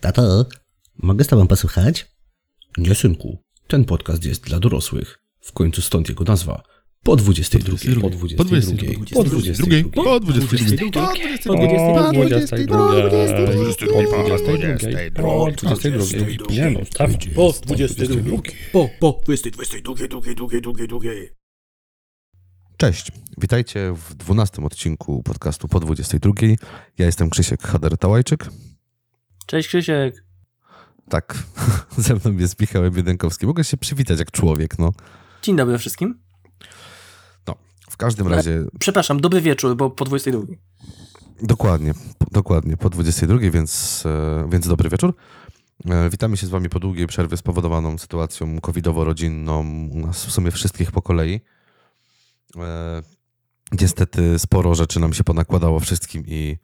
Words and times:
Tato, 0.00 0.46
mogę 0.98 1.24
z 1.24 1.28
tobą 1.28 1.46
posłuchać? 1.46 2.06
Nie, 2.78 2.94
synku. 2.94 3.38
Ten 3.68 3.84
podcast 3.84 4.24
jest 4.24 4.44
dla 4.44 4.60
dorosłych. 4.60 5.18
W 5.40 5.52
końcu 5.52 5.82
stąd 5.82 6.08
jego 6.08 6.24
nazwa. 6.24 6.62
Po 7.02 7.16
22. 7.16 7.76
Po 8.00 8.10
22. 8.10 8.34
Po 8.34 8.44
22. 8.44 9.66
Po 9.94 10.20
22. 10.20 11.08
Po 11.46 11.60
22. 11.60 12.78
Po 15.14 15.50
22. 15.50 16.54
Nie 16.54 16.70
no, 16.70 16.80
staw. 16.84 17.10
Po 17.34 17.52
22. 17.62 18.36
Po, 18.72 18.88
po 19.00 19.20
22. 19.24 20.02
Cześć, 22.76 23.12
witajcie 23.38 23.94
w 23.96 24.14
12 24.14 24.64
odcinku 24.64 25.22
podcastu 25.22 25.68
po 25.68 25.80
22. 25.80 26.32
Ja 26.98 27.06
jestem 27.06 27.30
Krzysiek 27.30 27.60
Hader-Tałajczyk. 27.60 28.50
Cześć 29.48 29.68
Krzysiek. 29.68 30.24
Tak, 31.08 31.34
ze 31.96 32.14
mną 32.14 32.36
jest 32.38 32.60
Michał 32.60 32.90
Biedenkowski. 32.90 33.46
Mogę 33.46 33.64
się 33.64 33.76
przywitać 33.76 34.18
jak 34.18 34.30
człowiek, 34.30 34.78
no. 34.78 34.92
Dzień 35.42 35.56
dobry 35.56 35.78
wszystkim. 35.78 36.18
No, 37.46 37.54
w 37.90 37.96
każdym 37.96 38.28
razie... 38.28 38.64
Przepraszam, 38.78 39.20
dobry 39.20 39.40
wieczór, 39.40 39.76
bo 39.76 39.90
po 39.90 40.04
22. 40.04 40.42
Dokładnie, 41.42 41.94
dokładnie, 42.30 42.76
po 42.76 42.90
22, 42.90 43.38
więc, 43.50 44.02
e, 44.06 44.48
więc 44.50 44.68
dobry 44.68 44.90
wieczór. 44.90 45.14
E, 45.90 46.10
Witamy 46.10 46.36
się 46.36 46.46
z 46.46 46.50
wami 46.50 46.68
po 46.68 46.80
długiej 46.80 47.06
przerwie 47.06 47.36
spowodowaną 47.36 47.98
sytuacją 47.98 48.56
covidowo-rodzinną 48.60 49.90
u 49.90 50.00
nas 50.00 50.26
w 50.26 50.32
sumie 50.32 50.50
wszystkich 50.50 50.92
po 50.92 51.02
kolei. 51.02 51.40
E, 52.56 53.02
Niestety 53.80 54.38
sporo 54.38 54.74
rzeczy 54.74 55.00
nam 55.00 55.12
się 55.14 55.24
ponakładało 55.24 55.80
wszystkim 55.80 56.24
i, 56.26 56.58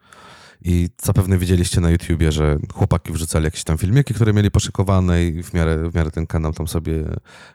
i 0.61 0.89
zapewne 1.03 1.37
widzieliście 1.37 1.81
na 1.81 1.89
YouTubie, 1.89 2.31
że 2.31 2.57
chłopaki 2.73 3.11
wrzucali 3.11 3.45
jakieś 3.45 3.63
tam 3.63 3.77
filmiki, 3.77 4.13
które 4.13 4.33
mieli 4.33 4.51
poszykowane 4.51 5.25
i 5.25 5.43
w 5.43 5.53
miarę, 5.53 5.89
w 5.89 5.95
miarę 5.95 6.11
ten 6.11 6.27
kanał 6.27 6.53
tam 6.53 6.67
sobie 6.67 7.03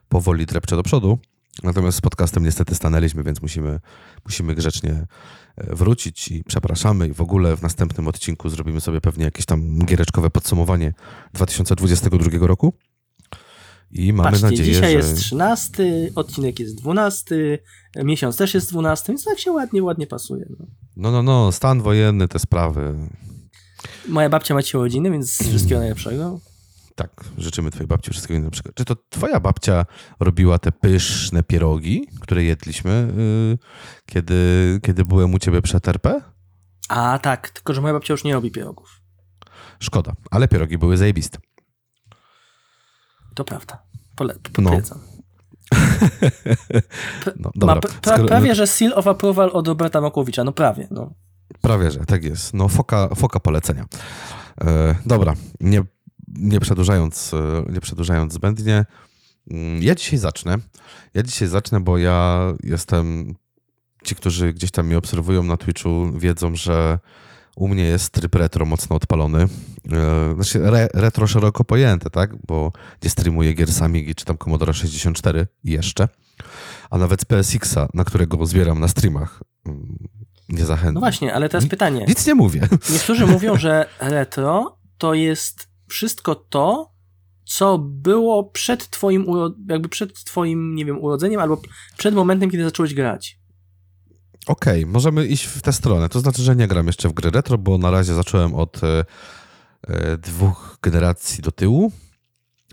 powoli 0.08 0.46
drepcze 0.46 0.76
do 0.76 0.82
przodu. 0.82 1.18
Natomiast 1.62 1.98
z 1.98 2.00
podcastem 2.00 2.44
niestety 2.44 2.74
stanęliśmy, 2.74 3.22
więc 3.22 3.42
musimy, 3.42 3.80
musimy 4.24 4.54
grzecznie 4.54 4.90
e, 4.90 5.06
wrócić 5.76 6.28
i 6.28 6.44
przepraszamy 6.44 7.08
i 7.08 7.12
w 7.12 7.20
ogóle 7.20 7.56
w 7.56 7.62
następnym 7.62 8.08
odcinku 8.08 8.48
zrobimy 8.48 8.80
sobie 8.80 9.00
pewnie 9.00 9.24
jakieś 9.24 9.46
tam 9.46 9.78
giereczkowe 9.78 10.30
podsumowanie 10.30 10.92
2022 11.34 12.46
roku. 12.46 12.74
I 13.90 14.12
mamy 14.12 14.30
Patrzcie, 14.30 14.46
nadzieję, 14.46 14.68
dzisiaj 14.68 14.92
że... 14.92 14.98
jest 14.98 15.16
13, 15.16 16.10
odcinek 16.14 16.60
jest 16.60 16.74
12, 16.74 17.58
miesiąc 17.96 18.36
też 18.36 18.54
jest 18.54 18.70
12, 18.70 19.12
więc 19.12 19.24
tak 19.24 19.38
się 19.38 19.52
ładnie, 19.52 19.82
ładnie 19.82 20.06
pasuje. 20.06 20.46
No. 20.58 20.66
No, 20.96 21.10
no, 21.10 21.22
no, 21.22 21.52
stan 21.52 21.82
wojenny, 21.82 22.28
te 22.28 22.38
sprawy. 22.38 22.94
Moja 24.08 24.28
babcia 24.28 24.54
ma 24.54 24.62
dzisiaj 24.62 24.78
urodziny, 24.78 25.10
więc 25.10 25.38
wszystkiego 25.38 25.80
najlepszego. 25.84 26.40
Tak, 26.94 27.24
życzymy 27.38 27.70
twojej 27.70 27.86
babci 27.86 28.10
wszystkiego 28.10 28.40
najlepszego. 28.40 28.70
Czy 28.74 28.84
to 28.84 28.96
twoja 29.08 29.40
babcia 29.40 29.86
robiła 30.20 30.58
te 30.58 30.72
pyszne 30.72 31.42
pierogi, 31.42 32.06
które 32.20 32.44
jedliśmy, 32.44 33.12
yy, 33.16 33.58
kiedy, 34.06 34.34
kiedy 34.82 35.04
byłem 35.04 35.34
u 35.34 35.38
ciebie 35.38 35.62
przed 35.62 35.88
RP? 35.88 36.20
A 36.88 37.18
tak, 37.18 37.50
tylko 37.50 37.74
że 37.74 37.80
moja 37.80 37.94
babcia 37.94 38.14
już 38.14 38.24
nie 38.24 38.32
robi 38.32 38.50
pierogów. 38.50 39.00
Szkoda, 39.78 40.12
ale 40.30 40.48
pierogi 40.48 40.78
były 40.78 40.96
zajebiste. 40.96 41.38
To 43.34 43.44
prawda. 43.44 43.82
Pole, 44.16 44.34
potwierdzam. 44.52 44.98
P- 47.24 47.32
No, 47.36 47.50
ma 47.66 47.74
dobra. 47.74 47.80
pra, 47.80 48.14
Skoro- 48.16 48.28
prawie, 48.28 48.54
że 48.54 48.66
seal 48.66 48.92
of 48.94 49.06
approval 49.06 49.50
od 49.52 49.68
Roberta 49.68 50.00
Makłowicza, 50.00 50.44
no 50.44 50.52
prawie. 50.52 50.88
No. 50.90 51.12
Prawie, 51.60 51.90
że 51.90 51.98
tak 52.00 52.24
jest. 52.24 52.54
No, 52.54 52.68
foka, 52.68 53.08
foka 53.14 53.40
polecenia. 53.40 53.84
E, 54.60 54.94
dobra, 55.06 55.34
nie, 55.60 55.82
nie, 56.28 56.60
przedłużając, 56.60 57.34
e, 57.34 57.72
nie 57.72 57.80
przedłużając 57.80 58.32
zbędnie, 58.32 58.84
mm, 59.50 59.82
ja 59.82 59.94
dzisiaj 59.94 60.18
zacznę. 60.18 60.58
Ja 61.14 61.22
dzisiaj 61.22 61.48
zacznę, 61.48 61.80
bo 61.80 61.98
ja 61.98 62.40
jestem. 62.62 63.34
Ci, 64.04 64.14
którzy 64.14 64.52
gdzieś 64.52 64.70
tam 64.70 64.86
mnie 64.86 64.98
obserwują 64.98 65.42
na 65.42 65.56
Twitchu, 65.56 66.12
wiedzą, 66.18 66.56
że 66.56 66.98
u 67.60 67.68
mnie 67.68 67.84
jest 67.84 68.10
tryb 68.12 68.34
retro 68.34 68.66
mocno 68.66 68.96
odpalony. 68.96 69.42
E, 69.92 70.34
Znaczy, 70.34 70.66
re, 70.66 70.88
retro 70.94 71.26
szeroko 71.26 71.64
pojęte, 71.64 72.10
tak? 72.10 72.30
Bo 72.46 72.72
nie 73.04 73.10
streamuję 73.10 73.54
gier 73.54 73.72
z 73.72 73.82
Amigi 73.82 74.14
czy 74.14 74.24
tam 74.24 74.38
Commodore 74.38 74.74
64 74.74 75.46
i 75.64 75.70
jeszcze. 75.70 76.08
A 76.90 76.98
nawet 76.98 77.24
PSX-a, 77.24 77.88
na 77.94 78.04
którego 78.04 78.46
zbieram 78.46 78.80
na 78.80 78.88
streamach. 78.88 79.42
mm, 79.66 79.96
Nie 80.48 80.64
zachęcam. 80.64 80.94
no 80.94 81.00
właśnie, 81.00 81.34
ale 81.34 81.48
teraz 81.48 81.64
Ni- 81.64 81.70
pytanie. 81.70 82.04
Nic 82.08 82.26
nie 82.26 82.34
mówię. 82.34 82.68
Niektórzy 82.92 83.26
mówią, 83.36 83.56
że 83.58 83.86
retro 84.00 84.78
to 84.98 85.14
jest 85.14 85.68
wszystko 85.88 86.34
to, 86.34 86.92
co 87.44 87.78
było 87.78 88.44
przed 88.44 88.90
twoim, 88.90 89.26
jakby 89.68 89.88
przed 89.88 90.24
twoim, 90.24 90.74
nie 90.74 90.84
wiem, 90.84 90.98
urodzeniem 91.04 91.40
albo 91.40 91.60
przed 91.98 92.14
momentem, 92.14 92.50
kiedy 92.50 92.64
zacząłeś 92.64 92.94
grać. 92.94 93.39
Okej, 94.46 94.86
możemy 94.86 95.26
iść 95.26 95.44
w 95.44 95.62
tę 95.62 95.72
stronę. 95.72 96.08
To 96.08 96.20
znaczy, 96.20 96.42
że 96.42 96.56
nie 96.56 96.68
gram 96.68 96.86
jeszcze 96.86 97.08
w 97.08 97.12
gry 97.12 97.30
retro, 97.30 97.58
bo 97.58 97.78
na 97.78 97.90
razie 97.90 98.14
zacząłem 98.14 98.54
od 98.54 98.84
e, 98.84 99.04
e, 99.88 100.16
dwóch 100.18 100.78
generacji 100.82 101.42
do 101.42 101.52
tyłu, 101.52 101.92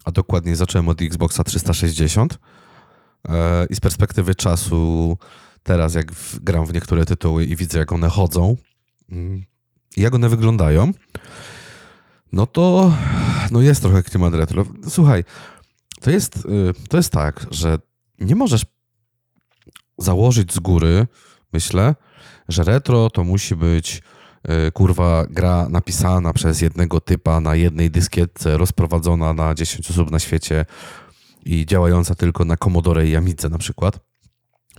a 0.05 0.11
dokładniej 0.11 0.55
zacząłem 0.55 0.89
od 0.89 1.01
Xboxa 1.01 1.43
360. 1.43 2.39
E, 3.29 3.65
I 3.69 3.75
z 3.75 3.79
perspektywy 3.79 4.35
czasu, 4.35 5.17
teraz 5.63 5.93
jak 5.93 6.11
w, 6.11 6.39
gram 6.39 6.65
w 6.65 6.73
niektóre 6.73 7.05
tytuły 7.05 7.45
i 7.45 7.55
widzę, 7.55 7.79
jak 7.79 7.91
one 7.91 8.09
chodzą 8.09 8.57
mm, 9.09 9.43
jak 9.97 10.15
one 10.15 10.29
wyglądają, 10.29 10.91
no 12.31 12.47
to 12.47 12.93
no 13.51 13.61
jest 13.61 13.81
trochę 13.81 14.03
klimat 14.03 14.33
retro. 14.33 14.65
Słuchaj, 14.89 15.23
to 16.01 16.11
jest, 16.11 16.35
y, 16.35 16.73
to 16.89 16.97
jest 16.97 17.11
tak, 17.11 17.45
że 17.51 17.79
nie 18.19 18.35
możesz 18.35 18.65
założyć 19.97 20.53
z 20.53 20.59
góry, 20.59 21.07
myślę, 21.53 21.95
że 22.49 22.63
retro 22.63 23.09
to 23.09 23.23
musi 23.23 23.55
być 23.55 24.01
y, 24.67 24.71
kurwa 24.71 25.25
gra 25.29 25.69
napisana 25.69 26.33
przez 26.33 26.61
jednego 26.61 27.01
typa 27.01 27.39
na 27.39 27.55
jednej 27.55 27.91
dyskietce, 27.91 28.57
rozprowadzona 28.57 29.33
na 29.33 29.55
10 29.55 29.89
osób 29.91 30.11
na 30.11 30.19
świecie 30.19 30.65
i 31.45 31.65
działająca 31.65 32.15
tylko 32.15 32.45
na 32.45 32.57
Commodore 32.57 33.07
i 33.07 33.15
Amidze 33.15 33.49
na 33.49 33.57
przykład. 33.57 33.99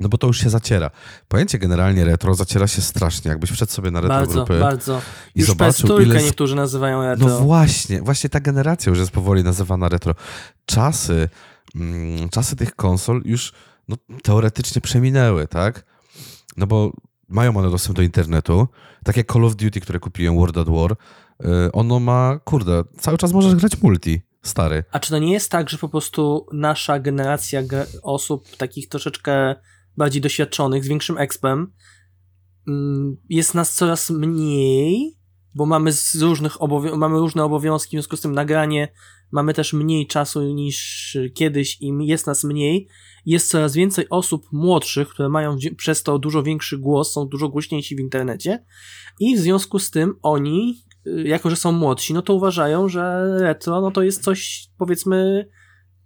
No 0.00 0.08
bo 0.08 0.18
to 0.18 0.26
już 0.26 0.40
się 0.40 0.50
zaciera. 0.50 0.90
Pojęcie 1.28 1.58
generalnie 1.58 2.04
retro 2.04 2.34
zaciera 2.34 2.66
się 2.66 2.82
strasznie. 2.82 3.28
Jakbyś 3.28 3.50
wszedł 3.50 3.72
sobie 3.72 3.90
na 3.90 4.00
retro 4.00 4.16
Bardzo, 4.16 4.32
grupy 4.32 4.60
bardzo. 4.60 5.00
i 5.34 5.40
Już 5.40 5.48
zobaczył, 5.48 5.88
PS3 5.88 6.02
ile... 6.02 6.22
niektórzy 6.22 6.56
nazywają 6.56 7.02
retro. 7.02 7.28
No 7.28 7.38
właśnie, 7.38 8.02
właśnie 8.02 8.30
ta 8.30 8.40
generacja 8.40 8.90
już 8.90 8.98
jest 8.98 9.10
powoli 9.10 9.44
nazywana 9.44 9.88
retro. 9.88 10.14
Czasy, 10.66 11.28
mm, 11.74 12.28
czasy 12.28 12.56
tych 12.56 12.76
konsol 12.76 13.22
już 13.24 13.52
no, 13.88 13.96
teoretycznie 14.22 14.80
przeminęły, 14.80 15.46
tak? 15.46 15.84
No 16.58 16.66
bo 16.66 16.92
mają 17.28 17.56
one 17.56 17.70
dostęp 17.70 17.96
do 17.96 18.02
internetu. 18.02 18.69
Tak 19.04 19.16
jak 19.16 19.32
Call 19.32 19.44
of 19.44 19.56
Duty, 19.56 19.80
które 19.80 20.00
kupiłem, 20.00 20.36
World 20.36 20.56
at 20.58 20.69
War, 20.69 20.92
y, 20.92 21.72
ono 21.72 22.00
ma, 22.00 22.38
kurde, 22.44 22.84
cały 22.98 23.19
czas 23.19 23.32
możesz 23.32 23.54
grać 23.54 23.82
multi, 23.82 24.20
stary. 24.42 24.84
A 24.92 24.98
czy 25.00 25.10
to 25.10 25.18
nie 25.18 25.32
jest 25.32 25.50
tak, 25.50 25.70
że 25.70 25.78
po 25.78 25.88
prostu 25.88 26.47
nasza 26.52 26.98
generacja 27.00 27.62
ge- 27.62 27.86
osób 28.02 28.56
takich 28.56 28.88
troszeczkę 28.88 29.54
bardziej 29.97 30.22
doświadczonych, 30.22 30.84
z 30.84 30.88
większym 30.88 31.18
expem, 31.18 31.72
mm, 32.68 33.16
jest 33.28 33.54
nas 33.54 33.74
coraz 33.74 34.10
mniej, 34.10 35.18
bo 35.54 35.66
mamy 35.66 35.92
z 35.92 36.14
różnych 36.14 36.62
obowią- 36.62 36.97
mamy 36.97 37.18
różne 37.18 37.44
obowiązki, 37.44 37.88
w 37.88 37.91
związku 38.00 38.16
z 38.16 38.20
tym 38.20 38.32
nagranie 38.32 38.88
mamy 39.32 39.54
też 39.54 39.72
mniej 39.72 40.06
czasu 40.06 40.42
niż 40.54 41.16
kiedyś 41.34 41.80
i 41.80 41.92
jest 42.06 42.26
nas 42.26 42.44
mniej. 42.44 42.88
Jest 43.26 43.48
coraz 43.48 43.74
więcej 43.74 44.06
osób 44.10 44.46
młodszych, 44.52 45.08
które 45.08 45.28
mają 45.28 45.56
przez 45.76 46.02
to 46.02 46.18
dużo 46.18 46.42
większy 46.42 46.78
głos, 46.78 47.12
są 47.12 47.26
dużo 47.26 47.48
głośniejsi 47.48 47.96
w 47.96 48.00
internecie 48.00 48.64
i 49.20 49.36
w 49.36 49.40
związku 49.40 49.78
z 49.78 49.90
tym 49.90 50.14
oni, 50.22 50.84
y, 51.06 51.22
jako 51.22 51.50
że 51.50 51.56
są 51.56 51.72
młodsi, 51.72 52.14
no 52.14 52.22
to 52.22 52.34
uważają, 52.34 52.88
że 52.88 53.24
retro 53.40 53.80
no 53.80 53.90
to 53.90 54.03
jest 54.03 54.22
coś, 54.22 54.68
powiedzmy, 54.78 55.48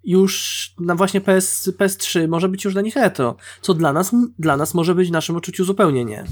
już 0.05 0.75
na 0.81 0.95
właśnie 0.95 1.21
PS, 1.21 1.71
PS3 1.79 2.29
może 2.29 2.49
być 2.49 2.65
już 2.65 2.75
dla 2.75 2.83
nich 2.83 2.97
retro, 2.97 3.37
co 3.61 3.75
dla 3.75 3.93
nas, 3.93 4.11
dla 4.39 4.57
nas 4.57 4.75
może 4.75 4.95
być 4.95 5.09
w 5.09 5.13
naszym 5.13 5.37
odczuciu 5.37 5.65
zupełnie 5.65 6.05
nie. 6.05 6.25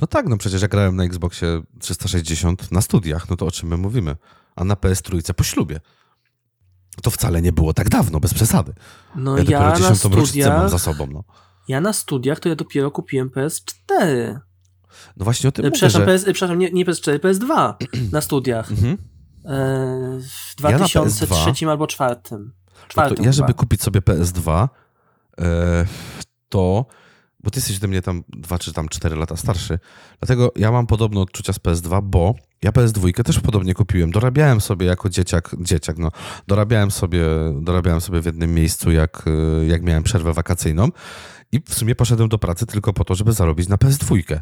No 0.00 0.06
tak, 0.06 0.26
no 0.28 0.36
przecież 0.36 0.62
ja 0.62 0.68
grałem 0.68 0.96
na 0.96 1.04
Xboxie 1.04 1.62
360 1.80 2.72
na 2.72 2.80
studiach, 2.80 3.30
no 3.30 3.36
to 3.36 3.46
o 3.46 3.50
czym 3.50 3.68
my 3.68 3.76
mówimy? 3.76 4.16
A 4.56 4.64
na 4.64 4.74
PS3 4.74 5.32
po 5.32 5.44
ślubie. 5.44 5.80
To 7.02 7.10
wcale 7.10 7.42
nie 7.42 7.52
było 7.52 7.74
tak 7.74 7.88
dawno, 7.88 8.20
bez 8.20 8.34
przesady. 8.34 8.72
No 9.16 9.38
ja 9.38 9.42
ja, 9.42 9.44
dopiero 9.44 9.60
na 9.60 9.88
rocznicę 9.88 10.08
mam 10.08 10.26
studiach, 10.26 10.70
za 10.70 10.78
sobą, 10.78 11.06
no. 11.06 11.24
ja 11.68 11.80
na 11.80 11.92
studiach 11.92 12.40
to 12.40 12.48
ja 12.48 12.54
dopiero 12.54 12.90
kupiłem 12.90 13.30
PS4. 13.30 14.38
No 15.16 15.24
właśnie 15.24 15.48
o 15.48 15.52
tym 15.52 15.64
E, 15.64 15.68
mówię, 15.68 15.76
Przepraszam, 15.76 16.00
że... 16.02 16.06
PS, 16.06 16.28
e, 16.28 16.32
przepraszam 16.32 16.58
nie, 16.58 16.70
nie 16.70 16.86
PS4, 16.86 17.18
PS2 17.18 17.74
na 18.12 18.20
studiach. 18.20 18.70
Mhm. 18.70 18.98
E, 19.44 20.20
w 20.20 20.62
Ja 20.62 20.70
na 20.70 20.78
2003 20.78 21.66
PS2 21.66 21.70
albo 21.70 21.86
2004. 21.86 23.14
No 23.18 23.24
ja, 23.24 23.32
żeby 23.32 23.54
kupić 23.54 23.82
sobie 23.82 24.00
PS2, 24.00 24.68
e, 25.40 25.86
to 26.48 26.86
bo 27.42 27.50
ty 27.50 27.58
jesteś 27.58 27.76
ode 27.76 27.88
mnie 27.88 28.02
tam 28.02 28.24
2 28.28 28.58
czy 28.58 28.72
tam 28.72 28.88
4 28.88 29.16
lata 29.16 29.36
starszy, 29.36 29.78
dlatego 30.20 30.52
ja 30.56 30.72
mam 30.72 30.86
podobne 30.86 31.20
odczucia 31.20 31.52
z 31.52 31.58
PS2, 31.58 32.02
bo 32.02 32.34
Ja 32.62 32.70
PS2 32.70 33.22
też 33.24 33.40
podobnie 33.40 33.74
kupiłem. 33.74 34.10
Dorabiałem 34.10 34.60
sobie 34.60 34.86
jako 34.86 35.08
dzieciak, 35.08 35.54
dzieciak, 35.60 35.98
no, 35.98 36.10
dorabiałem 36.46 36.90
sobie, 36.90 37.24
dorabiałem 37.60 38.00
sobie 38.00 38.20
w 38.20 38.26
jednym 38.26 38.54
miejscu, 38.54 38.90
jak, 38.90 39.24
y, 39.26 39.66
jak 39.66 39.82
miałem 39.82 40.02
przerwę 40.02 40.32
wakacyjną 40.32 40.88
i 41.52 41.60
w 41.60 41.74
sumie 41.74 41.94
poszedłem 41.94 42.28
do 42.28 42.38
pracy 42.38 42.66
tylko 42.66 42.92
po 42.92 43.04
to, 43.04 43.14
żeby 43.14 43.32
zarobić 43.32 43.68
na 43.68 43.76
PS2. 43.76 44.40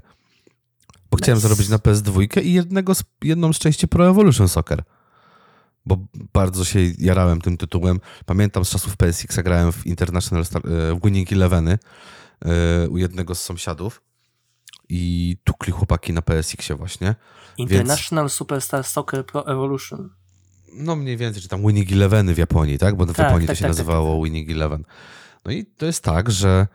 Bo 1.10 1.16
chciałem 1.16 1.40
zarobić 1.40 1.68
na 1.68 1.76
PS2 1.76 2.42
i 2.42 2.52
jednego 2.52 2.94
z, 2.94 3.04
jedną 3.24 3.52
z 3.52 3.58
części 3.58 3.88
Pro 3.88 4.08
Evolution 4.08 4.48
Soccer. 4.48 4.82
Bo 5.86 5.98
bardzo 6.32 6.64
się 6.64 6.80
jarałem 6.98 7.40
tym 7.40 7.56
tytułem. 7.56 8.00
Pamiętam 8.26 8.64
z 8.64 8.70
czasów 8.70 8.96
PSX 8.96 9.36
grałem 9.36 9.72
w 9.72 9.86
International 9.86 10.44
Star, 10.44 10.62
y, 10.66 10.94
w 10.94 11.00
Winning 11.04 11.32
Eleveny 11.32 11.78
y, 12.84 12.88
u 12.88 12.98
jednego 12.98 13.34
z 13.34 13.42
sąsiadów 13.42 14.02
i 14.90 15.36
tukli 15.44 15.72
chłopaki 15.72 16.12
na 16.12 16.22
PSX-ie 16.22 16.76
właśnie. 16.76 17.14
International 17.58 18.24
Więc... 18.24 18.32
Superstar 18.32 18.84
Soccer 18.84 19.26
Pro 19.26 19.46
Evolution. 19.46 20.10
No 20.72 20.96
mniej 20.96 21.16
więcej, 21.16 21.42
czy 21.42 21.48
tam 21.48 21.66
Winning 21.66 21.92
Eleveny 21.92 22.34
w 22.34 22.38
Japonii, 22.38 22.78
tak? 22.78 22.96
Bo 22.96 23.06
w 23.06 23.12
tak, 23.12 23.18
Japonii 23.18 23.46
tak, 23.46 23.56
to 23.56 23.58
się 23.58 23.62
tak, 23.62 23.70
tak 23.70 23.78
nazywało 23.78 24.16
tak, 24.16 24.24
Winning 24.24 24.50
Eleven. 24.50 24.84
No 25.44 25.52
i 25.52 25.64
to 25.64 25.86
jest 25.86 26.04
tak, 26.04 26.30
że 26.30 26.66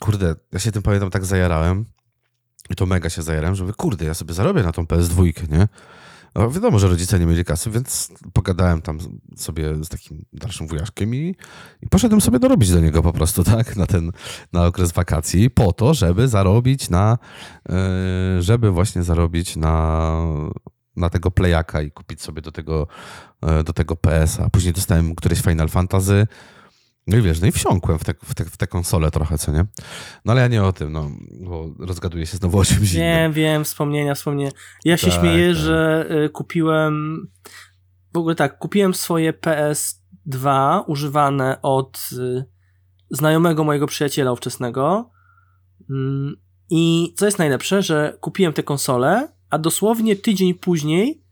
kurde, 0.00 0.34
ja 0.52 0.58
się 0.58 0.72
tym 0.72 0.82
pamiętam 0.82 1.10
tak 1.10 1.24
zajarałem 1.24 1.84
i 2.70 2.74
to 2.74 2.86
mega 2.86 3.10
się 3.10 3.22
zajarałem, 3.22 3.54
żeby 3.54 3.72
kurde, 3.72 4.04
ja 4.04 4.14
sobie 4.14 4.34
zarobię 4.34 4.62
na 4.62 4.72
tą 4.72 4.84
PS2, 4.84 5.48
nie? 5.50 5.68
No 6.34 6.50
wiadomo, 6.50 6.78
że 6.78 6.88
rodzice 6.88 7.18
nie 7.18 7.26
mieli 7.26 7.44
kasy, 7.44 7.70
więc 7.70 8.12
pogadałem 8.32 8.82
tam 8.82 8.98
sobie 9.36 9.84
z 9.84 9.88
takim 9.88 10.24
dalszym 10.32 10.66
wujaszkiem 10.66 11.14
i, 11.14 11.34
i 11.82 11.88
poszedłem 11.88 12.20
sobie 12.20 12.38
dorobić 12.38 12.70
do 12.70 12.80
niego 12.80 13.02
po 13.02 13.12
prostu, 13.12 13.44
tak, 13.44 13.76
na 13.76 13.86
ten, 13.86 14.12
na 14.52 14.66
okres 14.66 14.92
wakacji, 14.92 15.50
po 15.50 15.72
to, 15.72 15.94
żeby 15.94 16.28
zarobić 16.28 16.90
na, 16.90 17.18
e, 17.68 18.42
żeby 18.42 18.70
właśnie 18.70 19.02
zarobić 19.02 19.56
na, 19.56 20.12
na 20.96 21.10
tego 21.10 21.30
playaka 21.30 21.82
i 21.82 21.90
kupić 21.90 22.22
sobie 22.22 22.42
do 22.42 22.52
tego, 22.52 22.86
e, 23.42 23.64
do 23.64 23.72
tego 23.72 23.96
PS-a. 23.96 24.50
Później 24.50 24.72
dostałem 24.72 25.14
któreś 25.14 25.40
Final 25.40 25.68
Fantasy, 25.68 26.26
no 27.06 27.16
i 27.16 27.22
wiesz, 27.22 27.40
no 27.40 27.46
i 27.46 27.52
wsiąkłem 27.52 27.98
w 27.98 28.04
te, 28.04 28.14
w, 28.24 28.34
te, 28.34 28.44
w 28.44 28.56
te 28.56 28.66
konsole 28.66 29.10
trochę, 29.10 29.38
co 29.38 29.52
nie? 29.52 29.64
No 30.24 30.32
ale 30.32 30.40
ja 30.40 30.48
nie 30.48 30.64
o 30.64 30.72
tym, 30.72 30.92
no, 30.92 31.10
bo 31.40 31.70
rozgaduję 31.78 32.26
się 32.26 32.36
znowu 32.36 32.58
o 32.58 32.64
czymś 32.64 32.94
innym. 32.94 33.06
Wiem, 33.06 33.32
wiem, 33.32 33.64
wspomnienia, 33.64 34.14
wspomnienia. 34.14 34.50
Ja 34.84 34.96
się 34.96 35.10
tak, 35.10 35.20
śmieję, 35.20 35.48
tak. 35.48 35.62
że 35.62 36.06
y, 36.24 36.28
kupiłem, 36.28 37.26
w 38.14 38.16
ogóle 38.18 38.34
tak, 38.34 38.58
kupiłem 38.58 38.94
swoje 38.94 39.32
PS2 39.32 40.82
używane 40.86 41.62
od 41.62 42.08
y, 42.12 42.44
znajomego 43.10 43.64
mojego 43.64 43.86
przyjaciela 43.86 44.32
ówczesnego 44.32 45.10
mm, 45.90 46.36
i 46.70 47.14
co 47.16 47.24
jest 47.26 47.38
najlepsze, 47.38 47.82
że 47.82 48.18
kupiłem 48.20 48.52
te 48.52 48.62
konsole, 48.62 49.28
a 49.50 49.58
dosłownie 49.58 50.16
tydzień 50.16 50.54
później 50.54 51.22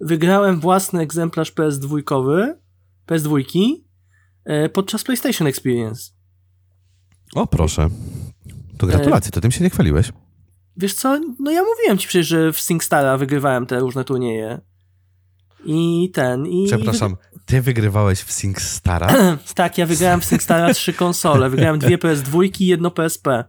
wygrałem 0.00 0.60
własny 0.60 1.00
egzemplarz 1.00 1.52
PS2, 1.52 2.02
PS2 3.06 3.40
E, 3.40 3.89
podczas 4.72 5.04
PlayStation 5.04 5.48
Experience. 5.48 6.10
O, 7.34 7.46
proszę. 7.46 7.88
To 8.78 8.86
gratulacje, 8.86 9.30
to 9.30 9.40
tym 9.40 9.50
się 9.50 9.64
nie 9.64 9.70
chwaliłeś. 9.70 10.12
Wiesz 10.76 10.94
co, 10.94 11.20
no 11.38 11.50
ja 11.50 11.62
mówiłem 11.62 11.98
ci 11.98 12.08
przecież, 12.08 12.26
że 12.26 12.52
w 12.52 12.60
SingStara 12.60 13.16
wygrywałem 13.16 13.66
te 13.66 13.80
różne 13.80 14.04
turnieje. 14.04 14.60
I 15.64 16.10
ten, 16.14 16.46
i... 16.46 16.66
Przepraszam, 16.66 17.16
ty 17.46 17.62
wygrywałeś 17.62 18.20
w 18.20 18.32
SingStara? 18.32 19.36
tak, 19.54 19.78
ja 19.78 19.86
wygrałem 19.86 20.20
w 20.20 20.24
SingStara 20.24 20.74
trzy 20.74 20.92
konsole. 20.92 21.50
Wygrałem 21.50 21.78
dwie 21.78 21.98
PS2 21.98 22.60
i 22.60 22.66
jedno 22.66 22.90
PSP. 22.90 23.44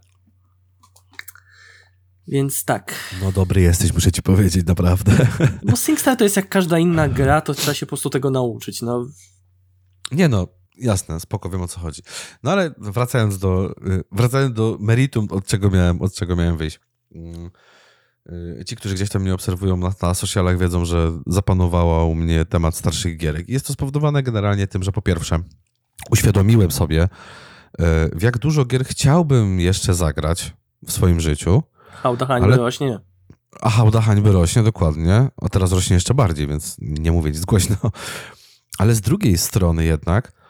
Więc 2.27 2.65
tak. 2.65 2.93
No 3.21 3.31
dobry 3.31 3.61
jesteś, 3.61 3.93
muszę 3.93 4.11
ci 4.11 4.21
powiedzieć, 4.21 4.65
naprawdę. 4.65 5.27
Bo 5.63 5.75
SingStar 5.75 6.17
to 6.17 6.23
jest 6.23 6.35
jak 6.35 6.49
każda 6.49 6.79
inna 6.79 7.09
gra, 7.09 7.41
to 7.41 7.53
trzeba 7.53 7.73
się 7.73 7.85
po 7.85 7.89
prostu 7.89 8.09
tego 8.09 8.29
nauczyć, 8.29 8.81
no. 8.81 9.07
Nie 10.11 10.29
no, 10.29 10.47
Jasne, 10.81 11.19
spoko, 11.19 11.49
wiem 11.49 11.61
o 11.61 11.67
co 11.67 11.79
chodzi. 11.79 12.01
No 12.43 12.51
ale 12.51 12.71
wracając 12.77 13.37
do, 13.37 13.71
y, 13.87 14.03
wracając 14.11 14.55
do 14.55 14.77
meritum, 14.79 15.27
od 15.29 15.45
czego 15.45 15.69
miałem, 15.69 16.01
od 16.01 16.13
czego 16.13 16.35
miałem 16.35 16.57
wyjść. 16.57 16.79
Mm, 17.15 17.51
y, 18.59 18.65
ci, 18.65 18.75
którzy 18.75 18.95
gdzieś 18.95 19.09
tam 19.09 19.21
mnie 19.21 19.33
obserwują 19.33 19.77
na, 19.77 19.93
na 20.01 20.13
socialach, 20.13 20.57
wiedzą, 20.57 20.85
że 20.85 21.11
zapanowała 21.27 22.03
u 22.03 22.15
mnie 22.15 22.45
temat 22.45 22.75
starszych 22.75 23.17
gierek. 23.17 23.49
Jest 23.49 23.67
to 23.67 23.73
spowodowane 23.73 24.23
generalnie 24.23 24.67
tym, 24.67 24.83
że 24.83 24.91
po 24.91 25.01
pierwsze 25.01 25.39
uświadomiłem 26.09 26.71
sobie, 26.71 27.03
y, 27.03 27.07
w 28.13 28.21
jak 28.21 28.37
dużo 28.37 28.65
gier 28.65 28.85
chciałbym 28.85 29.59
jeszcze 29.59 29.93
zagrać 29.93 30.53
w 30.87 30.91
swoim 30.91 31.19
życiu. 31.19 31.63
Hałda 31.89 32.25
hańby 32.25 32.47
ale... 32.47 32.57
rośnie. 32.57 32.99
A 33.61 33.69
hałda 33.69 34.01
hańby 34.01 34.31
rośnie, 34.31 34.63
dokładnie. 34.63 35.27
A 35.41 35.49
teraz 35.49 35.71
rośnie 35.71 35.93
jeszcze 35.93 36.13
bardziej, 36.13 36.47
więc 36.47 36.75
nie 36.79 37.11
mówię 37.11 37.31
nic 37.31 37.45
głośno. 37.45 37.75
Ale 38.77 38.95
z 38.95 39.01
drugiej 39.01 39.37
strony 39.37 39.85
jednak 39.85 40.40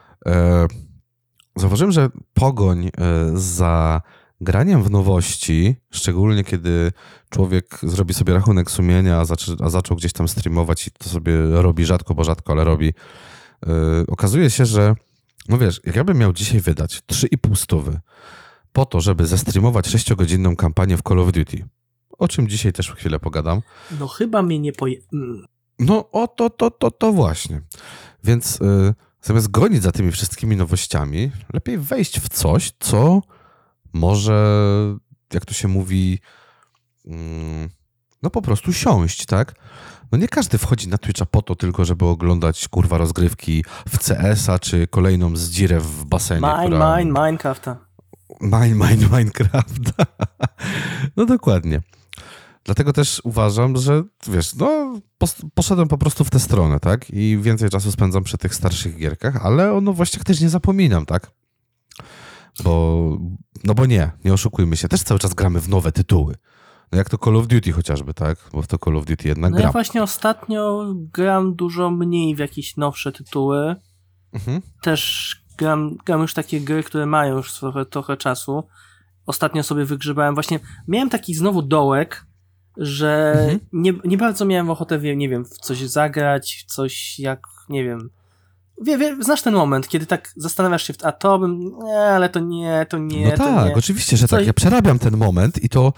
zauważyłem, 1.56 1.92
że 1.92 2.10
pogoń 2.34 2.88
e, 2.88 2.92
za 3.34 4.02
graniem 4.42 4.84
w 4.84 4.92
nowości, 4.92 5.76
szczególnie 5.92 6.44
kiedy 6.44 6.92
człowiek 7.30 7.80
zrobi 7.84 8.14
sobie 8.14 8.34
rachunek 8.34 8.72
sumienia, 8.72 9.18
a, 9.18 9.26
a 9.64 9.70
zaczął 9.70 9.98
gdzieś 9.98 10.14
tam 10.14 10.28
streamować 10.28 10.88
i 10.88 10.92
to 10.92 11.10
sobie 11.10 11.38
robi 11.52 11.86
rzadko, 11.86 12.16
bo 12.16 12.24
rzadko, 12.24 12.54
ale 12.54 12.64
robi, 12.64 12.86
yy, 12.86 13.74
okazuje 14.08 14.50
się, 14.50 14.66
że 14.66 14.96
no 15.50 15.58
wiesz, 15.58 15.82
jak 15.86 15.96
ja 15.96 16.04
bym 16.04 16.18
miał 16.18 16.34
dzisiaj 16.34 16.60
wydać 16.60 17.02
3,5 17.12 17.56
stówy 17.56 18.00
po 18.74 18.86
to, 18.86 19.02
żeby 19.02 19.28
zestreamować 19.28 19.88
6-godzinną 19.88 20.56
kampanię 20.56 20.98
w 20.98 21.02
Call 21.02 21.20
of 21.20 21.32
Duty, 21.32 21.66
o 22.18 22.28
czym 22.28 22.48
dzisiaj 22.48 22.74
też 22.74 22.92
chwilę 22.92 23.20
pogadam. 23.20 23.62
No 24.00 24.08
chyba 24.08 24.42
mnie 24.42 24.60
nie 24.60 24.74
poje... 24.74 24.98
Mm. 25.14 25.46
No 25.80 26.12
o 26.12 26.28
to, 26.28 26.50
to, 26.50 26.72
to, 26.72 26.92
to 26.92 27.12
właśnie. 27.12 27.62
Więc... 28.24 28.60
Yy, 28.62 28.94
zamiast 29.22 29.52
gonić 29.52 29.84
za 29.84 29.92
tymi 29.92 30.12
wszystkimi 30.12 30.56
nowościami, 30.56 31.32
lepiej 31.54 31.78
wejść 31.78 32.20
w 32.20 32.30
coś, 32.30 32.72
co 32.80 33.22
może, 33.94 34.66
jak 35.34 35.46
to 35.46 35.54
się 35.54 35.68
mówi, 35.68 36.20
mm, 37.06 37.70
no 38.24 38.30
po 38.30 38.42
prostu 38.42 38.74
siąść, 38.74 39.26
tak? 39.26 39.56
No 40.12 40.18
nie 40.18 40.28
każdy 40.28 40.58
wchodzi 40.58 40.88
na 40.88 40.98
Twitcha 40.98 41.26
po 41.26 41.42
to 41.42 41.56
tylko, 41.56 41.86
żeby 41.86 42.06
oglądać 42.06 42.68
kurwa 42.68 42.98
rozgrywki 42.98 43.66
w 43.90 43.98
CS-a 44.00 44.60
czy 44.60 44.88
kolejną 44.88 45.36
zdzirę 45.36 45.80
w 45.80 46.06
basenie. 46.06 46.42
Mine, 46.42 46.68
która... 46.68 46.98
mine, 46.98 47.12
Minecrafta. 47.12 47.78
Mine, 48.42 48.76
mine, 48.76 49.08
Minecrafta. 49.12 50.06
no 51.18 51.26
dokładnie. 51.26 51.82
Dlatego 52.64 52.94
też 52.94 53.22
uważam, 53.24 53.78
że 53.78 54.04
wiesz, 54.28 54.56
no 54.56 55.00
poszedłem 55.54 55.88
po 55.88 55.98
prostu 55.98 56.24
w 56.24 56.30
tę 56.30 56.40
stronę, 56.40 56.80
tak? 56.80 57.10
I 57.10 57.38
więcej 57.42 57.70
czasu 57.70 57.92
spędzam 57.92 58.24
przy 58.24 58.38
tych 58.38 58.56
starszych 58.56 58.98
gierkach, 58.98 59.46
ale 59.46 59.74
o 59.74 59.82
nowościach 59.82 60.24
też 60.24 60.42
nie 60.42 60.50
zapominam, 60.50 61.06
tak? 61.06 61.32
Bo, 62.64 63.18
no 63.64 63.74
bo 63.74 63.86
nie, 63.86 64.12
nie 64.26 64.34
oszukujmy 64.34 64.78
się, 64.78 64.88
też 64.88 65.04
cały 65.04 65.20
czas 65.20 65.34
gramy 65.34 65.60
w 65.60 65.70
nowe 65.70 65.92
tytuły. 65.92 66.36
No 66.92 66.98
jak 66.98 67.10
to 67.10 67.18
Call 67.18 67.36
of 67.36 67.48
Duty 67.48 67.72
chociażby, 67.72 68.14
tak? 68.14 68.38
Bo 68.54 68.62
w 68.62 68.68
to 68.68 68.78
Call 68.78 68.98
of 68.98 69.06
Duty 69.06 69.28
jednak 69.28 69.52
no 69.52 69.58
gram. 69.58 69.68
ja 69.68 69.72
właśnie 69.72 70.04
ostatnio 70.04 70.94
gram 70.96 71.56
dużo 71.56 71.92
mniej 71.92 72.36
w 72.36 72.40
jakieś 72.40 72.78
nowsze 72.78 73.12
tytuły. 73.12 73.76
Mhm. 74.34 74.62
Też 74.82 75.36
gram, 75.58 75.98
gram 76.06 76.22
już 76.22 76.34
takie 76.34 76.62
gry, 76.62 76.84
które 76.84 77.06
mają 77.06 77.38
już 77.38 77.54
trochę, 77.54 77.86
trochę 77.86 78.18
czasu. 78.18 78.68
Ostatnio 79.26 79.64
sobie 79.64 79.86
wygrzebałem 79.86 80.34
właśnie, 80.34 80.60
miałem 80.88 81.10
taki 81.10 81.34
znowu 81.34 81.62
dołek, 81.62 82.26
że 82.78 83.34
mhm. 83.34 83.60
nie, 83.74 83.94
nie 84.04 84.18
bardzo 84.18 84.46
miałem 84.46 84.70
ochotę, 84.70 85.16
nie 85.16 85.30
wiem, 85.30 85.46
w 85.46 85.50
coś 85.50 85.80
zagrać, 85.80 86.66
coś 86.68 87.20
jak, 87.20 87.40
nie 87.70 87.84
wiem. 87.84 88.10
Wie, 88.82 88.98
wie, 88.98 89.24
znasz 89.24 89.42
ten 89.42 89.54
moment, 89.54 89.88
kiedy 89.88 90.06
tak 90.06 90.34
zastanawiasz 90.36 90.84
się, 90.84 90.94
a 91.04 91.12
to 91.12 91.40
bym, 91.40 91.60
nie, 91.84 92.00
ale 92.00 92.30
to 92.30 92.40
nie, 92.40 92.86
to 92.90 92.98
nie. 92.98 93.26
No 93.26 93.38
tak, 93.38 93.66
nie. 93.66 93.76
oczywiście, 93.76 94.18
że 94.18 94.24
tak. 94.24 94.30
coś... 94.30 94.40
tak. 94.40 94.48
Ja 94.48 94.54
przerabiam 94.54 95.00
ten 95.00 95.18
moment 95.18 95.64
i 95.64 95.70
to, 95.70 95.94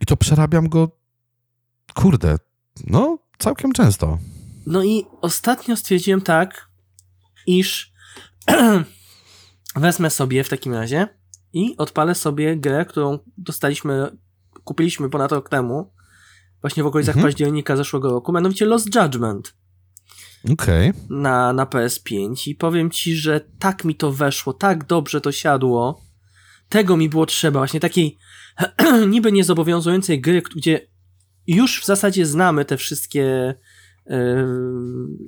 i 0.00 0.06
to 0.06 0.16
przerabiam 0.16 0.68
go, 0.68 0.90
kurde, 1.94 2.36
no, 2.86 3.18
całkiem 3.38 3.72
często. 3.72 4.18
No 4.66 4.84
i 4.84 5.06
ostatnio 5.20 5.76
stwierdziłem 5.76 6.20
tak, 6.20 6.68
iż 7.46 7.92
wezmę 9.76 10.10
sobie 10.10 10.44
w 10.44 10.48
takim 10.48 10.74
razie 10.74 11.08
i 11.52 11.76
odpalę 11.76 12.14
sobie 12.14 12.56
grę, 12.56 12.84
którą 12.84 13.18
dostaliśmy 13.38 14.10
kupiliśmy 14.70 15.10
ponad 15.10 15.32
rok 15.32 15.48
temu, 15.48 15.92
właśnie 16.60 16.82
w 16.82 16.86
okolicach 16.86 17.16
mhm. 17.16 17.26
października 17.26 17.76
zeszłego 17.76 18.10
roku, 18.10 18.32
mianowicie 18.32 18.66
Lost 18.66 18.94
Judgment. 18.94 19.54
Okej. 20.52 20.90
Okay. 20.90 21.02
Na, 21.10 21.52
na 21.52 21.64
PS5 21.64 22.48
i 22.48 22.54
powiem 22.54 22.90
ci, 22.90 23.16
że 23.16 23.40
tak 23.58 23.84
mi 23.84 23.94
to 23.94 24.12
weszło, 24.12 24.52
tak 24.52 24.84
dobrze 24.84 25.20
to 25.20 25.32
siadło. 25.32 26.00
Tego 26.68 26.96
mi 26.96 27.08
było 27.08 27.26
trzeba, 27.26 27.60
właśnie 27.60 27.80
takiej 27.80 28.18
niby 29.14 29.32
niezobowiązującej 29.32 30.20
gry, 30.20 30.42
gdzie 30.56 30.88
już 31.46 31.82
w 31.82 31.86
zasadzie 31.86 32.26
znamy 32.26 32.64
te 32.64 32.76
wszystkie 32.76 33.54
yy, 34.06 34.46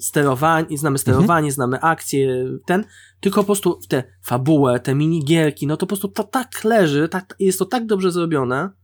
sterowanie, 0.01 0.79
znamy 0.79 0.99
sterowanie, 0.99 1.49
mhm. 1.49 1.53
znamy 1.53 1.81
akcje, 1.81 2.45
ten, 2.67 2.85
tylko 3.21 3.41
po 3.41 3.47
prostu 3.47 3.81
te 3.89 4.05
fabułę, 4.23 4.81
te 4.81 4.95
minigierki, 4.95 5.67
no 5.67 5.77
to 5.77 5.81
po 5.81 5.89
prostu 5.89 6.09
to 6.09 6.25
tak 6.25 6.65
leży, 6.65 7.09
tak, 7.09 7.35
jest 7.39 7.59
to 7.59 7.67
tak 7.67 7.87
dobrze 7.87 8.13
zrobione, 8.13 8.82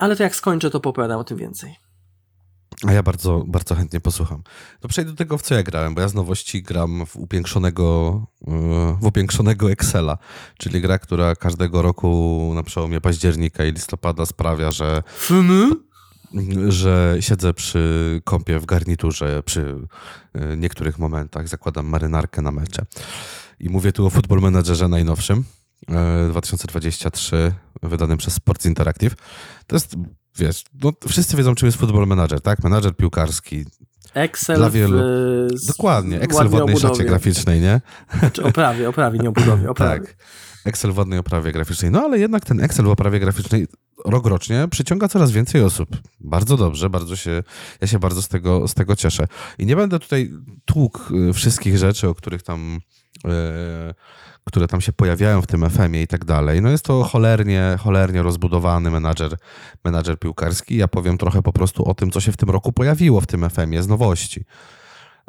ale 0.00 0.16
to 0.16 0.22
jak 0.22 0.36
skończę, 0.36 0.70
to 0.70 0.80
popowiadam 0.80 1.20
o 1.20 1.24
tym 1.24 1.38
więcej. 1.38 1.76
A 2.86 2.92
ja 2.92 3.02
bardzo, 3.02 3.44
bardzo 3.46 3.74
chętnie 3.74 4.00
posłucham. 4.00 4.42
No 4.82 4.88
przejdę 4.88 5.10
do 5.10 5.16
tego, 5.16 5.38
w 5.38 5.42
co 5.42 5.54
ja 5.54 5.62
grałem, 5.62 5.94
bo 5.94 6.00
ja 6.00 6.08
z 6.08 6.14
nowości 6.14 6.62
gram 6.62 7.06
w 7.06 7.16
upiększonego, 7.16 8.26
w 9.00 9.06
upiększonego 9.06 9.70
Excela, 9.70 10.18
czyli 10.58 10.80
gra, 10.80 10.98
która 10.98 11.36
każdego 11.36 11.82
roku 11.82 12.52
na 12.54 12.62
przełomie 12.62 13.00
października 13.00 13.64
i 13.64 13.72
listopada 13.72 14.26
sprawia, 14.26 14.70
że 14.70 15.02
że 16.68 17.16
siedzę 17.20 17.54
przy 17.54 18.20
kąpie 18.24 18.58
w 18.58 18.66
garniturze 18.66 19.42
przy 19.42 19.60
y, 19.60 20.56
niektórych 20.56 20.98
momentach, 20.98 21.48
zakładam 21.48 21.86
marynarkę 21.86 22.42
na 22.42 22.50
mecze. 22.50 22.84
I 23.60 23.70
mówię 23.70 23.92
tu 23.92 24.06
o 24.06 24.10
Football 24.10 24.40
Managerze 24.40 24.88
najnowszym, 24.88 25.44
2023, 26.30 27.52
y, 27.84 27.88
wydanym 27.88 28.18
przez 28.18 28.34
Sports 28.34 28.66
Interactive. 28.66 29.14
To 29.66 29.76
jest, 29.76 29.96
wiesz, 30.38 30.64
no, 30.82 30.92
wszyscy 31.08 31.36
wiedzą, 31.36 31.54
czym 31.54 31.66
jest 31.66 31.78
Football 31.78 32.06
Manager, 32.06 32.40
tak? 32.40 32.62
Menadżer 32.64 32.96
piłkarski. 32.96 33.64
Excel 34.14 34.56
Dla 34.56 34.70
wielu... 34.70 34.98
w... 34.98 35.66
Dokładnie, 35.66 36.20
Excel 36.20 36.48
w 36.48 36.52
ładnej 36.52 36.76
szacie 36.76 37.04
graficznej, 37.04 37.60
nie? 37.60 37.80
Znaczy 38.18 38.42
oprawie, 38.42 38.88
oprawie, 38.88 39.18
nie 39.18 39.28
obudowie, 39.28 39.70
oprawie. 39.70 40.00
tak. 40.06 40.16
Excel 40.64 40.92
w 40.92 40.98
ładnej 40.98 41.18
oprawie 41.18 41.52
graficznej. 41.52 41.90
No 41.90 42.02
ale 42.02 42.18
jednak 42.18 42.44
ten 42.44 42.60
Excel 42.60 42.84
w 42.84 42.88
oprawie 42.88 43.20
graficznej 43.20 43.66
rok 44.04 44.26
rocznie 44.26 44.68
przyciąga 44.70 45.08
coraz 45.08 45.30
więcej 45.30 45.62
osób. 45.62 45.88
Bardzo 46.20 46.56
dobrze, 46.56 46.90
bardzo 46.90 47.16
się, 47.16 47.42
ja 47.80 47.86
się 47.86 47.98
bardzo 47.98 48.22
z 48.22 48.28
tego, 48.28 48.68
z 48.68 48.74
tego 48.74 48.96
cieszę. 48.96 49.26
I 49.58 49.66
nie 49.66 49.76
będę 49.76 49.98
tutaj 49.98 50.32
tłukł 50.64 51.16
y, 51.16 51.32
wszystkich 51.32 51.78
rzeczy, 51.78 52.08
o 52.08 52.14
których 52.14 52.42
tam, 52.42 52.80
yy, 53.24 53.30
które 54.44 54.68
tam 54.68 54.80
się 54.80 54.92
pojawiają 54.92 55.42
w 55.42 55.46
tym 55.46 55.70
FM-ie 55.70 56.02
i 56.02 56.06
tak 56.06 56.24
dalej. 56.24 56.62
No 56.62 56.70
jest 56.70 56.84
to 56.84 57.04
cholernie, 57.04 57.76
cholernie 57.80 58.22
rozbudowany 58.22 58.90
menadżer, 58.90 59.36
menadżer 59.84 60.18
piłkarski. 60.18 60.76
Ja 60.76 60.88
powiem 60.88 61.18
trochę 61.18 61.42
po 61.42 61.52
prostu 61.52 61.84
o 61.84 61.94
tym, 61.94 62.10
co 62.10 62.20
się 62.20 62.32
w 62.32 62.36
tym 62.36 62.50
roku 62.50 62.72
pojawiło 62.72 63.20
w 63.20 63.26
tym 63.26 63.50
FM-ie 63.50 63.82
z 63.82 63.88
nowości. 63.88 64.44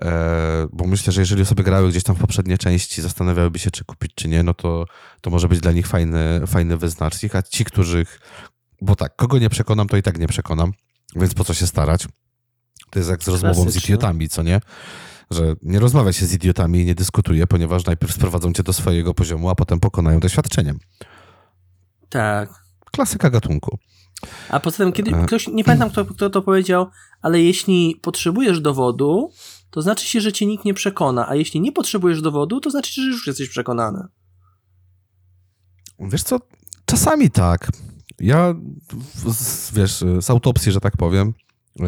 E, 0.01 0.68
bo 0.74 0.88
myślę, 0.88 1.13
że 1.13 1.22
jeżeli 1.22 1.41
osoby 1.41 1.63
grały 1.63 1.89
gdzieś 1.89 2.03
tam 2.03 2.15
w 2.15 2.20
poprzednie 2.20 2.58
części, 2.58 3.01
zastanawiałyby 3.01 3.60
się, 3.60 3.72
czy 3.72 3.86
kupić, 3.86 4.12
czy 4.15 4.27
nie, 4.27 4.44
no 4.44 4.53
to, 4.53 4.86
to 5.22 5.30
może 5.30 5.48
być 5.48 5.60
dla 5.60 5.72
nich 5.72 5.88
fajny, 5.88 6.41
fajny 6.48 6.77
wyznacznik, 6.77 7.36
a 7.36 7.41
ci, 7.41 7.65
których, 7.65 8.20
bo 8.82 8.96
tak, 8.96 9.15
kogo 9.15 9.39
nie 9.39 9.50
przekonam, 9.50 9.88
to 9.88 9.98
i 9.98 10.01
tak 10.01 10.18
nie 10.18 10.27
przekonam, 10.27 10.72
więc 11.15 11.34
po 11.34 11.44
co 11.44 11.53
się 11.53 11.68
starać? 11.68 12.08
To 12.89 13.00
jest 13.00 13.10
jak 13.10 13.24
z 13.24 13.27
rozmową 13.27 13.70
z 13.70 13.75
idiotami, 13.75 14.30
co 14.30 14.44
nie? 14.44 14.62
Że 15.32 15.56
nie 15.62 15.80
rozmawia 15.80 16.14
się 16.14 16.26
z 16.26 16.34
idiotami 16.34 16.80
i 16.80 16.86
nie 16.86 16.96
dyskutuje, 16.96 17.48
ponieważ 17.48 17.86
najpierw 17.86 18.14
sprowadzą 18.14 18.54
cię 18.54 18.64
do 18.64 18.74
swojego 18.74 19.14
poziomu, 19.14 19.50
a 19.50 19.56
potem 19.56 19.80
pokonają 19.80 20.20
doświadczeniem. 20.20 20.80
Tak. 22.10 22.50
Klasyka 22.92 23.30
gatunku. 23.30 23.78
A 24.50 24.60
poza 24.60 24.78
tym, 24.78 24.92
kiedy 24.92 25.12
e. 25.12 25.26
ktoś, 25.26 25.48
nie 25.48 25.64
pamiętam 25.64 25.90
kto, 25.90 26.06
kto 26.06 26.30
to 26.30 26.42
powiedział, 26.42 26.88
ale 27.22 27.42
jeśli 27.42 28.00
potrzebujesz 28.02 28.62
dowodu, 28.62 29.32
to 29.70 29.82
znaczy 29.82 30.08
się, 30.08 30.22
że 30.22 30.34
cię 30.34 30.46
nikt 30.46 30.66
nie 30.66 30.74
przekona, 30.74 31.30
a 31.30 31.36
jeśli 31.36 31.62
nie 31.62 31.72
potrzebujesz 31.72 32.22
dowodu, 32.22 32.60
to 32.60 32.70
znaczy, 32.70 33.02
że 33.02 33.08
już 33.08 33.28
jesteś 33.28 33.50
przekonany. 33.50 34.08
Wiesz 36.00 36.24
co, 36.24 36.40
czasami 36.86 37.30
tak. 37.30 37.72
Ja, 38.20 38.56
wiesz, 39.74 40.04
z 40.20 40.30
autopsji, 40.30 40.72
że 40.72 40.80
tak 40.80 40.98
powiem, 40.98 41.34
e, 41.80 41.84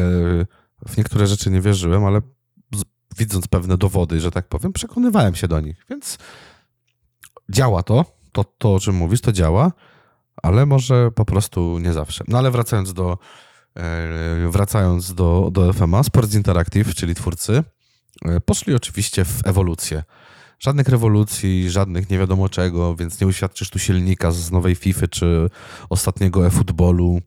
w 0.88 0.96
niektóre 0.96 1.26
rzeczy 1.26 1.50
nie 1.50 1.60
wierzyłem, 1.60 2.04
ale 2.04 2.20
widząc 3.18 3.48
pewne 3.48 3.76
dowody, 3.76 4.20
że 4.20 4.30
tak 4.30 4.48
powiem, 4.48 4.72
przekonywałem 4.72 5.34
się 5.34 5.48
do 5.48 5.60
nich, 5.60 5.86
więc 5.90 6.18
działa 7.50 7.82
to, 7.82 8.04
to, 8.32 8.44
to 8.44 8.74
o 8.74 8.80
czym 8.80 8.94
mówisz, 8.94 9.20
to 9.20 9.32
działa, 9.32 9.72
ale 10.42 10.66
może 10.66 11.10
po 11.10 11.24
prostu 11.24 11.78
nie 11.78 11.92
zawsze. 11.92 12.24
No 12.28 12.38
ale 12.38 12.50
wracając 12.50 12.92
do, 12.92 13.18
e, 13.76 14.48
wracając 14.50 15.14
do, 15.14 15.48
do 15.52 15.72
FMA, 15.72 16.02
Sports 16.02 16.34
Interactive, 16.34 16.94
czyli 16.94 17.14
twórcy, 17.14 17.64
e, 18.24 18.40
poszli 18.40 18.74
oczywiście 18.74 19.24
w 19.24 19.46
ewolucję. 19.46 20.02
Żadnych 20.58 20.88
rewolucji, 20.88 21.70
żadnych 21.70 22.10
nie 22.10 22.18
wiadomo 22.18 22.48
czego, 22.48 22.96
więc 22.96 23.20
nie 23.20 23.26
uświadczysz 23.26 23.70
tu 23.70 23.78
silnika 23.78 24.30
z 24.30 24.50
nowej 24.50 24.74
FIFA 24.74 25.08
czy 25.08 25.50
ostatniego 25.90 26.46
e-futbolu, 26.46 27.20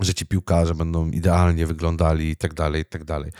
że 0.00 0.14
ci 0.14 0.26
piłkarze 0.26 0.74
będą 0.74 1.10
idealnie 1.10 1.66
wyglądali 1.66 2.30
i 2.30 2.36
tak 2.36 2.54
dalej, 2.54 2.82
i 2.82 2.84
tak 2.84 3.04
dalej. 3.04 3.32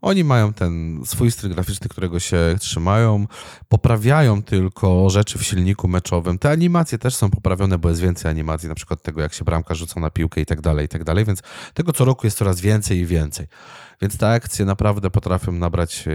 Oni 0.00 0.24
mają 0.24 0.52
ten 0.52 1.02
swój 1.04 1.30
styl 1.30 1.50
graficzny, 1.50 1.88
którego 1.88 2.20
się 2.20 2.56
trzymają, 2.60 3.26
poprawiają 3.68 4.42
tylko 4.42 5.10
rzeczy 5.10 5.38
w 5.38 5.42
silniku 5.42 5.88
meczowym. 5.88 6.38
Te 6.38 6.50
animacje 6.50 6.98
też 6.98 7.14
są 7.14 7.30
poprawione, 7.30 7.78
bo 7.78 7.88
jest 7.88 8.00
więcej 8.00 8.30
animacji, 8.30 8.68
na 8.68 8.74
przykład 8.74 9.02
tego, 9.02 9.20
jak 9.20 9.34
się 9.34 9.44
bramka 9.44 9.74
rzuca 9.74 10.00
na 10.00 10.10
piłkę 10.10 10.40
i 10.40 10.46
tak 10.46 10.60
dalej, 10.60 10.86
i 10.86 10.88
tak 10.88 11.04
dalej, 11.04 11.24
więc 11.24 11.42
tego 11.74 11.92
co 11.92 12.04
roku 12.04 12.26
jest 12.26 12.38
coraz 12.38 12.60
więcej 12.60 12.98
i 12.98 13.06
więcej. 13.06 13.46
Więc 14.02 14.18
te 14.18 14.28
akcje 14.28 14.64
naprawdę 14.64 15.10
potrafią 15.10 15.52
nabrać 15.52 16.04
e, 16.08 16.12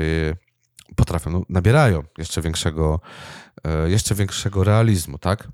potrafią, 0.95 1.31
no, 1.31 1.43
nabierają 1.49 2.03
jeszcze 2.17 2.41
większego, 2.41 2.99
e, 3.63 3.89
jeszcze 3.89 4.15
większego 4.15 4.63
realizmu, 4.63 5.17
tak? 5.17 5.47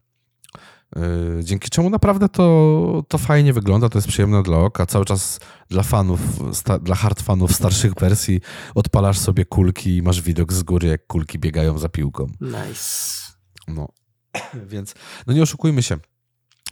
E, 0.95 1.43
dzięki 1.43 1.69
czemu 1.69 1.89
naprawdę 1.89 2.29
to, 2.29 3.03
to 3.07 3.17
fajnie 3.17 3.53
wygląda, 3.53 3.89
to 3.89 3.97
jest 3.97 4.07
przyjemne 4.07 4.43
dla 4.43 4.57
oka. 4.57 4.85
Cały 4.85 5.05
czas 5.05 5.39
dla 5.69 5.83
fanów, 5.83 6.19
sta, 6.53 6.79
dla 6.79 6.95
hard 6.95 7.21
fanów 7.21 7.55
starszych 7.55 7.93
wersji 7.93 8.41
odpalasz 8.75 9.19
sobie 9.19 9.45
kulki 9.45 9.97
i 9.97 10.01
masz 10.01 10.21
widok 10.21 10.53
z 10.53 10.63
góry, 10.63 10.87
jak 10.87 11.07
kulki 11.07 11.39
biegają 11.39 11.77
za 11.77 11.89
piłką. 11.89 12.27
Nice. 12.41 13.13
No, 13.67 13.87
więc 14.71 14.93
no 15.27 15.33
nie 15.33 15.41
oszukujmy 15.41 15.83
się. 15.83 15.97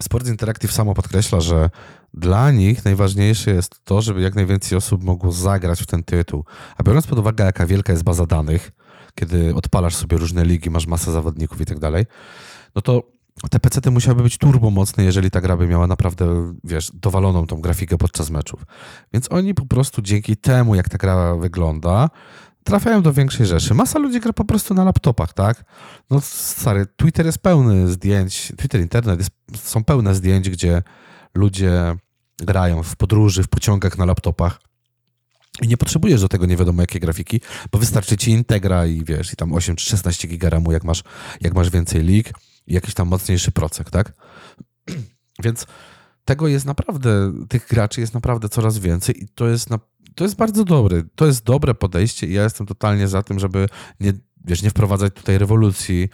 Sports 0.01 0.30
Interactive 0.30 0.72
samo 0.72 0.94
podkreśla, 0.94 1.42
że 1.42 1.70
dla 2.13 2.51
nich 2.51 2.86
najważniejsze 2.86 3.51
jest 3.51 3.84
to, 3.84 4.01
żeby 4.01 4.22
jak 4.22 4.36
najwięcej 4.36 4.78
osób 4.78 5.04
mogło 5.04 5.32
zagrać 5.32 5.82
w 5.82 5.86
ten 5.86 6.04
tytuł. 6.04 6.46
A 6.78 6.84
biorąc 6.84 7.08
pod 7.08 7.20
uwagę, 7.20 7.46
jaka 7.46 7.66
wielka 7.66 7.94
jest 7.94 8.04
baza 8.04 8.25
danych, 8.25 8.72
kiedy 9.16 9.56
odpalasz 9.56 9.96
sobie 9.96 10.18
różne 10.18 10.46
ligi, 10.46 10.70
masz 10.70 10.88
masę 10.88 11.12
zawodników 11.12 11.62
i 11.62 11.66
tak 11.66 11.80
dalej, 11.80 12.06
no 12.75 12.82
to 12.82 13.04
te 13.50 13.60
PC-ty 13.60 13.91
musiałyby 13.91 14.24
być 14.24 14.38
turbo 14.38 14.71
mocne, 14.71 15.03
jeżeli 15.03 15.31
ta 15.31 15.41
gra 15.41 15.57
by 15.57 15.67
miała 15.67 15.88
naprawdę, 15.88 16.53
wiesz, 16.63 16.91
dowaloną 16.93 17.48
tą 17.48 17.62
grafikę 17.62 17.98
podczas 17.98 18.29
meczów. 18.29 18.65
Więc 19.13 19.31
oni 19.31 19.53
po 19.53 19.65
prostu 19.65 20.01
dzięki 20.01 20.38
temu, 20.38 20.75
jak 20.75 20.89
ta 20.89 20.98
gra 20.98 21.36
wygląda, 21.36 22.10
trafiają 22.63 23.01
do 23.01 23.13
większej 23.13 23.45
rzeszy. 23.45 23.74
Masa 23.74 24.00
ludzi 24.00 24.19
gra 24.19 24.33
po 24.33 24.45
prostu 24.45 24.74
na 24.74 24.83
laptopach, 24.83 25.33
tak? 25.33 25.63
No 26.10 26.21
stary, 26.21 26.86
Twitter 26.95 27.25
jest 27.25 27.38
pełny 27.38 27.88
zdjęć, 27.88 28.51
Twitter, 28.57 28.81
internet 28.81 29.19
jest, 29.19 29.31
są 29.67 29.83
pełne 29.83 30.15
zdjęć, 30.15 30.50
gdzie 30.50 30.83
ludzie 31.33 31.95
grają 32.38 32.83
w 32.83 32.95
podróży, 32.95 33.43
w 33.43 33.48
pociągach 33.48 33.98
na 33.98 34.05
laptopach. 34.05 34.62
I 35.62 35.67
nie 35.67 35.77
potrzebujesz 35.77 36.21
do 36.21 36.27
tego 36.27 36.45
nie 36.45 36.57
wiadomo 36.57 36.81
jakie 36.81 37.00
grafiki, 37.00 37.41
bo 37.71 37.79
wystarczy 37.79 38.17
ci 38.17 38.31
Integra 38.31 38.86
i 38.86 39.03
wiesz, 39.05 39.33
i 39.33 39.36
tam 39.36 39.53
8 39.53 39.75
czy 39.75 39.86
16 39.86 40.27
giga 40.27 40.50
jak 40.71 40.83
masz, 40.83 41.03
jak 41.41 41.53
masz 41.53 41.69
więcej 41.69 42.03
lig 42.03 42.33
jakiś 42.68 42.94
tam 42.94 43.08
mocniejszy 43.08 43.51
procek, 43.51 43.89
tak? 43.89 44.13
Więc 45.44 45.65
tego 46.25 46.48
jest 46.48 46.65
naprawdę, 46.65 47.34
tych 47.50 47.68
graczy 47.68 48.01
jest 48.01 48.13
naprawdę 48.13 48.50
coraz 48.50 48.77
więcej 48.77 49.24
i 49.24 49.27
to 49.27 49.48
jest, 49.48 49.70
na, 49.70 49.80
to 50.15 50.24
jest 50.24 50.36
bardzo 50.36 50.63
dobre. 50.63 51.03
To 51.15 51.25
jest 51.25 51.44
dobre 51.46 51.74
podejście 51.74 52.27
i 52.27 52.34
ja 52.34 52.44
jestem 52.44 52.68
totalnie 52.68 53.08
za 53.08 53.24
tym, 53.24 53.39
żeby 53.39 53.68
nie, 54.00 54.13
wiesz, 54.46 54.62
nie 54.62 54.70
wprowadzać 54.70 55.13
tutaj 55.13 55.38
rewolucji 55.38 56.10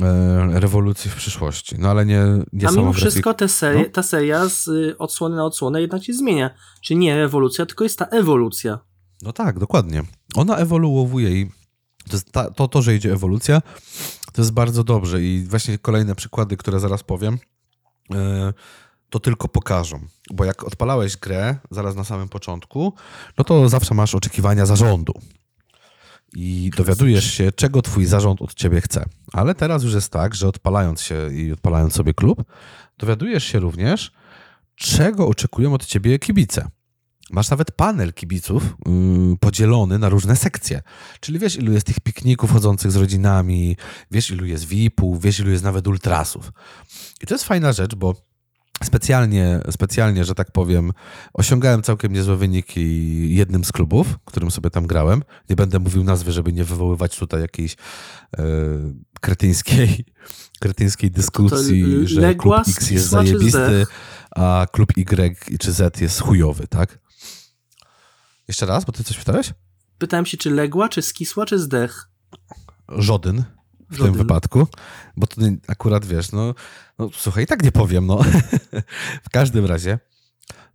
E, 0.00 0.60
rewolucji 0.60 1.10
w 1.10 1.16
przyszłości. 1.16 1.76
No 1.78 1.88
ale 1.88 2.06
nie, 2.06 2.22
nie 2.52 2.68
A 2.68 2.70
mimo 2.70 2.92
wszystko 2.92 3.34
te 3.34 3.48
serie, 3.48 3.82
no? 3.82 3.88
ta 3.92 4.02
seria 4.02 4.48
z 4.48 4.68
y, 4.68 4.98
odsłony 4.98 5.36
na 5.36 5.44
odsłonę 5.44 5.80
jednak 5.80 6.04
się 6.04 6.12
zmienia. 6.12 6.54
Czyli 6.82 6.98
nie 6.98 7.16
rewolucja, 7.16 7.66
tylko 7.66 7.84
jest 7.84 7.98
ta 7.98 8.04
ewolucja. 8.04 8.78
No 9.22 9.32
tak, 9.32 9.58
dokładnie. 9.58 10.02
Ona 10.34 10.56
ewoluowuje 10.56 11.40
i 11.40 11.50
to, 12.10 12.16
ta, 12.32 12.50
to, 12.50 12.68
to, 12.68 12.82
że 12.82 12.94
idzie 12.94 13.12
ewolucja, 13.12 13.62
to 14.32 14.42
jest 14.42 14.52
bardzo 14.52 14.84
dobrze 14.84 15.22
i 15.22 15.44
właśnie 15.48 15.78
kolejne 15.78 16.14
przykłady, 16.14 16.56
które 16.56 16.80
zaraz 16.80 17.02
powiem, 17.02 17.38
e, 18.14 18.52
to 19.10 19.20
tylko 19.20 19.48
pokażą. 19.48 20.00
Bo 20.30 20.44
jak 20.44 20.64
odpalałeś 20.64 21.16
grę 21.16 21.56
zaraz 21.70 21.96
na 21.96 22.04
samym 22.04 22.28
początku, 22.28 22.94
no 23.38 23.44
to 23.44 23.68
zawsze 23.68 23.94
masz 23.94 24.14
oczekiwania 24.14 24.66
zarządu 24.66 25.12
i 26.34 26.70
dowiadujesz 26.76 27.32
się, 27.34 27.52
czego 27.52 27.82
twój 27.82 28.06
zarząd 28.06 28.42
od 28.42 28.54
ciebie 28.54 28.80
chce. 28.80 29.04
Ale 29.32 29.54
teraz 29.54 29.82
już 29.82 29.94
jest 29.94 30.12
tak, 30.12 30.34
że 30.34 30.48
odpalając 30.48 31.00
się 31.00 31.34
i 31.34 31.52
odpalając 31.52 31.94
sobie 31.94 32.14
klub, 32.14 32.44
dowiadujesz 32.98 33.44
się 33.44 33.60
również, 33.60 34.12
czego 34.74 35.28
oczekują 35.28 35.74
od 35.74 35.86
ciebie 35.86 36.18
kibice. 36.18 36.68
Masz 37.30 37.50
nawet 37.50 37.70
panel 37.70 38.12
kibiców 38.12 38.62
yy, 38.86 39.36
podzielony 39.40 39.98
na 39.98 40.08
różne 40.08 40.36
sekcje. 40.36 40.82
Czyli 41.20 41.38
wiesz, 41.38 41.56
ilu 41.56 41.72
jest 41.72 41.86
tych 41.86 42.00
pikników 42.00 42.52
chodzących 42.52 42.92
z 42.92 42.96
rodzinami, 42.96 43.76
wiesz, 44.10 44.30
ilu 44.30 44.46
jest 44.46 44.64
VIP-ów, 44.64 45.22
wiesz, 45.22 45.40
ilu 45.40 45.50
jest 45.50 45.64
nawet 45.64 45.86
ultrasów. 45.86 46.52
I 47.20 47.26
to 47.26 47.34
jest 47.34 47.44
fajna 47.44 47.72
rzecz, 47.72 47.94
bo 47.94 48.32
Specjalnie, 48.84 49.60
specjalnie, 49.70 50.24
że 50.24 50.34
tak 50.34 50.50
powiem, 50.50 50.92
osiągałem 51.34 51.82
całkiem 51.82 52.12
niezłe 52.12 52.36
wyniki 52.36 53.34
jednym 53.34 53.64
z 53.64 53.72
klubów, 53.72 54.18
którym 54.24 54.50
sobie 54.50 54.70
tam 54.70 54.86
grałem. 54.86 55.22
Nie 55.50 55.56
będę 55.56 55.78
mówił 55.78 56.04
nazwy, 56.04 56.32
żeby 56.32 56.52
nie 56.52 56.64
wywoływać 56.64 57.18
tutaj 57.18 57.40
jakiejś 57.40 57.76
e, 58.38 58.44
kretyńskiej, 59.20 60.04
kretyńskiej 60.62 61.10
dyskusji, 61.10 61.82
to 61.82 62.02
to 62.02 62.08
że 62.08 62.34
klub 62.34 62.54
X 62.68 62.90
jest 62.90 63.08
zajebisty, 63.08 63.86
a 64.30 64.66
klub 64.72 64.92
Y 64.96 65.58
czy 65.60 65.72
Z 65.72 66.00
jest 66.00 66.20
chujowy, 66.20 66.66
tak? 66.66 66.98
Jeszcze 68.52 68.66
raz, 68.66 68.84
bo 68.84 68.92
ty 68.92 69.04
coś 69.04 69.18
pytałeś? 69.18 69.52
Pytałem 69.98 70.26
się, 70.26 70.36
czy 70.36 70.50
legła, 70.50 70.88
czy 70.88 71.02
skisła, 71.02 71.46
czy 71.46 71.58
zdech? 71.58 72.08
Żodyn 72.88 73.44
w 73.90 73.96
Żodyn. 73.96 74.12
tym 74.12 74.22
wypadku, 74.22 74.66
bo 75.16 75.26
to 75.26 75.40
akurat 75.68 76.06
wiesz, 76.06 76.32
no, 76.32 76.54
no 76.98 77.10
słuchaj, 77.14 77.44
i 77.44 77.46
tak 77.46 77.62
nie 77.62 77.72
powiem, 77.72 78.06
no. 78.06 78.20
w 79.26 79.30
każdym 79.30 79.66
razie 79.66 79.98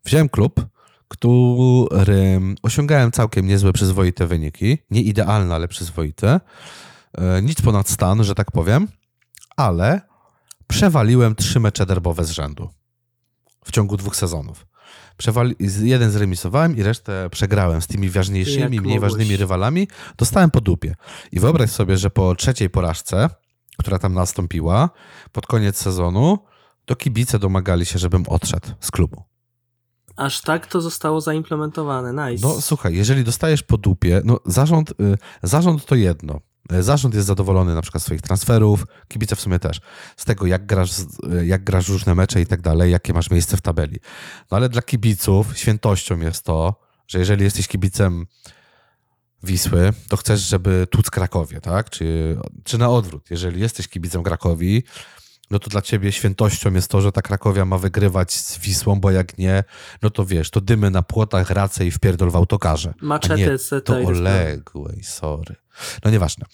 wziąłem 0.06 0.30
klub, 0.30 0.66
którym 1.08 2.56
osiągałem 2.64 3.12
całkiem 3.12 3.48
niezłe, 3.48 3.74
przyzwoite 3.74 4.28
wyniki. 4.28 4.78
Nie 4.92 5.02
idealne, 5.02 5.56
ale 5.56 5.68
przyzwoite. 5.68 6.40
E, 7.18 7.42
Nic 7.42 7.62
ponad 7.62 7.90
stan, 7.90 8.24
że 8.24 8.36
tak 8.36 8.52
powiem, 8.52 8.88
ale 9.58 10.02
przewaliłem 10.68 11.36
trzy 11.36 11.60
mecze 11.60 11.86
derbowe 11.86 12.26
z 12.26 12.30
rzędu 12.30 12.70
w 13.66 13.72
ciągu 13.72 13.98
dwóch 13.98 14.16
sezonów. 14.16 14.68
Przewali... 15.18 15.56
Jeden 15.82 16.12
zremisowałem 16.12 16.78
i 16.78 16.84
resztę 16.84 17.30
przegrałem 17.32 17.82
z 17.82 17.88
tymi 17.88 18.06
Jak 18.06 18.14
ważniejszymi, 18.14 18.82
mniej 18.82 19.00
ważnymi 19.00 19.38
rywalami. 19.38 19.88
Dostałem 20.18 20.52
po 20.52 20.62
dupie. 20.62 20.96
I 21.32 21.40
wyobraź 21.40 21.70
sobie, 21.70 21.98
że 21.98 22.10
po 22.10 22.36
trzeciej 22.36 22.70
porażce, 22.70 23.30
która 23.78 24.00
tam 24.00 24.14
nastąpiła, 24.14 24.90
pod 25.32 25.48
koniec 25.48 25.78
sezonu, 25.78 26.40
to 26.86 26.96
kibice 26.96 27.40
domagali 27.40 27.86
się, 27.86 28.00
żebym 28.00 28.24
odszedł 28.28 28.68
z 28.80 28.92
klubu. 28.92 29.24
Aż 30.16 30.42
tak 30.42 30.68
to 30.68 30.82
zostało 30.82 31.22
zaimplementowane. 31.22 32.32
Nice. 32.32 32.48
No 32.48 32.62
słuchaj, 32.62 32.96
jeżeli 32.96 33.24
dostajesz 33.24 33.64
po 33.64 33.78
dupie, 33.78 34.22
no 34.26 34.40
zarząd, 34.46 34.92
y, 34.92 35.18
zarząd 35.44 35.86
to 35.86 35.96
jedno. 35.96 36.40
Y, 36.74 36.84
Zarząd 36.84 37.16
jest 37.16 37.28
zadowolony 37.28 37.76
na 37.76 37.82
przykład 37.82 38.04
z 38.04 38.06
swoich 38.06 38.22
transferów, 38.22 38.86
kibice 39.08 39.36
w 39.36 39.42
sumie 39.42 39.60
też, 39.60 39.82
z 40.18 40.26
tego 40.26 40.46
jak 40.46 40.66
grasz, 40.66 41.00
y, 41.00 41.46
jak 41.46 41.64
grasz 41.64 41.90
różne 41.90 42.16
mecze 42.16 42.42
i 42.42 42.46
tak 42.46 42.62
dalej, 42.62 42.92
jakie 42.92 43.14
masz 43.14 43.30
miejsce 43.30 43.58
w 43.58 43.62
tabeli. 43.62 44.00
No 44.52 44.58
ale 44.58 44.70
dla 44.70 44.82
kibiców 44.82 45.58
świętością 45.58 46.20
jest 46.20 46.44
to, 46.44 46.80
że 47.08 47.20
jeżeli 47.20 47.44
jesteś 47.44 47.68
kibicem 47.68 48.26
Wisły, 49.44 49.94
to 50.10 50.18
chcesz, 50.18 50.42
żeby 50.42 50.88
tłuc 50.92 51.10
Krakowie, 51.10 51.62
tak? 51.62 51.90
Czy, 51.90 52.38
czy 52.64 52.78
na 52.78 52.90
odwrót, 52.90 53.32
jeżeli 53.32 53.62
jesteś 53.62 53.88
kibicem 53.88 54.24
Krakowi, 54.24 54.84
no 55.52 55.60
to 55.60 55.70
dla 55.70 55.82
ciebie 55.82 56.12
świętością 56.12 56.74
jest 56.74 56.92
to, 56.92 57.02
że 57.02 57.12
ta 57.12 57.22
Krakowia 57.22 57.66
ma 57.66 57.78
wygrywać 57.78 58.34
z 58.34 58.60
Wisłą, 58.60 59.00
bo 59.00 59.12
jak 59.12 59.38
nie, 59.38 59.64
no 60.02 60.10
to 60.10 60.26
wiesz, 60.26 60.50
to 60.50 60.62
dymy 60.62 60.92
na 60.92 61.02
płotach, 61.02 61.50
race 61.50 61.86
i 61.86 61.92
wpierdol 61.92 62.30
w 62.30 62.36
autokarze. 62.36 62.94
Nie, 63.38 63.52
etc. 63.52 63.82
to. 63.82 63.98
Oległej, 63.98 65.04
sorry. 65.04 65.56
No 66.06 66.12
nieważne. 66.12 66.46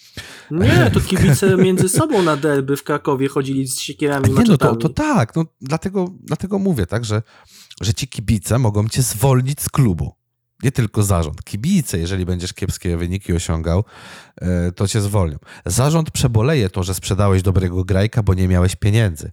Nie, 0.51 0.91
to 0.93 0.99
kibice 1.01 1.57
między 1.57 1.89
sobą 1.89 2.21
na 2.21 2.37
derby 2.37 2.77
w 2.77 2.83
Krakowie 2.83 3.27
chodzili 3.27 3.67
z 3.67 3.79
siekierami 3.79 4.33
Nie, 4.33 4.43
no 4.47 4.57
to, 4.57 4.75
to 4.75 4.89
tak, 4.89 5.35
no 5.35 5.45
dlatego, 5.61 6.07
dlatego 6.23 6.59
mówię, 6.59 6.85
tak, 6.85 7.05
że, 7.05 7.21
że 7.81 7.93
ci 7.93 8.07
kibice 8.07 8.59
mogą 8.59 8.89
cię 8.89 9.01
zwolnić 9.01 9.61
z 9.61 9.69
klubu. 9.69 10.22
Nie 10.63 10.71
tylko 10.71 11.03
zarząd. 11.03 11.43
Kibice, 11.43 11.99
jeżeli 11.99 12.25
będziesz 12.25 12.53
kiepskie 12.53 12.97
wyniki 12.97 13.33
osiągał, 13.33 13.83
e, 14.41 14.71
to 14.71 14.87
cię 14.87 15.01
zwolnią. 15.01 15.37
Zarząd 15.65 16.11
przeboleje 16.11 16.69
to, 16.69 16.83
że 16.83 16.93
sprzedałeś 16.93 17.41
dobrego 17.41 17.83
grajka, 17.83 18.23
bo 18.23 18.33
nie 18.33 18.47
miałeś 18.47 18.75
pieniędzy. 18.75 19.31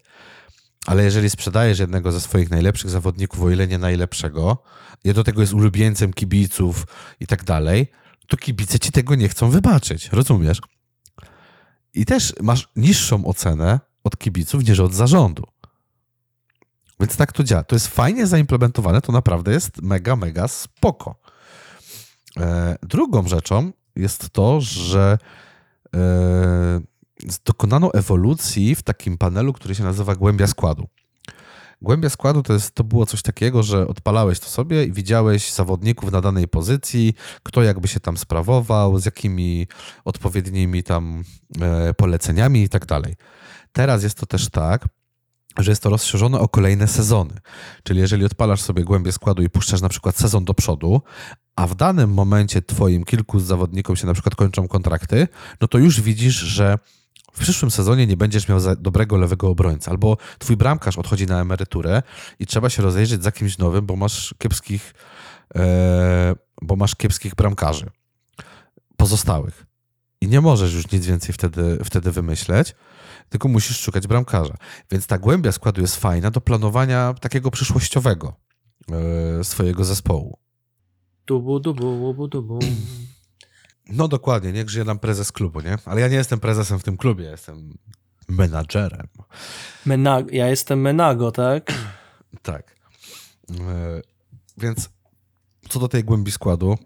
Ale 0.87 1.05
jeżeli 1.05 1.31
sprzedajesz 1.31 1.79
jednego 1.79 2.13
ze 2.13 2.21
swoich 2.21 2.51
najlepszych 2.51 2.91
zawodników, 2.91 3.43
o 3.43 3.51
ile 3.51 3.67
nie 3.67 3.79
najlepszego, 3.79 4.63
i 5.05 5.13
do 5.13 5.25
tego 5.25 5.41
jest 5.41 5.53
ulubieńcem 5.53 6.13
kibiców 6.13 6.87
i 7.21 7.27
tak 7.27 7.45
dalej, 7.45 7.87
to 8.29 8.37
kibice 8.37 8.79
ci 8.79 8.93
tego 8.93 9.15
nie 9.15 9.29
chcą 9.29 9.51
wybaczyć. 9.51 10.09
Rozumiesz? 10.13 10.61
I 11.95 12.05
też 12.05 12.35
masz 12.43 12.69
niższą 12.77 13.25
ocenę 13.25 13.81
od 14.05 14.19
kibiców 14.19 14.69
niż 14.69 14.81
od 14.81 14.95
zarządu. 14.95 15.45
Więc 17.01 17.17
tak 17.17 17.33
to 17.33 17.45
działa. 17.45 17.65
To 17.65 17.77
jest 17.77 17.89
fajnie 17.89 18.27
zaimplementowane, 18.27 19.01
to 19.01 19.13
naprawdę 19.13 19.53
jest 19.53 19.83
mega, 19.83 20.17
mega 20.17 20.49
spoko. 20.49 21.15
E, 22.37 22.77
drugą 22.83 23.29
rzeczą 23.29 23.73
jest 23.97 24.31
to, 24.31 24.61
że 24.61 25.19
e, 25.97 26.81
dokonano 27.45 27.95
ewolucji 27.95 28.75
w 28.75 28.83
takim 28.83 29.19
panelu, 29.19 29.53
który 29.53 29.75
się 29.75 29.85
nazywa 29.85 30.15
głębia 30.15 30.47
składu. 30.47 30.89
Głębia 31.83 32.11
składu 32.11 32.43
to, 32.43 32.53
jest, 32.53 32.75
to 32.75 32.85
było 32.85 33.07
coś 33.07 33.23
takiego, 33.23 33.63
że 33.63 33.89
odpalałeś 33.89 34.41
to 34.41 34.47
sobie 34.47 34.85
i 34.85 34.93
widziałeś 34.93 35.53
zawodników 35.53 36.13
na 36.13 36.21
danej 36.21 36.49
pozycji, 36.49 37.15
kto 37.43 37.63
jakby 37.63 37.89
się 37.89 38.01
tam 38.01 38.17
sprawował, 38.17 38.99
z 38.99 39.05
jakimi 39.05 39.67
odpowiednimi 40.05 40.83
tam 40.83 41.25
e, 41.61 41.95
poleceniami 41.95 42.63
i 42.63 42.69
tak 42.69 42.87
dalej. 42.87 43.17
Teraz 43.73 44.03
jest 44.03 44.19
to 44.19 44.27
też 44.27 44.49
tak, 44.49 44.85
że 45.59 45.71
jest 45.71 45.83
to 45.83 45.91
rozszerzone 45.91 46.41
o 46.41 46.49
kolejne 46.49 46.89
sezony. 46.89 47.35
Czyli 47.83 48.01
jeżeli 48.01 48.25
odpalasz 48.25 48.61
sobie 48.61 48.85
głębię 48.85 49.13
składu 49.13 49.43
i 49.43 49.51
puszczasz 49.51 49.81
na 49.81 49.89
przykład 49.89 50.17
sezon 50.17 50.45
do 50.45 50.55
przodu, 50.55 51.03
a 51.57 51.67
w 51.67 51.75
danym 51.75 52.13
momencie 52.13 52.63
twoim 52.63 53.05
kilku 53.05 53.41
z 53.41 53.45
zawodnikom 53.45 53.97
się 53.97 54.07
na 54.07 54.13
przykład 54.13 54.35
kończą 54.35 54.69
kontrakty, 54.69 55.29
no 55.61 55.69
to 55.69 55.79
już 55.79 56.01
widzisz, 56.01 56.35
że 56.35 56.79
w 57.33 57.41
przyszłym 57.41 57.71
sezonie 57.71 58.07
nie 58.07 58.17
będziesz 58.17 58.49
miał 58.49 58.59
dobrego 58.79 59.17
lewego 59.17 59.49
obrońca, 59.49 59.91
albo 59.91 60.17
twój 60.39 60.57
bramkarz 60.57 60.99
odchodzi 60.99 61.27
na 61.27 61.41
emeryturę 61.41 62.03
i 62.39 62.47
trzeba 62.47 62.71
się 62.71 62.83
rozejrzeć 62.83 63.23
za 63.23 63.33
kimś 63.33 63.59
nowym, 63.59 63.87
bo 63.87 63.97
masz 63.97 64.35
kiepskich, 64.39 64.95
e, 65.55 66.35
bo 66.63 66.77
masz 66.77 66.95
kiepskich 66.95 67.35
bramkarzy 67.35 67.87
pozostałych. 68.97 69.67
I 70.21 70.29
nie 70.29 70.41
możesz 70.41 70.75
już 70.75 70.91
nic 70.91 71.07
więcej 71.07 71.33
wtedy, 71.33 71.79
wtedy 71.85 72.13
wymyśleć, 72.13 72.75
tylko 73.31 73.49
musisz 73.49 73.81
szukać 73.81 74.07
bramkarza. 74.07 74.55
Więc 74.91 75.07
ta 75.07 75.19
głębia 75.19 75.53
składu 75.53 75.81
jest 75.81 75.97
fajna 75.97 76.31
do 76.31 76.41
planowania 76.41 77.15
takiego 77.21 77.51
przyszłościowego 77.51 78.35
e, 79.41 79.45
swojego 79.45 79.85
zespołu. 79.85 80.39
Dubu, 81.27 81.61
dubu, 81.61 81.81
dubu, 81.83 82.29
dubu. 82.29 82.59
No 83.89 84.09
dokładnie, 84.09 84.53
niech 84.53 84.71
żyje 84.71 84.85
nam 84.85 84.99
prezes 84.99 85.33
klubu, 85.33 85.61
nie? 85.61 85.79
Ale 85.85 86.01
ja 86.01 86.09
nie 86.09 86.17
jestem 86.17 86.41
prezesem 86.41 86.79
w 86.79 86.83
tym 86.83 86.97
klubie, 86.97 87.25
jestem 87.25 87.79
menadżerem. 88.29 89.07
Mena- 89.87 90.25
ja 90.33 90.49
jestem 90.49 90.81
Menago, 90.81 91.33
tak? 91.33 91.73
Tak. 92.43 92.77
E, 93.51 93.55
Więc 94.59 94.89
co 95.69 95.81
do 95.81 95.89
tej 95.89 96.05
głębi 96.05 96.31
składu, 96.31 96.79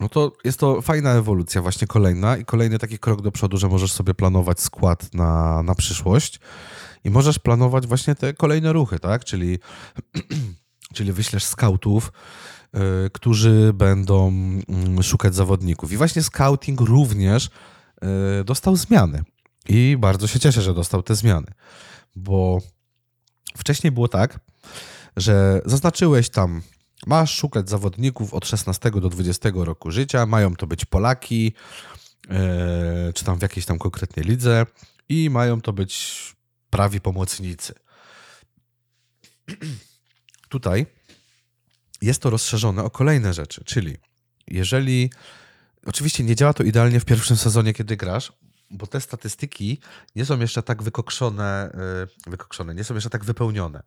no 0.00 0.08
to 0.08 0.32
jest 0.44 0.58
to 0.58 0.82
fajna 0.82 1.10
ewolucja, 1.10 1.62
właśnie 1.62 1.86
kolejna 1.86 2.36
i 2.36 2.44
kolejny 2.44 2.78
taki 2.78 2.98
krok 2.98 3.22
do 3.22 3.32
przodu, 3.32 3.56
że 3.56 3.68
możesz 3.68 3.92
sobie 3.92 4.14
planować 4.14 4.60
skład 4.60 5.14
na, 5.14 5.62
na 5.62 5.74
przyszłość 5.74 6.40
i 7.04 7.10
możesz 7.10 7.38
planować 7.38 7.86
właśnie 7.86 8.14
te 8.14 8.34
kolejne 8.34 8.72
ruchy, 8.72 8.98
tak? 8.98 9.24
Czyli, 9.24 9.58
czyli 10.94 11.12
wyślesz 11.12 11.44
skautów, 11.44 12.12
y, 13.06 13.10
którzy 13.10 13.72
będą 13.74 14.28
mm, 14.28 15.02
szukać 15.02 15.34
zawodników. 15.34 15.92
I 15.92 15.96
właśnie 15.96 16.22
scouting 16.22 16.80
również 16.80 17.50
y, 18.40 18.44
dostał 18.44 18.76
zmiany. 18.76 19.22
I 19.68 19.96
bardzo 19.98 20.26
się 20.26 20.40
cieszę, 20.40 20.62
że 20.62 20.74
dostał 20.74 21.02
te 21.02 21.14
zmiany, 21.14 21.46
bo 22.16 22.58
wcześniej 23.56 23.90
było 23.90 24.08
tak, 24.08 24.40
że 25.16 25.62
zaznaczyłeś 25.64 26.30
tam, 26.30 26.62
masz 27.06 27.34
szukać 27.34 27.68
zawodników 27.68 28.34
od 28.34 28.46
16 28.46 28.90
do 28.90 29.08
20 29.08 29.50
roku 29.54 29.90
życia, 29.90 30.26
mają 30.26 30.56
to 30.56 30.66
być 30.66 30.84
Polaki, 30.84 31.52
e, 32.28 33.12
czy 33.12 33.24
tam 33.24 33.38
w 33.38 33.42
jakiejś 33.42 33.66
tam 33.66 33.78
konkretnej 33.78 34.26
lidze 34.26 34.66
i 35.08 35.30
mają 35.30 35.60
to 35.60 35.72
być 35.72 36.16
prawi 36.70 37.00
pomocnicy. 37.00 37.74
Tutaj 40.48 40.86
jest 42.02 42.22
to 42.22 42.30
rozszerzone 42.30 42.84
o 42.84 42.90
kolejne 42.90 43.32
rzeczy, 43.32 43.64
czyli 43.64 43.96
jeżeli 44.46 45.10
oczywiście 45.86 46.24
nie 46.24 46.36
działa 46.36 46.52
to 46.52 46.62
idealnie 46.62 47.00
w 47.00 47.04
pierwszym 47.04 47.36
sezonie, 47.36 47.72
kiedy 47.72 47.96
grasz, 47.96 48.32
bo 48.70 48.86
te 48.86 49.00
statystyki 49.00 49.80
nie 50.16 50.24
są 50.24 50.40
jeszcze 50.40 50.62
tak 50.62 50.82
wykokszone, 50.82 51.70
wykokszone, 52.26 52.74
nie 52.74 52.84
są 52.84 52.94
jeszcze 52.94 53.10
tak 53.10 53.24
wypełnione. 53.24 53.82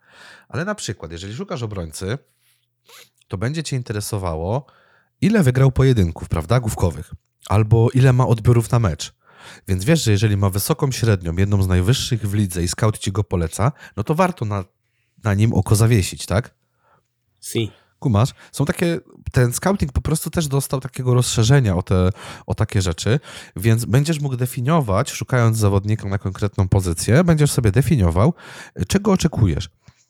Ale 0.47 0.65
na 0.65 0.75
przykład, 0.75 1.11
jeżeli 1.11 1.35
szukasz 1.35 1.63
obrońcy, 1.63 2.17
to 3.27 3.37
będzie 3.37 3.63
cię 3.63 3.75
interesowało, 3.75 4.65
ile 5.21 5.43
wygrał 5.43 5.71
pojedynków, 5.71 6.29
prawda, 6.29 6.59
główkowych, 6.59 7.13
albo 7.47 7.89
ile 7.93 8.13
ma 8.13 8.27
odbiorów 8.27 8.71
na 8.71 8.79
mecz. 8.79 9.13
Więc 9.67 9.85
wiesz, 9.85 10.03
że 10.03 10.11
jeżeli 10.11 10.37
ma 10.37 10.49
wysoką 10.49 10.91
średnią, 10.91 11.35
jedną 11.35 11.63
z 11.63 11.67
najwyższych 11.67 12.29
w 12.29 12.33
lidze 12.33 12.63
i 12.63 12.67
scout 12.67 12.97
ci 12.97 13.11
go 13.11 13.23
poleca, 13.23 13.71
no 13.97 14.03
to 14.03 14.15
warto 14.15 14.45
na, 14.45 14.63
na 15.23 15.33
nim 15.33 15.53
oko 15.53 15.75
zawiesić, 15.75 16.25
tak? 16.25 16.55
Si. 17.41 17.71
Kumasz? 17.99 18.29
Są 18.51 18.65
takie, 18.65 18.99
ten 19.31 19.53
scouting 19.53 19.91
po 19.91 20.01
prostu 20.01 20.29
też 20.29 20.47
dostał 20.47 20.79
takiego 20.79 21.13
rozszerzenia 21.13 21.75
o, 21.75 21.81
te, 21.81 22.09
o 22.45 22.55
takie 22.55 22.81
rzeczy, 22.81 23.19
więc 23.55 23.85
będziesz 23.85 24.19
mógł 24.19 24.35
definiować, 24.35 25.11
szukając 25.11 25.57
zawodnika 25.57 26.09
na 26.09 26.17
konkretną 26.17 26.67
pozycję, 26.67 27.23
będziesz 27.23 27.51
sobie 27.51 27.71
definiował, 27.71 28.33
czego 28.87 29.11
oczekujesz. 29.11 29.69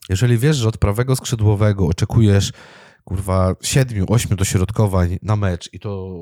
Jeżeli 0.09 0.37
wiesz, 0.37 0.57
że 0.57 0.67
od 0.67 0.77
prawego 0.77 1.15
skrzydłowego 1.15 1.87
oczekujesz 1.87 2.51
kurwa 3.03 3.55
siedmiu, 3.61 4.05
ośmiu 4.07 4.35
dośrodkowań 4.35 5.19
na 5.21 5.35
mecz 5.35 5.69
i 5.73 5.79
to, 5.79 6.13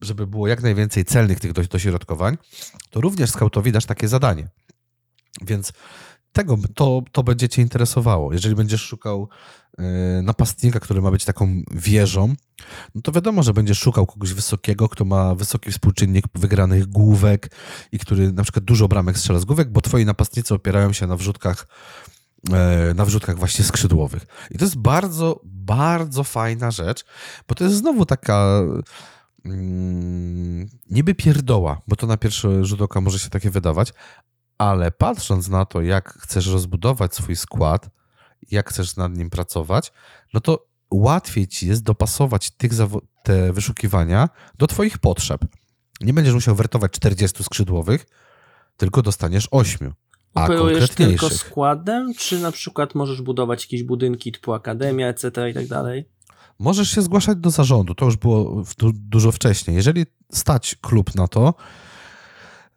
żeby 0.00 0.26
było 0.26 0.48
jak 0.48 0.62
najwięcej 0.62 1.04
celnych 1.04 1.40
tych 1.40 1.52
do- 1.52 1.62
dośrodkowań, 1.62 2.38
to 2.90 3.00
również 3.00 3.30
skautowi 3.30 3.72
dasz 3.72 3.86
takie 3.86 4.08
zadanie. 4.08 4.48
Więc 5.42 5.72
tego, 6.32 6.58
to, 6.74 7.02
to 7.12 7.22
będzie 7.22 7.48
cię 7.48 7.62
interesowało. 7.62 8.32
Jeżeli 8.32 8.54
będziesz 8.54 8.82
szukał 8.82 9.28
y, 9.80 9.82
napastnika, 10.22 10.80
który 10.80 11.02
ma 11.02 11.10
być 11.10 11.24
taką 11.24 11.62
wieżą, 11.70 12.34
no 12.94 13.02
to 13.02 13.12
wiadomo, 13.12 13.42
że 13.42 13.52
będziesz 13.52 13.78
szukał 13.78 14.06
kogoś 14.06 14.32
wysokiego, 14.32 14.88
kto 14.88 15.04
ma 15.04 15.34
wysoki 15.34 15.72
współczynnik 15.72 16.24
wygranych 16.34 16.86
główek 16.86 17.50
i 17.92 17.98
który 17.98 18.32
na 18.32 18.42
przykład 18.42 18.64
dużo 18.64 18.88
bramek 18.88 19.18
strzela 19.18 19.38
z 19.38 19.44
główek, 19.44 19.72
bo 19.72 19.80
twoi 19.80 20.04
napastnicy 20.04 20.54
opierają 20.54 20.92
się 20.92 21.06
na 21.06 21.16
wrzutkach 21.16 21.66
e, 21.66 22.13
na 22.94 23.04
wrzutkach 23.04 23.38
właśnie 23.38 23.64
skrzydłowych. 23.64 24.26
I 24.50 24.58
to 24.58 24.64
jest 24.64 24.76
bardzo, 24.76 25.40
bardzo 25.44 26.24
fajna 26.24 26.70
rzecz, 26.70 27.04
bo 27.48 27.54
to 27.54 27.64
jest 27.64 27.76
znowu 27.76 28.06
taka 28.06 28.60
mm, 29.44 30.68
niby 30.90 31.14
pierdoła, 31.14 31.82
bo 31.88 31.96
to 31.96 32.06
na 32.06 32.16
pierwszy 32.16 32.64
rzut 32.64 32.82
oka 32.82 33.00
może 33.00 33.18
się 33.18 33.30
takie 33.30 33.50
wydawać, 33.50 33.92
ale 34.58 34.90
patrząc 34.90 35.48
na 35.48 35.64
to, 35.64 35.82
jak 35.82 36.18
chcesz 36.20 36.46
rozbudować 36.46 37.14
swój 37.14 37.36
skład, 37.36 37.90
jak 38.50 38.70
chcesz 38.70 38.96
nad 38.96 39.16
nim 39.16 39.30
pracować, 39.30 39.92
no 40.34 40.40
to 40.40 40.66
łatwiej 40.90 41.48
ci 41.48 41.68
jest 41.68 41.82
dopasować 41.82 42.50
tych 42.50 42.72
te 43.22 43.52
wyszukiwania 43.52 44.28
do 44.58 44.66
twoich 44.66 44.98
potrzeb. 44.98 45.40
Nie 46.00 46.12
będziesz 46.12 46.34
musiał 46.34 46.54
wertować 46.54 46.92
40 46.92 47.44
skrzydłowych, 47.44 48.06
tylko 48.76 49.02
dostaniesz 49.02 49.48
8. 49.50 49.94
Operujesz 50.34 50.90
tylko 50.90 51.30
składem, 51.30 52.14
czy 52.18 52.38
na 52.38 52.52
przykład 52.52 52.94
możesz 52.94 53.22
budować 53.22 53.64
jakieś 53.64 53.82
budynki 53.82 54.32
typu 54.32 54.52
akademia, 54.52 55.08
etc. 55.08 55.50
i 55.50 55.54
tak 55.54 55.66
dalej? 55.66 56.08
Możesz 56.58 56.90
się 56.90 57.02
zgłaszać 57.02 57.38
do 57.38 57.50
zarządu, 57.50 57.94
to 57.94 58.04
już 58.04 58.16
było 58.16 58.62
dużo 58.94 59.32
wcześniej. 59.32 59.76
Jeżeli 59.76 60.06
stać 60.32 60.76
klub 60.80 61.14
na 61.14 61.28
to, 61.28 61.54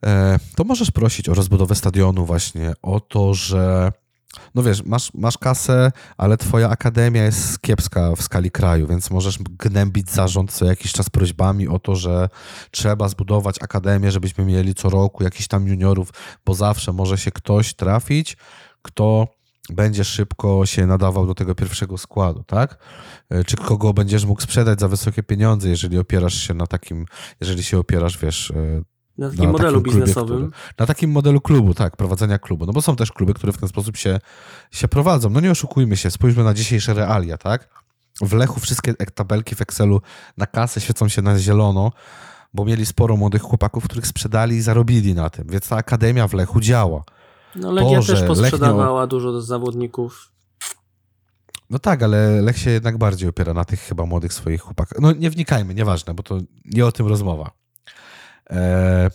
E, 0.06 0.38
to 0.56 0.64
możesz 0.64 0.90
prosić 0.90 1.28
o 1.28 1.34
rozbudowę 1.34 1.74
stadionu 1.74 2.24
właśnie, 2.24 2.72
o 2.82 3.00
to, 3.00 3.34
że 3.34 3.92
no 4.54 4.62
wiesz, 4.62 4.84
masz, 4.84 5.14
masz 5.14 5.38
kasę, 5.38 5.92
ale 6.16 6.36
twoja 6.36 6.68
akademia 6.68 7.24
jest 7.24 7.60
kiepska 7.60 8.16
w 8.16 8.22
skali 8.22 8.50
kraju, 8.50 8.86
więc 8.86 9.10
możesz 9.10 9.38
gnębić 9.38 10.10
zarząd 10.10 10.52
co 10.52 10.64
jakiś 10.64 10.92
czas 10.92 11.10
prośbami 11.10 11.68
o 11.68 11.78
to, 11.78 11.96
że 11.96 12.28
trzeba 12.70 13.08
zbudować 13.08 13.56
akademię, 13.62 14.10
żebyśmy 14.10 14.44
mieli 14.44 14.74
co 14.74 14.90
roku 14.90 15.24
jakichś 15.24 15.48
tam 15.48 15.68
juniorów, 15.68 16.10
bo 16.46 16.54
zawsze 16.54 16.92
może 16.92 17.18
się 17.18 17.30
ktoś 17.30 17.74
trafić, 17.74 18.36
kto 18.82 19.28
będzie 19.70 20.04
szybko 20.04 20.66
się 20.66 20.86
nadawał 20.86 21.26
do 21.26 21.34
tego 21.34 21.54
pierwszego 21.54 21.98
składu, 21.98 22.44
tak? 22.46 22.78
E, 23.30 23.44
czy 23.44 23.56
kogo 23.56 23.92
będziesz 23.92 24.24
mógł 24.24 24.40
sprzedać 24.40 24.80
za 24.80 24.88
wysokie 24.88 25.22
pieniądze, 25.22 25.68
jeżeli 25.68 25.98
opierasz 25.98 26.34
się 26.34 26.54
na 26.54 26.66
takim, 26.66 27.06
jeżeli 27.40 27.62
się 27.62 27.78
opierasz, 27.78 28.18
wiesz, 28.18 28.50
e, 28.50 28.82
na 29.18 29.30
takim 29.30 29.44
na 29.44 29.52
modelu 29.52 29.80
takim 29.80 29.94
biznesowym. 29.94 30.36
Klubie, 30.36 30.50
który, 30.50 30.74
na 30.78 30.86
takim 30.86 31.10
modelu 31.10 31.40
klubu, 31.40 31.74
tak, 31.74 31.96
prowadzenia 31.96 32.38
klubu. 32.38 32.66
No 32.66 32.72
bo 32.72 32.82
są 32.82 32.96
też 32.96 33.12
kluby, 33.12 33.34
które 33.34 33.52
w 33.52 33.58
ten 33.58 33.68
sposób 33.68 33.96
się, 33.96 34.20
się 34.70 34.88
prowadzą. 34.88 35.30
No 35.30 35.40
nie 35.40 35.50
oszukujmy 35.50 35.96
się, 35.96 36.10
spójrzmy 36.10 36.44
na 36.44 36.54
dzisiejsze 36.54 36.94
realia, 36.94 37.38
tak? 37.38 37.68
W 38.20 38.32
Lechu 38.32 38.60
wszystkie 38.60 38.94
tabelki 38.94 39.54
w 39.54 39.62
Excelu 39.62 40.00
na 40.36 40.46
kasę 40.46 40.80
świecą 40.80 41.08
się 41.08 41.22
na 41.22 41.38
zielono, 41.38 41.92
bo 42.54 42.64
mieli 42.64 42.86
sporo 42.86 43.16
młodych 43.16 43.42
chłopaków, 43.42 43.84
których 43.84 44.06
sprzedali 44.06 44.56
i 44.56 44.62
zarobili 44.62 45.14
na 45.14 45.30
tym. 45.30 45.46
Więc 45.48 45.68
ta 45.68 45.76
akademia 45.76 46.28
w 46.28 46.34
Lechu 46.34 46.60
działa. 46.60 47.04
No 47.56 47.72
Legia 47.72 48.00
to, 48.00 48.06
też 48.06 48.22
posprzedawała 48.22 49.00
Lech 49.00 49.10
dużo 49.10 49.40
zawodników. 49.40 50.32
No 51.70 51.78
tak, 51.78 52.02
ale 52.02 52.42
Lech 52.42 52.58
się 52.58 52.70
jednak 52.70 52.98
bardziej 52.98 53.28
opiera 53.28 53.54
na 53.54 53.64
tych 53.64 53.80
chyba 53.80 54.06
młodych 54.06 54.32
swoich 54.32 54.60
chłopakach. 54.60 54.98
No 55.00 55.12
nie 55.12 55.30
wnikajmy, 55.30 55.74
nieważne, 55.74 56.14
bo 56.14 56.22
to 56.22 56.38
nie 56.64 56.86
o 56.86 56.92
tym 56.92 57.06
rozmowa. 57.06 57.57
E, 58.50 59.10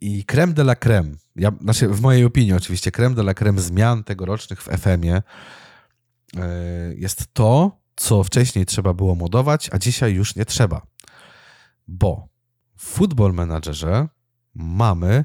I 0.00 0.24
creme 0.24 0.52
de 0.52 0.62
la 0.62 0.74
creme, 0.74 1.10
ja, 1.36 1.52
znaczy 1.60 1.88
w 1.88 2.00
mojej 2.00 2.24
opinii 2.24 2.52
oczywiście, 2.52 2.90
creme 2.90 3.14
de 3.14 3.22
la 3.22 3.34
creme 3.34 3.60
zmian 3.60 4.04
tegorocznych 4.04 4.62
w 4.62 4.68
FM-ie 4.68 5.22
e, 6.36 6.42
jest 6.94 7.34
to, 7.34 7.80
co 7.96 8.24
wcześniej 8.24 8.66
trzeba 8.66 8.94
było 8.94 9.14
modować, 9.14 9.70
a 9.72 9.78
dzisiaj 9.78 10.14
już 10.14 10.36
nie 10.36 10.44
trzeba. 10.44 10.86
Bo 11.88 12.28
w 12.76 12.84
Football 12.84 13.32
Managerze 13.32 14.08
mamy 14.54 15.24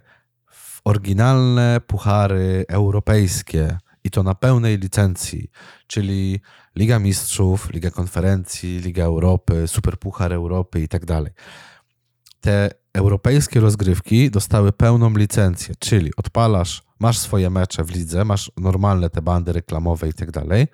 oryginalne 0.84 1.82
puchary 1.88 2.66
europejskie 2.68 3.78
i 4.04 4.10
to 4.10 4.24
na 4.24 4.36
pełnej 4.36 4.78
licencji, 4.78 5.52
czyli 5.88 6.40
Liga 6.76 7.00
Mistrzów, 7.00 7.70
Liga 7.70 7.92
Konferencji, 7.92 8.80
Liga 8.80 9.04
Europy, 9.04 9.68
Superpuchar 9.68 10.34
Europy 10.34 10.82
i 10.82 10.88
tak 10.88 11.06
dalej 11.06 11.32
te 12.41 12.69
europejskie 12.93 13.60
rozgrywki 13.60 14.32
dostały 14.32 14.71
pełną 14.71 15.17
licencję, 15.17 15.76
czyli 15.80 16.12
odpalasz, 16.17 16.84
masz 17.00 17.17
swoje 17.17 17.50
mecze 17.50 17.84
w 17.84 17.95
lidze, 17.95 18.26
masz 18.26 18.52
normalne 18.58 19.10
te 19.10 19.21
bandy 19.21 19.54
reklamowe 19.54 20.10
i 20.10 20.13
tak 20.13 20.32
dalej, 20.32 20.67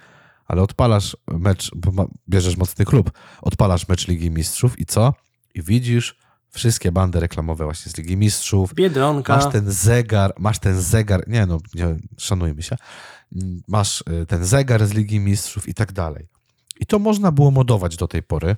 ale 0.46 0.62
odpalasz 0.62 1.18
mecz, 1.28 1.72
bo 1.76 2.08
bierzesz 2.30 2.58
mocny 2.58 2.86
klub, 2.86 3.12
odpalasz 3.42 3.88
mecz 3.88 4.08
Ligi 4.08 4.32
Mistrzów 4.32 4.80
i 4.80 4.86
co? 4.86 5.14
I 5.56 5.62
widzisz 5.62 6.18
wszystkie 6.50 6.92
bandy 6.92 7.20
reklamowe 7.20 7.64
właśnie 7.64 7.92
z 7.92 7.98
Ligi 7.98 8.18
Mistrzów. 8.18 8.74
Biedronka. 8.74 9.36
Masz 9.36 9.52
ten 9.52 9.72
zegar, 9.72 10.34
masz 10.40 10.60
ten 10.60 10.82
zegar, 10.82 11.28
nie 11.28 11.46
no, 11.46 11.58
nie, 11.76 11.96
szanujmy 12.18 12.62
się, 12.64 12.76
masz 13.68 14.04
y, 14.22 14.26
ten 14.26 14.46
zegar 14.46 14.88
z 14.88 14.94
Ligi 14.94 15.20
Mistrzów 15.20 15.68
i 15.68 15.74
tak 15.74 15.92
dalej. 15.92 16.28
I 16.80 16.86
to 16.86 17.00
można 17.00 17.32
było 17.32 17.52
modować 17.52 17.98
do 17.98 18.08
tej 18.08 18.24
pory 18.24 18.56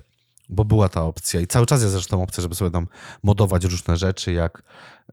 bo 0.48 0.64
była 0.64 0.88
ta 0.88 1.02
opcja 1.02 1.40
i 1.40 1.46
cały 1.46 1.66
czas 1.66 1.80
jest 1.80 1.92
zresztą 1.92 2.22
opcja, 2.22 2.42
żeby 2.42 2.54
sobie 2.54 2.70
tam 2.70 2.86
modować 3.22 3.64
różne 3.64 3.96
rzeczy, 3.96 4.32
jak 4.32 4.62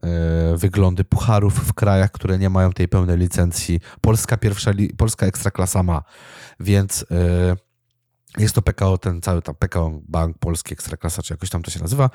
e, 0.02 0.56
wyglądy 0.56 1.04
pucharów 1.04 1.54
w 1.54 1.72
krajach, 1.72 2.12
które 2.12 2.38
nie 2.38 2.50
mają 2.50 2.72
tej 2.72 2.88
pełnej 2.88 3.18
licencji. 3.18 3.80
Polska 4.00 4.36
pierwsza, 4.36 4.72
polska 4.96 5.26
ekstraklasa 5.26 5.82
ma, 5.82 6.02
więc 6.60 7.06
e, 7.10 7.56
jest 8.38 8.54
to 8.54 8.62
PKO, 8.62 8.98
ten 8.98 9.22
cały 9.22 9.42
tam 9.42 9.54
PKO 9.54 10.00
Bank 10.08 10.38
Polski 10.38 10.72
Ekstraklasa, 10.74 11.22
czy 11.22 11.32
jakoś 11.32 11.50
tam 11.50 11.62
to 11.62 11.70
się 11.70 11.80
nazywa. 11.80 12.10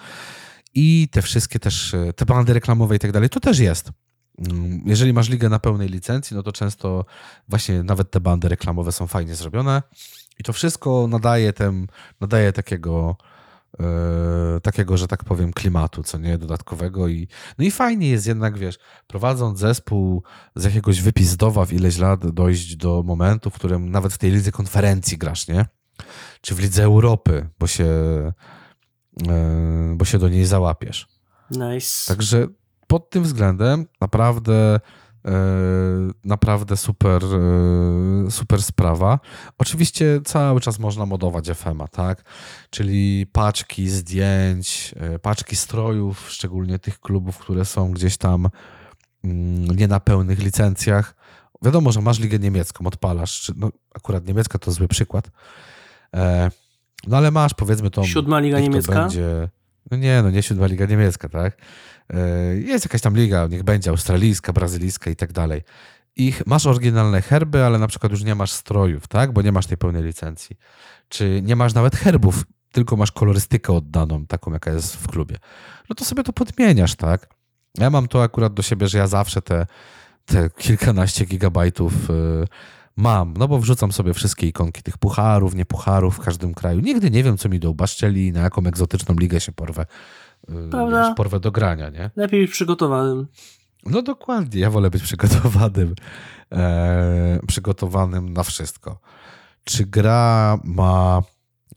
I 0.73 1.07
te 1.11 1.21
wszystkie 1.21 1.59
też, 1.59 1.93
e, 1.93 2.13
te 2.13 2.25
bandy 2.25 2.53
reklamowe 2.53 2.95
i 2.95 2.99
tak 2.99 3.11
dalej, 3.11 3.29
to 3.29 3.39
też 3.39 3.59
jest. 3.59 3.91
Mm, 4.37 4.81
jeżeli 4.85 5.13
masz 5.13 5.29
ligę 5.29 5.49
na 5.49 5.59
pełnej 5.59 5.89
licencji, 5.89 6.35
no 6.35 6.43
to 6.43 6.51
często 6.51 7.05
właśnie 7.47 7.83
nawet 7.83 8.11
te 8.11 8.19
bandy 8.19 8.49
reklamowe 8.49 8.91
są 8.91 9.07
fajnie 9.07 9.35
zrobione. 9.35 9.83
I 10.39 10.43
to 10.43 10.53
wszystko 10.53 11.07
nadaje, 11.09 11.53
tem, 11.53 11.87
nadaje 12.21 12.53
takiego, 12.53 13.17
yy, 13.79 13.85
takiego, 14.63 14.97
że 14.97 15.07
tak 15.07 15.23
powiem, 15.23 15.53
klimatu, 15.53 16.03
co 16.03 16.17
nie, 16.17 16.37
dodatkowego. 16.37 17.07
I, 17.07 17.27
no 17.57 17.65
i 17.65 17.71
fajnie 17.71 18.09
jest 18.09 18.27
jednak, 18.27 18.57
wiesz, 18.57 18.79
prowadząc 19.07 19.59
zespół 19.59 20.23
z 20.55 20.63
jakiegoś 20.63 21.01
wypizdowa 21.01 21.65
w 21.65 21.73
ileś 21.73 21.97
lat 21.97 22.29
dojść 22.29 22.75
do 22.75 23.03
momentu, 23.03 23.49
w 23.49 23.53
którym 23.53 23.91
nawet 23.91 24.13
w 24.13 24.17
tej 24.17 24.31
lidze 24.31 24.51
konferencji 24.51 25.17
grasz, 25.17 25.47
nie? 25.47 25.65
Czy 26.41 26.55
w 26.55 26.59
lidze 26.59 26.83
Europy, 26.83 27.49
bo 27.59 27.67
się, 27.67 27.85
yy, 29.17 29.95
bo 29.95 30.05
się 30.05 30.19
do 30.19 30.29
niej 30.29 30.45
załapiesz. 30.45 31.07
Nice. 31.51 32.07
Także 32.07 32.47
pod 32.87 33.09
tym 33.09 33.23
względem 33.23 33.85
naprawdę 34.01 34.53
E, 34.55 34.79
naprawdę 36.25 36.77
super, 36.77 37.23
e, 37.23 38.31
super 38.31 38.63
sprawa. 38.63 39.19
Oczywiście 39.57 40.21
cały 40.25 40.61
czas 40.61 40.79
można 40.79 41.05
modować 41.05 41.47
FM-a, 41.49 41.87
tak? 41.87 42.23
Czyli 42.69 43.27
paczki 43.31 43.89
zdjęć, 43.89 44.95
e, 44.97 45.19
paczki 45.19 45.55
strojów, 45.55 46.25
szczególnie 46.29 46.79
tych 46.79 46.99
klubów, 46.99 47.37
które 47.37 47.65
są 47.65 47.91
gdzieś 47.91 48.17
tam 48.17 48.49
mm, 49.23 49.65
nie 49.65 49.87
na 49.87 49.99
pełnych 49.99 50.39
licencjach. 50.39 51.15
Wiadomo, 51.61 51.91
że 51.91 52.01
masz 52.01 52.19
ligę 52.19 52.39
niemiecką, 52.39 52.87
odpalasz, 52.87 53.41
czy, 53.41 53.53
no, 53.57 53.71
akurat 53.95 54.27
niemiecka 54.27 54.59
to 54.59 54.71
zły 54.71 54.87
przykład. 54.87 55.31
No 57.07 57.17
ale 57.17 57.31
masz 57.31 57.53
powiedzmy 57.53 57.89
to. 57.89 58.03
Siódma 58.03 58.39
liga 58.39 58.59
niemiecka? 58.59 58.93
Będzie, 58.93 59.49
no 59.91 59.97
nie, 59.97 60.21
no 60.23 60.29
nie 60.29 60.43
siódma 60.43 60.67
liga 60.67 60.85
niemiecka, 60.85 61.29
tak? 61.29 61.57
E, 62.13 62.55
jest 62.55 62.85
jakaś 62.85 63.01
tam 63.01 63.15
liga, 63.15 63.47
niech 63.47 63.63
będzie 63.63 63.89
australijska, 63.89 64.53
brazylijska 64.53 65.09
i 65.09 65.15
tak 65.15 65.31
dalej. 65.31 65.61
I 66.15 66.33
masz 66.45 66.65
oryginalne 66.65 67.21
herby, 67.21 67.63
ale 67.63 67.79
na 67.79 67.87
przykład 67.87 68.11
już 68.11 68.23
nie 68.23 68.35
masz 68.35 68.51
strojów, 68.51 69.07
tak? 69.07 69.33
Bo 69.33 69.41
nie 69.41 69.51
masz 69.51 69.65
tej 69.65 69.77
pełnej 69.77 70.03
licencji. 70.03 70.55
Czy 71.09 71.41
nie 71.43 71.55
masz 71.55 71.73
nawet 71.73 71.95
herbów, 71.95 72.43
tylko 72.71 72.95
masz 72.95 73.11
kolorystykę 73.11 73.73
oddaną, 73.73 74.25
taką 74.25 74.53
jaka 74.53 74.71
jest 74.71 74.95
w 74.95 75.07
klubie. 75.07 75.35
No 75.89 75.95
to 75.95 76.05
sobie 76.05 76.23
to 76.23 76.33
podmieniasz, 76.33 76.95
tak? 76.95 77.27
Ja 77.77 77.89
mam 77.89 78.07
to 78.07 78.23
akurat 78.23 78.53
do 78.53 78.61
siebie, 78.61 78.87
że 78.87 78.97
ja 78.97 79.07
zawsze 79.07 79.41
te, 79.41 79.67
te 80.25 80.49
kilkanaście 80.49 81.25
gigabajtów 81.25 82.09
y, 82.09 82.13
mam, 82.95 83.33
no 83.37 83.47
bo 83.47 83.59
wrzucam 83.59 83.91
sobie 83.91 84.13
wszystkie 84.13 84.47
ikonki 84.47 84.83
tych 84.83 84.97
pucharów, 84.97 85.55
nie 85.55 85.65
pucharów 85.65 86.15
w 86.15 86.19
każdym 86.19 86.53
kraju. 86.53 86.79
Nigdy 86.79 87.11
nie 87.11 87.23
wiem, 87.23 87.37
co 87.37 87.49
mi 87.49 87.59
do 87.59 87.71
ubaszczeli, 87.71 88.31
na 88.31 88.41
jaką 88.41 88.65
egzotyczną 88.65 89.15
ligę 89.15 89.39
się 89.39 89.51
porwę. 89.51 89.85
Prawda? 90.71 91.13
Porwę 91.13 91.39
do 91.39 91.51
grania, 91.51 91.89
nie? 91.89 92.11
Lepiej 92.15 92.41
być 92.41 92.51
przygotowanym. 92.51 93.27
No 93.85 94.01
dokładnie, 94.01 94.61
ja 94.61 94.69
wolę 94.69 94.89
być 94.89 95.03
przygotowanym, 95.03 95.95
e, 96.51 97.39
przygotowanym 97.47 98.33
na 98.33 98.43
wszystko. 98.43 98.99
Czy 99.63 99.85
gra 99.85 100.59
ma 100.63 101.21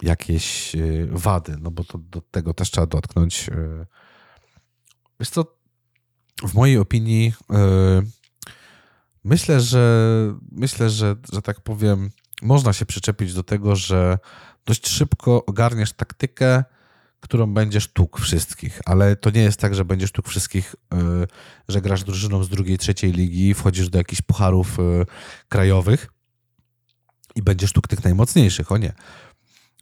jakieś 0.03 0.77
e, 0.77 0.81
wady? 1.11 1.57
No 1.61 1.71
bo 1.71 1.85
to, 1.85 1.99
do 1.99 2.21
tego 2.21 2.55
też 2.55 2.71
trzeba 2.71 2.87
dotknąć. 2.87 3.49
E, 3.49 3.87
wiesz 5.21 5.31
co, 5.31 5.45
w 6.43 6.55
mojej 6.55 6.79
opinii 6.79 7.33
e, 7.53 8.03
Myślę, 9.25 9.61
że 9.61 10.35
myślę, 10.53 10.91
że, 10.91 11.17
że 11.33 11.43
tak 11.43 11.61
powiem, 11.61 12.11
można 12.43 12.73
się 12.73 12.87
przyczepić 12.87 13.35
do 13.35 13.43
tego, 13.43 13.77
że 13.77 14.19
dość 14.67 14.89
szybko 14.89 15.47
ogarniesz 15.47 15.93
taktykę, 15.93 16.65
którą 17.23 17.55
będziesz 17.55 17.89
tuk 17.89 18.21
wszystkich, 18.21 18.81
ale 18.85 19.17
to 19.17 19.31
nie 19.31 19.43
jest 19.43 19.61
tak, 19.61 19.75
że 19.75 19.85
będziesz 19.85 20.13
tuk 20.13 20.29
wszystkich, 20.29 20.75
yy, 20.93 21.27
że 21.69 21.81
grasz 21.81 22.05
drużyną 22.05 22.45
z 22.45 22.49
drugiej, 22.49 22.79
trzeciej 22.79 23.13
ligi, 23.13 23.55
wchodzisz 23.55 23.89
do 23.89 23.99
jakichś 23.99 24.23
pucharów 24.23 24.79
yy, 24.79 25.07
krajowych 25.49 26.09
i 27.35 27.43
będziesz 27.43 27.73
tuk 27.73 27.89
tych 27.89 28.05
najmocniejszych, 28.05 28.73
o 28.73 28.77
nie. 28.77 28.93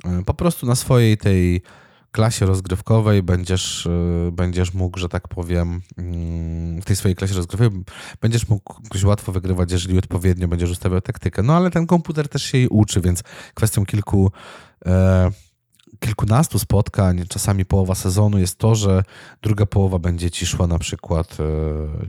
Yy, 0.05 0.25
po 0.25 0.35
prostu 0.35 0.67
na 0.67 0.75
swojej 0.75 1.19
tej 1.19 1.63
klasie 2.13 2.47
rozgrywkowej 2.47 3.23
będziesz, 3.23 3.89
będziesz 4.33 4.75
mógł, 4.75 4.99
że 4.99 5.09
tak 5.09 5.29
powiem, 5.29 5.81
mm, 5.99 6.83
w 6.83 6.85
tej 6.85 6.97
swojej 6.97 7.17
klasie 7.17 7.35
rozgrywkowej 7.35 7.83
będziesz 8.21 8.49
mógł 8.49 8.75
łatwo 9.05 9.33
wygrywać, 9.33 9.73
jeżeli 9.73 9.99
odpowiednio 9.99 10.49
będziesz 10.49 10.71
ustawiał 10.71 11.01
taktykę. 11.01 11.43
No 11.43 11.57
ale 11.57 11.71
ten 11.71 11.87
komputer 11.87 12.29
też 12.29 12.43
się 12.43 12.59
jej 12.59 12.69
uczy, 12.69 13.01
więc 13.01 13.23
kwestią 13.55 13.87
kilku 13.87 14.33
kilkunastu 16.01 16.59
spotkań, 16.59 17.25
czasami 17.29 17.65
połowa 17.65 17.95
sezonu 17.95 18.39
jest 18.39 18.59
to, 18.59 18.75
że 18.75 19.03
druga 19.43 19.67
połowa 19.67 19.99
będzie 19.99 20.31
ci 20.31 20.47
szła 20.47 20.67
na 20.67 20.79
przykład 20.79 21.37
e, 21.41 21.45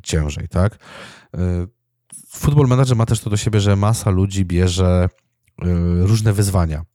ciężej, 0.03 0.47
tak? 0.47 0.77
E, 1.33 1.67
Football 2.27 2.67
Manager 2.67 2.95
ma 2.95 3.05
też 3.05 3.19
to 3.19 3.29
do 3.29 3.37
siebie, 3.37 3.59
że 3.59 3.75
masa 3.75 4.09
ludzi 4.09 4.45
bierze 4.45 5.09
e, 5.61 5.65
różne 6.07 6.33
wyzwania. 6.33 6.85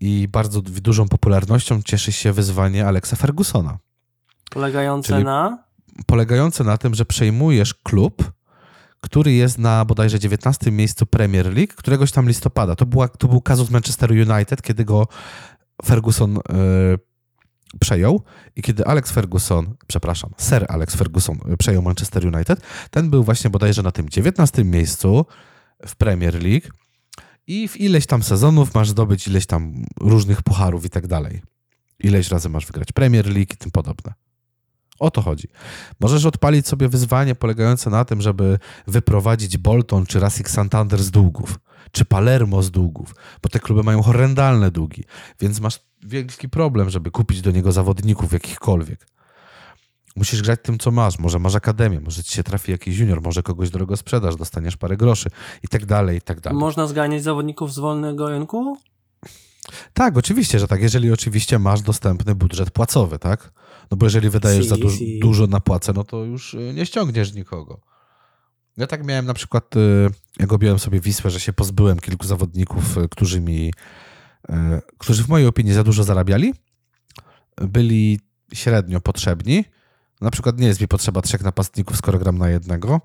I 0.00 0.28
bardzo 0.28 0.62
dużą 0.62 1.08
popularnością 1.08 1.82
cieszy 1.82 2.12
się 2.12 2.32
wyzwanie 2.32 2.86
Alexa 2.86 3.16
Fergusona. 3.16 3.78
Polegające 4.50 5.08
Czyli 5.08 5.24
na? 5.24 5.64
Polegające 6.06 6.64
na 6.64 6.78
tym, 6.78 6.94
że 6.94 7.04
przejmujesz 7.04 7.74
klub, 7.74 8.32
który 9.00 9.32
jest 9.32 9.58
na 9.58 9.84
bodajże 9.84 10.18
19 10.18 10.70
miejscu 10.70 11.06
Premier 11.06 11.46
League, 11.46 11.74
któregoś 11.76 12.12
tam 12.12 12.28
listopada. 12.28 12.76
To, 12.76 12.86
była, 12.86 13.08
to 13.08 13.28
był 13.28 13.40
kazus 13.40 13.70
Manchester 13.70 14.12
United, 14.12 14.62
kiedy 14.62 14.84
go 14.84 15.06
Ferguson 15.84 16.36
e, 16.36 16.40
przejął 17.80 18.22
i 18.56 18.62
kiedy 18.62 18.86
Alex 18.86 19.10
Ferguson, 19.10 19.74
przepraszam, 19.86 20.30
Sir 20.38 20.66
Alex 20.68 20.94
Ferguson 20.94 21.38
e, 21.52 21.56
przejął 21.56 21.82
Manchester 21.82 22.26
United, 22.34 22.60
ten 22.90 23.10
był 23.10 23.24
właśnie 23.24 23.50
bodajże 23.50 23.82
na 23.82 23.92
tym 23.92 24.08
19 24.08 24.64
miejscu 24.64 25.26
w 25.86 25.96
Premier 25.96 26.42
League 26.42 26.68
i 27.46 27.68
w 27.68 27.80
ileś 27.80 28.06
tam 28.06 28.22
sezonów 28.22 28.74
masz 28.74 28.90
zdobyć 28.90 29.28
ileś 29.28 29.46
tam 29.46 29.84
różnych 30.00 30.42
pucharów 30.42 30.84
i 30.84 30.90
tak 30.90 31.06
dalej. 31.06 31.42
Ileś 31.98 32.30
razy 32.30 32.48
masz 32.48 32.66
wygrać 32.66 32.92
Premier 32.92 33.26
League 33.26 33.52
i 33.54 33.56
tym 33.56 33.70
podobne. 33.70 34.14
O 34.98 35.10
to 35.10 35.22
chodzi. 35.22 35.48
Możesz 36.00 36.24
odpalić 36.24 36.68
sobie 36.68 36.88
wyzwanie 36.88 37.34
polegające 37.34 37.90
na 37.90 38.04
tym, 38.04 38.20
żeby 38.20 38.58
wyprowadzić 38.86 39.56
Bolton 39.56 40.06
czy 40.06 40.20
Racing 40.20 40.50
Santander 40.50 41.02
z 41.02 41.10
długów 41.10 41.58
czy 41.92 42.04
Palermo 42.04 42.62
z 42.62 42.70
długów, 42.70 43.14
bo 43.42 43.48
te 43.48 43.60
kluby 43.60 43.82
mają 43.82 44.02
horrendalne 44.02 44.70
długi, 44.70 45.04
więc 45.40 45.60
masz 45.60 45.80
wielki 46.02 46.48
problem, 46.48 46.90
żeby 46.90 47.10
kupić 47.10 47.40
do 47.40 47.50
niego 47.50 47.72
zawodników 47.72 48.32
jakichkolwiek. 48.32 49.06
Musisz 50.16 50.42
grać 50.42 50.60
tym, 50.62 50.78
co 50.78 50.90
masz. 50.90 51.18
Może 51.18 51.38
masz 51.38 51.54
akademię, 51.54 52.00
może 52.00 52.24
ci 52.24 52.34
się 52.34 52.42
trafi 52.42 52.72
jakiś 52.72 52.98
junior, 52.98 53.22
może 53.22 53.42
kogoś 53.42 53.70
drogo 53.70 53.96
sprzedasz, 53.96 54.36
dostaniesz 54.36 54.76
parę 54.76 54.96
groszy 54.96 55.30
i 55.62 55.68
tak 55.68 55.86
dalej, 55.86 56.18
i 56.18 56.20
tak 56.20 56.40
dalej. 56.40 56.58
Można 56.58 56.86
zganiać 56.86 57.22
zawodników 57.22 57.72
z 57.72 57.78
wolnego 57.78 58.28
rynku? 58.28 58.76
Tak, 59.94 60.16
oczywiście, 60.16 60.58
że 60.58 60.68
tak. 60.68 60.82
Jeżeli 60.82 61.12
oczywiście 61.12 61.58
masz 61.58 61.82
dostępny 61.82 62.34
budżet 62.34 62.70
płacowy, 62.70 63.18
tak? 63.18 63.52
No 63.90 63.96
bo 63.96 64.06
jeżeli 64.06 64.30
wydajesz 64.30 64.62
si, 64.62 64.68
za 64.68 64.76
du 64.76 64.90
si. 64.90 65.18
dużo 65.18 65.46
na 65.46 65.60
płacę, 65.60 65.92
no 65.92 66.04
to 66.04 66.24
już 66.24 66.54
y, 66.54 66.72
nie 66.74 66.86
ściągniesz 66.86 67.34
nikogo. 67.34 67.80
Ja 68.76 68.86
tak 68.86 69.04
miałem 69.04 69.26
na 69.26 69.34
przykład, 69.34 69.76
y, 69.76 70.08
jak 70.38 70.52
obiłem 70.52 70.78
sobie 70.78 71.00
Wisłę, 71.00 71.30
że 71.30 71.40
się 71.40 71.52
pozbyłem 71.52 71.98
kilku 71.98 72.26
zawodników, 72.26 72.98
y, 72.98 73.08
którzy 73.08 73.40
mi, 73.40 73.72
y, 74.50 74.52
którzy 74.98 75.24
w 75.24 75.28
mojej 75.28 75.46
opinii 75.46 75.72
za 75.72 75.84
dużo 75.84 76.04
zarabiali, 76.04 76.54
byli 77.56 78.20
średnio 78.52 79.00
potrzebni. 79.00 79.64
Na 80.20 80.30
przykład 80.30 80.58
nie 80.58 80.66
jest 80.66 80.80
mi 80.80 80.88
potrzeba 80.88 81.22
trzech 81.22 81.42
napastników, 81.42 81.96
skoro 81.96 82.18
gram 82.18 82.38
na 82.38 82.50
jednego, 82.50 83.00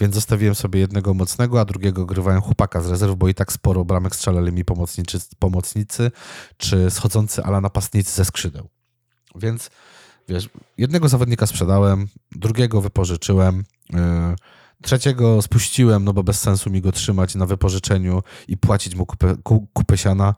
więc 0.00 0.14
zostawiłem 0.14 0.54
sobie 0.54 0.80
jednego 0.80 1.14
mocnego, 1.14 1.60
a 1.60 1.64
drugiego 1.64 2.06
grywałem 2.06 2.40
chłopaka 2.40 2.80
z 2.80 2.90
rezerw, 2.90 3.16
bo 3.16 3.28
i 3.28 3.34
tak 3.34 3.52
sporo 3.52 3.84
bramek 3.84 4.16
strzelali 4.16 4.52
mi 4.52 4.64
pomocniczy, 4.64 5.18
pomocnicy, 5.38 6.10
czy 6.56 6.90
schodzący 6.90 7.42
ala 7.42 7.60
napastnicy 7.60 8.12
ze 8.12 8.24
skrzydeł. 8.24 8.68
Więc 9.34 9.70
wiesz, 10.28 10.48
jednego 10.78 11.08
zawodnika 11.08 11.46
sprzedałem, 11.46 12.08
drugiego 12.32 12.80
wypożyczyłem, 12.80 13.64
yy, 13.92 13.98
Trzeciego 14.82 15.42
spuściłem, 15.42 16.04
no 16.04 16.12
bo 16.12 16.22
bez 16.22 16.40
sensu 16.40 16.70
mi 16.70 16.80
go 16.80 16.92
trzymać 16.92 17.34
na 17.34 17.46
wypożyczeniu 17.46 18.22
i 18.48 18.56
płacić 18.56 18.94
mu 18.94 19.06
kupę, 19.06 19.36
kupę 19.72 19.98
siana. 19.98 20.34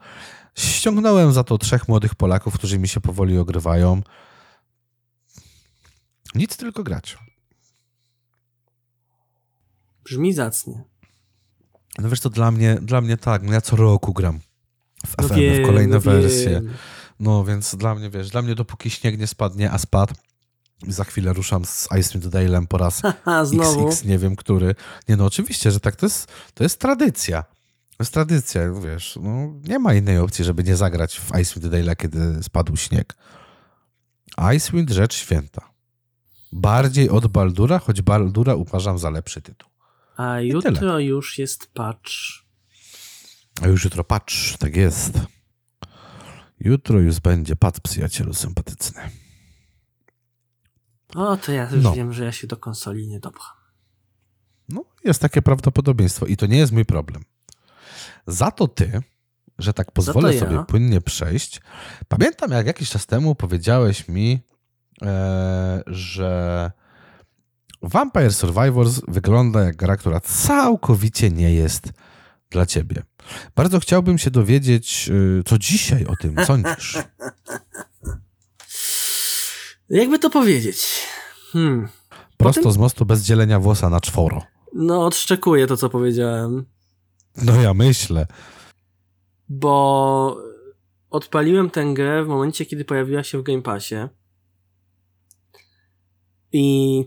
Ściągnąłem 0.54 1.32
za 1.32 1.44
to 1.44 1.58
trzech 1.58 1.88
młodych 1.88 2.14
Polaków, 2.14 2.54
którzy 2.54 2.78
mi 2.78 2.88
się 2.88 3.00
powoli 3.00 3.38
ogrywają. 3.38 4.02
Nic 6.34 6.56
tylko 6.56 6.82
grać. 6.82 7.18
Brzmi 10.04 10.32
zacnie. 10.32 10.84
No 11.98 12.08
wiesz, 12.08 12.20
to 12.20 12.30
dla 12.30 12.50
mnie, 12.50 12.78
dla 12.82 13.00
mnie 13.00 13.16
tak, 13.16 13.42
no 13.42 13.52
ja 13.52 13.60
co 13.60 13.76
roku 13.76 14.12
gram 14.12 14.40
w 15.06 15.14
no 15.18 15.28
FM, 15.28 15.34
wiem, 15.34 15.62
w 15.62 15.66
kolejne 15.66 15.94
no 15.94 16.00
wersje. 16.00 16.62
No 17.20 17.44
więc 17.44 17.74
dla 17.74 17.94
mnie, 17.94 18.10
wiesz, 18.10 18.30
dla 18.30 18.42
mnie 18.42 18.54
dopóki 18.54 18.90
śnieg 18.90 19.18
nie 19.18 19.26
spadnie, 19.26 19.70
a 19.70 19.78
spadł, 19.78 20.14
za 20.88 21.04
chwilę 21.04 21.32
ruszam 21.32 21.64
z 21.64 21.88
Icewind 22.00 22.26
Dale'em 22.34 22.66
po 22.66 22.78
raz 22.78 23.02
Znowu. 23.44 23.88
XX, 23.88 24.04
nie 24.04 24.18
wiem 24.18 24.36
który. 24.36 24.74
Nie 25.08 25.16
no, 25.16 25.24
oczywiście, 25.24 25.70
że 25.70 25.80
tak, 25.80 25.96
to 25.96 26.06
jest, 26.06 26.32
to 26.54 26.62
jest 26.64 26.80
tradycja. 26.80 27.42
To 27.42 28.02
jest 28.02 28.12
tradycja, 28.12 28.72
wiesz, 28.72 29.18
no, 29.22 29.52
nie 29.68 29.78
ma 29.78 29.94
innej 29.94 30.18
opcji, 30.18 30.44
żeby 30.44 30.64
nie 30.64 30.76
zagrać 30.76 31.20
w 31.20 31.30
Icewind 31.38 31.74
Dale'a, 31.74 31.96
kiedy 31.96 32.42
spadł 32.42 32.76
śnieg. 32.76 33.16
Icewind 34.56 34.90
rzecz 34.90 35.14
święta. 35.14 35.70
Bardziej 36.52 37.10
od 37.10 37.26
Baldura, 37.26 37.78
choć 37.78 38.02
Baldura 38.02 38.54
uważam 38.54 38.98
za 38.98 39.10
lepszy 39.10 39.42
tytuł. 39.42 39.70
A 40.16 40.40
jutro 40.40 40.72
tyle. 40.72 41.04
już 41.04 41.38
jest 41.38 41.70
patch. 41.74 42.10
A 43.62 43.66
już 43.68 43.84
jutro 43.84 44.04
patch, 44.04 44.34
tak 44.58 44.76
jest. 44.76 45.12
Jutro 46.60 47.00
już 47.00 47.20
będzie 47.20 47.56
patch, 47.56 47.80
przyjacielu 47.80 48.34
sympatyczny. 48.34 49.00
O, 51.14 51.36
to 51.36 51.52
ja 51.52 51.70
już 51.70 51.84
no. 51.84 51.92
wiem, 51.92 52.12
że 52.12 52.24
ja 52.24 52.32
się 52.32 52.46
do 52.46 52.56
konsoli 52.56 53.08
nie 53.08 53.20
dopcham. 53.20 53.56
No, 54.68 54.84
jest 55.04 55.20
takie 55.20 55.42
prawdopodobieństwo 55.42 56.26
i 56.26 56.36
to 56.36 56.46
nie 56.46 56.58
jest 56.58 56.72
mój 56.72 56.84
problem. 56.84 57.22
Za 58.26 58.50
to 58.50 58.68
ty, 58.68 59.02
że 59.58 59.72
tak 59.72 59.92
pozwolę 59.92 60.34
ja. 60.34 60.40
sobie 60.40 60.64
płynnie 60.64 61.00
przejść, 61.00 61.60
pamiętam 62.08 62.50
jak 62.50 62.66
jakiś 62.66 62.90
czas 62.90 63.06
temu 63.06 63.34
powiedziałeś 63.34 64.08
mi, 64.08 64.40
e, 65.02 65.82
że 65.86 66.70
Vampire 67.82 68.32
Survivors 68.32 69.00
wygląda 69.08 69.64
jak 69.64 69.76
gra, 69.76 69.96
która 69.96 70.20
całkowicie 70.20 71.30
nie 71.30 71.54
jest 71.54 71.92
dla 72.50 72.66
ciebie. 72.66 73.02
Bardzo 73.56 73.80
chciałbym 73.80 74.18
się 74.18 74.30
dowiedzieć, 74.30 75.10
e, 75.40 75.42
co 75.42 75.58
dzisiaj 75.58 76.06
o 76.06 76.16
tym 76.16 76.34
sądzisz. 76.46 76.98
Jakby 79.90 80.18
to 80.18 80.30
powiedzieć? 80.30 81.06
Hmm. 81.52 81.88
Prosto 82.36 82.60
Potem... 82.60 82.72
z 82.72 82.78
mostu 82.78 83.04
bez 83.04 83.22
dzielenia 83.22 83.60
włosa 83.60 83.90
na 83.90 84.00
czworo. 84.00 84.42
No, 84.74 85.06
odszczekuję 85.06 85.66
to, 85.66 85.76
co 85.76 85.90
powiedziałem. 85.90 86.64
No 87.36 87.62
ja 87.62 87.74
myślę. 87.74 88.26
Bo 89.48 90.36
odpaliłem 91.10 91.70
tę 91.70 91.94
grę 91.94 92.24
w 92.24 92.28
momencie, 92.28 92.66
kiedy 92.66 92.84
pojawiła 92.84 93.22
się 93.22 93.38
w 93.38 93.42
Game 93.42 93.62
Passie. 93.62 93.96
I 96.52 97.04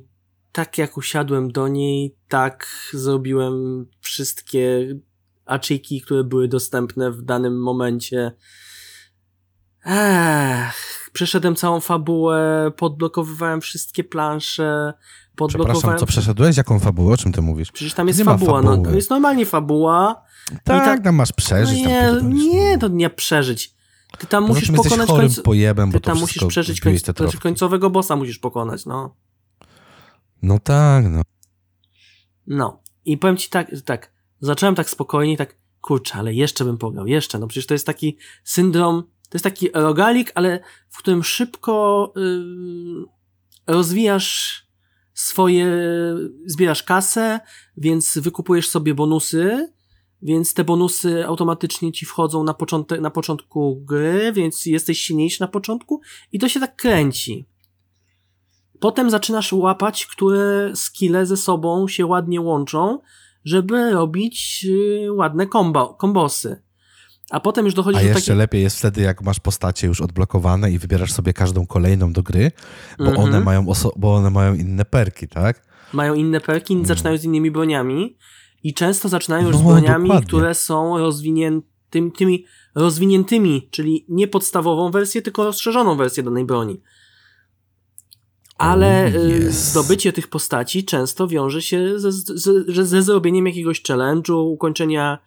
tak 0.51 0.77
jak 0.77 0.97
usiadłem 0.97 1.51
do 1.51 1.67
niej, 1.67 2.17
tak 2.27 2.67
zrobiłem 2.93 3.85
wszystkie 4.01 4.95
aczyki, 5.45 6.01
które 6.01 6.23
były 6.23 6.47
dostępne 6.47 7.11
w 7.11 7.21
danym 7.21 7.61
momencie. 7.61 8.31
Ech, 9.85 11.02
przeszedłem 11.13 11.56
całą 11.56 11.80
fabułę, 11.80 12.71
podblokowywałem 12.78 13.62
wszystkie 13.62 14.04
plansze, 14.04 14.93
podblokowałem... 15.36 15.78
Przepraszam, 15.80 15.99
co 15.99 16.06
przeszedłeś? 16.06 16.58
Jaką 16.58 16.80
fabułę? 16.80 17.13
O 17.13 17.17
czym 17.17 17.32
ty 17.32 17.41
mówisz? 17.41 17.71
Przecież 17.71 17.93
tam 17.93 18.08
jest 18.08 18.19
nie 18.19 18.26
fabuła, 18.26 18.62
no, 18.62 18.78
to 18.78 18.91
jest 18.91 19.10
normalnie 19.10 19.45
fabuła. 19.45 20.23
Tak, 20.63 20.86
ta... 20.86 21.04
tam 21.04 21.15
masz 21.15 21.32
przeżyć. 21.32 21.84
No 21.84 21.89
nie, 21.89 22.02
tam 22.02 22.34
nie, 22.34 22.78
to 22.78 22.88
nie 22.88 23.10
przeżyć. 23.10 23.73
Ty 24.17 24.28
tam 24.28 24.43
musisz 24.43 24.71
pokonać 24.71 25.08
końc... 25.08 25.41
pojebem, 25.41 25.91
Ty 25.91 25.99
tam 25.99 26.19
musisz 26.19 26.45
przeżyć 26.45 26.82
końc... 26.82 27.02
znaczy 27.02 27.38
końcowego 27.38 27.89
bossa 27.89 28.15
musisz 28.15 28.39
pokonać, 28.39 28.86
no. 28.86 29.15
No 30.41 30.60
tak, 30.60 31.06
no. 31.10 31.21
No. 32.47 32.84
I 33.06 33.17
powiem 33.17 33.38
ci 33.38 33.49
tak, 33.49 33.71
tak, 33.86 34.12
zacząłem 34.39 34.76
tak 34.76 34.89
spokojnie, 34.89 35.38
tak, 35.38 35.58
kurczę, 35.82 36.15
ale 36.15 36.34
jeszcze 36.34 36.65
bym 36.65 36.78
pograł, 36.78 37.08
jeszcze, 37.08 37.39
no 37.39 37.47
przecież 37.47 37.67
to 37.67 37.73
jest 37.73 37.86
taki 37.86 38.17
syndrom 38.43 39.04
to 39.33 39.35
jest 39.35 39.43
taki 39.43 39.69
rogalik, 39.73 40.31
ale 40.35 40.59
w 40.89 40.97
którym 40.97 41.23
szybko 41.23 42.13
yy, 42.15 43.05
rozwijasz 43.67 44.63
swoje, 45.13 45.67
zbierasz 46.45 46.83
kasę, 46.83 47.39
więc 47.77 48.17
wykupujesz 48.17 48.69
sobie 48.69 48.93
bonusy, 48.93 49.73
więc 50.21 50.53
te 50.53 50.63
bonusy 50.63 51.25
automatycznie 51.25 51.91
ci 51.91 52.05
wchodzą 52.05 52.43
na, 52.43 52.53
początek, 52.53 53.01
na 53.01 53.09
początku 53.09 53.81
gry, 53.85 54.31
więc 54.33 54.65
jesteś 54.65 54.99
silniejszy 54.99 55.41
na 55.41 55.47
początku 55.47 56.01
i 56.31 56.39
to 56.39 56.49
się 56.49 56.59
tak 56.59 56.75
kręci. 56.75 57.45
Potem 58.79 59.09
zaczynasz 59.09 59.53
łapać, 59.53 60.05
które 60.05 60.71
skille 60.75 61.25
ze 61.25 61.37
sobą 61.37 61.87
się 61.87 62.05
ładnie 62.05 62.41
łączą, 62.41 62.99
żeby 63.45 63.91
robić 63.91 64.65
y, 64.69 65.13
ładne 65.13 65.47
kombo, 65.47 65.93
kombosy. 65.93 66.61
A 67.31 67.39
potem 67.39 67.65
już 67.65 67.73
dochodzi 67.73 67.97
A 67.97 68.01
do 68.01 68.07
jeszcze 68.07 68.21
takiej... 68.21 68.36
lepiej 68.38 68.62
jest 68.63 68.77
wtedy, 68.79 69.01
jak 69.01 69.21
masz 69.21 69.39
postacie 69.39 69.88
już 69.88 70.01
odblokowane 70.01 70.71
i 70.71 70.79
wybierasz 70.79 71.12
sobie 71.13 71.33
każdą 71.33 71.65
kolejną 71.65 72.13
do 72.13 72.23
gry, 72.23 72.51
bo, 72.99 73.05
Mhm. 73.05 73.19
one, 73.27 73.39
mają 73.39 73.63
oso- 73.65 73.91
bo 73.97 74.15
one 74.15 74.29
mają 74.29 74.53
inne 74.53 74.86
perki, 74.86 75.27
tak? 75.27 75.73
mają 75.93 76.13
inne 76.13 76.41
perki, 76.41 76.86
zaczynają 76.86 77.17
z 77.17 77.23
innymi 77.23 77.51
broniami 77.51 78.17
i 78.63 78.73
często 78.73 79.09
zaczynają 79.09 79.47
już 79.47 79.57
z 79.57 79.62
No, 79.62 79.67
broniami, 79.67 80.03
dokładnie. 80.07 80.27
które 80.27 80.55
są 80.55 80.97
rozwiniętymi, 80.97 82.12
tymi 82.17 82.45
rozwiniętymi, 82.75 83.67
czyli 83.71 84.05
nie 84.09 84.27
podstawową 84.27 84.91
wersję, 84.91 85.21
tylko 85.21 85.43
rozszerzoną 85.43 85.95
wersję 85.97 86.23
danej 86.23 86.45
broni. 86.45 86.81
Ale 88.57 89.05
Oh, 89.15 89.17
yes. 89.47 89.55
zdobycie 89.55 90.13
tych 90.13 90.27
postaci 90.27 90.86
często 90.86 91.27
wiąże 91.27 91.62
się 91.62 91.99
ze, 91.99 92.12
ze, 92.12 92.86
ze 92.86 93.01
zrobieniem 93.03 93.47
jakiegoś 93.47 93.81
challenge'u, 93.81 94.33
ukończenia 94.51 95.17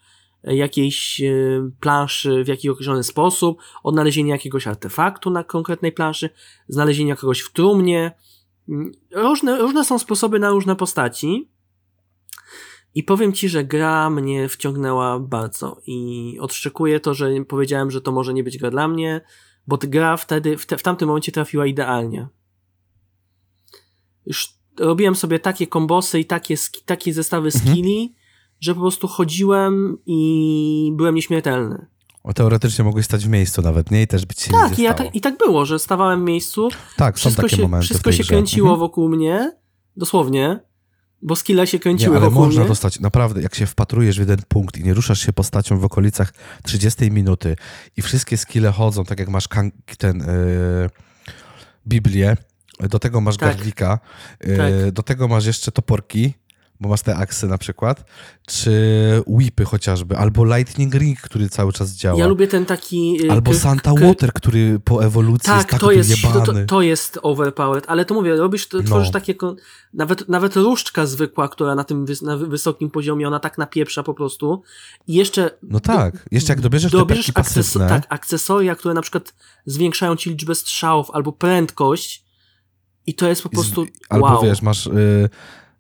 jakiejś 0.46 1.20
y, 1.20 1.62
planszy 1.80 2.44
w 2.44 2.48
jakiś 2.48 2.66
określony 2.66 3.02
sposób, 3.02 3.58
odnalezienia 3.82 4.34
jakiegoś 4.34 4.66
artefaktu 4.66 5.30
na 5.30 5.44
konkretnej 5.44 5.92
planszy, 5.92 6.30
znalezienia 6.68 7.16
kogoś 7.16 7.40
w 7.40 7.52
trumnie. 7.52 8.12
Mm, 8.68 8.92
Różne, 9.12 9.58
różne 9.58 9.84
są 9.84 9.98
sposoby 9.98 10.38
na 10.38 10.50
różne 10.50 10.76
postaci. 10.76 11.50
I 12.94 13.02
powiem 13.02 13.32
ci, 13.32 13.48
że 13.48 13.64
gra 13.64 14.10
mnie 14.10 14.48
wciągnęła 14.48 15.20
bardzo. 15.20 15.80
I 15.86 16.38
odszczekuję 16.40 17.00
to, 17.00 17.14
że 17.14 17.30
powiedziałem, 17.48 17.90
że 17.90 18.00
to 18.00 18.12
może 18.12 18.34
nie 18.34 18.44
być 18.44 18.58
gra 18.58 18.70
dla 18.70 18.88
mnie, 18.88 19.20
bo 19.66 19.78
gra 19.80 20.16
wtedy, 20.16 20.58
w, 20.58 20.66
te, 20.66 20.78
w 20.78 20.82
tamtym 20.82 21.08
momencie 21.08 21.32
trafiła 21.32 21.66
idealnie. 21.66 22.28
Już 24.26 24.54
robiłem 24.78 25.14
sobie 25.14 25.38
takie 25.38 25.66
kombosy 25.66 26.20
i 26.20 26.24
takie, 26.24 26.54
takie 26.86 27.12
zestawy 27.12 27.50
Mhm. 27.54 28.25
Że 28.60 28.74
po 28.74 28.80
prostu 28.80 29.08
chodziłem 29.08 29.98
i 30.06 30.92
byłem 30.96 31.14
nieśmiertelny. 31.14 31.86
O, 32.24 32.34
teoretycznie 32.34 32.84
mogłeś 32.84 33.04
stać 33.04 33.24
w 33.26 33.28
miejscu 33.28 33.62
nawet, 33.62 33.90
nie? 33.90 34.02
I 34.02 34.06
też 34.06 34.26
być 34.26 34.40
się 34.40 34.50
Tak, 34.52 34.78
i, 34.78 34.80
nie 34.80 34.84
ja 34.84 34.94
ta, 34.94 35.04
i 35.04 35.20
tak 35.20 35.38
było, 35.38 35.66
że 35.66 35.78
stawałem 35.78 36.20
w 36.20 36.24
miejscu, 36.24 36.68
Tak, 36.96 37.16
są 37.16 37.20
wszystko 37.20 37.42
takie 37.42 37.56
się, 37.56 37.62
momenty 37.62 37.84
wszystko 37.86 38.12
się 38.12 38.22
grze. 38.22 38.28
kręciło 38.34 38.68
Mhm. 38.68 38.80
wokół 38.80 39.08
mnie, 39.08 39.52
dosłownie, 39.96 40.60
bo 41.22 41.36
skille 41.36 41.66
się 41.66 41.76
Nie, 41.76 41.80
kręciły 41.80 42.16
ale 42.16 42.24
wokół 42.30 42.44
można 42.44 42.60
mnie. 42.60 42.68
dostać, 42.68 43.00
naprawdę, 43.00 43.42
jak 43.42 43.54
się 43.54 43.66
wpatrujesz 43.66 44.16
w 44.16 44.20
jeden 44.20 44.38
punkt 44.48 44.76
i 44.78 44.84
nie 44.84 44.94
ruszasz 44.94 45.20
się 45.20 45.32
postacią 45.32 45.78
w 45.78 45.84
okolicach 45.84 46.32
30 46.64 47.10
minuty 47.10 47.56
i 47.96 48.02
wszystkie 48.02 48.36
skille 48.36 48.72
chodzą, 48.72 49.04
tak 49.04 49.18
jak 49.18 49.28
masz 49.28 49.48
ten 49.98 50.18
yy, 50.18 50.90
Biblię, 51.86 52.36
do 52.90 52.98
tego 52.98 53.20
masz 53.20 53.36
Tak. 53.36 53.56
garlika, 53.56 53.98
yy, 54.46 54.56
Tak. 54.56 54.90
do 54.92 55.02
tego 55.02 55.28
masz 55.28 55.46
jeszcze 55.46 55.72
toporki, 55.72 56.34
bo 56.80 56.88
masz 56.88 57.02
te 57.02 57.16
aksy 57.16 57.46
na 57.46 57.58
przykład, 57.58 58.04
czy 58.46 58.72
whipy 59.26 59.64
chociażby, 59.64 60.16
albo 60.16 60.44
lightning 60.56 60.94
ring, 60.94 61.20
który 61.20 61.48
cały 61.48 61.72
czas 61.72 61.90
działa. 61.92 62.18
Ja 62.20 62.26
lubię 62.26 62.48
ten 62.48 62.66
taki... 62.66 63.18
y, 63.26 63.30
Albo 63.30 63.54
Santa 63.54 63.92
Water, 64.00 64.32
który 64.32 64.80
po 64.84 65.04
ewolucji 65.04 65.52
jest 65.52 65.62
Tak, 65.62 65.70
tak 65.70 65.80
to 65.80 65.92
jest, 65.92 66.10
to, 66.22 66.28
dojebany. 66.32 66.60
to, 66.66 66.74
to 66.76 66.82
jest 66.82 67.18
overpowered, 67.22 67.84
ale 67.88 68.04
to 68.04 68.14
mówię, 68.14 68.36
robisz, 68.36 68.68
to, 68.68 68.76
No. 68.78 68.82
tworzysz 68.84 69.10
takie, 69.10 69.34
nawet, 69.94 70.28
nawet 70.28 70.56
różdżka 70.56 71.06
zwykła, 71.06 71.48
która 71.48 71.74
na 71.74 71.84
tym 71.84 72.06
na 72.22 72.36
wy- 72.36 72.46
wysokim 72.46 72.90
poziomie, 72.90 73.26
ona 73.28 73.40
tak 73.40 73.58
napieprza 73.58 74.02
po 74.02 74.14
prostu 74.14 74.62
i 75.06 75.14
jeszcze 75.14 75.50
No 75.62 75.80
tak, 75.80 76.28
jeszcze 76.30 76.52
jak 76.52 76.60
dobierzesz 76.60 76.92
te 76.92 76.98
dobierzesz 76.98 77.26
perki 77.26 77.32
pasywne, 77.54 77.88
tak, 77.88 78.06
akcesoria, 78.08 78.74
które 78.74 78.94
na 78.94 79.02
przykład 79.02 79.34
zwiększają 79.66 80.16
ci 80.16 80.30
liczbę 80.30 80.54
strzałów 80.54 81.10
albo 81.10 81.32
prędkość 81.32 82.24
i 83.06 83.14
to 83.14 83.28
jest 83.28 83.42
po 83.42 83.48
i 83.48 83.50
z- 83.50 83.54
prostu 83.54 83.86
albo 84.08 84.26
wow. 84.26 84.42
wiesz, 84.42 84.62
masz, 84.62 84.86
y, 84.86 85.28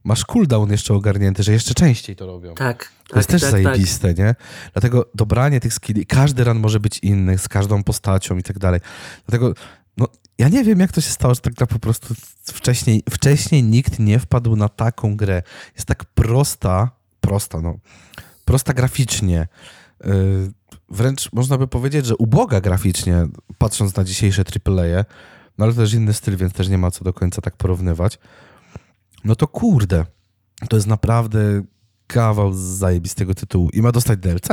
masz 0.06 0.24
cooldown 0.24 0.70
jeszcze 0.70 0.94
ogarnięty, 0.94 1.42
że 1.42 1.52
jeszcze 1.52 1.74
częściej 1.74 2.16
to 2.16 2.26
robią. 2.26 2.54
tak, 2.54 2.92
To 3.08 3.16
jest 3.16 3.28
tak, 3.28 3.34
też 3.34 3.42
tak, 3.42 3.50
tak. 3.52 3.62
zajebiste, 3.62 4.14
nie? 4.14 4.34
Dlatego 4.72 5.10
dobranie 5.14 5.60
tych 5.60 5.74
skilli, 5.74 6.06
każdy 6.06 6.44
run 6.44 6.58
może 6.58 6.80
być 6.80 6.98
inny, 6.98 7.38
z 7.38 7.48
każdą 7.48 7.84
postacią 7.84 8.36
i 8.36 8.42
tak 8.42 8.58
dalej. 8.58 8.80
Dlatego, 9.26 9.54
no, 9.96 10.08
ja 10.38 10.48
nie 10.48 10.64
wiem, 10.64 10.80
jak 10.80 10.92
to 10.92 11.00
się 11.00 11.10
stało, 11.10 11.34
że 11.34 11.40
tak 11.40 11.54
gra 11.54 11.66
po 11.66 11.78
prostu 11.78 12.14
wcześniej, 12.44 13.02
wcześniej 13.10 13.62
nikt 13.62 13.98
nie 13.98 14.18
wpadł 14.18 14.56
na 14.56 14.68
taką 14.68 15.16
grę. 15.16 15.42
Jest 15.74 15.88
tak 15.88 16.04
prosta, 16.04 16.90
prosta, 17.20 17.60
no, 17.60 17.78
prosta 18.44 18.72
graficznie. 18.72 19.48
Yy, 20.04 20.52
wręcz 20.88 21.32
można 21.32 21.58
by 21.58 21.68
powiedzieć, 21.68 22.06
że 22.06 22.16
uboga 22.16 22.60
graficznie, 22.60 23.26
patrząc 23.58 23.96
na 23.96 24.04
dzisiejsze 24.04 24.42
AAA, 24.42 25.04
no 25.58 25.64
ale 25.64 25.74
to 25.74 25.80
też 25.80 25.94
inny 25.94 26.12
styl, 26.12 26.36
więc 26.36 26.52
też 26.52 26.68
nie 26.68 26.78
ma 26.78 26.90
co 26.90 27.04
do 27.04 27.12
końca 27.12 27.42
tak 27.42 27.56
porównywać. 27.56 28.18
No 29.26 29.36
to 29.36 29.46
kurde, 29.46 30.04
to 30.68 30.76
jest 30.76 30.86
naprawdę 30.86 31.62
kawał 32.06 32.52
z 32.52 32.56
zajebistego 32.56 33.34
tytułu 33.34 33.70
i 33.72 33.82
ma 33.82 33.92
dostać 33.92 34.18
DLC. 34.18 34.48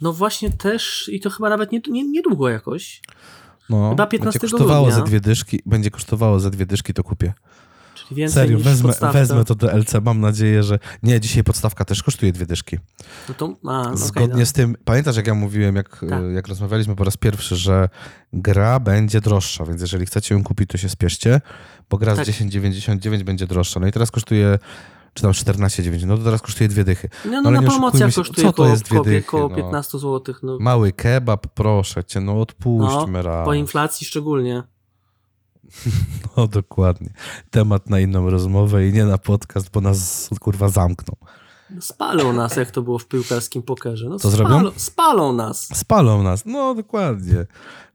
No 0.00 0.12
właśnie 0.12 0.50
też 0.50 1.10
i 1.12 1.20
to 1.20 1.30
chyba 1.30 1.48
nawet 1.48 1.72
nie, 1.72 1.80
nie, 1.88 2.08
niedługo 2.10 2.48
jakoś. 2.48 3.02
No, 3.70 3.90
Chyba 3.90 4.06
15 4.06 4.38
będzie 4.40 4.54
kosztowało 4.56 4.86
grudnia. 4.86 5.04
ze 5.04 5.10
dwie 5.10 5.20
dyszki, 5.20 5.60
będzie 5.66 5.90
kosztowało 5.90 6.40
ze 6.40 6.50
dwie 6.50 6.66
dyszki, 6.66 6.94
to 6.94 7.04
kupię. 7.04 7.32
Czyli 8.08 8.16
więcej 8.16 8.42
Serio, 8.42 8.56
niż 8.56 8.64
wezmę, 8.66 8.88
podstawka. 8.88 9.18
wezmę 9.18 9.44
to 9.44 9.54
DLC, 9.54 9.92
mam 10.04 10.20
nadzieję, 10.20 10.62
że... 10.62 10.78
Nie, 11.02 11.20
dzisiaj 11.20 11.44
podstawka 11.44 11.84
też 11.84 12.02
kosztuje 12.02 12.32
dwie 12.32 12.46
dyszki. 12.46 12.78
No 13.28 13.34
to, 13.34 13.54
a, 13.64 13.90
no 13.90 13.96
Zgodnie 13.96 14.40
no. 14.40 14.46
z 14.46 14.52
tym, 14.52 14.76
pamiętasz 14.84 15.16
jak 15.16 15.26
ja 15.26 15.34
mówiłem, 15.34 15.76
jak, 15.76 16.00
Tak. 16.10 16.22
jak 16.34 16.48
rozmawialiśmy 16.48 16.96
po 16.96 17.04
raz 17.04 17.16
pierwszy, 17.16 17.56
że 17.56 17.88
gra 18.32 18.80
będzie 18.80 19.20
droższa, 19.20 19.64
więc 19.64 19.80
jeżeli 19.80 20.06
chcecie 20.06 20.34
ją 20.34 20.44
kupić, 20.44 20.70
to 20.70 20.78
się 20.78 20.88
spieszcie, 20.88 21.40
bo 21.90 21.98
gra 21.98 22.16
Tak. 22.16 22.26
z 22.26 22.28
10,99 22.28 23.22
będzie 23.22 23.46
droższa. 23.46 23.80
No 23.80 23.86
i 23.86 23.92
teraz 23.92 24.10
kosztuje, 24.10 24.58
czy 25.14 25.22
tam 25.22 25.32
14,99, 25.32 26.06
no 26.06 26.18
to 26.18 26.24
teraz 26.24 26.42
kosztuje 26.42 26.68
dwie 26.68 26.84
dychy. 26.84 27.08
No, 27.24 27.42
no 27.42 27.48
ale 27.48 27.60
na 27.60 28.10
się, 28.10 28.14
kosztuje 28.14 28.46
co 28.46 28.52
to 28.52 28.66
jest 28.66 28.82
dwie 28.82 29.02
dychy, 29.02 29.22
koło 29.22 29.48
no? 29.48 29.56
15 29.56 29.98
zł. 29.98 30.34
No, 30.42 30.58
Mały 30.60 30.92
kebab, 30.92 31.46
proszę 31.46 32.04
cię, 32.04 32.20
no 32.20 32.40
odpuśćmy 32.40 33.12
no, 33.12 33.22
raz. 33.22 33.44
po 33.44 33.54
inflacji 33.54 34.06
szczególnie. 34.06 34.62
No 36.36 36.46
dokładnie. 36.46 37.10
Temat 37.50 37.90
na 37.90 38.00
inną 38.00 38.30
rozmowę 38.30 38.88
i 38.88 38.92
nie 38.92 39.04
na 39.04 39.18
podcast, 39.18 39.70
bo 39.70 39.80
nas 39.80 40.30
kurwa 40.40 40.68
zamkną. 40.68 41.16
No, 41.70 41.82
Spalą 41.82 42.32
nas, 42.32 42.56
jak 42.56 42.70
to 42.70 42.82
było 42.82 42.98
w 42.98 43.06
piłkarskim 43.08 43.62
pokerze. 43.62 44.08
No, 44.08 44.18
Co 44.18 44.30
spalą, 44.30 44.48
zrobią? 44.60 44.78
Spalą 44.78 45.32
nas. 45.32 45.68
Spalą 45.78 46.22
nas. 46.22 46.42
No 46.46 46.74
dokładnie. 46.74 47.46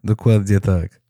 Dokładnie 0.04 0.60
tak. 0.60 1.02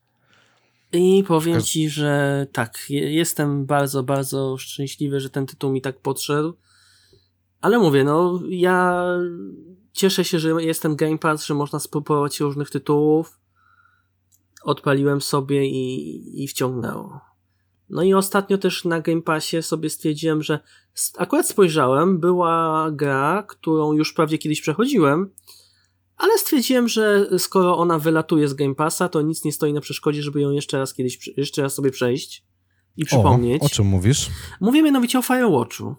I 0.94 1.24
powiem 1.28 1.62
ci, 1.62 1.90
że 1.90 2.48
tak, 2.52 2.78
je- 2.90 3.14
jestem 3.14 3.66
bardzo, 3.66 4.04
bardzo 4.04 4.58
szczęśliwy, 4.58 5.20
że 5.20 5.30
ten 5.30 5.46
tytuł 5.46 5.72
mi 5.72 5.82
tak 5.82 6.00
podszedł. 6.00 6.54
Ale 7.62 7.80
mówię, 7.80 8.04
no 8.04 8.40
ja 8.50 9.06
cieszę 9.94 10.26
się, 10.26 10.40
że 10.40 10.50
jest 10.64 10.82
ten 10.82 10.96
Game 10.96 11.18
Pass, 11.18 11.46
że 11.46 11.54
można 11.54 11.80
spróbować 11.80 12.40
różnych 12.40 12.70
tytułów. 12.70 13.39
Odpaliłem 14.70 15.22
sobie 15.22 15.66
i, 15.66 16.44
i 16.44 16.48
wciągnęło. 16.48 17.20
No 17.90 18.04
i 18.04 18.14
ostatnio 18.14 18.58
też 18.58 18.86
na 18.86 19.02
Game 19.02 19.22
Passie 19.22 19.62
sobie 19.62 19.90
stwierdziłem, 19.90 20.44
że 20.44 20.60
akurat 21.18 21.48
spojrzałem, 21.48 22.20
była 22.20 22.88
gra, 22.92 23.44
którą 23.48 23.94
już 23.94 24.14
prawie 24.14 24.38
kiedyś 24.38 24.62
przechodziłem, 24.62 25.32
ale 26.18 26.38
stwierdziłem, 26.38 26.88
że 26.88 27.30
skoro 27.40 27.78
ona 27.78 28.00
wylatuje 28.00 28.48
z 28.48 28.54
Game 28.54 28.76
Passa, 28.76 29.10
to 29.10 29.22
nic 29.22 29.44
nie 29.44 29.52
stoi 29.52 29.74
na 29.74 29.82
przeszkodzie, 29.82 30.24
żeby 30.24 30.42
ją 30.42 30.52
jeszcze 30.52 30.78
raz 30.78 30.94
kiedyś, 30.94 31.38
jeszcze 31.38 31.62
raz 31.62 31.74
sobie 31.74 31.92
przejść 31.92 32.46
i 32.98 33.06
przypomnieć. 33.06 33.62
O, 33.62 33.66
o 33.66 33.70
czym 33.70 33.86
mówisz? 33.86 34.30
Mówię 34.62 34.84
mianowicie 34.84 35.20
o 35.20 35.22
Firewatchu. 35.22 35.96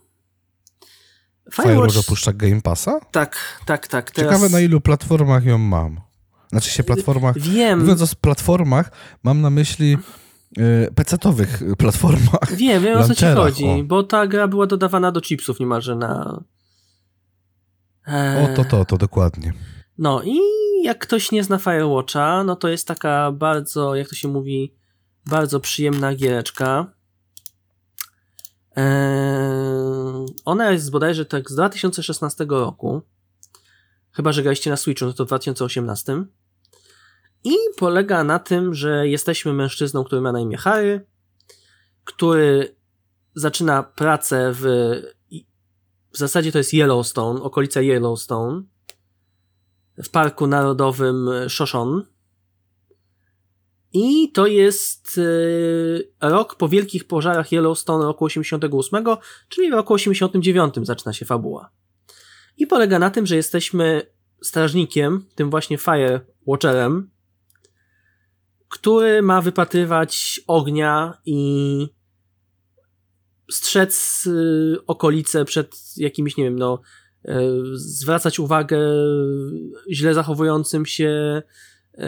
Firewatch 1.53 1.99
opuszcza 1.99 2.33
Game 2.33 2.61
Passa? 2.63 3.01
Tak, 3.01 3.63
tak, 3.67 3.89
tak. 3.89 4.11
Teraz... 4.11 4.33
Ciekawe 4.33 4.49
na 4.49 4.61
ilu 4.61 4.81
platformach 4.81 5.45
ją 5.45 5.59
mam. 5.59 6.10
Znaczy 6.51 6.71
się 6.71 6.85
platformach... 6.85 7.39
Wiem, 7.39 7.81
Mówiąc 7.81 8.03
o 8.03 8.07
platformach, 8.21 8.91
mam 9.23 9.41
na 9.41 9.51
myśli 9.51 9.99
y, 10.59 10.89
PC-towych 10.95 11.77
platformach. 11.77 12.53
wiem, 12.57 12.83
wiem 12.83 12.99
o 12.99 13.09
co 13.09 13.15
ci 13.15 13.25
chodzi, 13.25 13.65
o. 13.65 13.85
bo 13.85 14.03
ta 14.03 14.27
gra 14.27 14.49
była 14.49 14.67
dodawana 14.67 15.13
do 15.13 15.21
chipsów 15.21 15.61
niemalże 15.61 15.97
na... 15.97 16.43
O, 18.45 18.57
to, 18.57 18.65
to, 18.65 18.85
to 18.85 18.97
dokładnie. 18.97 19.53
No 19.99 20.23
i 20.23 20.39
jak 20.85 20.99
ktoś 20.99 21.33
nie 21.33 21.45
zna 21.45 21.59
Firewatcha, 21.59 22.45
no 22.45 22.57
to 22.57 22.69
jest 22.69 22.87
taka 22.89 23.33
bardzo, 23.33 23.95
jak 23.95 24.09
to 24.09 24.15
się 24.15 24.29
mówi, 24.29 24.75
bardzo 25.27 25.61
przyjemna 25.61 26.15
giereczka. 26.15 26.87
Eee, 28.77 30.27
ona 30.45 30.71
jest 30.71 30.91
bodajże 30.91 31.25
tak 31.27 31.51
z 31.51 31.55
2016 31.55 32.47
roku. 32.49 33.03
Chyba, 34.13 34.33
że 34.33 34.43
graliście 34.43 34.71
na 34.71 34.77
Switchu, 34.77 35.07
no 35.07 35.13
to 35.13 35.25
w 35.25 35.27
2018. 35.27 36.25
I 37.45 37.55
polega 37.77 38.25
na 38.25 38.39
tym, 38.39 38.75
że 38.75 39.09
jesteśmy 39.09 39.53
mężczyzną, 39.53 40.05
który 40.05 40.21
ma 40.21 40.33
na 40.33 40.41
imię 40.41 40.57
Harry, 40.57 41.07
który 42.05 42.77
zaczyna 43.35 43.83
pracę 43.83 44.53
w 44.55 44.65
w 46.13 46.19
zasadzie 46.19 46.53
to 46.53 46.59
jest 46.59 46.75
Yellowstone, 46.75 47.43
okolica 47.43 47.81
Yellowstone 47.81 48.63
w 50.03 50.09
Parku 50.09 50.47
Narodowym 50.47 51.31
Shoshone. 51.49 52.03
I 53.93 54.33
to 54.33 54.47
jest 54.47 55.19
y, 55.19 56.13
rok 56.21 56.55
po 56.55 56.69
wielkich 56.69 57.07
pożarach 57.07 57.53
Yellowstone 57.53 58.05
roku 58.05 58.25
88, 58.25 59.05
czyli 59.49 59.71
w 59.71 59.75
roku 59.75 59.95
89 59.95 60.75
zaczyna 60.83 61.13
się 61.13 61.25
fabuła. 61.25 61.71
I 62.57 62.67
polega 62.67 62.99
na 62.99 63.11
tym, 63.11 63.27
że 63.27 63.37
jesteśmy 63.37 64.03
strażnikiem, 64.43 65.25
tym 65.35 65.51
właśnie 65.51 65.79
Fire 65.79 66.21
Watcherem, 66.47 67.11
który 68.71 69.23
ma 69.23 69.41
wypatrywać 69.41 70.41
ognia 70.47 71.19
i 71.27 71.89
strzec 73.51 74.27
y, 74.27 74.77
okolice 74.87 75.45
przed 75.45 75.77
jakimiś, 75.97 76.37
nie 76.37 76.45
wiem, 76.45 76.59
no, 76.59 76.81
y, 77.29 77.33
zwracać 77.75 78.39
uwagę 78.39 78.79
źle 79.93 80.15
zachowującym 80.15 80.87
się 80.87 81.43
y, 81.95 82.01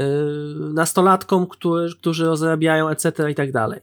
nastolatkom, 0.75 1.47
którzy, 1.47 1.97
którzy 1.97 2.25
rozrabiają, 2.25 2.89
etc. 2.89 3.31
i 3.31 3.35
tak 3.35 3.53
dalej. 3.53 3.81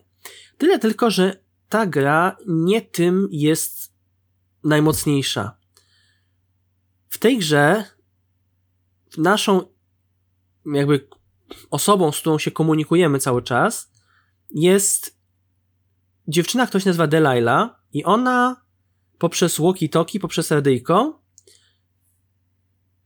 Tyle 0.57 0.79
tylko, 0.79 1.11
że 1.11 1.35
ta 1.69 1.85
gra 1.85 2.37
nie 2.47 2.81
tym 2.81 3.27
jest 3.31 3.93
najmocniejsza. 4.63 5.57
W 7.09 7.17
tej 7.17 7.37
grze 7.37 7.83
naszą 9.17 9.61
jakby 10.65 11.07
osobą, 11.69 12.11
z 12.11 12.19
którą 12.19 12.37
się 12.37 12.51
komunikujemy 12.51 13.19
cały 13.19 13.41
czas, 13.41 13.91
jest 14.51 15.19
dziewczyna, 16.27 16.67
ktoś 16.67 16.85
nazywa 16.85 17.07
Delilah 17.07 17.69
i 17.93 18.03
ona 18.03 18.61
poprzez 19.17 19.59
walkie-talkie, 19.59 20.19
poprzez 20.19 20.51
radyjko 20.51 21.19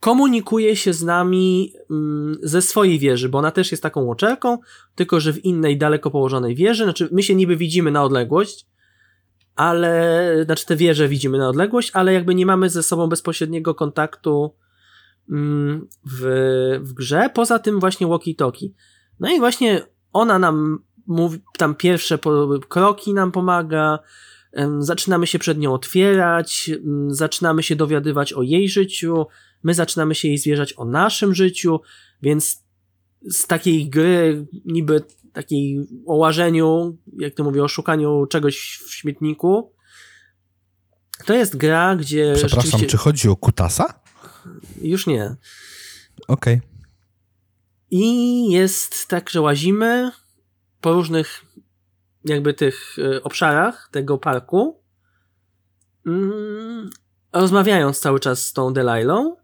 komunikuje 0.04 0.76
się 0.76 0.94
z 0.94 1.04
nami 1.04 1.74
mm, 1.92 2.38
ze 2.42 2.62
swojej 2.62 3.00
wieży, 3.00 3.30
bo 3.30 3.38
ona 3.38 3.52
też 3.52 3.72
jest 3.72 3.84
taką 3.84 4.02
łoczerką, 4.02 4.58
tylko 4.96 5.20
że 5.20 5.34
w 5.34 5.46
innej, 5.46 5.78
daleko 5.78 6.12
położonej 6.12 6.56
wieży. 6.56 6.84
Znaczy, 6.84 7.10
my 7.12 7.24
się 7.24 7.36
niby 7.36 7.58
widzimy 7.58 7.92
na 7.92 8.04
odległość, 8.04 8.68
ale, 9.56 10.36
znaczy 10.46 10.66
te 10.66 10.76
wieże 10.76 11.08
widzimy 11.08 11.38
na 11.38 11.50
odległość, 11.50 11.92
ale 11.94 12.14
jakby 12.14 12.36
nie 12.36 12.46
mamy 12.46 12.70
ze 12.70 12.84
sobą 12.84 13.08
bezpośredniego 13.08 13.76
kontaktu 13.76 14.56
w, 16.06 16.22
w 16.82 16.94
grze, 16.94 17.30
poza 17.34 17.60
tym 17.60 17.80
właśnie 17.80 18.08
walkie-talkie. 18.08 18.70
No 19.20 19.32
i 19.32 19.40
właśnie 19.40 19.82
ona 20.14 20.40
nam 20.40 20.84
mówi, 21.08 21.40
tam 21.58 21.76
pierwsze 21.76 22.20
kroki 22.70 23.14
nam 23.14 23.32
pomaga, 23.32 24.00
zaczynamy 24.80 25.28
się 25.28 25.40
przed 25.40 25.58
nią 25.58 25.74
otwierać, 25.74 26.72
zaczynamy 27.08 27.64
się 27.64 27.76
dowiadywać 27.76 28.34
o 28.34 28.42
jej 28.42 28.70
życiu, 28.70 29.26
my 29.64 29.74
zaczynamy 29.74 30.16
się 30.16 30.28
jej 30.28 30.38
zwierzać 30.38 30.74
o 30.78 30.86
naszym 30.86 31.36
życiu, 31.36 31.80
więc 32.22 32.64
z 33.30 33.48
takiej 33.48 33.90
gry, 33.90 34.48
niby 34.66 35.02
takiej 35.34 35.88
o 36.06 36.16
łażeniu, 36.16 36.98
jak 37.18 37.34
to 37.34 37.44
mówię, 37.44 37.64
o 37.64 37.68
szukaniu 37.68 38.26
czegoś 38.26 38.82
w 38.86 38.94
śmietniku, 38.94 39.74
to 41.26 41.34
jest 41.34 41.58
gra, 41.58 41.96
gdzie. 41.96 42.34
Przepraszam, 42.36 42.82
czy 42.88 42.98
chodzi 42.98 43.30
o 43.30 43.36
Kutasa? 43.36 44.03
Już 44.82 45.08
nie. 45.08 45.36
Okej. 46.28 46.58
Okay. 46.58 46.62
I 47.92 48.52
jest 48.52 49.08
tak, 49.08 49.30
że 49.30 49.42
łazimy, 49.42 50.12
po 50.82 50.94
różnych 50.94 51.46
jakby 52.26 52.54
tych 52.54 52.96
e, 53.00 53.24
obszarach 53.24 53.90
tego 53.92 54.18
parku, 54.18 54.84
mm, 56.06 56.90
rozmawiając 57.34 58.00
cały 58.00 58.20
czas 58.20 58.46
z 58.46 58.54
tą 58.54 58.74
Delailą. 58.74 59.36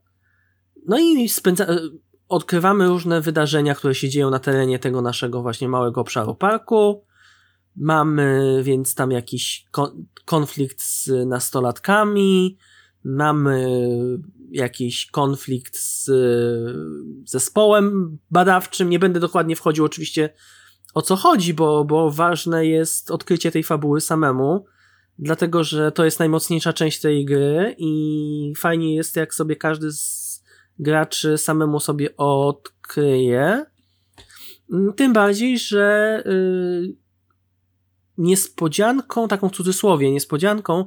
No 0.87 0.99
i 0.99 1.29
spędza, 1.29 1.65
e, 1.65 1.79
odkrywamy 2.27 2.87
różne 2.87 3.21
wydarzenia, 3.21 3.75
które 3.75 3.95
się 3.95 4.09
dzieją 4.09 4.29
na 4.29 4.39
terenie 4.39 4.79
tego 4.79 5.01
naszego 5.01 5.41
właśnie 5.41 5.69
małego 5.69 6.01
obszaru 6.01 6.35
parku. 6.35 7.05
Mamy 7.75 8.59
więc 8.63 8.95
tam 8.95 9.11
jakiś 9.11 9.65
konflikt 10.25 10.81
z 10.81 11.09
nastolatkami, 11.27 12.57
mamy 13.03 13.67
jakiś 14.51 15.05
konflikt 15.05 15.77
z 15.77 16.11
zespołem 17.29 18.17
badawczym. 18.31 18.89
Nie 18.89 18.99
będę 18.99 19.19
dokładnie 19.19 19.55
wchodził 19.55 19.85
oczywiście 19.85 20.29
o 20.93 21.01
co 21.01 21.15
chodzi, 21.15 21.53
bo, 21.53 21.85
bo 21.85 22.11
ważne 22.11 22.65
jest 22.65 23.11
odkrycie 23.11 23.51
tej 23.51 23.63
fabuły 23.63 24.01
samemu, 24.01 24.65
dlatego 25.19 25.63
że 25.63 25.91
to 25.91 26.05
jest 26.05 26.19
najmocniejsza 26.19 26.73
część 26.73 27.01
tej 27.01 27.25
gry 27.25 27.75
i 27.77 28.53
fajnie 28.57 28.95
jest, 28.95 29.15
jak 29.15 29.33
sobie 29.33 29.55
każdy 29.55 29.91
z 29.91 30.43
graczy 30.79 31.37
samemu 31.37 31.79
sobie 31.79 32.17
odkryje. 32.17 33.65
Tym 34.95 35.13
bardziej, 35.13 35.59
że 35.59 36.23
yy, 36.25 36.95
niespodzianką, 38.17 39.27
taką 39.27 39.49
w 39.49 39.55
cudzysłowie, 39.55 40.11
niespodzianką 40.11 40.85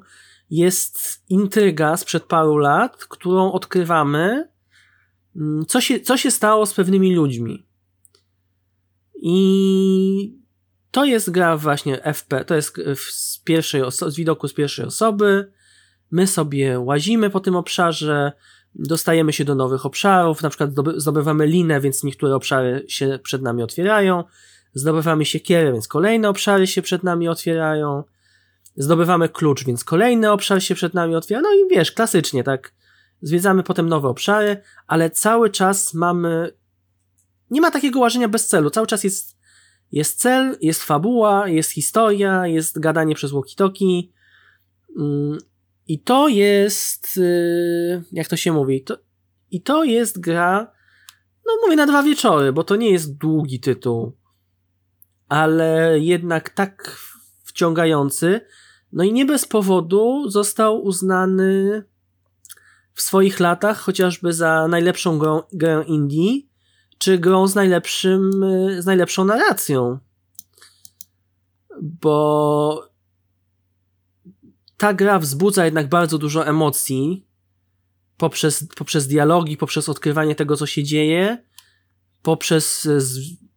jest 0.53 1.23
intryga 1.29 1.97
sprzed 1.97 2.25
paru 2.25 2.57
lat, 2.57 2.97
którą 2.97 3.53
odkrywamy, 3.53 4.49
mm, 5.37 5.67
co 5.67 5.81
się, 5.81 6.01
co 6.01 6.17
się 6.17 6.31
stało 6.31 6.67
z 6.67 6.75
pewnymi 6.75 7.15
ludźmi. 7.15 7.67
I 9.15 10.39
to 10.91 11.05
jest 11.05 11.31
gra 11.31 11.57
właśnie 11.57 12.05
FP, 12.15 12.45
to 12.45 12.55
jest 12.55 12.77
z 12.97 13.39
pierwszej 13.39 13.83
z 13.91 14.17
widoku 14.17 14.49
z 14.49 14.55
pierwszej 14.55 14.85
osoby. 14.85 15.53
My 16.11 16.27
sobie 16.27 16.81
łazimy 16.81 17.31
po 17.31 17.41
tym 17.41 17.57
obszarze, 17.57 18.33
dostajemy 18.75 19.33
się 19.33 19.45
do 19.45 19.55
nowych 19.55 19.87
obszarów, 19.87 20.43
na 20.43 20.49
przykład 20.49 20.71
zdobywamy 20.97 21.47
linę, 21.47 21.81
więc 21.81 22.05
niektóre 22.05 22.35
obszary 22.35 22.85
się 22.89 23.19
przed 23.23 23.43
nami 23.43 23.63
otwierają. 23.63 24.25
Zdobywamy 24.75 25.25
siekierę, 25.25 25.73
więc 25.73 25.89
kolejne 25.89 26.29
obszary 26.29 26.67
się 26.67 26.83
przed 26.83 27.03
nami 27.03 27.29
otwierają. 27.29 28.05
Zdobywamy 28.77 29.29
klucz, 29.29 29.65
więc 29.65 29.85
kolejny 29.85 30.31
obszar 30.31 30.63
się 30.63 30.75
przed 30.75 30.95
nami 30.95 31.15
otwiera. 31.15 31.41
No 31.41 31.53
i 31.53 31.69
wiesz, 31.71 31.93
klasycznie, 31.93 32.45
tak. 32.45 32.73
Zwiedzamy 33.23 33.63
potem 33.63 33.89
nowe 33.89 34.09
obszary, 34.09 34.63
ale 34.87 35.11
cały 35.11 35.51
czas 35.51 35.95
mamy 35.95 36.53
nie 37.53 37.61
ma 37.61 37.71
takiego 37.71 38.01
łażenia 38.01 38.29
bez 38.29 38.47
celu. 38.47 38.71
Cały 38.71 38.87
czas 38.87 39.05
jest, 39.05 39.39
jest 39.93 40.21
cel, 40.21 40.59
jest 40.61 40.83
fabuła, 40.83 41.49
jest 41.49 41.71
historia, 41.71 42.47
jest 42.47 42.79
gadanie 42.79 43.15
przez 43.15 43.33
walkie-talkie. 43.33 44.03
Mm, 44.99 45.39
I 45.89 46.01
to 46.01 46.29
jest, 46.29 47.17
y, 47.17 48.03
jak 48.13 48.29
to 48.29 48.37
się 48.37 48.53
mówi, 48.53 48.85
to, 48.85 48.99
i 49.51 49.63
to 49.63 49.85
jest 49.85 50.21
gra, 50.21 50.73
no 51.47 51.53
mówię 51.65 51.77
na 51.77 51.87
dwa 51.87 52.03
wieczory, 52.03 52.53
bo 52.53 52.65
to 52.65 52.77
nie 52.77 52.91
jest 52.91 53.17
długi 53.17 53.61
tytuł, 53.61 54.17
ale 55.29 55.99
jednak 55.99 56.51
tak 56.51 56.97
wciągający. 57.45 58.41
No 58.93 59.05
i 59.05 59.13
nie 59.13 59.27
bez 59.27 59.47
powodu 59.47 60.31
został 60.31 60.83
uznany 60.85 61.83
w 62.95 63.03
swoich 63.03 63.41
latach 63.41 63.79
chociażby 63.79 64.33
za 64.33 64.69
najlepszą 64.69 65.19
grę, 65.19 65.41
grę 65.53 65.85
indie 65.87 66.41
czy 66.99 67.19
grą 67.19 67.47
z 67.47 67.55
najlepszym, 67.55 68.43
y, 68.43 68.83
z 68.83 68.87
najlepszą 68.87 69.25
narracją. 69.25 69.99
Bo 71.83 72.89
ta 74.77 74.95
gra 74.95 75.19
wzbudza 75.19 75.65
jednak 75.65 75.89
bardzo 75.89 76.19
dużo 76.19 76.47
emocji 76.47 77.27
poprzez, 78.17 78.67
poprzez 78.77 79.07
dialogi, 79.07 79.57
poprzez 79.57 79.89
odkrywanie 79.89 80.35
tego, 80.35 80.57
co 80.57 80.67
się 80.67 80.85
dzieje, 80.85 81.45
poprzez 82.23 82.89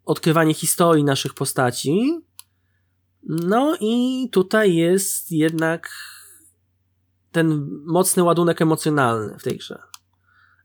odkrywanie 0.06 0.54
historii 0.54 1.04
naszych 1.04 1.34
postaci. 1.34 2.22
No 3.26 3.78
i 3.80 4.30
tutaj 4.32 4.76
jest 4.76 5.32
jednak 5.32 5.90
ten 7.32 7.70
mocny 7.86 8.24
ładunek 8.24 8.62
emocjonalny 8.62 9.40
w 9.40 9.44
tej 9.44 9.58
grze. 9.58 9.80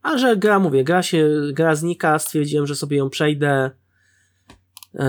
A 0.03 0.19
że 0.19 0.37
gra, 0.37 0.59
mówię, 0.59 0.85
gra 0.85 1.03
się, 1.03 1.29
gra 1.53 1.75
znika, 1.75 2.19
stwierdziłem, 2.19 2.67
że 2.67 2.77
sobie 2.77 2.97
ją 2.97 3.11
przejdę. 3.11 3.71
Yy, 4.95 5.03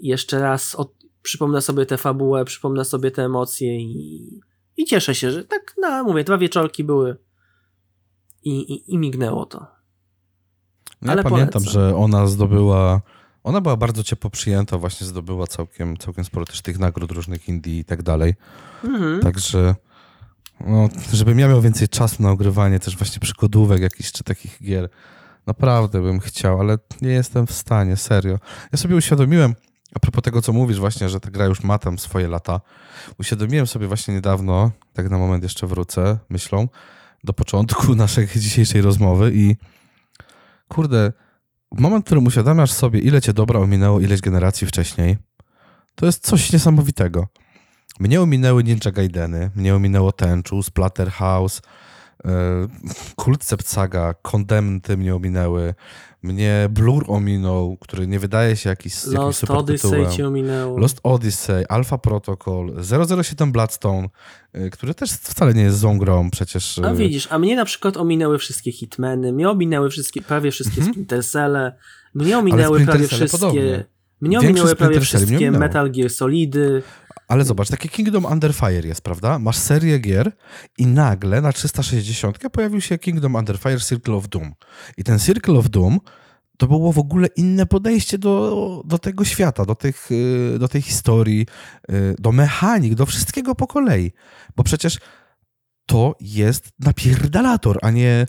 jeszcze 0.00 0.40
raz 0.40 0.74
od, 0.74 0.92
przypomnę 1.22 1.60
sobie 1.60 1.86
tę 1.86 1.98
fabułę, 1.98 2.44
przypomnę 2.44 2.84
sobie 2.84 3.10
te 3.10 3.24
emocje 3.24 3.80
i, 3.80 4.40
i 4.76 4.84
cieszę 4.84 5.14
się, 5.14 5.30
że 5.30 5.44
tak, 5.44 5.74
no 5.78 6.04
mówię, 6.04 6.24
dwa 6.24 6.38
wieczorki 6.38 6.84
były 6.84 7.16
i, 8.44 8.50
i, 8.50 8.94
i 8.94 8.98
mignęło 8.98 9.46
to. 9.46 9.66
No 11.02 11.16
ja 11.16 11.22
pamiętam, 11.22 11.62
polecam. 11.62 11.72
że 11.72 11.96
ona 11.96 12.26
zdobyła, 12.26 13.00
ona 13.44 13.60
była 13.60 13.76
bardzo 13.76 14.04
ciepło 14.04 14.30
przyjęta, 14.30 14.78
właśnie 14.78 15.06
zdobyła 15.06 15.46
całkiem, 15.46 15.96
całkiem 15.96 16.24
sporo 16.24 16.46
też 16.46 16.62
tych 16.62 16.78
nagród 16.78 17.12
różnych 17.12 17.48
Indii 17.48 17.78
i 17.78 17.84
tak 17.84 18.02
dalej. 18.02 18.34
Mhm. 18.84 19.20
Także 19.20 19.74
no, 20.66 20.88
żebym 21.12 21.38
ja 21.38 21.48
miał 21.48 21.60
więcej 21.60 21.88
czasu 21.88 22.22
na 22.22 22.30
ogrywanie 22.30 22.80
też 22.80 22.96
właśnie 22.96 23.20
przygodówek 23.20 23.82
jakichś 23.82 24.12
czy 24.12 24.24
takich 24.24 24.62
gier. 24.62 24.88
Naprawdę 25.46 26.02
bym 26.02 26.20
chciał, 26.20 26.60
ale 26.60 26.78
nie 27.02 27.10
jestem 27.10 27.46
w 27.46 27.52
stanie, 27.52 27.96
serio. 27.96 28.38
Ja 28.72 28.78
sobie 28.78 28.96
uświadomiłem, 28.96 29.54
A 29.94 29.98
propos 29.98 30.22
tego, 30.22 30.42
co 30.42 30.52
mówisz 30.52 30.78
właśnie, 30.78 31.08
że 31.08 31.20
ta 31.20 31.30
gra 31.30 31.46
już 31.46 31.62
ma 31.62 31.78
tam 31.78 31.98
swoje 31.98 32.28
lata, 32.28 32.60
uświadomiłem 33.18 33.66
sobie 33.66 33.86
właśnie 33.86 34.14
niedawno, 34.14 34.70
tak 34.92 35.10
na 35.10 35.18
moment 35.18 35.42
jeszcze 35.42 35.66
wrócę 35.66 36.18
myślą, 36.28 36.68
do 37.24 37.32
początku 37.32 37.94
naszej 38.04 38.28
dzisiejszej 38.36 38.82
rozmowy 38.82 39.32
i 39.34 39.56
kurde, 40.68 41.12
moment, 41.72 42.04
w 42.04 42.06
którym 42.06 42.26
uświadamiasz 42.26 42.72
sobie, 42.72 43.00
ile 43.00 43.20
cię 43.20 43.32
dobra 43.32 43.60
ominęło 43.60 44.00
ileś 44.00 44.20
generacji 44.20 44.66
wcześniej, 44.66 45.16
to 45.94 46.06
jest 46.06 46.26
coś 46.26 46.52
niesamowitego. 46.52 47.26
Mnie 48.00 48.20
ominęły 48.20 48.64
Ninja 48.64 48.92
Gaideny, 48.92 49.50
mnie 49.54 49.74
ominęło 49.74 50.12
Tenchu, 50.12 50.62
Splatterhouse, 50.62 51.62
yy, 52.24 52.30
Kult 53.16 53.44
Saga, 53.64 54.14
Condemned 54.22 54.88
mnie 54.88 55.14
ominęły, 55.14 55.74
mnie 56.22 56.68
Blur 56.70 57.04
ominął, 57.08 57.76
który 57.80 58.06
nie 58.06 58.18
wydaje 58.18 58.56
się 58.56 58.70
jakiś, 58.70 59.06
Lost 59.06 59.38
super 59.38 59.56
Odyssey 59.56 59.90
tytułem. 59.90 60.12
cię 60.12 60.26
ominęło. 60.26 60.78
Lost 60.78 61.00
Odyssey, 61.02 61.64
Alpha 61.68 61.98
Protocol, 61.98 62.72
007 63.22 63.52
Bloodstone, 63.52 64.08
y, 64.56 64.70
który 64.70 64.94
też 64.94 65.10
wcale 65.10 65.54
nie 65.54 65.62
jest 65.62 65.78
złą 65.78 65.98
grą 65.98 66.30
przecież. 66.30 66.78
A 66.78 66.92
y, 66.92 66.96
widzisz, 66.96 67.28
a 67.30 67.38
mnie 67.38 67.56
na 67.56 67.64
przykład 67.64 67.96
ominęły 67.96 68.38
wszystkie 68.38 68.72
Hitmeny, 68.72 69.32
mnie 69.32 69.50
ominęły 69.50 69.90
wszystkie, 69.90 70.22
prawie 70.22 70.50
wszystkie. 70.50 70.82
Splinter 70.82 71.24
Celle, 71.24 71.76
mnie 72.14 72.38
ominęły 72.38 72.84
prawie 72.84 73.08
wszystkie... 73.08 73.38
podobnie. 73.38 73.84
Mnie 74.20 74.38
ominęły 74.38 74.76
prawie 74.76 75.00
wszystkie. 75.00 75.50
Metal 75.50 75.90
Gear 75.90 76.10
Solidy. 76.10 76.82
Ale 77.28 77.44
zobacz, 77.44 77.68
takie 77.68 77.88
Kingdom 77.88 78.24
Under 78.24 78.54
Fire 78.54 78.88
jest, 78.88 79.00
prawda? 79.00 79.38
Masz 79.38 79.56
serię 79.56 79.98
gier 79.98 80.32
i 80.78 80.86
nagle 80.86 81.40
na 81.40 81.52
360 81.52 82.38
pojawił 82.52 82.80
się 82.80 82.98
Kingdom 82.98 83.34
Under 83.34 83.58
Fire 83.58 83.80
Circle 83.80 84.14
of 84.14 84.28
Doom. 84.28 84.54
I 84.96 85.04
ten 85.04 85.18
Circle 85.18 85.54
of 85.54 85.68
Doom 85.68 86.00
to 86.58 86.66
było 86.66 86.92
w 86.92 86.98
ogóle 86.98 87.28
inne 87.36 87.66
podejście 87.66 88.18
do, 88.18 88.82
do 88.84 88.98
tego 88.98 89.24
świata, 89.24 89.64
do, 89.64 89.74
tych, 89.74 90.12
y, 90.12 90.56
do 90.58 90.68
tej 90.68 90.82
historii, 90.82 91.46
y, 91.90 92.14
do 92.18 92.32
mechanik, 92.32 92.94
do 92.94 93.06
wszystkiego 93.06 93.54
po 93.54 93.66
kolei. 93.66 94.12
Bo 94.56 94.64
przecież 94.64 94.98
to 95.86 96.14
jest 96.20 96.68
napierdalator, 96.78 97.78
a 97.82 97.90
nie, 97.90 98.26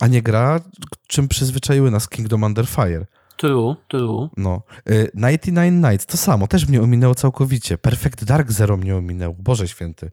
a 0.00 0.06
nie 0.06 0.22
gra, 0.22 0.60
czym 1.06 1.28
przyzwyczaiły 1.28 1.90
nas 1.90 2.08
Kingdom 2.08 2.42
Under 2.42 2.66
Fire. 2.66 3.06
True, 3.42 3.76
true. 3.88 4.28
No. 4.36 4.62
Y, 4.90 5.10
99 5.14 5.84
Nights, 5.90 6.06
to 6.06 6.16
samo, 6.16 6.46
też 6.46 6.68
mnie 6.68 6.82
ominęło 6.82 7.14
całkowicie. 7.14 7.78
Perfect 7.78 8.24
Dark 8.24 8.52
Zero 8.52 8.76
mnie 8.76 8.96
ominęło, 8.96 9.34
Boże 9.38 9.68
święty. 9.68 10.10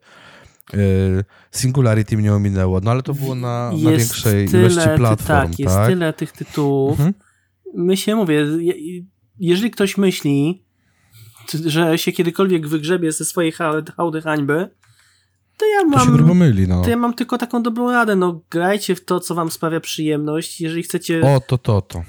Y, 0.74 1.24
Singularity 1.50 2.16
mnie 2.16 2.34
ominęło, 2.34 2.80
no 2.80 2.90
ale 2.90 3.02
to 3.02 3.14
było 3.14 3.34
na, 3.34 3.72
na 3.72 3.90
większej 3.90 4.48
tyle, 4.48 4.62
ilości 4.62 4.88
ty- 4.90 4.96
platform, 4.96 5.26
tak, 5.50 5.58
jest 5.58 5.74
tak? 5.74 5.88
tyle 5.88 6.12
tych 6.12 6.32
tytułów. 6.32 6.90
Mhm. 7.00 7.14
My 7.74 7.96
się 7.96 8.14
mówię, 8.16 8.34
je- 8.58 9.02
jeżeli 9.38 9.70
ktoś 9.70 9.96
myśli, 9.96 10.64
że 11.66 11.98
się 11.98 12.12
kiedykolwiek 12.12 12.68
wygrzebie 12.68 13.12
ze 13.12 13.24
swojej 13.24 13.52
ha- 13.52 13.82
hałdy 13.96 14.22
hańby, 14.22 14.70
to 15.58 15.66
ja 15.66 15.90
To 15.98 16.04
się 16.04 16.10
grubo 16.12 16.28
mam, 16.28 16.36
myli, 16.38 16.68
no. 16.68 16.82
to 16.82 16.90
ja 16.90 16.96
mam 16.96 17.14
tylko 17.14 17.38
taką 17.38 17.62
dobrą 17.62 17.90
radę. 17.92 18.16
No, 18.16 18.40
grajcie 18.50 18.94
w 18.94 19.04
to, 19.04 19.20
co 19.20 19.34
wam 19.34 19.50
sprawia 19.50 19.80
przyjemność. 19.80 20.60
Jeżeli 20.60 20.82
chcecie, 20.82 21.20
O, 21.22 21.40
to, 21.40 21.58
to, 21.58 21.80
to. 21.82 22.02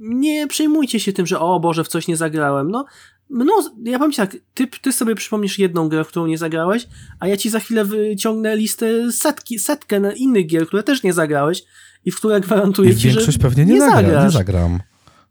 Nie 0.00 0.46
przejmujcie 0.46 1.00
się 1.00 1.12
tym, 1.12 1.26
że 1.26 1.40
o 1.40 1.60
Boże, 1.60 1.84
w 1.84 1.88
coś 1.88 2.08
nie 2.08 2.16
zagrałem. 2.16 2.70
No, 2.70 2.84
no 3.30 3.70
ja 3.84 3.98
powiem 3.98 4.12
ci 4.12 4.16
tak, 4.16 4.36
ty, 4.54 4.66
ty 4.82 4.92
sobie 4.92 5.14
przypomnisz 5.14 5.58
jedną 5.58 5.88
grę, 5.88 6.04
w 6.04 6.08
którą 6.08 6.26
nie 6.26 6.38
zagrałeś, 6.38 6.88
a 7.20 7.28
ja 7.28 7.36
ci 7.36 7.50
za 7.50 7.60
chwilę 7.60 7.84
wyciągnę 7.84 8.56
listę 8.56 9.12
setki, 9.12 9.58
setkę 9.58 10.00
na 10.00 10.12
innych 10.12 10.46
gier, 10.46 10.66
które 10.66 10.82
też 10.82 11.02
nie 11.02 11.12
zagrałeś 11.12 11.62
i 12.04 12.10
w 12.10 12.16
które 12.16 12.40
gwarantuję 12.40 12.90
I 12.90 12.96
ci, 12.96 13.10
że 13.10 13.16
większość 13.16 13.38
pewnie 13.38 13.64
nie, 13.64 13.74
nie 13.74 13.80
zagra, 13.80 14.24
nie 14.24 14.30
zagram. 14.30 14.78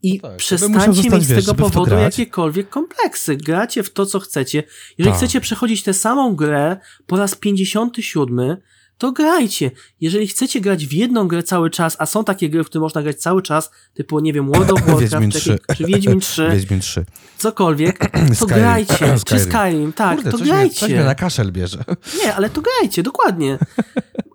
I 0.02 0.20
Tak, 0.20 0.30
by 0.60 0.68
musiał 0.68 0.92
przestańcie 0.94 1.10
mieć 1.10 1.24
z 1.24 1.46
tego 1.46 1.54
powodu 1.54 1.94
jakiekolwiek 1.94 2.68
kompleksy. 2.68 3.36
Gracie 3.36 3.82
w 3.82 3.92
to, 3.92 4.06
co 4.06 4.20
chcecie. 4.20 4.62
Jeżeli 4.98 5.12
Tak. 5.12 5.18
chcecie 5.18 5.40
przechodzić 5.40 5.82
tę 5.82 5.94
samą 5.94 6.34
grę 6.36 6.76
po 7.06 7.16
raz 7.16 7.34
57, 7.34 8.56
to 9.00 9.12
grajcie. 9.12 9.70
Jeżeli 10.00 10.26
chcecie 10.26 10.60
grać 10.60 10.86
w 10.86 10.92
jedną 10.92 11.28
grę 11.28 11.42
cały 11.42 11.70
czas, 11.70 11.96
a 11.98 12.06
są 12.06 12.24
takie 12.24 12.50
gry, 12.50 12.64
w 12.64 12.66
które 12.66 12.80
można 12.82 13.02
grać 13.02 13.16
cały 13.16 13.42
czas, 13.42 13.70
typu, 13.94 14.20
nie 14.20 14.32
wiem, 14.32 14.52
World 14.52 14.70
of 14.70 14.82
Warcraft, 14.86 15.28
3. 15.30 15.40
czy, 15.40 15.76
czy 15.76 15.84
Wiedźmin 15.84 16.20
3, 16.20 16.48
Wiedźmin 16.52 16.80
3. 16.80 17.04
cokolwiek, 17.38 17.98
to 17.98 18.34
Skyrim. 18.34 18.62
grajcie. 18.62 18.94
Czy 18.94 19.38
Skyrim. 19.38 19.44
Skyrim, 19.44 19.92
tak, 19.92 20.14
Kurde, 20.16 20.30
to 20.30 20.38
coś 20.38 20.48
mnie, 20.48 20.56
coś 20.56 20.78
grajcie. 20.78 20.94
mnie 20.96 21.04
na 21.04 21.14
kaszel 21.14 21.52
bierze. 21.52 21.84
Nie, 22.24 22.34
ale 22.34 22.50
to 22.50 22.60
grajcie, 22.62 23.02
dokładnie. 23.02 23.58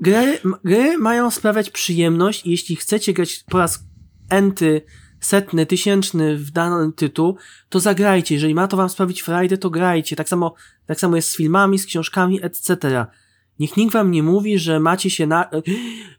Gry, 0.01 0.39
gry 0.63 0.97
mają 0.97 1.31
sprawiać 1.31 1.69
przyjemność 1.69 2.45
i 2.45 2.51
jeśli 2.51 2.75
chcecie 2.75 3.13
grać 3.13 3.43
po 3.49 3.57
raz 3.57 3.79
enty, 4.29 4.81
setny, 5.19 5.65
tysięczny 5.65 6.37
w 6.37 6.51
dany 6.51 6.93
tytuł, 6.93 7.37
to 7.69 7.79
zagrajcie. 7.79 8.35
Jeżeli 8.35 8.55
ma 8.55 8.67
to 8.67 8.77
wam 8.77 8.89
sprawić 8.89 9.21
frajdę, 9.21 9.57
to 9.57 9.69
grajcie. 9.69 10.15
Tak 10.15 10.29
samo, 10.29 10.55
tak 10.85 10.99
samo 10.99 11.15
jest 11.15 11.29
z 11.29 11.35
filmami, 11.35 11.79
z 11.79 11.85
książkami, 11.85 12.39
etc. 12.43 13.05
Niech 13.59 13.77
nikt 13.77 13.93
wam 13.93 14.11
nie 14.11 14.23
mówi, 14.23 14.59
że 14.59 14.79
macie 14.79 15.09
się 15.09 15.27
na... 15.27 15.49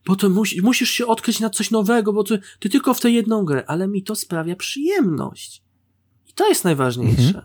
Bo 0.07 0.17
to 0.17 0.29
musi, 0.29 0.63
musisz 0.63 0.91
się 0.91 1.07
odkryć 1.07 1.41
na 1.41 1.51
coś 1.51 1.71
nowego, 1.71 2.13
bo 2.13 2.25
ty, 2.25 2.39
ty 2.59 2.69
tylko 2.69 2.95
w 2.95 3.01
tę 3.01 3.11
jedną 3.11 3.45
grę. 3.45 3.65
Ale 3.67 3.89
mi 3.89 4.03
to 4.03 4.17
sprawia 4.17 4.57
przyjemność. 4.57 5.63
I 6.29 6.33
to 6.33 6.49
jest 6.49 6.65
najważniejsze. 6.65 7.45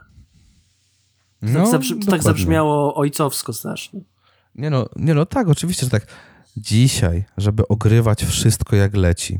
No, 1.41 1.59
tak, 1.59 1.71
zabrzmi, 1.71 2.05
tak 2.05 2.23
zabrzmiało 2.23 2.95
ojcowsko 2.95 3.53
strasznie. 3.53 4.01
Nie 4.55 4.69
no, 4.69 4.89
nie 4.95 5.13
no, 5.13 5.25
tak, 5.25 5.49
oczywiście, 5.49 5.85
że 5.85 5.89
tak. 5.89 6.07
Dzisiaj, 6.57 7.25
żeby 7.37 7.67
ogrywać 7.67 8.25
wszystko 8.25 8.75
jak 8.75 8.95
leci 8.95 9.39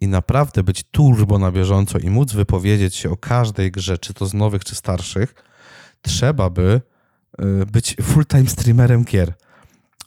i 0.00 0.08
naprawdę 0.08 0.62
być 0.62 0.82
turbo 0.82 1.38
na 1.38 1.52
bieżąco 1.52 1.98
i 1.98 2.10
móc 2.10 2.32
wypowiedzieć 2.32 2.94
się 2.94 3.10
o 3.10 3.16
każdej 3.16 3.72
grze, 3.72 3.98
czy 3.98 4.14
to 4.14 4.26
z 4.26 4.34
nowych, 4.34 4.64
czy 4.64 4.74
starszych, 4.74 5.34
trzeba 6.02 6.50
by 6.50 6.80
y, 7.40 7.66
być 7.66 7.96
full-time 8.02 8.46
streamerem 8.46 9.04
gier, 9.04 9.34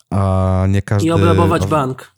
a 0.09 0.65
nie 0.69 0.81
każdy... 0.81 1.07
I 1.07 1.11
obrabować 1.11 1.67
bank. 1.67 2.11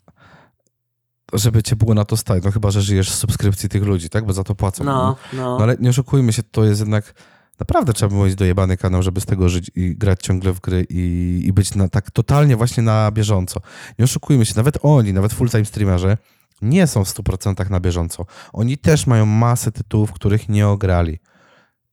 Żeby 1.32 1.62
cię 1.62 1.76
było 1.76 1.94
na 1.94 2.04
to 2.04 2.16
stać, 2.16 2.44
no 2.44 2.50
chyba, 2.50 2.70
że 2.70 2.82
żyjesz 2.82 3.10
z 3.10 3.18
subskrypcji 3.18 3.68
tych 3.68 3.82
ludzi, 3.82 4.08
tak? 4.08 4.26
Bo 4.26 4.32
za 4.32 4.44
to 4.44 4.54
płacą. 4.54 4.84
No, 4.84 5.16
No 5.32 5.38
no. 5.38 5.58
ale 5.62 5.76
nie 5.80 5.90
oszukujmy 5.90 6.32
się, 6.32 6.42
to 6.42 6.64
jest 6.64 6.80
jednak 6.80 7.14
naprawdę 7.60 7.92
trzeba 7.92 8.08
było 8.08 8.24
mieć 8.24 8.34
dojebany 8.34 8.76
kanał, 8.76 9.02
żeby 9.02 9.20
z 9.20 9.26
tego 9.26 9.48
żyć 9.48 9.70
i 9.74 9.96
grać 9.96 10.22
ciągle 10.22 10.52
w 10.52 10.60
gry 10.60 10.86
i, 10.90 11.42
i 11.46 11.52
być 11.52 11.74
na, 11.74 11.88
tak 11.88 12.10
totalnie 12.10 12.56
właśnie 12.56 12.82
na 12.82 13.10
bieżąco. 13.10 13.60
Nie 13.98 14.04
oszukujmy 14.04 14.46
się, 14.46 14.52
nawet 14.56 14.78
oni, 14.82 15.12
nawet 15.12 15.32
full-time 15.32 15.64
streamerzy 15.64 16.16
nie 16.62 16.86
są 16.86 17.04
w 17.04 17.08
100% 17.08 17.70
na 17.70 17.80
bieżąco. 17.80 18.26
Oni 18.52 18.78
też 18.78 19.06
mają 19.06 19.26
masę 19.26 19.72
tytułów, 19.72 20.12
których 20.12 20.48
nie 20.48 20.68
ograli. 20.68 21.18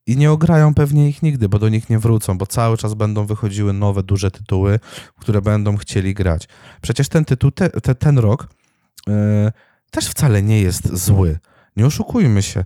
I 0.07 0.17
nie 0.17 0.31
ograją 0.31 0.73
pewnie 0.73 1.09
ich 1.09 1.23
nigdy, 1.23 1.49
bo 1.49 1.59
do 1.59 1.69
nich 1.69 1.89
nie 1.89 1.99
wrócą, 1.99 2.37
bo 2.37 2.45
cały 2.47 2.77
czas 2.77 2.93
będą 2.93 3.25
wychodziły 3.25 3.73
nowe, 3.73 4.03
duże 4.03 4.31
tytuły, 4.31 4.79
które 5.19 5.41
będą 5.41 5.77
chcieli 5.77 6.13
grać. 6.13 6.47
Przecież 6.81 7.09
ten 7.09 7.25
tytuł, 7.25 7.51
te, 7.51 7.69
te, 7.69 7.95
ten 7.95 8.17
rok 8.19 8.47
e, 9.09 9.51
też 9.91 10.07
wcale 10.07 10.43
nie 10.43 10.61
jest 10.61 10.97
zły. 10.97 11.39
Nie 11.77 11.85
oszukujmy 11.85 12.41
się. 12.43 12.65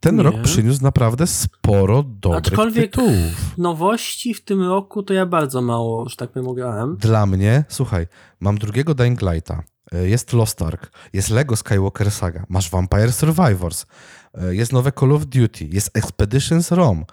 Ten 0.00 0.16
Nie. 0.16 0.22
rok 0.22 0.42
przyniósł 0.42 0.82
naprawdę 0.82 1.26
sporo 1.26 2.02
dobrych 2.02 2.42
Aczkolwiek- 2.52 2.90
tytułów. 2.90 3.58
Nowości 3.58 4.34
w 4.34 4.44
tym 4.44 4.62
roku 4.62 5.02
to 5.02 5.14
ja 5.14 5.26
bardzo 5.26 5.62
mało, 5.62 6.08
że 6.08 6.16
tak 6.16 6.30
powiem, 6.30 6.48
ograłem. 6.48 6.96
Dla 6.96 7.26
mnie, 7.26 7.64
słuchaj, 7.68 8.06
mam 8.40 8.58
drugiego 8.58 8.94
Dying 8.94 9.22
Lighta, 9.22 9.62
e, 9.92 10.08
jest 10.08 10.32
Lost 10.32 10.62
Ark, 10.62 10.90
jest 11.12 11.30
Lego 11.30 11.56
Skywalker 11.56 12.10
Saga, 12.10 12.44
masz 12.48 12.70
Vampire 12.70 13.12
Survivors, 13.12 13.86
jest 14.50 14.72
nowe 14.72 14.92
Call 14.92 15.12
of 15.12 15.26
Duty, 15.26 15.64
jest 15.64 15.96
Expeditions 15.96 16.70
ROM 16.70 17.04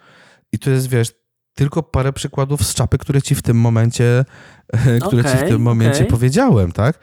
i 0.51 0.59
to 0.59 0.69
jest, 0.69 0.89
wiesz, 0.89 1.11
tylko 1.53 1.83
parę 1.83 2.13
przykładów 2.13 2.67
z 2.67 2.73
czapy, 2.73 2.97
które 2.97 3.21
ci 3.21 3.35
w 3.35 3.41
tym 3.41 3.57
momencie, 3.57 4.25
e, 4.67 4.99
które 4.99 5.23
ci 5.23 5.37
w 5.37 5.47
tym 5.47 5.61
momencie 5.61 5.99
okej. 5.99 6.07
powiedziałem, 6.07 6.71
tak? 6.71 6.99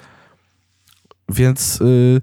Więc 1.29 1.81
y, 1.81 2.21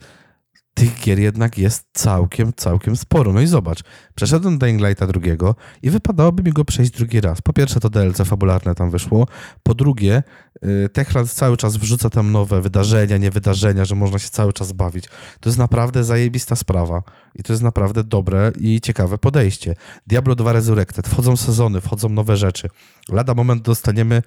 tych 0.73 1.01
gier 1.01 1.19
jednak 1.19 1.57
jest 1.57 1.85
całkiem, 1.93 2.53
całkiem 2.55 2.95
sporo. 2.95 3.33
No 3.33 3.41
i 3.41 3.47
zobacz, 3.47 3.83
przeszedłem 4.15 4.57
Dying 4.57 4.81
Lighta 4.81 5.07
drugiego 5.07 5.55
i 5.81 5.89
wypadałoby 5.89 6.43
mi 6.43 6.51
go 6.51 6.65
przejść 6.65 6.91
drugi 6.91 7.21
raz. 7.21 7.41
Po 7.41 7.53
pierwsze 7.53 7.79
to 7.79 7.89
DLC 7.89 8.21
fabularne 8.25 8.75
tam 8.75 8.89
wyszło, 8.89 9.27
po 9.63 9.73
drugie 9.73 10.23
y, 10.65 10.89
Techland 10.93 11.31
cały 11.31 11.57
czas 11.57 11.77
wrzuca 11.77 12.09
tam 12.09 12.31
nowe 12.31 12.61
wydarzenia, 12.61 13.17
nie 13.17 13.31
wydarzenia, 13.31 13.85
że 13.85 13.95
można 13.95 14.19
się 14.19 14.29
cały 14.29 14.53
czas 14.53 14.71
bawić. 14.71 15.05
To 15.39 15.49
jest 15.49 15.59
naprawdę 15.59 16.03
zajebista 16.03 16.55
sprawa 16.55 17.03
i 17.35 17.43
to 17.43 17.53
jest 17.53 17.63
naprawdę 17.63 18.03
dobre 18.03 18.51
i 18.59 18.81
ciekawe 18.81 19.17
podejście. 19.17 19.75
Diablo 20.07 20.35
2 20.35 20.53
Resurrected, 20.53 21.07
wchodzą 21.07 21.37
sezony, 21.37 21.81
wchodzą 21.81 22.09
nowe 22.09 22.37
rzeczy. 22.37 22.69
Lada 23.09 23.33
moment 23.33 23.61
dostaniemy 23.61 24.21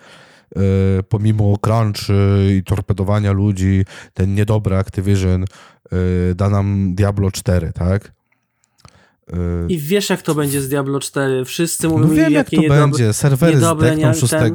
pomimo 1.08 1.58
crunchy 1.58 2.14
i 2.58 2.62
torpedowania 2.62 3.32
ludzi, 3.32 3.84
ten 4.14 4.34
niedobry 4.34 4.76
Activision 4.76 5.44
y, 5.92 6.34
da 6.34 6.50
nam 6.50 6.94
Diablo 6.94 7.30
4, 7.30 7.72
tak? 7.72 8.12
Yy, 9.32 9.66
I 9.68 9.78
wiesz, 9.78 10.10
jak 10.10 10.22
to 10.22 10.34
będzie 10.34 10.62
z 10.62 10.68
Diablo 10.68 11.00
4. 11.00 11.44
Wszyscy 11.44 11.88
mówią 11.88 12.06
no 12.08 12.14
wiem, 12.14 12.32
jak 12.32 12.50
to 12.50 12.56
niedobre... 12.56 12.80
będzie. 12.80 13.12
Serwery 13.12 13.54
niedobre, 13.54 13.86
zdechną 13.88 14.08
nie- 14.08 14.14
6, 14.14 14.30
ten- 14.30 14.54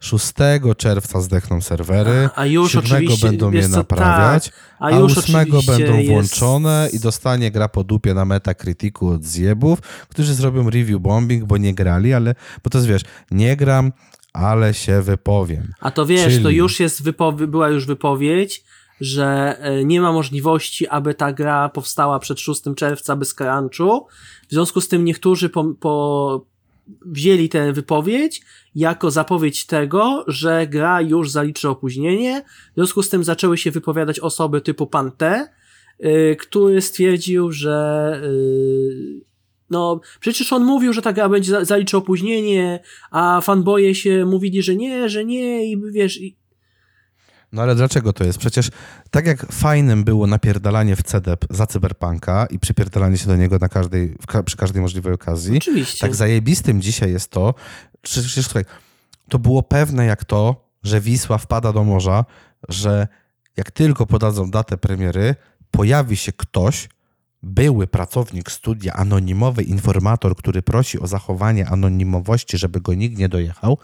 6 0.00 0.32
czerwca 0.76 1.20
zdechną 1.20 1.60
serwery. 1.60 2.28
A 2.34 2.46
już 2.46 2.72
7 2.72 2.84
oczywiście, 2.84 3.26
będą 3.26 3.50
je 3.52 3.68
co, 3.68 3.76
naprawiać. 3.76 4.44
tak, 4.44 4.54
A, 4.78 4.86
a 4.86 4.90
już 4.90 5.18
8 5.18 5.34
oczywiście 5.36 5.72
będą 5.72 5.96
jest- 5.96 6.08
włączone 6.10 6.88
i 6.92 6.98
dostanie 7.00 7.50
gra 7.50 7.68
po 7.68 7.84
dupie 7.84 8.14
na 8.14 8.24
Metacriticu 8.24 9.08
od 9.08 9.24
zjebów, 9.24 9.80
którzy 10.08 10.34
zrobią 10.34 10.70
review 10.70 11.00
bombing, 11.00 11.44
bo 11.44 11.56
nie 11.56 11.74
grali, 11.74 12.14
ale, 12.14 12.34
bo 12.64 12.70
to 12.70 12.78
jest 12.78 12.88
wiesz, 12.88 13.02
nie 13.30 13.56
gram, 13.56 13.92
ale 14.32 14.74
się 14.74 15.02
wypowiem. 15.02 15.72
A 15.80 15.90
to 15.90 16.06
wiesz, 16.06 16.36
to 16.36 16.42
Czyli- 16.42 16.56
już 16.56 16.80
jest 16.80 17.02
wypowie- 17.02 17.46
była 17.46 17.68
już 17.68 17.86
wypowiedź, 17.86 18.64
że 19.00 19.56
e, 19.60 19.84
nie 19.84 20.00
ma 20.00 20.12
możliwości, 20.12 20.88
aby 20.88 21.14
ta 21.14 21.32
gra 21.32 21.68
powstała 21.68 22.18
przed 22.18 22.40
6 22.40 22.62
czerwca 22.76 23.16
bez 23.16 23.34
crunchu. 23.34 24.06
W 24.48 24.52
związku 24.52 24.80
z 24.80 24.88
tym 24.88 25.04
niektórzy 25.04 25.48
po, 25.48 25.64
po 25.64 26.44
wzięli 27.06 27.48
tę 27.48 27.72
wypowiedź 27.72 28.42
jako 28.74 29.10
zapowiedź 29.10 29.66
tego, 29.66 30.24
że 30.28 30.66
gra 30.66 31.00
już 31.00 31.30
zaliczy 31.30 31.68
opóźnienie. 31.68 32.42
W 32.72 32.74
związku 32.74 33.02
z 33.02 33.08
tym 33.08 33.24
zaczęły 33.24 33.58
się 33.58 33.70
wypowiadać 33.70 34.20
osoby 34.20 34.60
typu 34.60 34.86
Pan 34.86 35.12
T, 35.12 35.48
y, 36.04 36.36
który 36.40 36.80
stwierdził, 36.80 37.52
że 37.52 38.20
y, 38.24 39.31
no, 39.72 40.00
przecież 40.20 40.52
on 40.52 40.64
mówił, 40.64 40.92
że 40.92 41.02
ta 41.02 41.12
gra 41.12 41.28
będzie 41.28 41.50
za- 41.52 41.64
zaliczy 41.64 41.96
opóźnienie, 41.96 42.80
a 43.10 43.40
fanboje 43.40 43.94
się 43.94 44.24
mówili, 44.26 44.62
że 44.62 44.76
nie, 44.76 45.08
że 45.08 45.24
nie 45.24 45.72
i 45.72 45.82
wiesz, 45.92 46.20
i, 46.20 46.36
No 47.52 47.62
ale 47.62 47.74
dlaczego 47.74 48.12
to 48.12 48.24
jest? 48.24 48.38
Przecież 48.38 48.68
tak 49.10 49.26
jak 49.26 49.52
fajnym 49.52 50.04
było 50.04 50.26
napierdalanie 50.26 50.96
w 50.96 51.02
CDEP 51.02 51.44
za 51.50 51.66
cyberpunka 51.66 52.46
i 52.50 52.58
przypierdalanie 52.58 53.18
się 53.18 53.26
do 53.26 53.36
niego 53.36 53.58
na 53.58 53.68
każdej, 53.68 54.14
przy 54.44 54.56
każdej 54.56 54.82
możliwej 54.82 55.12
okazji, 55.12 55.56
oczywiście. 55.58 56.00
tak 56.00 56.14
zajebistym 56.14 56.82
dzisiaj 56.82 57.12
jest 57.12 57.30
to, 57.30 57.54
przecież 58.02 58.44
słuchaj, 58.44 58.64
to 59.28 59.38
było 59.38 59.62
pewne 59.62 60.06
jak 60.06 60.24
to, 60.24 60.68
że 60.82 61.00
Wisła 61.00 61.38
wpada 61.38 61.72
do 61.72 61.84
morza, 61.84 62.24
że 62.68 63.08
jak 63.56 63.70
tylko 63.70 64.06
podadzą 64.06 64.50
datę 64.50 64.76
premiery, 64.78 65.34
pojawi 65.70 66.16
się 66.16 66.32
ktoś, 66.32 66.88
były 67.42 67.86
pracownik 67.86 68.50
studia, 68.50 68.92
anonimowy 68.92 69.62
informator, 69.62 70.36
który 70.36 70.62
prosi 70.62 71.00
o 71.00 71.06
zachowanie 71.06 71.68
anonimowości, 71.68 72.58
żeby 72.58 72.80
go 72.80 72.94
nikt 72.94 73.18
nie 73.18 73.28
dojechał, 73.28 73.78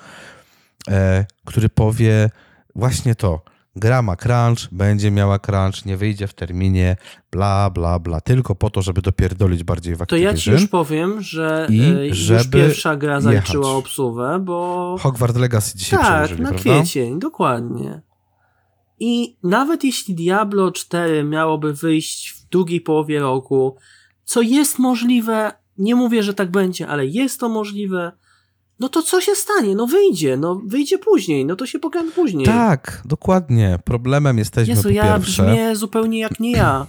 e, 0.89 1.27
który 1.45 1.69
powie 1.69 2.31
właśnie 2.75 3.15
to. 3.15 3.43
Gra 3.77 4.03
ma 4.03 4.17
crunch, 4.17 4.69
będzie 4.73 5.11
miała 5.11 5.39
crunch, 5.39 5.87
nie 5.87 5.97
wyjdzie 5.97 6.27
w 6.27 6.35
terminie, 6.35 6.97
bla, 7.31 7.71
bla, 7.71 7.99
bla. 7.99 8.21
Tylko 8.21 8.55
po 8.55 8.71
to, 8.71 8.83
żeby 8.83 9.03
dopierdolić 9.03 9.65
bardziej 9.65 9.97
w 9.97 10.07
to 10.07 10.17
ja 10.17 10.31
ci 10.31 10.37
Activision. 10.37 10.61
już 10.61 10.71
powiem, 10.71 11.23
że 11.23 11.67
I 11.71 11.81
e, 11.81 12.07
już 12.07 12.17
żeby 12.17 12.59
pierwsza 12.59 12.97
gra 12.97 13.21
zaliczyła 13.21 13.67
jechać. 13.69 13.85
obsługę, 13.85 14.39
bo 14.39 14.97
Hogwarts 15.01 15.39
Legacy 15.39 15.79
dzisiaj 15.79 15.99
tak, 16.01 16.31
na 16.31 16.37
prawda? 16.37 16.59
kwiecień, 16.59 17.19
dokładnie. 17.19 18.01
I 19.01 19.37
nawet 19.43 19.85
jeśli 19.85 20.15
Diablo 20.15 20.73
4 20.73 21.25
miałoby 21.25 21.75
wyjść 21.75 22.31
w 22.31 22.49
drugiej 22.49 22.81
połowie 22.81 23.21
roku, 23.21 23.77
co 24.25 24.43
jest 24.43 24.79
możliwe, 24.79 25.53
nie 25.79 25.95
mówię, 25.95 26.23
że 26.23 26.35
tak 26.35 26.51
będzie, 26.51 26.89
ale 26.89 27.07
jest 27.07 27.41
to 27.41 27.49
możliwe, 27.49 28.13
no 28.81 28.89
to 28.89 29.03
co 29.03 29.21
się 29.21 29.35
stanie? 29.35 29.75
No 29.75 29.87
wyjdzie, 29.87 30.37
no 30.37 30.63
wyjdzie 30.67 30.99
później, 30.99 31.47
no 31.47 31.57
to 31.57 31.67
się 31.67 31.79
pokaże 31.79 32.11
później. 32.11 32.47
Tak, 32.47 33.03
dokładnie. 33.05 33.79
Problemem 33.85 34.39
jesteśmy 34.39 34.75
Jezu, 34.75 34.83
po 34.83 34.89
ja 34.95 35.03
pierwsze. 35.03 35.43
brzmię 35.43 35.77
zupełnie 35.77 36.19
jak 36.19 36.41
nie 36.41 36.53
ja. 36.53 36.87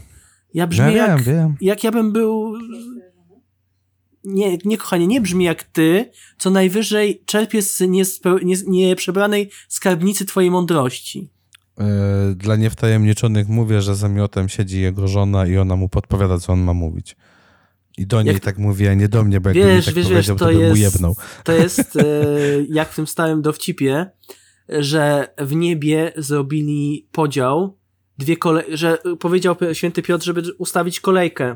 Ja 0.54 0.68
brzmię 0.68 0.86
ja 0.86 0.92
wiem, 0.92 1.18
jak, 1.18 1.22
wiem. 1.22 1.56
jak 1.62 1.84
ja 1.84 1.92
bym 1.92 2.12
był... 2.12 2.54
Nie, 4.24 4.58
nie, 4.66 4.78
kochanie, 4.78 5.08
nie 5.08 5.22
brzmi 5.22 5.46
jak 5.46 5.64
ty, 5.64 6.12
co 6.38 6.50
najwyżej 6.50 7.24
czerpie 7.26 7.62
z 7.62 7.82
niespe- 7.82 8.44
nie, 8.44 8.56
nieprzebranej 8.68 9.50
skarbnicy 9.68 10.26
twojej 10.26 10.52
mądrości. 10.52 11.30
Yy, 11.80 12.36
Dla 12.36 12.56
niewtajemniczonych 12.56 13.48
mówię, 13.48 13.82
że 13.82 13.96
za 13.96 14.10
miotem 14.10 14.50
siedzi 14.50 14.82
jego 14.82 15.08
żona 15.08 15.48
i 15.48 15.58
ona 15.58 15.76
mu 15.76 15.90
podpowiada, 15.90 16.40
co 16.40 16.54
on 16.54 16.60
ma 16.60 16.74
mówić. 16.74 17.16
I 17.98 18.08
do 18.08 18.22
niej 18.22 18.34
Jak- 18.34 18.44
tak 18.44 18.58
mówi, 18.58 18.88
a 18.88 18.94
nie 18.94 19.08
do 19.08 19.24
mnie, 19.24 19.42
bo 19.42 19.50
jakby 19.50 19.66
mi 19.66 19.72
Wiesz, 19.72 19.86
tak 19.86 19.94
wiesz, 19.94 20.08
powiedział, 20.08 20.36
to 20.38 20.46
to, 20.46 20.52
bym 20.52 20.70
mu 20.70 20.76
jest, 20.76 20.98
to 21.44 21.52
jest 21.52 21.96
e, 21.96 22.04
jak 22.70 22.90
w 22.92 22.96
tym 22.96 23.08
stałym 23.08 23.42
dowcipie, 23.42 24.12
że 24.70 25.28
w 25.38 25.56
niebie 25.56 26.12
zrobili 26.18 27.08
podział, 27.12 27.78
dwie 28.18 28.38
kole 28.38 28.64
że 28.74 28.98
powiedział 29.20 29.56
święty 29.74 30.02
Piotr, 30.02 30.26
żeby 30.26 30.44
ustawić 30.58 31.00
kolejkę 31.00 31.56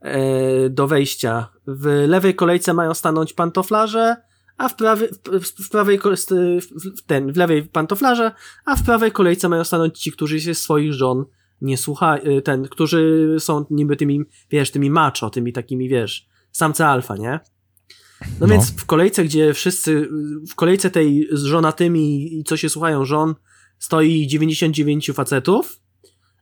e, 0.00 0.70
do 0.70 0.86
wejścia. 0.86 1.48
W 1.66 2.04
lewej 2.08 2.34
kolejce 2.34 2.74
mają 2.74 2.94
stanąć 2.94 3.32
pantoflarze, 3.32 4.16
a 4.58 4.68
w, 4.68 4.76
prawej 4.76 5.08
w, 5.40 5.66
w 5.66 5.70
prawej 5.70 5.98
w, 5.98 6.62
w, 6.98 7.02
ten, 7.06 7.32
w 7.32 7.36
lewej 7.36 7.62
pantoflarze, 7.62 8.32
a 8.64 8.76
w 8.76 8.82
prawej 8.82 9.12
kolejce 9.12 9.48
mają 9.48 9.64
stanąć 9.64 9.98
ci, 9.98 10.12
którzy 10.12 10.40
się 10.40 10.54
swoich 10.54 10.92
żon 10.92 11.24
nie 11.60 11.78
słuchają, 11.78 12.22
ten, 12.44 12.68
którzy 12.68 13.36
są 13.38 13.64
niby 13.70 13.96
tymi, 13.96 14.20
wiesz, 14.50 14.70
tymi 14.70 14.90
macho, 14.90 15.30
tymi 15.30 15.52
takimi, 15.52 15.88
wiesz, 15.88 16.28
samce 16.52 16.86
alfa, 16.86 17.16
nie? 17.16 17.40
No, 18.20 18.26
No. 18.40 18.46
więc 18.46 18.70
w 18.70 18.86
kolejce, 18.86 19.24
gdzie 19.24 19.54
wszyscy, 19.54 20.08
w 20.50 20.54
kolejce 20.54 20.90
tej 20.90 21.28
z 21.32 21.42
żonatymi 21.42 22.34
i 22.38 22.44
co 22.44 22.56
się 22.56 22.68
słuchają 22.68 23.04
żon, 23.04 23.34
stoi 23.78 24.26
99 24.26 25.10
facetów, 25.14 25.80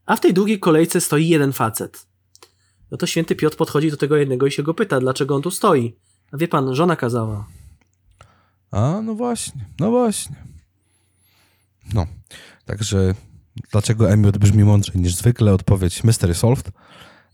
a 0.06 0.16
w 0.16 0.20
tej 0.20 0.34
drugiej 0.34 0.60
kolejce 0.60 1.00
stoi 1.00 1.28
jeden 1.28 1.52
facet. 1.52 2.06
No 2.90 2.96
to 2.96 3.06
święty 3.06 3.36
Piotr 3.36 3.56
podchodzi 3.56 3.90
do 3.90 3.96
tego 3.96 4.16
jednego 4.16 4.46
i 4.46 4.50
się 4.50 4.62
go 4.62 4.74
pyta, 4.74 5.00
dlaczego 5.00 5.34
on 5.34 5.42
tu 5.42 5.50
stoi. 5.50 5.96
A 6.32 6.36
wie 6.36 6.48
pan, 6.48 6.74
żona 6.74 6.96
kazała. 6.96 7.55
A, 8.70 9.00
no 9.02 9.14
właśnie, 9.14 9.64
no 9.80 9.90
właśnie. 9.90 10.36
No, 11.94 12.06
także 12.64 13.14
dlaczego 13.72 14.10
Emiot 14.10 14.38
brzmi 14.38 14.64
mądrzej 14.64 15.00
niż 15.00 15.14
zwykle? 15.14 15.52
Odpowiedź 15.54 16.04
mystery 16.04 16.34
solved. 16.34 16.70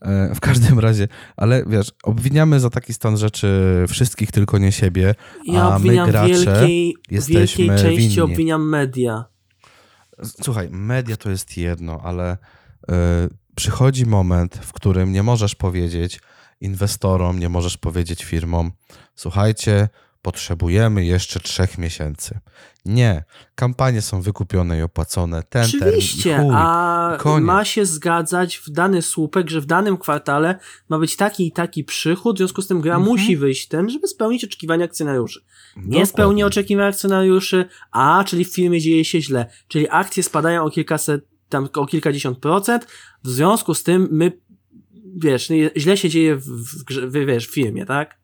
E, 0.03 0.35
W 0.35 0.41
każdym 0.41 0.79
razie, 0.79 1.09
ale 1.37 1.65
wiesz, 1.67 1.93
obwiniamy 2.03 2.61
za 2.61 2.71
taki 2.71 2.95
stan 2.95 3.17
rzeczy 3.17 3.85
wszystkich, 3.89 4.33
tylko 4.33 4.59
nie 4.59 4.73
siebie, 4.73 5.15
Ja 5.47 5.69
a 5.75 5.79
my 5.79 5.95
gracze 6.07 6.29
wielkiej, 6.29 6.97
jesteśmy 7.11 7.65
wielkiej 7.65 7.83
części 7.83 8.09
winni. 8.09 8.21
obwiniam 8.21 8.69
media. 8.69 9.25
Słuchaj, 10.43 10.69
media 10.71 11.17
to 11.17 11.31
jest 11.31 11.57
jedno, 11.57 12.01
ale 12.05 12.33
y, 12.35 12.95
przychodzi 13.55 14.07
moment, 14.07 14.57
w 14.63 14.73
którym 14.73 15.13
nie 15.13 15.23
możesz 15.23 15.55
powiedzieć 15.55 16.21
inwestorom, 16.61 17.39
nie 17.39 17.49
możesz 17.49 17.77
powiedzieć 17.77 18.25
firmom, 18.25 18.73
słuchajcie, 19.15 19.89
potrzebujemy 20.23 21.05
jeszcze 21.05 21.41
trzech 21.41 21.79
miesięcy. 21.79 22.39
Nie, 22.85 23.25
kampanie 23.55 24.03
są 24.03 24.21
wykupione 24.23 24.79
i 24.79 24.83
opłacone, 24.83 25.43
ten 25.43 25.65
Oczywiście, 25.65 26.31
termin 26.31 26.47
i 26.47 26.51
chuj. 26.51 26.57
a 26.59 27.17
koniec. 27.21 27.47
ma 27.47 27.65
się 27.65 27.87
zgadzać 27.87 28.57
w 28.59 28.71
dany 28.71 29.03
słupek, 29.03 29.51
że 29.51 29.61
w 29.61 29.67
danym 29.67 29.97
kwartale 29.99 30.59
ma 30.89 30.99
być 30.99 31.17
taki 31.17 31.47
i 31.47 31.53
taki 31.53 31.85
przychód, 31.85 32.37
w 32.37 32.39
związku 32.39 32.63
z 32.63 32.67
tym 32.67 32.81
gra 32.81 32.95
Mhm. 32.97 33.11
musi 33.13 33.37
wyjść 33.37 33.69
ten, 33.69 33.91
żeby 33.91 34.09
spełnić 34.09 34.45
oczekiwania 34.45 34.85
akcjonariuszy. 34.85 35.41
Nie 35.77 35.83
Dokładnie. 35.83 36.07
spełni 36.07 36.45
oczekiwań 36.45 36.89
akcjonariuszy, 36.89 37.65
a, 37.91 38.25
czyli 38.27 38.45
w 38.45 38.55
firmie 38.55 38.81
dzieje 38.81 39.05
się 39.05 39.21
źle, 39.21 39.51
czyli 39.69 39.87
akcje 39.91 40.23
spadają 40.23 40.65
o 40.65 40.71
kilkaset, 40.71 41.25
tam 41.49 41.69
o 41.75 41.87
kilkadziesiąt 41.87 42.39
procent, 42.39 42.87
w 43.25 43.29
związku 43.29 43.75
z 43.75 43.83
tym 43.83 44.09
my, 44.11 44.33
wiesz, 45.17 45.51
nie- 45.51 45.71
źle 45.77 45.97
się 45.97 46.09
dzieje 46.09 46.37
w, 46.37 46.45
w, 46.45 46.85
w, 47.11 47.27
wiesz, 47.27 47.49
w 47.49 47.55
firmie, 47.55 47.87
tak? 47.87 48.22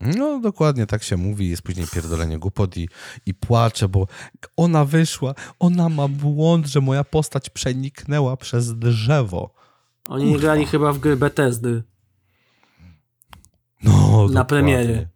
No 0.00 0.40
dokładnie 0.40 0.86
tak 0.86 1.02
się 1.02 1.16
mówi, 1.16 1.48
jest 1.48 1.62
później 1.62 1.86
pierdolenie 1.92 2.38
głupot 2.38 2.76
i, 2.76 2.88
i 3.26 3.34
płacze, 3.34 3.88
bo 3.88 4.06
ona 4.56 4.84
wyszła, 4.84 5.34
ona 5.58 5.88
ma 5.88 6.08
błąd, 6.08 6.66
że 6.66 6.80
moja 6.80 7.04
postać 7.04 7.50
przeniknęła 7.50 8.36
przez 8.36 8.78
drzewo. 8.78 9.54
Oni 10.08 10.24
nie 10.24 10.30
Kurwa. 10.32 10.42
grali 10.42 10.66
chyba 10.66 10.92
w 10.92 10.98
gry 10.98 11.16
Bethesdy. 11.16 11.82
No, 13.82 13.92
Na 13.92 14.26
dokładnie. 14.26 14.44
premierie. 14.44 15.08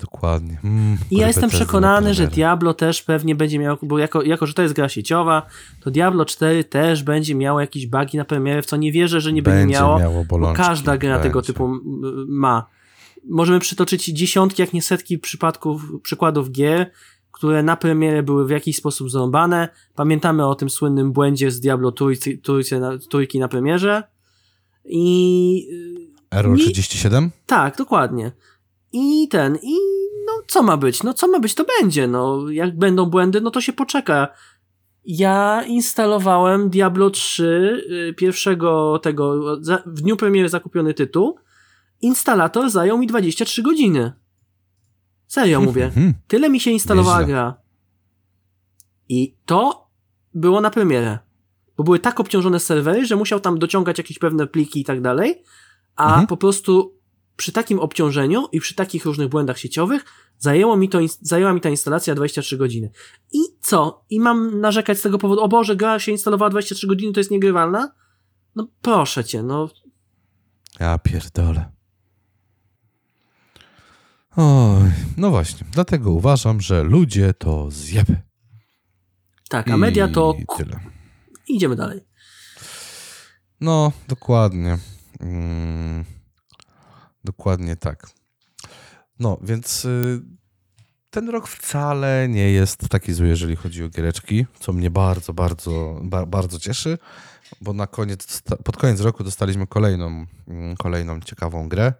Dokładnie. 0.00 0.58
Mm, 0.64 0.98
I 1.10 1.16
ja 1.16 1.26
jestem 1.26 1.50
przekonany, 1.50 2.14
że. 2.14 2.26
Diablo 2.28 2.74
też 2.74 3.02
pewnie 3.02 3.34
będzie 3.34 3.58
miał, 3.58 3.76
bo 3.82 3.98
jako, 3.98 4.22
jako 4.22 4.46
że 4.46 4.54
to 4.54 4.62
jest 4.62 4.74
gra 4.74 4.88
sieciowa, 4.88 5.46
to 5.80 5.90
Diablo 5.90 6.24
4 6.24 6.64
też 6.64 7.02
będzie 7.02 7.34
miało 7.34 7.60
jakieś 7.60 7.86
bugi 7.86 8.18
na 8.18 8.24
premierę, 8.24 8.62
w 8.62 8.66
co 8.66 8.76
nie 8.76 8.92
wierzę, 8.92 9.20
że 9.20 9.32
nie 9.32 9.42
będzie, 9.42 9.58
Będzie 9.60 9.74
miało, 9.74 9.98
miało 9.98 10.24
bo 10.24 10.52
każda 10.52 10.96
gra 10.96 11.18
tego 11.18 11.38
będzie. 11.40 11.52
typu 11.52 11.64
m, 11.64 11.80
ma. 12.28 12.66
Możemy 13.28 13.60
przytoczyć 13.60 14.04
dziesiątki, 14.04 14.62
jak 14.62 14.72
nie 14.72 14.82
setki 14.82 15.18
przypadków, 15.18 15.82
przykładów 16.02 16.50
gier, 16.50 16.90
które 17.32 17.62
na 17.62 17.76
premierę 17.76 18.22
były 18.22 18.46
w 18.46 18.50
jakiś 18.50 18.76
sposób 18.76 19.10
zarąbane. 19.10 19.68
Pamiętamy 19.94 20.46
o 20.46 20.54
tym 20.54 20.70
słynnym 20.70 21.12
błędzie 21.12 21.50
z 21.50 21.60
Diablo 21.60 21.92
trójcy, 21.92 22.38
trójcy 22.38 22.80
na, 22.80 22.98
trójki 22.98 23.38
na 23.38 23.48
premierze. 23.48 24.02
I 24.84 25.68
y, 26.32 26.36
Error 26.36 26.56
Nie- 26.56 26.64
37? 26.64 27.30
tak, 27.46 27.76
dokładnie. 27.76 28.32
I 28.92 29.28
ten, 29.30 29.58
i 29.62 29.74
no 30.26 30.32
co 30.46 30.62
ma 30.62 30.76
być? 30.76 31.02
No 31.02 31.14
co 31.14 31.28
ma 31.28 31.40
być, 31.40 31.54
to 31.54 31.64
będzie. 31.80 32.06
No 32.06 32.50
jak 32.50 32.78
będą 32.78 33.06
błędy, 33.06 33.40
no 33.40 33.50
to 33.50 33.60
się 33.60 33.72
poczeka. 33.72 34.28
Ja 35.06 35.64
instalowałem 35.66 36.70
Diablo 36.70 37.10
3 37.10 37.84
y, 38.10 38.14
pierwszego 38.14 38.98
tego, 38.98 39.56
w 39.86 40.00
dniu 40.00 40.16
premiery 40.16 40.48
zakupiony 40.48 40.94
tytuł 40.94 41.36
instalator 42.04 42.70
zajął 42.70 42.98
mi 42.98 43.06
23 43.06 43.62
godziny. 43.62 44.12
Serio 45.26 45.60
mówię. 45.60 45.84
Mhm. 45.84 46.14
Tyle 46.28 46.50
mi 46.50 46.60
się 46.60 46.70
instalowała 46.70 47.18
Nieźle. 47.20 47.32
gra. 47.34 47.54
I 49.08 49.36
to 49.46 49.90
było 50.34 50.60
na 50.60 50.70
premierę. 50.70 51.18
Bo 51.76 51.84
były 51.84 51.98
tak 51.98 52.20
obciążone 52.20 52.60
serwery, 52.60 53.06
że 53.06 53.16
musiał 53.16 53.40
tam 53.40 53.58
dociągać 53.58 53.98
jakieś 53.98 54.18
pewne 54.18 54.46
pliki 54.46 54.80
i 54.80 54.84
tak 54.84 55.00
dalej, 55.00 55.42
a 55.96 56.06
Mhm. 56.08 56.26
po 56.26 56.36
prostu 56.36 56.98
przy 57.36 57.52
takim 57.52 57.80
obciążeniu 57.80 58.46
i 58.52 58.60
przy 58.60 58.74
takich 58.74 59.04
różnych 59.04 59.28
błędach 59.28 59.58
sieciowych 59.58 60.04
zajęło 60.38 60.76
mi 60.76 60.88
to, 60.88 60.98
zajęła 61.20 61.52
mi 61.52 61.60
ta 61.60 61.70
instalacja 61.70 62.14
23 62.14 62.56
godziny. 62.56 62.90
I 63.32 63.38
co? 63.60 64.04
I 64.10 64.20
mam 64.20 64.60
narzekać 64.60 64.98
z 64.98 65.02
tego 65.02 65.18
powodu, 65.18 65.40
o 65.42 65.48
Boże, 65.48 65.76
gra 65.76 65.98
się 65.98 66.12
instalowała 66.12 66.50
23 66.50 66.86
godziny, 66.86 67.12
to 67.12 67.20
jest 67.20 67.30
niegrywalna? 67.30 67.92
No 68.56 68.68
proszę 68.82 69.24
cię, 69.24 69.42
no 69.42 69.68
Ja 70.80 70.98
pierdolę. 70.98 71.72
Oj, 74.36 74.90
no 75.16 75.30
właśnie. 75.30 75.66
Dlatego 75.72 76.10
uważam, 76.10 76.60
że 76.60 76.82
ludzie 76.82 77.34
to 77.34 77.70
zjeby. 77.70 78.16
tak, 79.48 79.70
a 79.70 79.76
media 79.76 80.08
to... 80.08 80.34
I 80.38 80.44
tyle. 80.56 80.80
Idziemy 81.48 81.76
dalej. 81.76 82.00
No, 83.60 83.92
dokładnie. 84.08 84.78
Mm, 85.20 86.04
dokładnie 87.24 87.76
tak. 87.76 88.06
No, 89.18 89.38
więc 89.42 89.84
y, 89.84 90.22
ten 91.10 91.28
rok 91.28 91.48
wcale 91.48 92.28
nie 92.28 92.52
jest 92.52 92.88
taki 92.88 93.12
zły, 93.12 93.28
jeżeli 93.28 93.56
chodzi 93.56 93.84
o 93.84 93.88
giereczki, 93.88 94.46
co 94.60 94.72
mnie 94.72 94.90
bardzo, 94.90 95.32
bardzo, 95.32 96.00
ba, 96.02 96.26
bardzo 96.26 96.58
cieszy, 96.58 96.98
bo 97.60 97.72
na 97.72 97.86
koniec, 97.86 98.42
pod 98.64 98.76
koniec 98.76 99.00
roku 99.00 99.24
dostaliśmy 99.24 99.66
kolejną, 99.66 100.26
mm, 100.48 100.76
kolejną 100.76 101.20
ciekawą 101.20 101.68
grę, 101.68 101.92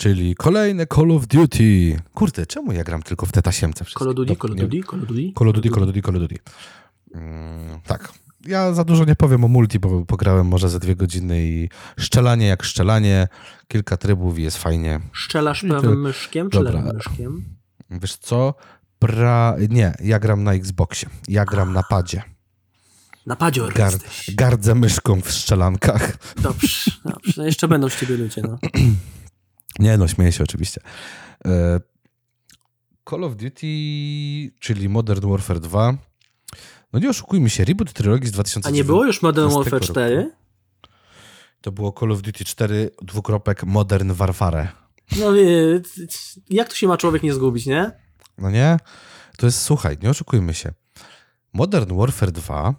czyli 0.00 0.34
kolejne 0.34 0.86
Call 0.86 1.10
of 1.10 1.26
Duty. 1.26 2.00
Kurde, 2.14 2.46
czemu 2.46 2.72
ja 2.72 2.84
gram 2.84 3.02
tylko 3.02 3.26
w 3.26 3.32
te 3.32 3.42
tasiemce? 3.42 3.84
Call 3.84 4.08
of 4.08 4.14
Duty, 4.14 4.36
Call 4.36 4.50
of 4.52 4.56
Duty, 4.56 4.80
Call 4.90 5.00
of 5.00 5.08
Duty. 5.08 5.32
Call 5.38 5.48
of 5.48 5.54
Duty, 5.54 5.70
Call 5.70 5.82
of 5.82 5.86
Duty, 5.86 6.02
Call 6.02 6.16
of 6.16 6.22
Duty. 6.22 6.38
Mm, 7.14 7.80
tak. 7.86 8.12
Ja 8.46 8.72
za 8.74 8.84
dużo 8.84 9.04
nie 9.04 9.16
powiem 9.16 9.44
o 9.44 9.48
multi, 9.48 9.78
bo 9.78 10.04
pograłem 10.06 10.46
może 10.46 10.68
ze 10.68 10.80
dwie 10.80 10.96
godziny 10.96 11.42
i 11.42 11.68
szczelanie 11.98 12.46
jak 12.46 12.62
szczelanie, 12.62 13.28
kilka 13.68 13.96
trybów 13.96 14.38
i 14.38 14.42
jest 14.42 14.58
fajnie. 14.58 15.00
Szczelasz 15.12 15.60
to- 15.60 15.68
prawym 15.68 16.00
myszkiem 16.00 16.50
czy 16.50 16.60
lewym 16.60 16.90
myszkiem? 16.94 17.44
Wiesz 17.90 18.16
co? 18.16 18.54
Pra... 18.98 19.56
Nie, 19.68 19.94
ja 20.04 20.18
gram 20.18 20.44
na 20.44 20.54
Xboxie. 20.54 21.08
Ja 21.28 21.44
gram 21.44 21.72
na 21.72 21.82
padzie. 21.82 22.22
Na 23.26 23.36
padzior 23.36 23.72
Gar... 23.72 23.92
jesteś. 23.92 24.34
Gardzę 24.34 24.74
myszką 24.74 25.20
w 25.20 25.30
szczelankach. 25.30 26.16
Dobrze, 26.42 26.90
dobrze. 27.04 27.32
No 27.36 27.44
Jeszcze 27.44 27.68
będą 27.68 27.88
z 27.88 28.00
ciebie 28.00 28.16
ludzie, 28.16 28.42
no. 28.42 28.58
Nie 29.78 29.98
no, 29.98 30.08
śmieję 30.08 30.32
się 30.32 30.44
oczywiście. 30.44 30.80
E, 31.44 31.80
Call 33.10 33.24
of 33.24 33.36
Duty, 33.36 33.66
czyli 34.58 34.88
Modern 34.88 35.30
Warfare 35.30 35.60
2. 35.60 35.96
No 36.92 36.98
nie 36.98 37.10
oszukujmy 37.10 37.50
się, 37.50 37.64
reboot 37.64 37.92
trylogii 37.92 38.28
z 38.28 38.32
2009 38.32 38.74
A 38.74 38.76
nie 38.76 38.84
było 38.84 39.04
już 39.04 39.22
Modern 39.22 39.48
15 39.48 39.70
Warfare 39.70 39.80
roku. 39.80 39.92
4? 39.92 40.30
To 41.60 41.72
było 41.72 41.94
Call 42.00 42.12
of 42.12 42.22
Duty 42.22 42.44
4, 42.44 42.90
dwukropek 43.02 43.64
Modern 43.64 44.12
Warfare. 44.12 44.68
No 45.18 45.32
wie, 45.32 45.80
jak 46.50 46.68
tu 46.68 46.76
się 46.76 46.88
ma 46.88 46.96
człowiek 46.96 47.22
nie 47.22 47.34
zgubić, 47.34 47.66
nie? 47.66 47.90
No 48.38 48.50
nie? 48.50 48.76
To 49.36 49.46
jest, 49.46 49.62
słuchaj, 49.62 49.98
nie 50.02 50.10
oszukujmy 50.10 50.54
się. 50.54 50.72
Modern 51.52 51.96
Warfare 51.96 52.32
2 52.32 52.74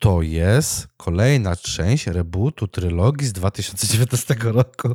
to 0.00 0.22
jest 0.22 0.88
kolejna 0.96 1.56
część 1.56 2.06
rebootu 2.06 2.68
trylogii 2.68 3.26
z 3.26 3.32
2019 3.32 4.36
roku. 4.40 4.88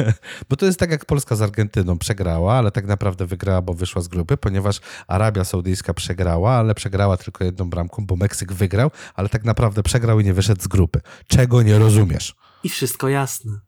bo 0.48 0.56
to 0.56 0.66
jest 0.66 0.78
tak 0.78 0.90
jak 0.90 1.04
Polska 1.04 1.36
z 1.36 1.42
Argentyną 1.42 1.98
przegrała, 1.98 2.54
ale 2.54 2.70
tak 2.70 2.86
naprawdę 2.86 3.26
wygrała, 3.26 3.62
bo 3.62 3.74
wyszła 3.74 4.02
z 4.02 4.08
grupy, 4.08 4.36
ponieważ 4.36 4.80
Arabia 5.06 5.44
Saudyjska 5.44 5.94
przegrała, 5.94 6.52
ale 6.52 6.74
przegrała 6.74 7.16
tylko 7.16 7.44
jedną 7.44 7.70
bramką, 7.70 8.06
bo 8.06 8.16
Meksyk 8.16 8.52
wygrał, 8.52 8.90
ale 9.14 9.28
tak 9.28 9.44
naprawdę 9.44 9.82
przegrał 9.82 10.20
i 10.20 10.24
nie 10.24 10.34
wyszedł 10.34 10.62
z 10.62 10.66
grupy. 10.66 11.00
Czego 11.26 11.62
nie 11.62 11.78
rozumiesz? 11.78 12.34
I 12.64 12.68
wszystko 12.68 13.08
jasne. 13.08 13.60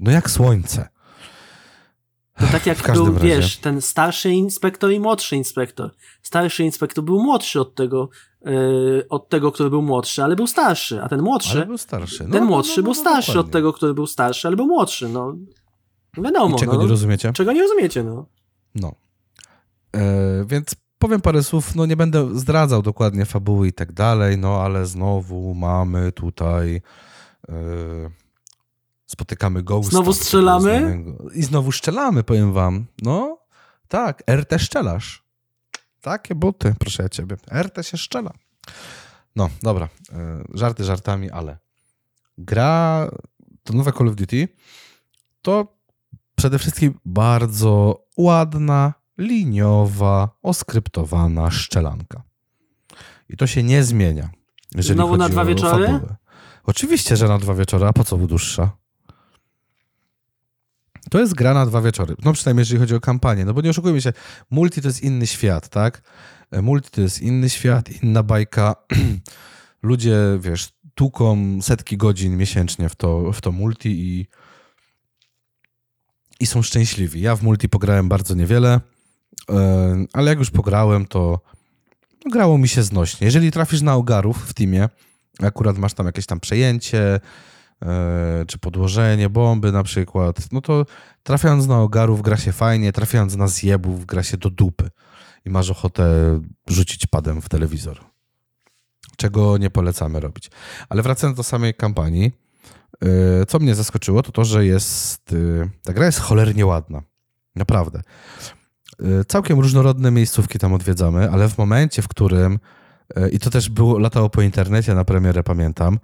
No 0.00 0.10
jak 0.10 0.30
słońce. 0.30 0.88
To 2.38 2.46
tak 2.46 2.66
jak 2.66 2.92
był, 2.92 3.14
razie. 3.14 3.26
wiesz, 3.28 3.56
ten 3.56 3.82
starszy 3.82 4.30
inspektor 4.30 4.92
i 4.92 5.00
młodszy 5.00 5.36
inspektor. 5.36 5.90
Starszy 6.22 6.64
inspektor 6.64 7.04
był 7.04 7.22
młodszy 7.22 7.60
od 7.60 7.74
tego, 7.74 8.08
od 9.08 9.28
tego, 9.28 9.52
który 9.52 9.70
był 9.70 9.82
młodszy, 9.82 10.24
ale 10.24 10.36
był 10.36 10.46
starszy, 10.46 11.02
a 11.02 11.08
ten 11.08 11.22
młodszy, 11.22 11.56
Ale 11.56 11.66
był 11.66 11.78
starszy. 11.78 12.24
No, 12.24 12.32
ten 12.32 12.44
no, 12.44 12.50
młodszy 12.50 12.70
no, 12.70 12.76
no, 12.76 12.82
był 12.82 12.92
no, 12.92 13.00
starszy 13.00 13.30
od 13.30 13.36
dokładnie. 13.36 13.52
tego, 13.52 13.72
który 13.72 13.94
był 13.94 14.06
starszy, 14.06 14.48
ale 14.48 14.56
był 14.56 14.66
młodszy, 14.66 15.08
no. 15.08 15.34
Wiadomo, 16.16 16.56
I 16.56 16.58
czego 16.58 16.72
no. 16.72 16.82
nie 16.82 16.88
rozumiecie? 16.88 17.32
Czego 17.32 17.52
nie 17.52 17.62
rozumiecie, 17.62 18.02
no. 18.02 18.26
No. 18.74 18.92
E, 19.96 20.44
więc 20.46 20.74
powiem 20.98 21.20
parę 21.20 21.42
słów, 21.42 21.74
no 21.74 21.86
nie 21.86 21.96
będę 21.96 22.38
zdradzał 22.38 22.82
dokładnie 22.82 23.24
fabuły 23.24 23.68
i 23.68 23.72
tak 23.72 23.92
dalej, 23.92 24.38
no 24.38 24.62
ale 24.62 24.86
znowu 24.86 25.54
mamy 25.54 26.12
tutaj 26.12 26.82
e, 27.48 27.54
spotykamy 29.06 29.62
Ghosta. 29.62 29.90
Znowu 29.90 30.12
strzelamy? 30.12 31.04
I 31.34 31.42
znowu 31.42 31.72
strzelamy, 31.72 32.24
powiem 32.24 32.52
wam. 32.52 32.86
No, 33.02 33.38
tak, 33.88 34.22
RT 34.30 34.58
szczelasz. 34.58 35.29
Takie 36.00 36.34
buty, 36.34 36.74
proszę 36.78 37.02
ja 37.02 37.08
ciebie. 37.08 37.36
RT 37.62 37.86
się 37.86 37.96
szczela. 37.96 38.32
No, 39.36 39.50
dobra. 39.62 39.88
E, 40.12 40.44
żarty 40.54 40.84
żartami, 40.84 41.30
ale 41.30 41.58
gra, 42.38 43.10
to 43.62 43.74
nowe 43.74 43.92
Call 43.92 44.08
of 44.08 44.16
Duty, 44.16 44.48
to 45.42 45.76
przede 46.36 46.58
wszystkim 46.58 46.94
bardzo 47.04 48.04
ładna, 48.16 48.94
liniowa, 49.18 50.28
oskryptowana 50.42 51.50
szczelanka. 51.50 52.22
I 53.28 53.36
to 53.36 53.46
się 53.46 53.62
nie 53.62 53.84
zmienia. 53.84 54.30
Znowu 54.78 55.16
na 55.16 55.28
dwa 55.28 55.44
wieczory? 55.44 55.86
fabułę. 55.86 56.16
Oczywiście, 56.64 57.16
że 57.16 57.28
na 57.28 57.38
dwa 57.38 57.54
wieczory, 57.54 57.86
a 57.86 57.92
po 57.92 58.04
co 58.04 58.16
dłuższa? 58.16 58.70
To 61.10 61.20
jest 61.20 61.34
gra 61.34 61.54
na 61.54 61.66
dwa 61.66 61.80
wieczory. 61.80 62.14
No 62.24 62.32
przynajmniej 62.32 62.62
jeżeli 62.62 62.80
chodzi 62.80 62.94
o 62.94 63.00
kampanię. 63.00 63.44
No 63.44 63.54
bo 63.54 63.60
nie 63.60 63.70
oszukujmy 63.70 64.00
się, 64.00 64.12
multi 64.50 64.82
to 64.82 64.88
jest 64.88 65.02
inny 65.02 65.26
świat, 65.26 65.68
tak? 65.68 66.02
E, 66.50 66.62
Multi 66.62 66.90
to 66.90 67.00
jest 67.00 67.22
inny 67.22 67.50
świat, 67.50 68.02
inna 68.02 68.22
bajka. 68.22 68.74
Ludzie, 69.82 70.16
wiesz, 70.40 70.68
tłuką 70.94 71.58
setki 71.62 71.96
godzin 71.96 72.36
miesięcznie 72.36 72.88
w 72.88 72.96
to, 72.96 73.32
w 73.32 73.40
to 73.40 73.52
multi 73.52 73.88
i 73.90 74.26
i 76.40 76.46
są 76.46 76.62
szczęśliwi. 76.62 77.20
Ja 77.20 77.36
w 77.36 77.42
multi 77.42 77.68
pograłem 77.68 78.08
bardzo 78.08 78.34
niewiele, 78.34 78.80
e, 79.50 80.04
ale 80.12 80.30
jak 80.30 80.38
już 80.38 80.50
pograłem, 80.50 81.06
to 81.06 81.40
no, 82.24 82.30
grało 82.30 82.58
mi 82.58 82.68
się 82.68 82.82
znośnie. 82.82 83.24
Jeżeli 83.24 83.50
trafisz 83.50 83.82
na 83.82 83.94
ogarów 83.94 84.48
w 84.48 84.54
teamie, 84.54 84.88
akurat 85.42 85.78
masz 85.78 85.94
tam 85.94 86.06
jakieś 86.06 86.26
tam 86.26 86.40
przejęcie, 86.40 87.20
czy 88.46 88.58
podłożenie 88.58 89.28
bomby 89.28 89.72
na 89.72 89.82
przykład, 89.82 90.52
no 90.52 90.60
to 90.60 90.86
trafiając 91.22 91.66
na 91.66 91.80
ogarów 91.80 92.22
gra 92.22 92.36
się 92.36 92.52
fajnie, 92.52 92.92
trafiając 92.92 93.36
na 93.36 93.48
zjebów 93.48 94.06
gra 94.06 94.22
się 94.22 94.36
do 94.36 94.50
dupy 94.50 94.90
i 95.44 95.50
masz 95.50 95.70
ochotę 95.70 96.04
rzucić 96.66 97.06
padem 97.06 97.42
w 97.42 97.48
telewizor. 97.48 98.00
Czego 99.16 99.58
nie 99.58 99.70
polecamy 99.70 100.20
robić. 100.20 100.50
Ale 100.88 101.02
wracając 101.02 101.36
do 101.36 101.42
samej 101.42 101.74
kampanii, 101.74 102.32
Yy, 103.02 103.46
Co 103.46 103.58
mnie 103.58 103.74
zaskoczyło, 103.74 104.22
to 104.22 104.32
to, 104.32 104.44
że 104.44 104.66
jest. 104.66 105.32
yy, 105.32 105.70
Ta 105.84 105.92
gra 105.92 106.06
jest 106.06 106.20
cholernie 106.20 106.66
ładna. 106.66 107.02
Naprawdę. 107.56 108.02
Całkiem 109.28 109.60
różnorodne 109.60 110.10
miejscówki 110.10 110.58
tam 110.58 110.72
odwiedzamy, 110.72 111.30
ale 111.30 111.48
w 111.48 111.58
momencie, 111.58 112.02
w 112.02 112.08
którym. 112.08 112.58
I 113.32 113.38
to 113.38 113.50
też 113.50 113.68
było, 113.68 113.98
latało 113.98 114.30
po 114.30 114.42
internecie 114.42 114.94
na 114.94 115.04
premierę, 115.04 115.42
pamiętam. 115.42 115.98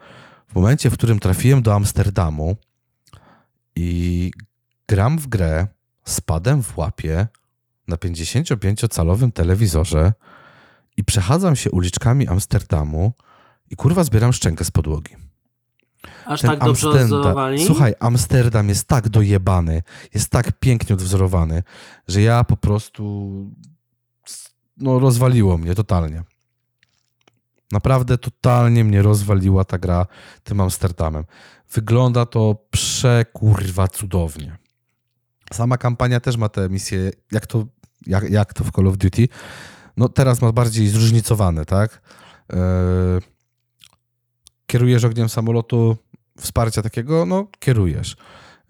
W 0.47 0.55
momencie, 0.55 0.91
w 0.91 0.95
którym 0.95 1.19
trafiłem 1.19 1.63
do 1.63 1.75
Amsterdamu 1.75 2.57
i 3.77 4.31
gram 4.89 5.19
w 5.19 5.27
grę 5.27 5.67
z 6.05 6.21
padem 6.21 6.63
w 6.63 6.79
łapie 6.79 7.27
na 7.89 7.97
55-calowym 7.97 9.33
telewizorze 9.33 10.13
i 10.97 11.05
przechadzam 11.05 11.57
się 11.57 11.71
uliczkami 11.71 12.29
Amsterdamu 12.29 13.13
i 13.71 13.77
kurwa 13.77 14.05
zbieram 14.05 14.33
szczękę 14.33 14.65
z 14.65 14.71
podłogi. 14.71 15.17
Aż 16.27 16.41
Ten 16.41 16.51
tak 16.51 16.61
dobrze 16.61 16.89
Amsterdam-? 16.89 17.67
Słuchaj, 17.67 17.95
Amsterdam 18.01 18.69
jest 18.69 18.89
tak 18.89 19.09
dojebany, 19.09 19.83
jest 20.15 20.31
tak 20.31 20.53
pięknie 20.53 20.95
odwzorowany, 20.95 21.63
że 22.09 22.23
ja 22.23 22.45
po 22.45 22.57
prostu 22.57 23.31
no 24.77 24.99
rozwaliło 24.99 25.59
mnie 25.59 25.75
totalnie. 25.75 26.23
Naprawdę 27.73 28.19
totalnie 28.19 28.85
mnie 28.85 29.03
rozwaliła 29.03 29.65
ta 29.65 29.79
gra 29.79 30.07
tym 30.45 30.61
Amsterdamem. 30.61 31.25
Wygląda 31.73 32.27
to 32.27 32.67
przekurwa 32.71 33.89
cudownie. 33.89 34.57
Sama 35.53 35.79
kampania 35.79 36.21
też 36.21 36.37
ma 36.37 36.49
te 36.49 36.69
misje, 36.69 37.11
jak 37.33 37.47
to, 37.47 37.67
jak, 38.07 38.31
jak 38.31 38.55
to 38.55 38.65
w 38.65 38.71
Call 38.71 38.87
of 38.87 38.97
Duty. 38.97 39.29
No 39.97 40.09
teraz 40.09 40.43
ma 40.43 40.53
bardziej 40.53 40.89
zróżnicowane, 40.89 41.65
tak? 41.65 42.03
Eee, 42.51 42.59
kierujesz 44.67 45.05
ogniem 45.05 45.29
samolotu, 45.29 45.97
wsparcia 46.41 46.83
takiego, 46.83 47.27
no 47.27 47.47
kierujesz. 47.59 48.17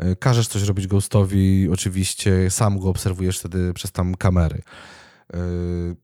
y, 0.05 0.17
każesz 0.17 0.49
coś 0.49 0.63
robić 0.63 0.87
Ghostowi, 0.87 1.69
oczywiście 1.73 2.51
sam 2.51 2.79
go 2.79 2.89
obserwujesz 2.89 3.39
wtedy 3.39 3.75
przez 3.75 3.93
tam 3.93 4.15
kamery. 4.15 4.63
Yy, 5.35 5.97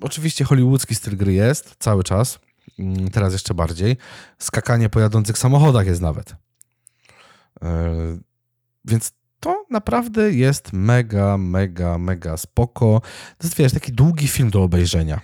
oczywiście 0.00 0.44
hollywoodzki 0.44 0.94
styl 0.94 1.16
gry 1.16 1.32
jest 1.32 1.76
cały 1.78 2.04
czas, 2.04 2.38
yy, 2.78 3.10
teraz 3.10 3.32
jeszcze 3.32 3.54
bardziej. 3.54 3.96
Skakanie 4.38 4.88
po 4.88 5.00
jadących 5.00 5.38
samochodach 5.38 5.86
jest 5.86 6.00
nawet. 6.00 6.34
Yy, 7.62 7.68
więc 8.84 9.12
to 9.40 9.66
naprawdę 9.70 10.32
jest 10.32 10.72
mega, 10.72 11.38
mega, 11.38 11.98
mega 11.98 12.36
spoko. 12.36 13.00
To 13.38 13.46
jest, 13.46 13.56
wiesz, 13.56 13.72
taki 13.72 13.92
długi 13.92 14.28
film 14.28 14.50
do 14.50 14.62
obejrzenia. 14.62 15.20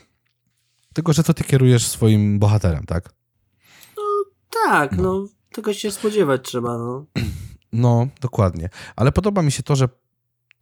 Tylko, 0.95 1.13
że 1.13 1.23
to 1.23 1.35
ty 1.35 1.45
kierujesz 1.45 1.87
swoim 1.87 2.39
bohaterem, 2.39 2.85
tak? 2.85 3.15
No 3.97 4.03
tak, 4.51 4.93
no, 4.93 5.03
no 5.03 5.29
tego 5.53 5.75
się 5.75 5.91
spodziewać 5.91 6.43
trzeba, 6.45 6.79
no. 6.79 7.07
No, 7.73 8.07
dokładnie. 8.21 8.69
Ale 8.97 9.13
podoba 9.13 9.43
mi 9.43 9.53
się 9.53 9.63
to, 9.63 9.77
że 9.77 9.89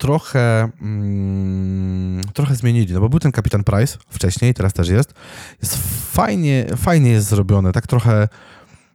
trochę, 0.00 0.70
mm, 0.80 2.20
trochę 2.34 2.54
zmienili, 2.54 2.94
no 2.94 3.00
bo 3.00 3.08
był 3.08 3.20
ten 3.20 3.32
Kapitan 3.32 3.64
Price 3.64 3.98
wcześniej, 4.08 4.54
teraz 4.54 4.72
też 4.72 4.88
jest. 4.88 5.14
Jest 5.62 5.78
fajnie, 6.12 6.66
fajnie 6.76 7.10
jest 7.10 7.28
zrobione, 7.28 7.72
tak 7.72 7.86
trochę, 7.86 8.28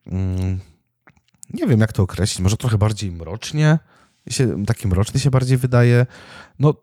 mm, 0.08 0.60
nie 1.53 1.68
wiem 1.68 1.80
jak 1.80 1.93
to 1.93 2.03
określić, 2.03 2.39
może 2.39 2.58
trochę 2.58 2.78
bardziej 2.78 3.12
mrocznie, 3.12 3.80
się, 4.30 4.66
taki 4.66 4.88
mroczny 4.88 5.20
się 5.20 5.30
bardziej 5.30 5.58
wydaje. 5.58 6.06
No 6.60 6.74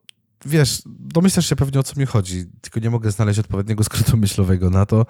wiesz, 0.46 0.82
domyślasz 0.86 1.48
się 1.48 1.56
pewnie 1.56 1.80
o 1.80 1.82
co 1.82 2.00
mi 2.00 2.06
chodzi, 2.06 2.44
tylko 2.60 2.80
nie 2.80 2.90
mogę 2.90 3.10
znaleźć 3.10 3.38
odpowiedniego 3.38 3.84
skrótu 3.84 4.16
myślowego 4.26 4.70
na 4.70 4.86
to, 4.86 5.06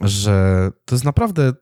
że 0.00 0.70
to 0.84 0.94
jest 0.94 1.04
naprawdę 1.04 1.52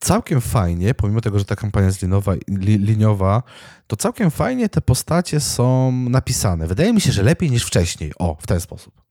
całkiem 0.00 0.40
fajnie, 0.40 0.94
pomimo 0.94 1.20
tego, 1.20 1.38
że 1.38 1.44
ta 1.44 1.56
kampania 1.56 1.86
jest 1.86 2.02
linowa, 2.02 2.34
li, 2.48 2.78
liniowa, 2.78 3.42
to 3.86 3.96
całkiem 3.96 4.30
fajnie 4.30 4.68
te 4.68 4.80
postacie 4.80 5.40
są 5.40 5.92
napisane. 5.92 6.66
Wydaje 6.66 6.92
mi 6.92 7.00
się, 7.00 7.12
że 7.12 7.22
lepiej 7.22 7.50
niż 7.50 7.64
wcześniej. 7.64 8.12
O, 8.18 8.36
w 8.40 8.46
ten 8.46 8.60
sposób. 8.60 9.02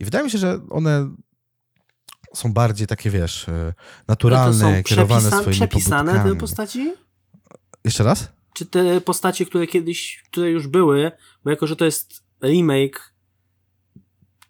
I 0.00 0.04
wydaje 0.04 0.24
mi 0.24 0.30
się, 0.30 0.38
że 0.38 0.60
one 0.70 1.10
są 2.34 2.52
bardziej 2.52 2.86
takie, 2.86 3.10
wiesz, 3.10 3.48
e, 3.48 3.74
naturalne, 4.08 4.82
kierowane 4.82 5.30
swoimi 5.30 5.52
przepisane 5.52 6.12
pobudkami. 6.12 6.34
te 6.34 6.40
postaci? 6.40 6.94
Jeszcze 7.84 8.04
raz? 8.04 8.28
Czy 8.54 8.66
te 8.66 9.00
postacie, 9.00 9.46
które 9.46 9.66
kiedyś, 9.66 10.22
które 10.30 10.50
już 10.50 10.66
były, 10.66 11.12
bo 11.44 11.50
jako, 11.50 11.66
że 11.66 11.76
to 11.76 11.84
jest 11.84 12.22
remake, 12.42 13.14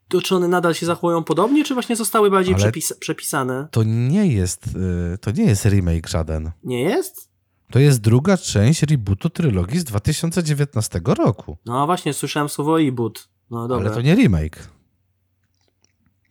to 0.09 0.23
czy 0.23 0.37
one 0.37 0.49
nadal 0.49 0.75
się 0.75 0.87
zachowują 0.87 1.25
podobnie, 1.25 1.65
czy 1.65 1.75
właśnie 1.75 1.97
zostały 1.97 2.31
bardziej 2.31 2.55
przepis 2.55 2.93
przepisane? 2.93 3.69
To 3.71 3.83
nie 3.83 4.27
jest, 4.27 4.67
y, 5.15 5.19
to 5.19 5.31
nie 5.31 5.45
jest 5.45 5.65
remake 5.65 6.09
żaden. 6.09 6.51
Nie 6.65 6.83
jest? 6.83 7.31
To 7.71 7.79
jest 7.79 8.01
druga 8.01 8.37
część 8.37 8.83
rebootu 8.83 9.31
trylogii 9.31 9.79
z 9.79 9.85
2019 9.85 11.01
roku. 11.05 11.57
No 11.67 11.87
właśnie, 11.87 12.15
słyszałem 12.15 12.49
słowo 12.49 12.79
reboot. 12.79 13.29
No 13.51 13.69
dobra. 13.69 13.87
Ale 13.87 13.95
to 13.95 14.03
nie 14.03 14.15
remake. 14.15 14.69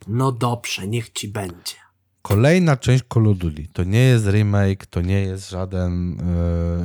No 0.08 0.32
dobrze, 0.32 0.88
niech 0.88 1.10
ci 1.10 1.28
będzie. 1.28 1.85
Kolejna 2.26 2.76
część 2.76 3.04
Call 3.14 3.28
of 3.28 3.38
Duty. 3.38 3.66
To 3.72 3.84
nie 3.84 4.00
jest 4.00 4.26
remake, 4.26 4.86
to 4.86 5.00
nie 5.00 5.22
jest 5.22 5.50
żaden, 5.50 6.18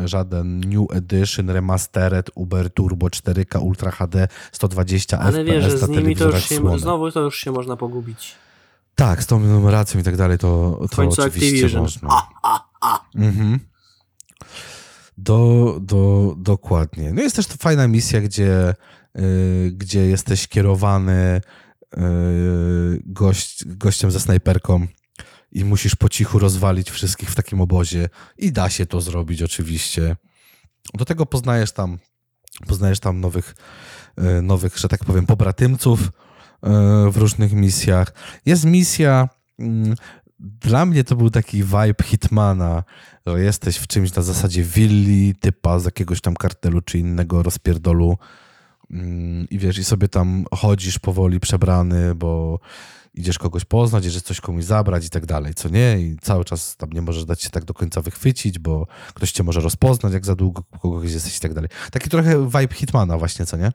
yy, 0.02 0.08
żaden 0.08 0.60
New 0.60 0.92
Edition, 0.92 1.50
Remastered, 1.50 2.30
Uber 2.36 2.74
Turbo 2.74 3.08
4K 3.08 3.62
Ultra 3.62 3.92
HD 3.92 4.28
120 4.52 5.20
Ale 5.20 5.32
FPS 5.32 5.52
wiesz, 5.52 5.64
że 5.64 5.78
z 5.78 5.90
nimi 5.90 6.16
to 6.16 6.26
już 6.26 6.44
się, 6.44 6.80
znowu 6.80 7.12
to 7.12 7.22
już 7.22 7.38
się 7.38 7.52
można 7.52 7.78
pogubić. 7.78 8.36
Tak, 8.96 9.24
z 9.24 9.28
tą 9.28 9.40
numeracją 9.40 10.00
i 10.00 10.04
tak 10.04 10.18
dalej, 10.18 10.38
to, 10.38 10.80
to 10.92 11.02
oczywiście 11.02 11.24
Activision. 11.24 11.82
można. 11.82 12.10
A, 12.12 12.28
a, 12.44 12.64
a. 12.82 13.00
Mhm. 13.16 13.60
Do, 15.18 15.78
do, 15.82 16.34
dokładnie. 16.38 17.14
No 17.14 17.22
jest 17.22 17.36
też 17.36 17.48
to 17.48 17.56
fajna 17.60 17.88
misja, 17.88 18.22
gdzie, 18.22 18.76
yy, 19.16 19.72
gdzie 19.72 20.08
jesteś 20.08 20.48
kierowany 20.48 21.42
yy, 21.98 22.04
gość, 23.06 23.66
gościem 23.66 24.12
ze 24.12 24.20
snajperką 24.20 24.88
i 25.52 25.66
musisz 25.66 25.96
po 25.96 26.10
cichu 26.10 26.40
rozwalić 26.40 26.92
wszystkich 26.92 27.30
w 27.32 27.36
takim 27.36 27.62
obozie. 27.62 28.10
I 28.38 28.52
da 28.52 28.70
się 28.70 28.86
to 28.86 29.02
zrobić 29.02 29.42
oczywiście. 29.42 30.16
Do 30.94 31.06
tego 31.06 31.26
poznajesz 31.26 31.72
tam, 31.72 31.98
poznajesz 32.68 33.00
tam 33.00 33.20
nowych, 33.20 33.56
e, 34.18 34.42
nowych, 34.42 34.78
że 34.78 34.88
tak 34.88 35.06
powiem, 35.06 35.26
pobratymców 35.26 36.02
e, 36.02 36.10
w 37.12 37.18
różnych 37.18 37.54
misjach. 37.54 38.14
Jest 38.46 38.66
misja, 38.66 39.30
mm, 39.60 39.96
dla 40.42 40.86
mnie 40.86 41.04
to 41.04 41.16
był 41.16 41.30
taki 41.30 41.64
vibe 41.64 42.04
Hitmana, 42.04 42.84
że 43.28 43.42
jesteś 43.42 43.78
w 43.78 43.88
czymś 43.88 44.16
na 44.16 44.22
zasadzie 44.22 44.64
willi, 44.64 45.36
typa 45.36 45.80
z 45.80 45.86
jakiegoś 45.86 46.22
tam 46.22 46.36
kartelu 46.36 46.82
czy 46.82 47.00
innego 47.00 47.44
rozpierdolu 47.44 48.18
mm, 48.92 49.50
i 49.50 49.58
wiesz, 49.58 49.78
i 49.78 49.84
sobie 49.84 50.08
tam 50.08 50.46
chodzisz 50.54 51.00
powoli 51.00 51.40
przebrany, 51.40 52.16
bo 52.16 52.60
idziesz 53.14 53.40
kogoś 53.40 53.66
poznać, 53.66 54.06
idziesz 54.06 54.22
coś 54.22 54.42
komuś 54.42 54.64
zabrać 54.64 55.06
i 55.06 55.10
tak 55.10 55.26
dalej, 55.26 55.54
co 55.54 55.70
nie? 55.70 56.00
I 56.00 56.18
cały 56.22 56.46
czas 56.46 56.78
tam 56.78 56.90
nie 56.90 57.02
możesz 57.02 57.26
dać 57.26 57.42
się 57.42 57.50
tak 57.50 57.66
do 57.66 57.74
końca 57.74 58.02
wychwycić, 58.02 58.60
bo 58.60 58.88
ktoś 59.14 59.32
cię 59.32 59.44
może 59.44 59.62
rozpoznać, 59.62 60.14
jak 60.14 60.26
za 60.26 60.36
długo 60.36 60.64
kogoś 60.82 61.12
jesteś 61.12 61.38
i 61.38 61.40
tak 61.40 61.54
dalej. 61.54 61.70
Taki 61.92 62.10
trochę 62.10 62.46
vibe 62.46 62.74
Hitmana 62.74 63.18
właśnie, 63.18 63.46
co 63.46 63.58
nie? 63.58 63.72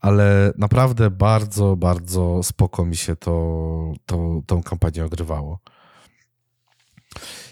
Ale 0.00 0.52
naprawdę 0.58 1.10
bardzo, 1.10 1.76
bardzo 1.76 2.42
spoko 2.42 2.84
mi 2.84 2.96
się 2.96 3.16
to, 3.16 3.92
to 4.06 4.42
tą 4.46 4.62
kampanię 4.62 5.04
ogrywało. 5.04 5.60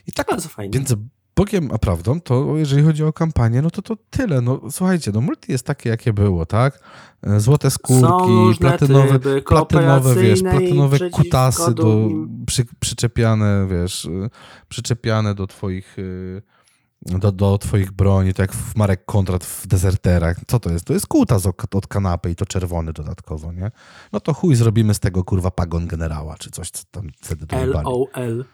I 0.07 0.13
tak, 0.13 0.27
bardzo 0.27 0.49
fajnie. 0.49 0.79
Więc 0.79 0.95
Bogiem 1.41 1.71
a 1.73 1.79
prawdą, 1.79 2.21
to 2.21 2.57
jeżeli 2.57 2.83
chodzi 2.83 3.05
o 3.05 3.13
kampanię, 3.13 3.63
no 3.63 3.71
to 3.71 3.83
to 3.83 3.97
tyle. 4.11 4.41
No 4.41 4.61
słuchajcie, 4.71 5.11
no 5.15 5.21
multi 5.21 5.53
jest 5.53 5.67
takie, 5.67 5.91
jakie 5.91 6.13
było, 6.13 6.47
tak? 6.47 6.81
E, 7.23 7.41
złote 7.41 7.71
skórki, 7.71 8.59
platynowe, 8.61 9.19
platynowe, 9.47 10.15
wiesz, 10.15 10.43
platynowe 10.43 11.11
kutasy 11.11 11.75
do, 11.75 12.09
przy, 12.47 12.65
przyczepiane, 12.81 13.67
wiesz, 13.71 14.07
e, 14.07 14.31
przyczepiane 14.69 15.35
do 15.35 15.47
twoich 15.47 15.97
e, 15.99 17.19
do, 17.19 17.33
do 17.33 17.59
twoich 17.59 17.93
broni, 17.93 18.35
tak 18.35 18.39
jak 18.39 18.53
w 18.53 18.77
Marek 18.77 19.05
Kontrat 19.05 19.45
w 19.45 19.67
Deserterach. 19.67 20.37
Co 20.47 20.61
to 20.61 20.71
jest? 20.71 20.85
To 20.85 20.93
jest 20.93 21.07
kutas 21.07 21.47
od, 21.47 21.75
od 21.75 21.87
kanapy 21.87 22.31
i 22.31 22.37
to 22.37 22.47
czerwony 22.47 22.93
dodatkowo, 22.93 23.53
nie? 23.53 23.71
No 24.13 24.21
to 24.21 24.35
chuj, 24.35 24.55
zrobimy 24.55 24.95
z 24.95 25.01
tego, 25.01 25.25
kurwa, 25.25 25.51
pagon 25.51 25.87
generała, 25.87 26.37
czy 26.39 26.51
coś, 26.51 26.71
co 26.71 26.85
tam 26.91 27.09
wtedy. 27.21 27.47
LOL. 27.67 28.45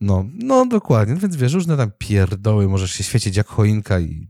No, 0.00 0.24
no 0.34 0.66
dokładnie, 0.66 1.16
więc 1.16 1.36
wiesz, 1.36 1.52
różne 1.52 1.76
tam 1.76 1.90
pierdoły, 1.98 2.68
możesz 2.68 2.92
się 2.92 3.04
świecić 3.04 3.36
jak 3.36 3.46
choinka 3.46 4.00
i, 4.00 4.26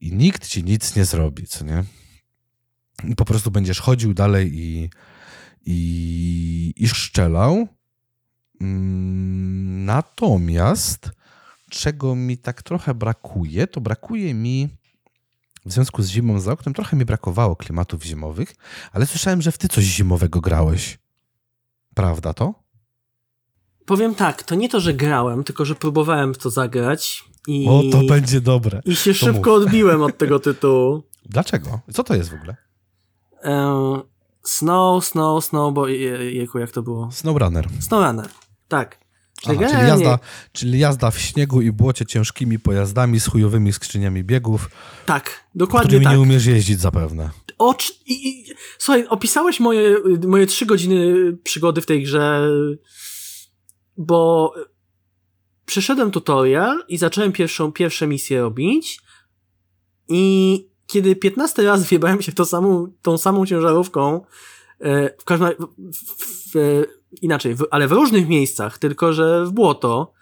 i 0.00 0.12
nikt 0.12 0.46
ci 0.48 0.64
nic 0.64 0.96
nie 0.96 1.04
zrobi, 1.04 1.46
co 1.46 1.64
nie? 1.64 1.84
I 3.04 3.16
po 3.16 3.24
prostu 3.24 3.50
będziesz 3.50 3.80
chodził 3.80 4.14
dalej 4.14 4.50
i, 4.54 4.90
i, 5.66 6.74
i 6.76 6.88
szczelał. 6.88 7.68
Mm, 8.60 9.84
natomiast 9.84 11.10
czego 11.70 12.14
mi 12.14 12.38
tak 12.38 12.62
trochę 12.62 12.94
brakuje, 12.94 13.66
to 13.66 13.80
brakuje 13.80 14.34
mi 14.34 14.68
w 15.66 15.72
związku 15.72 16.02
z 16.02 16.08
zimą 16.08 16.40
za 16.40 16.52
oknem, 16.52 16.74
trochę 16.74 16.96
mi 16.96 17.04
brakowało 17.04 17.56
klimatów 17.56 18.04
zimowych, 18.04 18.54
ale 18.92 19.06
słyszałem, 19.06 19.42
że 19.42 19.52
w 19.52 19.58
ty 19.58 19.68
coś 19.68 19.84
zimowego 19.84 20.40
grałeś. 20.40 20.98
Prawda 21.94 22.34
to? 22.34 22.63
Powiem 23.86 24.14
tak, 24.14 24.42
to 24.42 24.54
nie 24.54 24.68
to, 24.68 24.80
że 24.80 24.94
grałem, 24.94 25.44
tylko 25.44 25.64
że 25.64 25.74
próbowałem 25.74 26.34
w 26.34 26.38
to 26.38 26.50
zagrać. 26.50 27.24
I, 27.46 27.66
o, 27.68 27.82
to 27.92 28.02
będzie 28.04 28.40
dobre. 28.40 28.80
I 28.84 28.96
się 28.96 29.12
to 29.12 29.18
szybko 29.18 29.50
mów. 29.50 29.62
odbiłem 29.62 30.02
od 30.02 30.18
tego 30.18 30.38
tytułu. 30.38 31.02
Dlaczego? 31.24 31.80
Co 31.92 32.04
to 32.04 32.14
jest 32.14 32.30
w 32.30 32.34
ogóle? 32.34 32.56
Um, 33.44 34.02
snow, 34.42 35.04
Snow, 35.04 35.44
Snow, 35.44 35.74
bo 35.74 35.88
jeku, 35.88 36.58
jak 36.58 36.70
to 36.70 36.82
było? 36.82 37.12
Snowrunner. 37.12 37.68
Snowrunner, 37.80 38.28
tak. 38.68 39.04
Czyli, 39.42 39.58
Aha, 39.64 39.68
czyli, 39.76 39.88
jazda, 39.88 40.18
czyli 40.52 40.78
jazda 40.78 41.10
w 41.10 41.18
śniegu 41.18 41.62
i 41.62 41.72
błocie 41.72 42.06
ciężkimi 42.06 42.58
pojazdami 42.58 43.20
z 43.20 43.26
chujowymi 43.26 43.72
skrzyniami 43.72 44.24
biegów. 44.24 44.70
Tak, 45.06 45.44
dokładnie 45.54 45.86
którymi 45.88 46.04
tak. 46.04 46.14
nie 46.14 46.20
umiesz 46.20 46.46
jeździć 46.46 46.80
zapewne. 46.80 47.30
O, 47.58 47.74
i, 48.06 48.28
i, 48.28 48.54
słuchaj, 48.78 49.06
opisałeś 49.08 49.60
moje, 49.60 49.96
moje 50.26 50.46
trzy 50.46 50.66
godziny 50.66 51.14
przygody 51.44 51.80
w 51.80 51.86
tej 51.86 52.02
grze 52.02 52.48
bo 53.96 54.54
przeszedłem 55.66 56.10
tutorial 56.10 56.84
i 56.88 56.98
zacząłem 56.98 57.32
pierwszą, 57.32 57.72
pierwsze 57.72 58.06
misje 58.06 58.40
robić 58.40 59.00
i 60.08 60.66
kiedy 60.86 61.16
15 61.16 61.62
raz 61.62 61.84
wjebałem 61.88 62.22
się 62.22 62.32
to 62.32 62.44
samą, 62.44 62.92
tą 63.02 63.18
samą 63.18 63.46
ciężarówką, 63.46 64.20
e, 64.80 65.16
w 65.18 65.24
każdym 65.24 65.48
w, 65.78 66.54
w, 66.54 66.84
inaczej, 67.22 67.54
w, 67.54 67.64
ale 67.70 67.88
w 67.88 67.92
różnych 67.92 68.28
miejscach, 68.28 68.78
tylko 68.78 69.12
że 69.12 69.44
w 69.46 69.52
błoto 69.52 70.12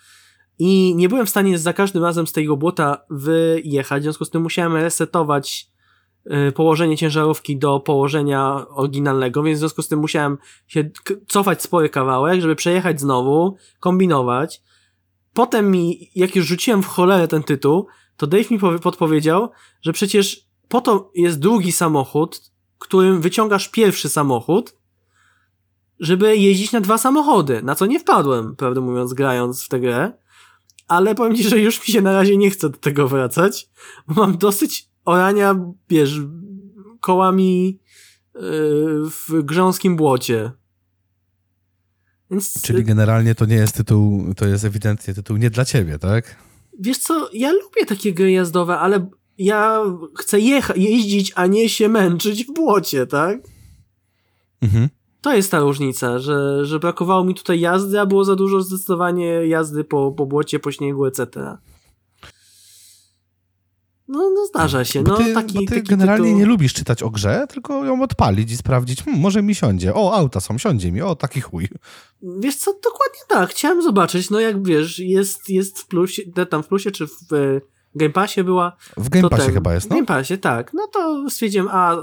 i 0.58 0.94
nie 0.96 1.08
byłem 1.08 1.26
w 1.26 1.30
stanie 1.30 1.58
za 1.58 1.72
każdym 1.72 2.04
razem 2.04 2.26
z 2.26 2.32
tego 2.32 2.56
błota 2.56 3.04
wyjechać, 3.10 4.00
w 4.00 4.02
związku 4.02 4.24
z 4.24 4.30
tym 4.30 4.42
musiałem 4.42 4.76
resetować 4.76 5.71
położenie 6.54 6.96
ciężarówki 6.96 7.56
do 7.56 7.80
położenia 7.80 8.66
oryginalnego, 8.68 9.42
więc 9.42 9.58
w 9.58 9.60
związku 9.60 9.82
z 9.82 9.88
tym 9.88 9.98
musiałem 9.98 10.38
się 10.66 10.90
cofać 11.28 11.62
spory 11.62 11.88
kawałek, 11.88 12.40
żeby 12.40 12.56
przejechać 12.56 13.00
znowu, 13.00 13.56
kombinować. 13.80 14.62
potem 15.32 15.70
mi, 15.70 16.10
jak 16.14 16.36
już 16.36 16.46
rzuciłem 16.46 16.82
w 16.82 16.86
cholerę 16.86 17.28
ten 17.28 17.42
tytuł, 17.42 17.86
to 18.16 18.26
Dave 18.26 18.50
mi 18.50 18.58
podpowiedział, 18.58 19.50
że 19.82 19.92
przecież 19.92 20.46
po 20.68 20.80
to 20.80 21.10
jest 21.14 21.38
drugi 21.38 21.72
samochód, 21.72 22.40
którym 22.78 23.20
wyciągasz 23.20 23.68
pierwszy 23.68 24.08
samochód, 24.08 24.76
żeby 26.00 26.36
jeździć 26.36 26.72
na 26.72 26.80
dwa 26.80 26.98
samochody, 26.98 27.62
na 27.62 27.74
co 27.74 27.86
nie 27.86 28.00
wpadłem, 28.00 28.56
prawdę 28.56 28.80
mówiąc, 28.80 29.14
grając 29.14 29.64
w 29.64 29.68
tę 29.68 29.80
grę, 29.80 30.12
ale 30.88 31.14
powiem 31.14 31.36
ci, 31.36 31.48
że 31.48 31.58
już 31.58 31.80
mi 31.80 31.86
się 31.94 32.02
na 32.02 32.12
razie 32.12 32.36
nie 32.36 32.50
chce 32.50 32.70
do 32.70 32.78
tego 32.78 33.08
wracać, 33.08 33.68
bo 34.08 34.14
mam 34.14 34.38
dosyć 34.38 34.91
orania, 35.05 35.57
wiesz, 35.88 36.20
kołami 37.00 37.80
yy, 38.34 38.40
w 39.11 39.42
grząskim 39.42 39.96
błocie. 39.96 40.53
Więc... 42.30 42.62
Czyli 42.62 42.84
generalnie 42.84 43.34
to 43.34 43.46
nie 43.46 43.55
jest 43.55 43.76
tytuł, 43.76 44.34
to 44.34 44.46
jest 44.46 44.64
ewidentnie 44.64 45.14
tytuł 45.14 45.36
nie 45.36 45.50
dla 45.50 45.64
ciebie, 45.64 45.98
tak? 45.98 46.36
Wiesz 46.78 46.98
co, 46.98 47.30
ja 47.32 47.53
lubię 47.53 47.86
takie 47.86 48.12
gry 48.12 48.32
jazdowe, 48.32 48.78
ale 48.78 49.11
ja 49.38 49.82
chcę 50.18 50.38
jecha- 50.38 50.78
jeździć, 50.78 51.32
a 51.34 51.46
nie 51.46 51.68
się 51.68 51.88
męczyć 51.88 52.44
w 52.44 52.53
błocie, 52.53 53.07
tak? 53.07 53.38
Mhm. 54.62 54.88
To 55.20 55.34
jest 55.34 55.50
ta 55.50 55.61
różnica, 55.61 56.18
że, 56.18 56.66
że 56.66 56.78
brakowało 56.78 57.24
mi 57.24 57.34
tutaj 57.34 57.61
jazdy, 57.61 58.00
a 58.00 58.07
było 58.07 58.24
za 58.24 58.36
dużo 58.36 58.62
zdecydowanie 58.62 59.26
jazdy 59.26 59.84
po, 59.84 60.12
po 60.12 60.26
błocie, 60.26 60.59
po 60.59 60.72
śniegu, 60.72 61.05
etc. 61.05 61.59
No, 64.09 64.30
no 64.34 64.46
zdarza 64.46 64.84
się. 64.84 65.03
No, 65.03 65.16
ty, 65.16 65.34
taki, 65.34 65.66
ty 65.66 65.74
taki 65.74 65.82
generalnie 65.82 66.24
tytuł... 66.24 66.38
nie 66.38 66.46
lubisz 66.46 66.74
czytać 66.74 67.03
o 67.03 67.11
grze, 67.11 67.46
tylko 67.48 67.84
ją 67.84 68.03
odpalić 68.03 68.53
i 68.53 68.57
sprawdzić, 68.57 69.03
hmm, 69.03 69.22
może 69.22 69.42
mi 69.42 69.55
siądzie. 69.55 69.94
O, 69.94 70.14
auta 70.14 70.40
są, 70.40 70.59
siądzie 70.59 70.92
mi, 70.92 71.03
o, 71.03 71.16
taki 71.16 71.40
chuj. 71.40 71.68
Wiesz 72.22 72.57
co, 72.57 72.72
dokładnie 72.72 73.20
tak. 73.28 73.50
Chciałem 73.50 73.82
zobaczyć, 73.82 74.30
no 74.30 74.40
jak 74.40 74.66
wiesz, 74.66 74.98
jest, 74.98 75.48
jest 75.48 75.78
w 75.78 75.86
plusie, 75.86 76.22
tam 76.50 76.62
w 76.62 76.66
plusie 76.66 76.90
czy 76.90 77.07
w 77.07 77.61
Game 77.94 78.12
Passie 78.12 78.44
była. 78.44 78.76
W 78.96 79.09
Game 79.09 79.28
Passie 79.28 79.44
ten, 79.44 79.55
chyba 79.55 79.74
jest, 79.74 79.90
no? 79.90 79.94
W 79.94 79.98
Game 79.98 80.07
Passie, 80.07 80.38
tak. 80.38 80.74
No 80.74 80.86
to 80.86 81.30
stwierdziłem, 81.30 81.68
a 81.70 81.96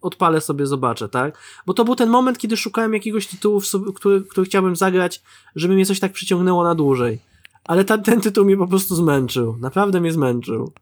odpalę 0.00 0.40
sobie, 0.40 0.66
zobaczę, 0.66 1.08
tak? 1.08 1.38
Bo 1.66 1.74
to 1.74 1.84
był 1.84 1.96
ten 1.96 2.08
moment, 2.08 2.38
kiedy 2.38 2.56
szukałem 2.56 2.94
jakiegoś 2.94 3.26
tytułu, 3.26 3.60
który, 3.94 4.22
który 4.22 4.46
chciałbym 4.46 4.76
zagrać, 4.76 5.22
żeby 5.56 5.74
mnie 5.74 5.86
coś 5.86 6.00
tak 6.00 6.12
przyciągnęło 6.12 6.64
na 6.64 6.74
dłużej. 6.74 7.20
Ale 7.64 7.84
ta, 7.84 7.98
ten 7.98 8.20
tytuł 8.20 8.44
mnie 8.44 8.56
po 8.56 8.66
prostu 8.66 8.94
zmęczył. 8.94 9.56
Naprawdę 9.60 10.00
mnie 10.00 10.12
zmęczył. 10.12 10.72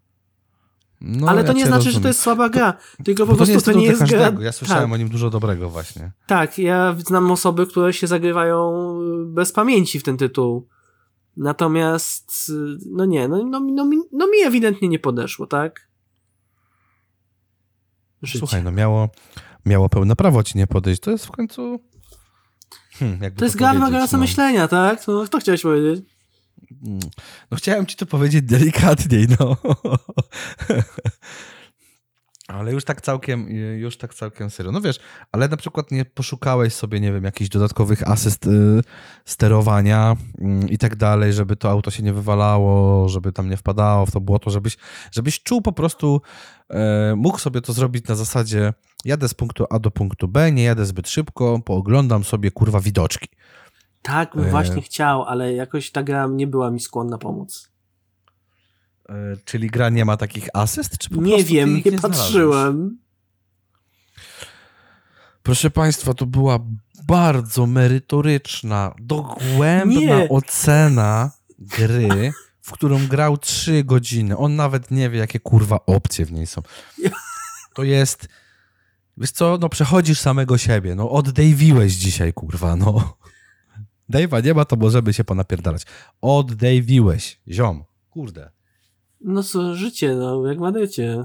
No, 1.01 1.29
Ale 1.29 1.45
to 1.45 1.49
ja 1.49 1.53
nie 1.53 1.67
znaczy, 1.67 1.77
rozumiem. 1.77 1.95
że 1.95 2.01
to 2.01 2.09
jest 2.09 2.21
słaba 2.21 2.49
gra, 2.49 2.73
to, 2.73 3.05
tylko 3.05 3.27
po 3.27 3.37
prostu 3.37 3.61
to 3.61 3.73
nie 3.73 3.85
jest, 3.85 3.99
to 3.99 4.07
nie 4.07 4.13
jest 4.13 4.35
gra. 4.35 4.45
Ja 4.45 4.53
słyszałem 4.53 4.85
tak. 4.85 4.93
o 4.93 4.97
nim 4.97 5.09
dużo 5.09 5.31
dobrego 5.31 5.71
właśnie. 5.71 6.13
Tak, 6.27 6.59
ja 6.59 6.97
znam 7.07 7.31
osoby, 7.31 7.67
które 7.67 7.93
się 7.93 8.07
zagrywają 8.07 8.73
bez 9.27 9.53
pamięci 9.53 10.01
w 10.01 10.03
ten 10.03 10.17
tytuł. 10.17 10.69
Natomiast, 11.37 12.53
no 12.91 13.05
nie, 13.05 13.29
no, 13.29 13.45
no, 13.45 13.61
no, 13.61 13.85
mi, 13.85 13.97
no 14.13 14.27
mi 14.27 14.39
ewidentnie 14.45 14.89
nie 14.89 14.99
podeszło, 14.99 15.47
tak? 15.47 15.89
Życie. 18.23 18.39
Słuchaj, 18.39 18.65
no 18.65 18.73
miało, 18.73 19.09
miało 19.67 19.89
pełne 19.89 20.17
prawo 20.17 20.43
ci 20.43 20.59
nie 20.59 20.67
podejść. 20.67 21.01
To 21.01 21.11
jest 21.11 21.27
w 21.27 21.31
końcu. 21.31 21.81
Hmm, 22.93 23.21
to, 23.21 23.37
to 23.37 23.45
jest 23.45 23.57
gra 23.57 23.73
wymagająca 23.73 24.17
no. 24.17 24.21
myślenia, 24.21 24.69
tak? 24.69 25.09
No, 25.09 25.27
to 25.27 25.39
chciałeś 25.39 25.63
powiedzieć. 25.63 26.05
Mm. 26.87 27.01
No 27.51 27.57
chciałem 27.57 27.87
ci 27.87 27.97
to 27.97 28.07
powiedzieć 28.07 28.43
delikatniej, 28.43 29.27
no. 29.41 29.57
Ale 32.51 32.73
już 32.73 32.85
tak 32.85 33.01
całkiem, 33.01 33.49
już 33.79 33.97
tak 33.97 34.15
całkiem 34.15 34.51
serio. 34.51 34.73
No 34.73 34.81
wiesz, 34.81 35.01
ale 35.33 35.49
na 35.49 35.57
przykład 35.57 35.91
nie 35.91 36.05
poszukałeś 36.05 36.75
sobie, 36.75 37.01
nie 37.01 37.13
wiem, 37.13 37.25
jakichś 37.25 37.51
dodatkowych 37.51 38.09
asyst 38.09 38.47
y, 38.47 38.81
sterowania 39.25 40.17
y, 40.65 40.69
i 40.69 40.79
tak 40.79 40.97
dalej, 40.97 41.33
żeby 41.33 41.57
to 41.57 41.71
auto 41.71 41.91
się 41.91 42.03
nie 42.03 42.13
wywalało, 42.13 43.09
żeby 43.09 43.33
tam 43.33 43.51
nie 43.51 43.57
wpadało 43.57 44.07
w 44.07 44.11
to 44.11 44.21
błoto, 44.21 44.51
żebyś, 44.51 44.77
żebyś 45.13 45.43
czuł 45.43 45.63
po 45.63 45.73
prostu, 45.73 46.21
y, 46.71 46.77
mógł 47.17 47.39
sobie 47.39 47.61
to 47.61 47.73
zrobić 47.73 48.09
na 48.09 48.15
zasadzie 48.15 48.73
jadę 49.05 49.29
z 49.29 49.35
punktu 49.35 49.67
A 49.71 49.79
do 49.79 49.91
punktu 49.91 50.29
B, 50.29 50.53
nie 50.53 50.63
jadę 50.63 50.87
zbyt 50.87 51.09
szybko, 51.09 51.61
pooglądam 51.65 52.25
sobie 52.25 52.51
kurwa 52.51 52.81
widoczki. 52.81 53.29
Tak, 54.03 54.37
bym 54.37 54.47
e... 54.47 54.51
właśnie 54.51 54.83
chciał, 54.83 55.25
ale 55.25 55.53
jakoś 55.53 55.91
ta 55.91 56.03
gra 56.03 56.27
nie 56.27 56.47
była 56.47 56.71
mi 56.71 56.81
skłonna 56.81 57.19
pomóc. 57.19 57.71
E, 59.09 59.37
czyli 59.45 59.71
gra 59.71 59.89
nie 59.89 60.05
ma 60.05 60.17
takich 60.17 60.49
asyst? 60.55 60.99
Czy 60.99 61.11
po 61.11 61.21
nie 61.21 61.45
wiem, 61.45 61.75
nie, 61.75 61.91
nie 61.91 61.99
patrzyłem. 61.99 62.99
Proszę 65.43 65.71
Państwa, 65.71 66.15
to 66.15 66.27
była 66.27 66.59
bardzo 67.07 67.67
merytoryczna, 67.67 68.95
dogłębna 68.99 70.01
nie. 70.01 70.29
ocena 70.29 71.31
gry, 71.59 72.33
w 72.61 72.73
którą 72.73 73.07
grał 73.07 73.39
trzy 73.39 73.85
godziny. 73.85 74.37
On 74.37 74.57
nawet 74.57 74.91
nie 74.91 75.11
wie, 75.11 75.19
jakie 75.19 75.41
kurwa 75.41 75.81
opcje 75.87 76.25
w 76.25 76.33
niej 76.33 76.47
są. 76.47 76.63
To 77.75 77.83
jest. 77.83 78.29
Wiesz 79.17 79.31
co, 79.31 79.59
no 79.61 79.69
przechodzisz 79.69 80.21
samego 80.21 80.59
siebie. 80.59 80.95
No 80.95 81.11
oddejwiłeś 81.11 81.93
dzisiaj, 81.93 82.33
kurwa, 82.33 82.77
no. 82.77 83.17
Dave'a 84.11 84.45
nie 84.45 84.55
ma, 84.55 84.65
to 84.65 84.77
możemy 84.77 85.13
się 85.13 85.25
ponapierdalać. 85.25 85.83
Oddejwiłeś, 86.21 87.41
ziom. 87.49 87.85
Kurde. 88.11 88.51
No 89.21 89.43
co, 89.43 89.75
życie, 89.75 90.15
no, 90.15 90.47
jak 90.47 90.59
Madrycie. 90.59 91.25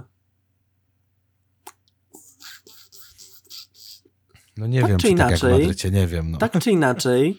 No 4.57 4.67
nie 4.67 4.81
tak 4.81 4.89
wiem, 4.89 4.99
czy, 4.99 5.07
czy 5.07 5.13
inaczej, 5.13 5.39
tak 5.39 5.49
jak 5.49 5.59
Madrycie, 5.59 5.91
nie 5.91 6.07
wiem. 6.07 6.31
No. 6.31 6.37
Tak 6.37 6.59
czy 6.59 6.71
inaczej. 6.71 7.37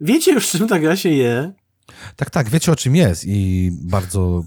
Wiecie 0.00 0.32
już, 0.32 0.50
czym 0.50 0.68
ta 0.68 0.78
gra 0.78 0.96
się 0.96 1.08
je. 1.08 1.52
Tak, 2.16 2.30
tak, 2.30 2.48
wiecie 2.48 2.72
o 2.72 2.76
czym 2.76 2.96
jest 2.96 3.24
i 3.26 3.70
bardzo, 3.82 4.44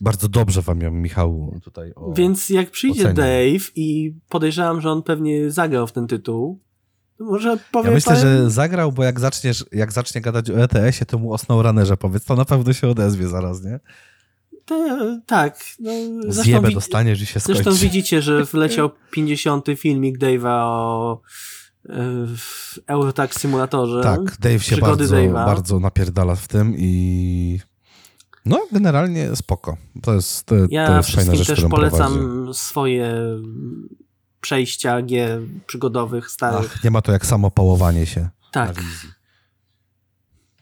bardzo 0.00 0.28
dobrze 0.28 0.62
wam 0.62 0.80
ją 0.80 0.90
Michał 0.90 1.60
tutaj 1.64 1.92
o, 1.94 2.12
Więc 2.12 2.50
jak 2.50 2.70
przyjdzie. 2.70 3.04
Dave 3.14 3.70
i 3.74 4.14
podejrzewam, 4.28 4.80
że 4.80 4.90
on 4.90 5.02
pewnie 5.02 5.50
zagrał 5.50 5.86
w 5.86 5.92
ten 5.92 6.06
tytuł, 6.06 6.60
może 7.20 7.58
powie 7.72 7.88
Ja 7.88 7.94
myślę, 7.94 8.16
że 8.16 8.50
zagrał, 8.50 8.92
bo 8.92 9.04
jak 9.04 9.20
zaczniesz, 9.20 9.64
jak 9.72 9.92
zacznie 9.92 10.20
gadać 10.20 10.50
o 10.50 10.62
ETS-ie, 10.62 11.06
to 11.06 11.18
mu 11.18 11.32
osnął 11.32 11.62
ranerze 11.62 11.96
powiedz, 11.96 12.24
to 12.24 12.36
na 12.36 12.44
pewno 12.44 12.72
się 12.72 12.88
odezwie 12.88 13.28
zaraz, 13.28 13.62
nie? 13.62 13.80
tak. 15.26 15.58
No, 15.78 15.92
Zjebę 16.28 16.70
dostaniesz 16.70 17.22
i 17.22 17.26
się 17.26 17.40
skończy. 17.40 17.62
Zresztą 17.62 17.82
widzicie, 17.82 18.22
że 18.22 18.44
wleciał 18.52 18.90
50. 19.10 19.66
filmik 19.76 20.18
Dave'a 20.18 20.60
o 20.62 21.20
e, 21.88 21.96
w 22.36 22.78
Eurotax 22.86 23.40
Simulatorze. 23.40 24.02
Tak, 24.02 24.36
Dave 24.40 24.64
się 24.64 24.76
bardzo, 24.76 25.16
bardzo 25.32 25.80
napierdala 25.80 26.34
w 26.34 26.48
tym 26.48 26.74
i 26.78 27.60
no, 28.46 28.66
generalnie 28.72 29.36
spoko. 29.36 29.76
To 30.02 30.14
jest, 30.14 30.44
to, 30.44 30.54
ja 30.70 30.86
to 30.86 30.96
jest 30.96 31.10
fajna 31.10 31.34
rzecz, 31.34 31.46
też 31.46 31.64
polecam 31.70 32.12
prowadzi. 32.12 32.58
swoje 32.58 33.14
przejścia 34.40 35.02
G 35.02 35.40
przygodowych 35.66 36.30
starych. 36.30 36.72
Ach, 36.76 36.84
nie 36.84 36.90
ma 36.90 37.02
to 37.02 37.12
jak 37.12 37.26
samo 37.26 37.50
pałowanie 37.50 38.06
się 38.06 38.28
tak. 38.50 38.82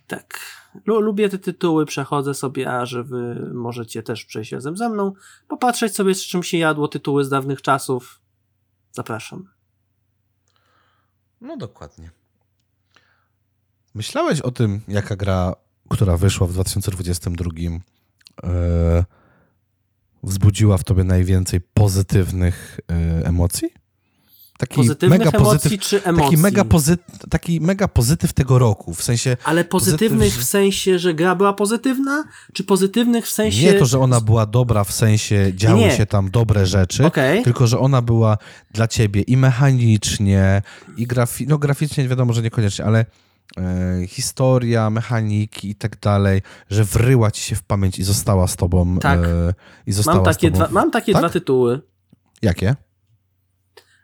Tak. 0.07 0.41
Lubię 0.87 1.29
te 1.29 1.39
tytuły, 1.39 1.87
przechodzę 1.87 2.35
sobie, 2.35 2.71
a 2.73 2.87
że 2.87 3.05
wy 3.05 3.51
możecie 3.55 4.03
też 4.03 4.25
przejść 4.25 4.53
razem 4.53 4.77
ze 4.77 4.89
mną, 4.89 5.13
popatrzeć 5.49 5.95
sobie 5.95 6.15
z 6.15 6.21
czym 6.21 6.43
się 6.43 6.59
jadło, 6.59 6.89
tytuły 6.89 7.25
z 7.25 7.29
dawnych 7.29 7.63
czasów. 7.63 8.21
Zapraszam. 8.93 9.49
No 11.41 11.57
dokładnie. 11.57 12.11
Myślałeś 13.95 14.41
o 14.41 14.51
tym, 14.51 14.81
jaka 14.89 15.17
gra, 15.17 15.55
która 15.89 16.17
wyszła 16.17 16.47
w 16.47 16.53
2022, 16.53 17.51
yy, 17.61 19.05
wzbudziła 20.23 20.79
w 20.79 20.85
tobie 20.85 21.05
najwięcej 21.05 21.61
pozytywnych 21.75 22.81
yy, 22.89 23.27
emocji? 23.27 23.69
taki 24.59 24.77
Pozytywnych 24.77 25.19
mega 25.19 25.31
emocji 25.39 25.59
pozytyw, 25.59 25.81
czy 25.89 26.05
emocji? 26.05 26.25
Taki 26.25 26.37
mega, 26.37 26.65
pozy, 26.65 26.99
taki 27.31 27.61
mega 27.61 27.89
pozytyw 27.89 28.33
tego 28.33 28.59
roku, 28.59 28.95
w 28.95 29.03
sensie... 29.03 29.37
Ale 29.45 29.65
pozytywnych 29.65 30.29
pozytyw, 30.29 30.47
w 30.47 30.49
sensie, 30.49 30.99
że 30.99 31.15
gra 31.15 31.35
była 31.35 31.53
pozytywna? 31.53 32.25
Czy 32.53 32.65
pozytywnych 32.65 33.27
w 33.27 33.31
sensie... 33.31 33.63
Nie 33.63 33.75
to, 33.75 33.87
że 33.87 33.99
ona 33.99 34.21
była 34.21 34.47
dobra 34.47 34.85
w 34.85 34.93
sensie, 34.93 35.53
działy 35.55 35.81
nie. 35.81 35.97
się 35.97 36.07
tam 36.07 36.31
dobre 36.31 36.67
rzeczy, 36.67 37.07
okay. 37.07 37.43
tylko, 37.43 37.67
że 37.67 37.79
ona 37.79 38.03
była 38.03 38.39
dla 38.71 38.89
ciebie 38.89 39.23
i 39.23 39.37
mechanicznie, 39.37 40.63
i 40.97 41.07
grafi 41.07 41.47
no 41.47 41.59
graficznie 41.59 42.09
wiadomo, 42.09 42.33
że 42.33 42.43
niekoniecznie, 42.43 42.85
ale 42.85 43.05
historia, 44.07 44.91
mechaniki 44.91 45.71
i 45.71 45.75
tak 45.75 46.01
dalej, 46.01 46.43
że 46.71 46.85
wryła 46.85 47.31
ci 47.31 47.43
się 47.43 47.57
w 47.57 47.63
pamięć 47.63 47.99
i 47.99 48.05
została 48.05 48.47
z 48.47 48.57
tobą. 48.57 48.99
Tak. 48.99 49.21
E, 49.21 49.55
i 49.87 49.93
została 49.93 50.17
mam 50.17 50.25
takie, 50.25 50.51
dwa, 50.51 50.69
mam 50.71 50.91
takie 50.91 51.13
tak? 51.13 51.23
dwa 51.23 51.31
tytuły. 51.31 51.81
Jakie? 52.43 52.77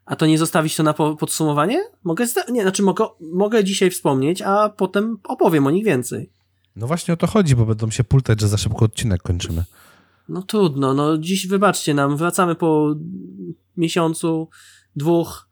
A 0.07 0.17
to 0.17 0.27
nie 0.27 0.39
zostawić 0.39 0.77
to 0.77 0.83
na 0.83 0.93
podsumowanie? 0.93 1.85
Mogę, 2.05 2.27
nie, 2.51 2.63
znaczy 2.63 2.83
mogę, 2.83 3.07
mogę 3.21 3.65
dzisiaj 3.65 3.91
wspomnieć, 3.91 4.43
a 4.43 4.69
potem 4.69 5.19
opowiem 5.25 5.67
o 5.67 5.71
nich 5.71 5.85
więcej. 5.85 6.31
No 6.77 6.87
właśnie 6.87 7.15
o 7.15 7.17
to 7.17 7.27
chodzi, 7.27 7.57
bo 7.57 7.67
będą 7.67 7.91
się 7.91 8.05
pultać, 8.05 8.41
że 8.41 8.49
za 8.49 8.57
szybko 8.57 8.85
odcinek 8.85 9.23
kończymy. 9.23 9.65
No 10.29 10.43
trudno, 10.43 10.95
no 10.95 11.19
dziś 11.19 11.47
wybaczcie 11.47 11.95
nam, 11.95 12.17
wracamy 12.17 12.55
po 12.55 12.95
miesiącu, 13.77 14.49
dwóch. 14.97 15.49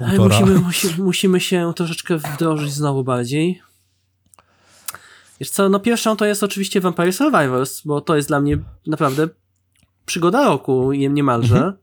Musimy, 0.00 0.58
musimy, 0.58 1.04
musimy 1.04 1.40
się 1.40 1.72
troszeczkę 1.76 2.18
wdrożyć 2.18 2.72
znowu 2.72 3.04
bardziej. 3.04 3.62
Wiesz 5.40 5.50
co, 5.50 5.68
no 5.68 5.80
pierwszą 5.80 6.16
to 6.16 6.24
jest 6.24 6.42
oczywiście 6.42 6.80
Vampire 6.80 7.12
Survivors, 7.12 7.82
bo 7.84 8.00
to 8.00 8.16
jest 8.16 8.28
dla 8.28 8.40
mnie 8.40 8.58
naprawdę 8.86 9.28
przygoda 10.06 10.44
roku 10.44 10.92
niemalże. 10.92 11.56
Mhm. 11.56 11.74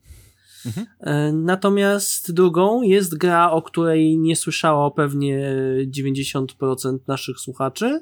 Mhm. 0.65 0.87
E, 0.99 1.31
natomiast 1.31 2.31
drugą 2.31 2.81
jest 2.81 3.17
gra, 3.17 3.51
o 3.51 3.61
której 3.61 4.17
nie 4.17 4.35
słyszało 4.35 4.91
pewnie 4.91 5.55
90% 5.87 6.97
naszych 7.07 7.39
słuchaczy. 7.39 8.01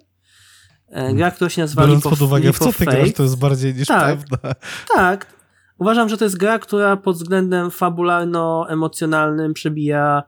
E, 0.89 1.13
gra, 1.13 1.31
która 1.31 1.49
się 1.49 1.61
nazywa 1.61 1.81
Biorąc 1.87 2.03
pod 2.03 2.21
uwagę, 2.21 2.53
w 2.53 2.59
co 2.59 2.73
ty 2.73 2.85
grasz, 2.85 3.13
to 3.13 3.23
jest 3.23 3.39
bardziej 3.39 3.75
niż 3.75 3.87
tak, 3.87 4.17
pewne. 4.17 4.55
Tak. 4.95 5.42
Uważam, 5.77 6.09
że 6.09 6.17
to 6.17 6.25
jest 6.25 6.37
gra, 6.37 6.59
która 6.59 6.97
pod 6.97 7.15
względem 7.15 7.69
fabularno-emocjonalnym 7.69 9.53
przebija 9.53 10.23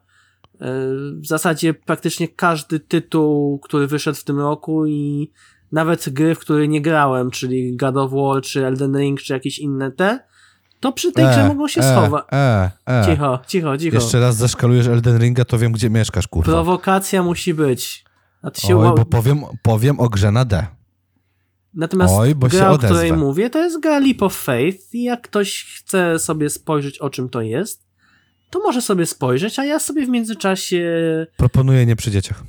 e, 0.54 0.66
w 1.22 1.28
zasadzie 1.28 1.74
praktycznie 1.74 2.28
każdy 2.28 2.80
tytuł, 2.80 3.60
który 3.60 3.88
wyszedł 3.88 4.18
w 4.18 4.24
tym 4.24 4.39
roku 4.39 4.86
i 4.86 5.32
nawet 5.72 6.10
gry, 6.10 6.36
w 6.36 6.39
które 6.39 6.68
nie 6.68 6.82
grałem, 6.82 7.32
czyli 7.32 7.76
God 7.78 7.98
of 7.98 8.12
War, 8.12 8.41
czy 8.41 8.66
Elden 8.66 8.98
Ring, 8.98 9.22
czy 9.22 9.34
jakieś 9.34 9.60
inne 9.60 9.91
te, 9.91 10.20
to 10.80 10.91
przy 10.91 11.12
tej 11.12 11.26
grze 11.26 11.41
e, 11.41 11.48
mogą 11.48 11.68
się 11.68 11.82
e, 11.82 11.91
schować. 11.91 12.26
E, 12.32 12.72
e. 12.89 13.06
Cicho, 13.06 13.39
cicho, 13.48 13.78
cicho. 13.78 13.96
Jeszcze 13.96 14.20
raz 14.20 14.36
zeszkalujesz 14.36 14.88
Elden 14.88 15.18
Ringa, 15.20 15.46
to 15.46 15.58
wiem, 15.58 15.72
gdzie 15.72 15.89
mieszkasz, 15.89 16.28
kurwa. 16.28 16.52
Prowokacja 16.52 17.24
musi 17.24 17.54
być. 17.54 18.06
A 18.41 18.52
ty 18.52 18.62
się 18.62 18.80
Oj, 18.80 18.96
bo 18.98 19.06
powiem, 19.06 19.41
powiem 19.62 20.00
o 20.00 20.10
grze 20.10 20.32
na 20.32 20.46
D. 20.46 20.66
Natomiast 21.76 22.14
Oj, 22.18 22.36
bo 22.36 22.48
gra, 22.48 22.72
o 22.72 22.78
której 22.78 23.14
mówię, 23.14 23.50
to 23.50 23.60
jest 23.64 23.80
gra 23.80 24.00
Leap 24.00 24.22
of 24.22 24.36
Faith 24.36 24.94
i 24.94 25.04
jak 25.04 25.22
ktoś 25.22 25.64
chce 25.64 26.20
sobie 26.20 26.50
spojrzeć, 26.50 27.00
o 27.00 27.10
czym 27.10 27.30
to 27.30 27.42
jest, 27.42 27.86
to 28.50 28.60
może 28.60 28.82
sobie 28.82 29.06
spojrzeć, 29.06 29.60
a 29.60 29.66
ja 29.66 29.80
sobie 29.80 30.06
w 30.06 30.10
międzyczasie... 30.10 30.86
Proponuję 31.38 31.86
nie 31.86 31.96
przy 31.96 32.12
dzieciach. 32.12 32.44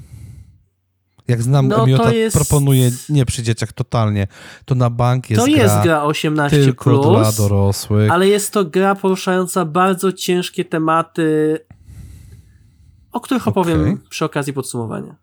Jak 1.28 1.42
znam 1.42 1.68
no, 1.68 1.84
Emiota, 1.84 2.12
jest... 2.12 2.36
proponuję 2.36 2.90
nie 3.08 3.26
przy 3.26 3.42
dzieciach 3.42 3.72
totalnie. 3.72 4.26
To 4.64 4.74
na 4.74 4.90
bank 4.90 5.30
jest 5.30 5.44
To 5.44 5.52
gra 5.52 5.62
jest 5.62 5.74
gra 5.82 6.02
18+, 6.02 6.50
tylko 6.50 6.84
plus, 6.84 7.06
dla 7.06 7.32
dorosłych. 7.32 8.10
ale 8.10 8.28
jest 8.28 8.52
to 8.52 8.64
gra 8.64 8.94
poruszająca 8.94 9.64
bardzo 9.64 10.12
ciężkie 10.12 10.64
tematy, 10.64 11.58
o 13.12 13.20
których 13.20 13.48
okay. 13.48 13.50
opowiem 13.50 14.00
przy 14.08 14.24
okazji 14.24 14.52
podsumowania. 14.52 15.16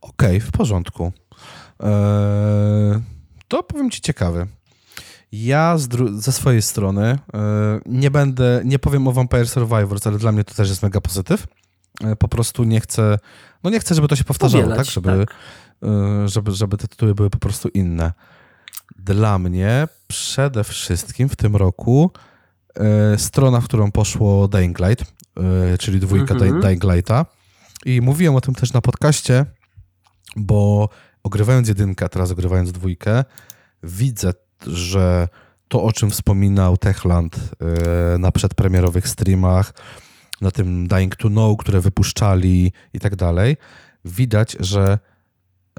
Okej, 0.00 0.36
okay, 0.36 0.40
w 0.40 0.50
porządku. 0.50 1.12
Eee, 1.80 3.00
to 3.48 3.62
powiem 3.62 3.90
ci 3.90 4.00
ciekawe. 4.00 4.46
Ja 5.32 5.76
ze 6.14 6.32
swojej 6.32 6.62
strony 6.62 7.02
e, 7.02 7.18
nie 7.86 8.10
będę, 8.10 8.62
nie 8.64 8.78
powiem 8.78 9.08
o 9.08 9.12
Vampire 9.12 9.48
Survivors, 9.48 10.06
ale 10.06 10.18
dla 10.18 10.32
mnie 10.32 10.44
to 10.44 10.54
też 10.54 10.68
jest 10.68 10.82
mega 10.82 11.00
pozytyw. 11.00 11.46
E, 12.04 12.16
po 12.16 12.28
prostu 12.28 12.64
nie 12.64 12.80
chcę, 12.80 13.18
no 13.64 13.70
nie 13.70 13.80
chcę, 13.80 13.94
żeby 13.94 14.08
to 14.08 14.16
się 14.16 14.24
powtarzało, 14.24 14.64
Powielać, 14.64 14.86
tak? 14.86 14.94
Żeby, 14.94 15.26
tak. 15.26 15.36
Żeby, 16.24 16.50
żeby 16.50 16.76
te 16.76 16.88
tytuły 16.88 17.14
były 17.14 17.30
po 17.30 17.38
prostu 17.38 17.68
inne. 17.68 18.12
Dla 18.96 19.38
mnie 19.38 19.88
przede 20.06 20.64
wszystkim 20.64 21.28
w 21.28 21.36
tym 21.36 21.56
roku 21.56 22.10
strona, 23.16 23.60
w 23.60 23.64
którą 23.64 23.92
poszło 23.92 24.48
Dying 24.48 24.78
Light, 24.78 25.12
czyli 25.78 26.00
dwójka 26.00 26.34
mm 26.34 26.48
-hmm. 26.48 26.62
Dying 26.62 26.84
Lighta. 26.84 27.26
I 27.84 28.00
mówiłem 28.00 28.36
o 28.36 28.40
tym 28.40 28.54
też 28.54 28.72
na 28.72 28.80
podcaście, 28.80 29.46
bo 30.36 30.88
ogrywając 31.28 31.68
jedynkę, 31.68 32.08
teraz 32.08 32.30
ogrywając 32.30 32.72
dwójkę, 32.72 33.24
widzę, 33.82 34.32
że 34.66 35.28
to, 35.68 35.82
o 35.82 35.92
czym 35.92 36.10
wspominał 36.10 36.76
Techland 36.76 37.36
yy, 37.36 38.18
na 38.18 38.32
przedpremierowych 38.32 39.08
streamach, 39.08 39.74
na 40.40 40.50
tym 40.50 40.88
Dying 40.88 41.16
to 41.16 41.28
Know, 41.28 41.58
które 41.58 41.80
wypuszczali 41.80 42.72
i 42.92 43.00
tak 43.00 43.16
dalej, 43.16 43.56
widać, 44.04 44.56
że 44.60 44.98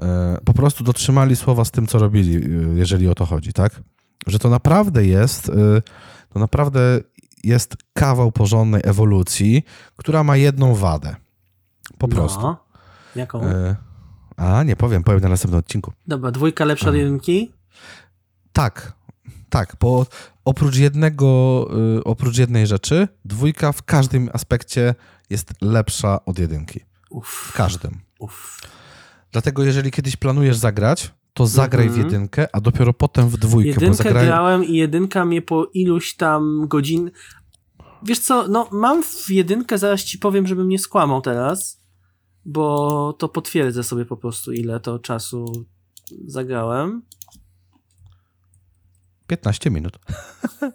yy, 0.02 0.08
po 0.44 0.54
prostu 0.54 0.84
dotrzymali 0.84 1.36
słowa 1.36 1.64
z 1.64 1.70
tym, 1.70 1.86
co 1.86 1.98
robili, 1.98 2.32
yy, 2.32 2.78
jeżeli 2.78 3.08
o 3.08 3.14
to 3.14 3.26
chodzi, 3.26 3.52
tak? 3.52 3.80
Że 4.26 4.38
to 4.38 4.50
naprawdę 4.50 5.06
jest, 5.06 5.50
to 6.32 6.38
naprawdę 6.38 6.80
jest 7.44 7.76
kawał 7.92 8.32
porządnej 8.32 8.82
ewolucji, 8.84 9.62
która 9.96 10.24
ma 10.24 10.36
jedną 10.36 10.74
wadę. 10.74 11.16
Po 11.98 12.06
no. 12.06 12.16
prostu. 12.16 12.54
Jaką? 13.16 13.40
A, 14.40 14.62
nie 14.62 14.76
powiem, 14.76 15.04
powiem 15.04 15.20
na 15.20 15.28
następnym 15.28 15.58
odcinku. 15.58 15.92
Dobra, 16.06 16.30
dwójka 16.30 16.64
lepsza 16.64 16.88
od 16.88 16.94
jedynki? 16.94 17.52
Tak, 18.52 18.92
tak, 19.50 19.76
bo 19.80 20.06
oprócz 20.44 20.76
jednego, 20.76 21.68
y, 21.98 22.04
oprócz 22.04 22.38
jednej 22.38 22.66
rzeczy, 22.66 23.08
dwójka 23.24 23.72
w 23.72 23.82
każdym 23.82 24.30
aspekcie 24.32 24.94
jest 25.30 25.52
lepsza 25.60 26.24
od 26.24 26.38
jedynki. 26.38 26.80
Uf. 27.10 27.28
W 27.28 27.52
każdym. 27.52 28.00
Uf. 28.18 28.60
Dlatego 29.32 29.64
jeżeli 29.64 29.90
kiedyś 29.90 30.16
planujesz 30.16 30.56
zagrać, 30.56 31.10
to 31.34 31.46
zagraj 31.46 31.86
w 31.86 31.90
mhm. 31.90 32.06
jedynkę, 32.06 32.46
a 32.52 32.60
dopiero 32.60 32.92
potem 32.92 33.28
w 33.28 33.36
dwójkę. 33.36 33.70
Jedynkę 33.70 33.94
zagraj... 33.94 34.26
grałem 34.26 34.64
i 34.64 34.76
jedynka 34.76 35.24
mnie 35.24 35.42
po 35.42 35.64
iluś 35.74 36.16
tam 36.16 36.68
godzin... 36.68 37.10
Wiesz 38.02 38.18
co, 38.18 38.48
no 38.48 38.68
mam 38.72 39.02
w 39.02 39.30
jedynkę, 39.30 39.78
zaraz 39.78 40.04
ci 40.04 40.18
powiem, 40.18 40.46
żebym 40.46 40.68
nie 40.68 40.78
skłamał 40.78 41.22
teraz, 41.22 41.79
bo 42.44 43.12
to 43.18 43.28
potwierdzę 43.28 43.84
sobie 43.84 44.04
po 44.04 44.16
prostu, 44.16 44.52
ile 44.52 44.80
to 44.80 44.98
czasu 44.98 45.66
zagrałem. 46.26 47.02
15 49.26 49.70
minut. 49.70 49.98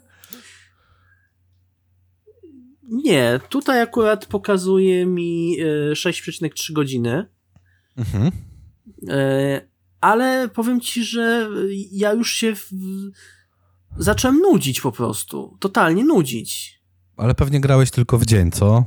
Nie, 2.89 3.39
tutaj 3.49 3.81
akurat 3.81 4.25
pokazuje 4.25 5.05
mi 5.05 5.57
6,3 5.91 6.69
e, 6.69 6.73
godziny. 6.73 7.25
Mhm. 7.97 8.31
E, 9.09 9.61
ale 10.01 10.49
powiem 10.49 10.81
ci, 10.81 11.03
że 11.03 11.49
ja 11.91 12.13
już 12.13 12.31
się 12.31 12.55
w... 12.55 12.69
zacząłem 13.97 14.37
nudzić 14.37 14.81
po 14.81 14.91
prostu. 14.91 15.57
Totalnie 15.59 16.03
nudzić. 16.03 16.81
Ale 17.17 17.35
pewnie 17.35 17.61
grałeś 17.61 17.91
tylko 17.91 18.17
w 18.17 18.25
dzień, 18.25 18.51
co? 18.51 18.85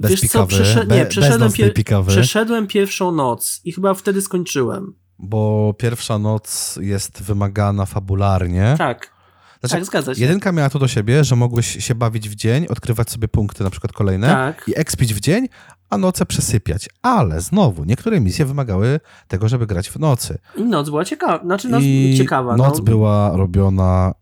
Bez 0.00 0.10
Wiesz 0.10 0.20
pikawy, 0.20 0.46
co, 0.46 0.46
przeszed... 0.46 0.90
nie, 0.90 1.06
przeszedłem, 1.06 1.52
pier... 1.52 1.74
przeszedłem 2.06 2.66
pierwszą 2.66 3.12
noc 3.12 3.60
i 3.64 3.72
chyba 3.72 3.94
wtedy 3.94 4.22
skończyłem. 4.22 4.94
Bo 5.18 5.74
pierwsza 5.78 6.18
noc 6.18 6.78
jest 6.82 7.22
wymagana 7.22 7.86
fabularnie. 7.86 8.74
Tak. 8.78 9.12
Znaczy, 9.60 9.74
tak, 9.74 9.84
zgadza 9.84 10.14
się. 10.14 10.20
Jedynka 10.20 10.52
miała 10.52 10.70
to 10.70 10.78
do 10.78 10.88
siebie, 10.88 11.24
że 11.24 11.36
mogłeś 11.36 11.84
się 11.84 11.94
bawić 11.94 12.28
w 12.28 12.34
dzień, 12.34 12.66
odkrywać 12.66 13.10
sobie 13.10 13.28
punkty 13.28 13.64
na 13.64 13.70
przykład 13.70 13.92
kolejne 13.92 14.28
tak. 14.28 14.64
i 14.68 14.78
ekspić 14.78 15.14
w 15.14 15.20
dzień, 15.20 15.48
a 15.90 15.98
noce 15.98 16.26
przesypiać. 16.26 16.88
Ale 17.02 17.40
znowu, 17.40 17.84
niektóre 17.84 18.20
misje 18.20 18.44
wymagały 18.44 19.00
tego, 19.28 19.48
żeby 19.48 19.66
grać 19.66 19.90
w 19.90 19.98
nocy. 19.98 20.38
I 20.56 20.62
noc 20.62 20.90
była 20.90 21.04
ciekawa. 21.04 21.44
Znaczy 21.44 21.68
noc 21.68 21.82
I 21.82 22.14
ciekawa. 22.18 22.56
Noc 22.56 22.78
no. 22.78 22.84
była 22.84 23.36
robiona 23.36 24.12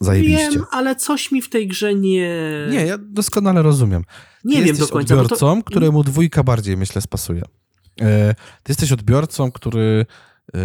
zajebiście. 0.00 0.50
Wiem, 0.50 0.64
ale 0.70 0.96
coś 0.96 1.32
mi 1.32 1.42
w 1.42 1.50
tej 1.50 1.68
grze 1.68 1.94
nie... 1.94 2.30
Nie, 2.70 2.86
ja 2.86 2.98
doskonale 2.98 3.62
rozumiem. 3.62 4.02
Nie 4.44 4.62
wiem 4.62 4.76
do 4.76 4.88
końca. 4.88 5.14
odbiorcą, 5.14 5.62
to... 5.62 5.70
któremu 5.70 6.04
dwójka 6.04 6.42
bardziej, 6.42 6.76
myślę, 6.76 7.02
spasuje. 7.02 7.42
E, 8.00 8.34
ty 8.34 8.70
jesteś 8.70 8.92
odbiorcą, 8.92 9.52
który 9.52 10.06
e, 10.54 10.58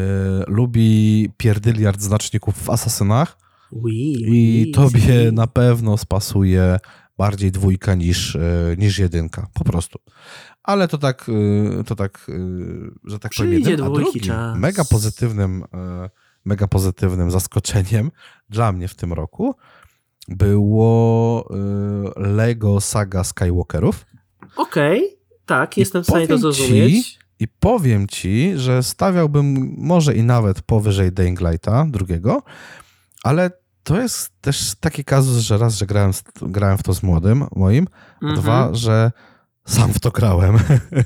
lubi 0.48 1.30
pierdyliard 1.38 2.02
znaczników 2.02 2.56
w 2.64 2.70
asasynach 2.70 3.38
oui, 3.72 4.14
i 4.20 4.64
oui, 4.66 4.72
tobie 4.72 5.30
oui. 5.30 5.34
na 5.34 5.48
pewno 5.48 5.98
spasuje 5.98 6.80
bardziej 7.18 7.52
dwójka 7.52 7.96
niż, 7.96 8.36
e, 8.36 8.76
niż 8.78 9.00
jedynka. 9.00 9.48
Po 9.54 9.64
prostu. 9.64 10.00
Ale 10.64 10.88
to 10.88 10.98
tak, 10.98 11.26
to 11.86 11.96
tak 11.96 12.28
że 13.04 13.20
tak 13.20 13.32
powiem, 13.38 13.54
jeden, 13.54 13.84
a 13.84 13.90
drugim 13.90 14.22
czas. 14.22 14.58
mega 14.58 14.84
pozytywnym, 14.86 15.64
mega 16.46 16.68
pozytywnym 16.68 17.32
zaskoczeniem 17.32 18.12
dla 18.50 18.72
mnie 18.72 18.88
w 18.88 18.96
tym 18.96 19.14
roku 19.14 19.56
było 20.28 21.46
y, 22.18 22.20
Lego 22.20 22.82
Saga 22.82 23.24
Skywalkerów. 23.24 24.06
Okej, 24.56 24.98
okay, 24.98 25.18
tak, 25.46 25.78
jestem 25.78 26.02
I 26.02 26.04
w 26.04 26.08
stanie 26.08 26.28
to 26.28 26.38
zrozumieć. 26.38 27.08
Ci, 27.08 27.20
I 27.40 27.48
powiem 27.48 28.08
ci, 28.08 28.52
że 28.56 28.84
stawiałbym 28.84 29.76
może 29.78 30.16
i 30.16 30.24
nawet 30.24 30.62
powyżej 30.62 31.12
Dying 31.12 31.40
drugiego, 31.88 32.44
ale 33.24 33.52
to 33.84 34.02
jest 34.02 34.42
też 34.42 34.76
taki 34.80 35.04
kazus, 35.04 35.38
że 35.38 35.58
raz, 35.58 35.76
że 35.76 35.86
grałem, 35.86 36.12
grałem 36.42 36.78
w 36.78 36.84
to 36.84 36.94
z 36.94 37.04
młodym 37.04 37.46
moim, 37.56 37.88
mm 38.22 38.36
-hmm. 38.36 38.40
dwa, 38.40 38.74
że 38.74 39.12
sam 39.66 39.94
w 39.94 40.00
to 40.00 40.12
grałem. 40.12 40.60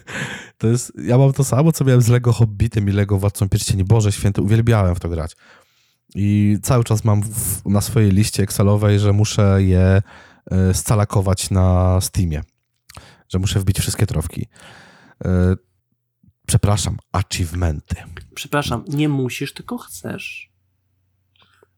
to 0.57 0.67
jest, 0.67 0.91
ja 1.03 1.17
mam 1.17 1.33
to 1.33 1.43
samo, 1.43 1.71
co 1.71 1.85
miałem 1.85 2.01
z 2.01 2.07
Lego 2.07 2.33
Hobbitem 2.33 2.89
i 2.89 2.91
Lego 2.91 3.17
Władcą 3.17 3.49
Pierścieni. 3.49 3.83
Boże 3.83 4.11
święty, 4.11 4.41
uwielbiałem 4.41 4.95
w 4.95 4.99
to 4.99 5.09
grać. 5.09 5.35
I 6.15 6.57
cały 6.63 6.83
czas 6.83 7.03
mam 7.03 7.21
w, 7.23 7.65
na 7.65 7.81
swojej 7.81 8.11
liście 8.11 8.43
Excelowej, 8.43 8.99
że 8.99 9.13
muszę 9.13 9.63
je 9.63 10.01
y, 10.71 10.73
scalakować 10.73 11.49
na 11.51 12.01
Steamie. 12.01 12.41
Że 13.29 13.39
muszę 13.39 13.59
wbić 13.59 13.79
wszystkie 13.79 14.05
trofki. 14.05 14.41
Y, 15.25 15.27
przepraszam, 16.47 16.97
achievementy. 17.11 17.95
Przepraszam, 18.35 18.85
nie 18.87 19.09
musisz, 19.09 19.53
tylko 19.53 19.77
chcesz. 19.77 20.54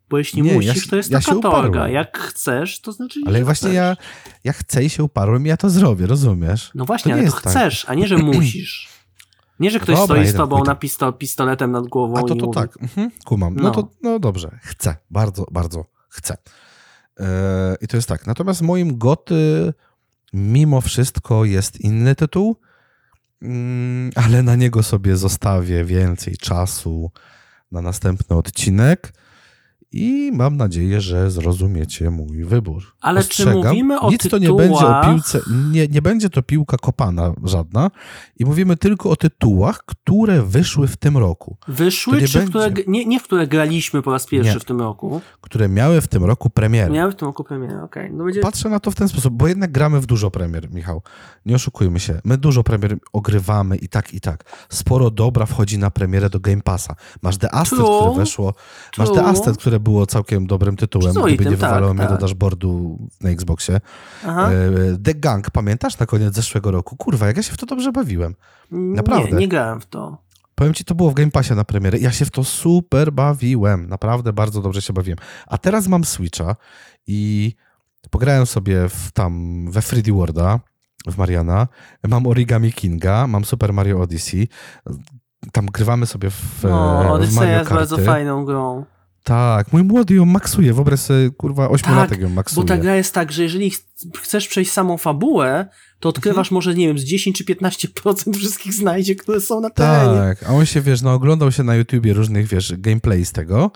Bo 0.09 0.17
jeśli 0.17 0.41
nie, 0.41 0.53
musisz, 0.53 0.85
ja, 0.85 0.89
to 0.89 0.95
jest 0.95 1.11
ja 1.11 1.19
taka 1.19 1.39
torga. 1.39 1.87
Jak 1.89 2.17
chcesz, 2.17 2.81
to 2.81 2.91
znaczy, 2.91 3.19
Ale 3.25 3.43
właśnie 3.43 3.73
ja, 3.73 3.97
ja 4.43 4.53
chcę 4.53 4.83
i 4.83 4.89
się 4.89 5.03
uparłem 5.03 5.45
i 5.45 5.49
ja 5.49 5.57
to 5.57 5.69
zrobię, 5.69 6.07
rozumiesz? 6.07 6.71
No 6.75 6.85
właśnie, 6.85 7.13
to 7.13 7.19
ale 7.19 7.27
to 7.27 7.33
tak. 7.33 7.51
chcesz, 7.51 7.85
a 7.89 7.93
nie, 7.93 8.07
że 8.07 8.17
musisz. 8.33 8.89
Nie, 9.59 9.71
że 9.71 9.79
ktoś 9.79 9.95
Dobra, 9.95 10.15
stoi 10.15 10.27
z 10.27 10.33
tobą 10.33 10.63
na 10.63 10.75
pisto, 10.75 11.13
pistoletem 11.13 11.71
nad 11.71 11.87
głową 11.87 12.17
A 12.17 12.21
to 12.21 12.35
to 12.35 12.45
mówi, 12.45 12.55
tak, 12.55 12.81
mhm, 12.81 13.11
kumam. 13.25 13.55
No. 13.55 13.63
No. 13.63 13.71
to 13.71 13.87
no 14.03 14.19
dobrze, 14.19 14.59
chcę, 14.61 14.95
bardzo, 15.09 15.45
bardzo 15.51 15.85
chcę. 16.09 16.37
E, 17.19 17.75
I 17.81 17.87
to 17.87 17.97
jest 17.97 18.09
tak. 18.09 18.27
Natomiast 18.27 18.61
moim 18.61 18.97
goty 18.97 19.73
mimo 20.33 20.81
wszystko 20.81 21.45
jest 21.45 21.81
inny 21.81 22.15
tytuł, 22.15 22.57
mm, 23.41 24.11
ale 24.15 24.43
na 24.43 24.55
niego 24.55 24.83
sobie 24.83 25.17
zostawię 25.17 25.83
więcej 25.83 26.37
czasu 26.37 27.11
na 27.71 27.81
następny 27.81 28.35
odcinek 28.35 29.13
i 29.91 30.31
mam 30.33 30.57
nadzieję, 30.57 31.01
że 31.01 31.31
zrozumiecie 31.31 32.09
mój 32.09 32.43
wybór. 32.43 32.83
Ale 33.01 33.21
czy 33.21 33.27
Ostrzegam, 33.27 33.67
mówimy 33.67 33.99
o 33.99 34.11
Nic 34.11 34.29
to 34.29 34.37
nie 34.37 34.53
będzie 34.53 34.87
o 34.87 35.01
piłce, 35.05 35.39
nie, 35.71 35.87
nie 35.87 36.01
będzie 36.01 36.29
to 36.29 36.41
piłka 36.41 36.77
kopana 36.77 37.33
żadna 37.43 37.91
i 38.39 38.45
mówimy 38.45 38.77
tylko 38.77 39.09
o 39.09 39.15
tytułach, 39.15 39.83
które 39.85 40.41
wyszły 40.41 40.87
w 40.87 40.97
tym 40.97 41.17
roku. 41.17 41.57
Wyszły, 41.67 42.21
czy 42.21 42.41
w 42.41 42.49
które, 42.49 42.65
będzie. 42.65 42.83
nie, 42.87 43.05
nie 43.05 43.19
w 43.19 43.23
które 43.23 43.47
graliśmy 43.47 44.01
po 44.01 44.11
raz 44.11 44.25
pierwszy 44.25 44.53
Nie. 44.53 44.59
w 44.59 44.65
tym 44.65 44.79
roku? 44.79 45.21
które 45.41 45.69
miały 45.69 46.01
w 46.01 46.07
tym 46.07 46.25
roku 46.25 46.49
premierę. 46.49 46.93
Miały 46.93 47.11
w 47.11 47.15
tym 47.15 47.27
roku 47.27 47.43
premierę, 47.43 47.83
okej. 47.83 48.11
No 48.13 48.23
będzie... 48.23 48.39
Patrzę 48.39 48.69
na 48.69 48.79
to 48.79 48.91
w 48.91 48.95
ten 48.95 49.07
sposób, 49.07 49.33
bo 49.33 49.47
jednak 49.47 49.71
gramy 49.71 50.01
w 50.01 50.05
dużo 50.05 50.31
premier, 50.31 50.71
Michał. 50.71 51.01
Nie 51.45 51.55
oszukujmy 51.55 51.99
się. 51.99 52.21
My 52.23 52.37
dużo 52.37 52.63
premier 52.63 52.97
ogrywamy 53.13 53.77
i 53.77 53.89
tak, 53.89 54.13
i 54.13 54.21
tak. 54.21 54.43
Sporo 54.69 55.11
dobra 55.11 55.45
wchodzi 55.45 55.77
na 55.77 55.91
premierę 55.91 56.29
do 56.29 56.39
Game 56.39 56.61
Passa. 56.61 56.95
Masz 57.21 57.37
The 57.37 57.55
Asset, 57.55 57.79
True. 57.79 58.01
które 58.01 58.15
weszło. 58.19 58.53
Masz 58.97 59.09
The 59.09 59.15
True. 59.15 59.27
Asset, 59.27 59.57
które 59.57 59.76
było 59.79 60.05
całkiem 60.05 60.47
dobrym 60.47 60.75
tytułem, 60.75 61.11
gdyby 61.11 61.25
Przyzwoitym, 61.27 61.51
nie 61.51 61.57
wywalało 61.57 61.87
tak, 61.87 61.97
mnie 61.97 62.05
do 62.05 62.11
tak. 62.11 62.21
dashboardu 62.21 62.99
na 63.21 63.29
Xboxie. 63.29 63.79
Aha. 64.25 64.51
E, 64.51 64.97
The 65.03 65.13
Gang, 65.13 65.51
pamiętasz 65.51 65.99
na 65.99 66.05
koniec 66.05 66.35
zeszłego 66.35 66.71
roku? 66.71 66.95
Kurwa, 66.95 67.27
jak 67.27 67.37
ja 67.37 67.43
się 67.43 67.53
w 67.53 67.57
to 67.57 67.65
dobrze 67.65 67.91
bawiłem. 67.91 68.35
naprawdę. 68.71 69.31
Nie, 69.31 69.37
nie 69.37 69.47
grałem 69.47 69.81
w 69.81 69.85
to. 69.85 70.27
Powiem 70.55 70.73
ci, 70.73 70.85
to 70.85 70.95
było 70.95 71.11
w 71.11 71.13
Game 71.13 71.31
Passie 71.31 71.53
na 71.53 71.63
premierę. 71.63 71.97
Ja 71.97 72.11
się 72.11 72.25
w 72.25 72.31
to 72.31 72.43
super 72.43 73.11
bawiłem. 73.11 73.89
Naprawdę 73.89 74.33
bardzo 74.33 74.61
dobrze 74.61 74.81
się 74.81 74.93
bawiłem. 74.93 75.17
A 75.47 75.57
teraz 75.57 75.87
mam 75.87 76.03
Switcha 76.03 76.55
i 77.07 77.53
pograłem 78.09 78.45
sobie 78.45 78.89
w, 78.89 79.11
tam 79.11 79.65
we 79.71 79.79
3D 79.79 80.11
Worlda, 80.11 80.59
w 81.07 81.17
Mariana. 81.17 81.67
Mam 82.07 82.27
Origami 82.27 82.73
Kinga, 82.73 83.27
mam 83.27 83.45
Super 83.45 83.73
Mario 83.73 84.01
Odyssey. 84.01 84.47
Tam 85.51 85.65
grywamy 85.65 86.05
sobie 86.05 86.29
w, 86.29 86.65
e, 86.65 86.69
No, 86.69 87.17
w 87.21 87.33
Mario 87.33 87.57
jest 87.57 87.69
bardzo 87.69 87.97
fajną 87.97 88.45
grą. 88.45 88.85
Tak, 89.27 89.73
mój 89.73 89.83
młody 89.83 90.13
ją 90.15 90.25
maksuje. 90.25 90.73
Wyobraź 90.73 90.99
sobie, 90.99 91.29
kurwa, 91.29 91.69
ośmiolatek 91.69 92.21
ją 92.21 92.29
maksuje. 92.29 92.63
Bo 92.63 92.67
ta 92.67 92.77
gra 92.77 92.95
jest 92.95 93.13
tak, 93.13 93.31
że 93.31 93.43
jeżeli 93.43 93.71
ch- 93.71 93.79
chcesz 94.21 94.47
przejść 94.47 94.71
samą 94.71 94.97
fabułę, 94.97 95.67
to 95.99 96.09
odkrywasz 96.09 96.47
Mhm. 96.47 96.55
może, 96.55 96.75
nie 96.75 96.87
wiem, 96.87 96.97
z 96.99 97.03
10 97.03 97.37
czy 97.37 97.43
15% 97.45 98.37
wszystkich 98.37 98.73
znajdziek, 98.73 99.21
które 99.23 99.41
są 99.41 99.61
na 99.61 99.69
terenie. 99.69 100.19
Tak, 100.19 100.43
a 100.43 100.53
on 100.53 100.65
się, 100.65 100.81
wiesz, 100.81 101.01
no 101.01 101.13
oglądał 101.13 101.51
się 101.51 101.63
na 101.63 101.75
YouTubie 101.75 102.13
różnych, 102.13 102.47
wiesz, 102.47 102.73
gameplay 102.77 103.25
z 103.25 103.31
tego 103.31 103.71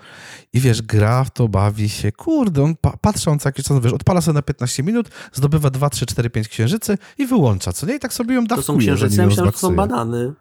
i 0.53 0.59
wiesz, 0.59 0.81
gra 0.81 1.23
w 1.23 1.31
to, 1.31 1.47
bawi 1.47 1.89
się, 1.89 2.11
kurde, 2.11 2.63
on 2.63 2.75
pa 2.75 2.97
patrzy, 3.01 3.29
on 3.31 3.39
co 3.39 3.49
jakiś 3.49 3.65
czas, 3.65 3.79
wiesz, 3.79 3.93
odpala 3.93 4.21
sobie 4.21 4.33
na 4.35 4.41
15 4.41 4.83
minut, 4.83 5.09
zdobywa 5.33 5.69
2, 5.69 5.89
3, 5.89 6.05
4, 6.05 6.29
5 6.29 6.47
księżycy 6.47 6.97
i 7.17 7.25
wyłącza, 7.25 7.73
co 7.73 7.85
nie? 7.87 7.95
I 7.95 7.99
tak 7.99 8.13
sobie 8.13 8.35
ją 8.35 8.41
To 8.47 8.55
dawkuje, 8.55 8.65
są 8.65 8.77
księżyce, 8.77 9.21
ja 9.21 9.27
myślałem, 9.27 9.47
że 9.47 9.51
to 9.51 9.57
są 9.59 9.75
banany. 9.75 10.33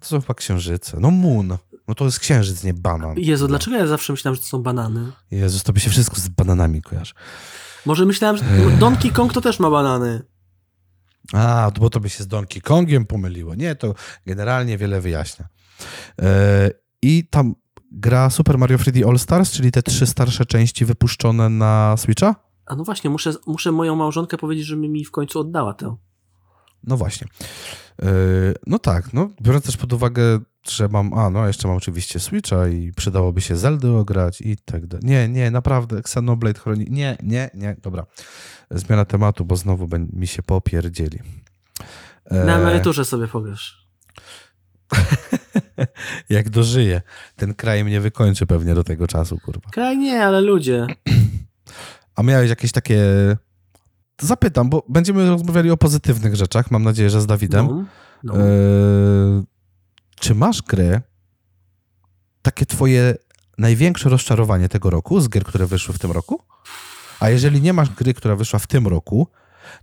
To 0.00 0.06
są 0.06 0.20
chyba 0.20 0.34
księżyce. 0.34 0.96
No 1.00 1.10
moon. 1.10 1.56
No 1.88 1.94
to 1.94 2.04
jest 2.04 2.18
księżyc, 2.18 2.64
nie 2.64 2.74
banan. 2.74 3.14
Jezu, 3.18 3.48
dlaczego 3.48 3.76
ja 3.76 3.86
zawsze 3.86 4.12
myślałem, 4.12 4.34
że 4.36 4.40
to 4.42 4.48
są 4.48 4.62
banany? 4.62 5.12
Jezus, 5.30 5.62
to 5.62 5.72
by 5.72 5.80
się 5.80 5.90
wszystko 5.90 6.16
z 6.20 6.28
bananami 6.28 6.82
kojarzy. 6.82 7.12
Może 7.86 8.06
myślałem, 8.06 8.36
że 8.36 8.44
Donkey 8.78 9.10
Kong 9.10 9.32
to 9.32 9.40
też 9.40 9.60
ma 9.60 9.70
banany. 9.70 10.22
A, 11.32 11.70
bo 11.80 11.90
to 11.90 12.00
by 12.00 12.10
się 12.10 12.24
z 12.24 12.26
Donkey 12.26 12.62
Kongiem 12.62 13.06
pomyliło. 13.06 13.54
Nie, 13.54 13.74
to 13.74 13.94
generalnie 14.26 14.78
wiele 14.78 15.00
wyjaśnia. 15.00 15.48
E, 16.22 16.70
I 17.02 17.28
tam 17.30 17.54
gra 17.92 18.30
Super 18.30 18.58
Mario 18.58 18.78
3D 18.78 19.08
All 19.08 19.18
Stars, 19.18 19.50
czyli 19.50 19.72
te 19.72 19.82
trzy 19.82 20.06
starsze 20.06 20.46
części 20.46 20.84
wypuszczone 20.84 21.48
na 21.48 21.96
Switcha? 21.96 22.34
A 22.66 22.76
no 22.76 22.84
właśnie, 22.84 23.10
muszę, 23.10 23.32
muszę 23.46 23.72
moją 23.72 23.96
małżonkę 23.96 24.36
powiedzieć, 24.36 24.66
żeby 24.66 24.88
mi 24.88 25.04
w 25.04 25.10
końcu 25.10 25.40
oddała 25.40 25.74
to. 25.74 25.98
No 26.84 26.96
właśnie. 26.96 27.26
E, 28.02 28.06
No 28.66 28.78
tak, 28.78 29.12
no 29.12 29.28
biorąc 29.42 29.64
też 29.64 29.76
pod 29.76 29.92
uwagę, 29.92 30.40
że 30.70 30.88
mam, 30.88 31.14
a 31.14 31.30
no 31.30 31.46
jeszcze 31.46 31.68
mam 31.68 31.76
oczywiście 31.76 32.20
Switcha 32.20 32.68
i 32.68 32.92
przydałoby 32.92 33.40
się 33.40 33.56
Zeldy 33.56 33.90
ograć 33.90 34.40
i 34.40 34.56
tak 34.56 34.86
dalej. 34.86 35.06
Nie, 35.06 35.28
nie, 35.28 35.50
naprawdę, 35.50 35.98
Xenoblade 35.98 36.60
Chroni... 36.60 36.86
Nie, 36.90 37.16
nie, 37.22 37.50
nie, 37.54 37.76
dobra. 37.82 38.06
Zmiana 38.70 39.04
tematu, 39.04 39.44
bo 39.44 39.56
znowu 39.56 39.88
mi 40.12 40.26
się 40.26 40.42
popierdzieli. 40.42 41.18
E, 42.24 42.44
Na 42.44 42.56
emeryturze 42.58 43.04
sobie 43.04 43.28
powiesz. 43.28 43.86
Jak 46.30 46.50
dożyję, 46.50 47.02
ten 47.36 47.54
kraj 47.54 47.84
mnie 47.84 48.00
wykończy 48.00 48.46
pewnie 48.46 48.74
do 48.74 48.84
tego 48.84 49.06
czasu, 49.06 49.38
kurwa. 49.44 49.70
Kraj 49.70 49.98
nie, 49.98 50.24
ale 50.24 50.40
ludzie. 50.40 50.86
A 52.16 52.22
miałeś 52.22 52.50
jakieś 52.50 52.72
takie... 52.72 53.02
Zapytam, 54.20 54.70
bo 54.70 54.84
będziemy 54.88 55.30
rozmawiali 55.30 55.70
o 55.70 55.76
pozytywnych 55.76 56.36
rzeczach, 56.36 56.70
mam 56.70 56.82
nadzieję, 56.82 57.10
że 57.10 57.20
z 57.20 57.26
Dawidem. 57.26 57.66
No, 57.66 57.84
no. 58.24 58.34
E, 58.36 58.42
czy 60.22 60.34
masz 60.34 60.62
grę, 60.62 61.00
takie 62.42 62.66
twoje 62.66 63.14
największe 63.58 64.08
rozczarowanie 64.08 64.68
tego 64.68 64.90
roku, 64.90 65.20
z 65.20 65.28
gier, 65.28 65.44
które 65.44 65.66
wyszły 65.66 65.94
w 65.94 65.98
tym 65.98 66.12
roku? 66.12 66.42
A 67.20 67.30
jeżeli 67.30 67.60
nie 67.60 67.72
masz 67.72 67.90
gry, 67.90 68.14
która 68.14 68.36
wyszła 68.36 68.58
w 68.58 68.66
tym 68.66 68.86
roku, 68.86 69.28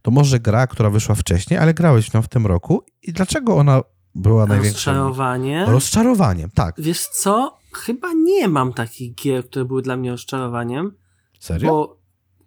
to 0.01 0.11
może 0.11 0.39
gra, 0.39 0.67
która 0.67 0.89
wyszła 0.89 1.15
wcześniej, 1.15 1.59
ale 1.59 1.73
grałeś 1.73 2.09
w 2.09 2.13
nią 2.13 2.21
w 2.21 2.27
tym 2.27 2.47
roku 2.47 2.83
i 3.03 3.13
dlaczego 3.13 3.55
ona 3.55 3.81
była 4.15 4.45
największym 4.45 4.93
Rozczarowanie. 4.93 5.65
rozczarowaniem? 5.65 6.49
Tak, 6.49 6.75
Wiesz 6.77 7.07
co? 7.07 7.59
Chyba 7.73 8.07
nie 8.13 8.47
mam 8.47 8.73
takich 8.73 9.15
gier, 9.15 9.45
które 9.45 9.65
były 9.65 9.81
dla 9.81 9.97
mnie 9.97 10.11
rozczarowaniem. 10.11 10.91
serio? 11.39 11.69
Bo 11.69 11.99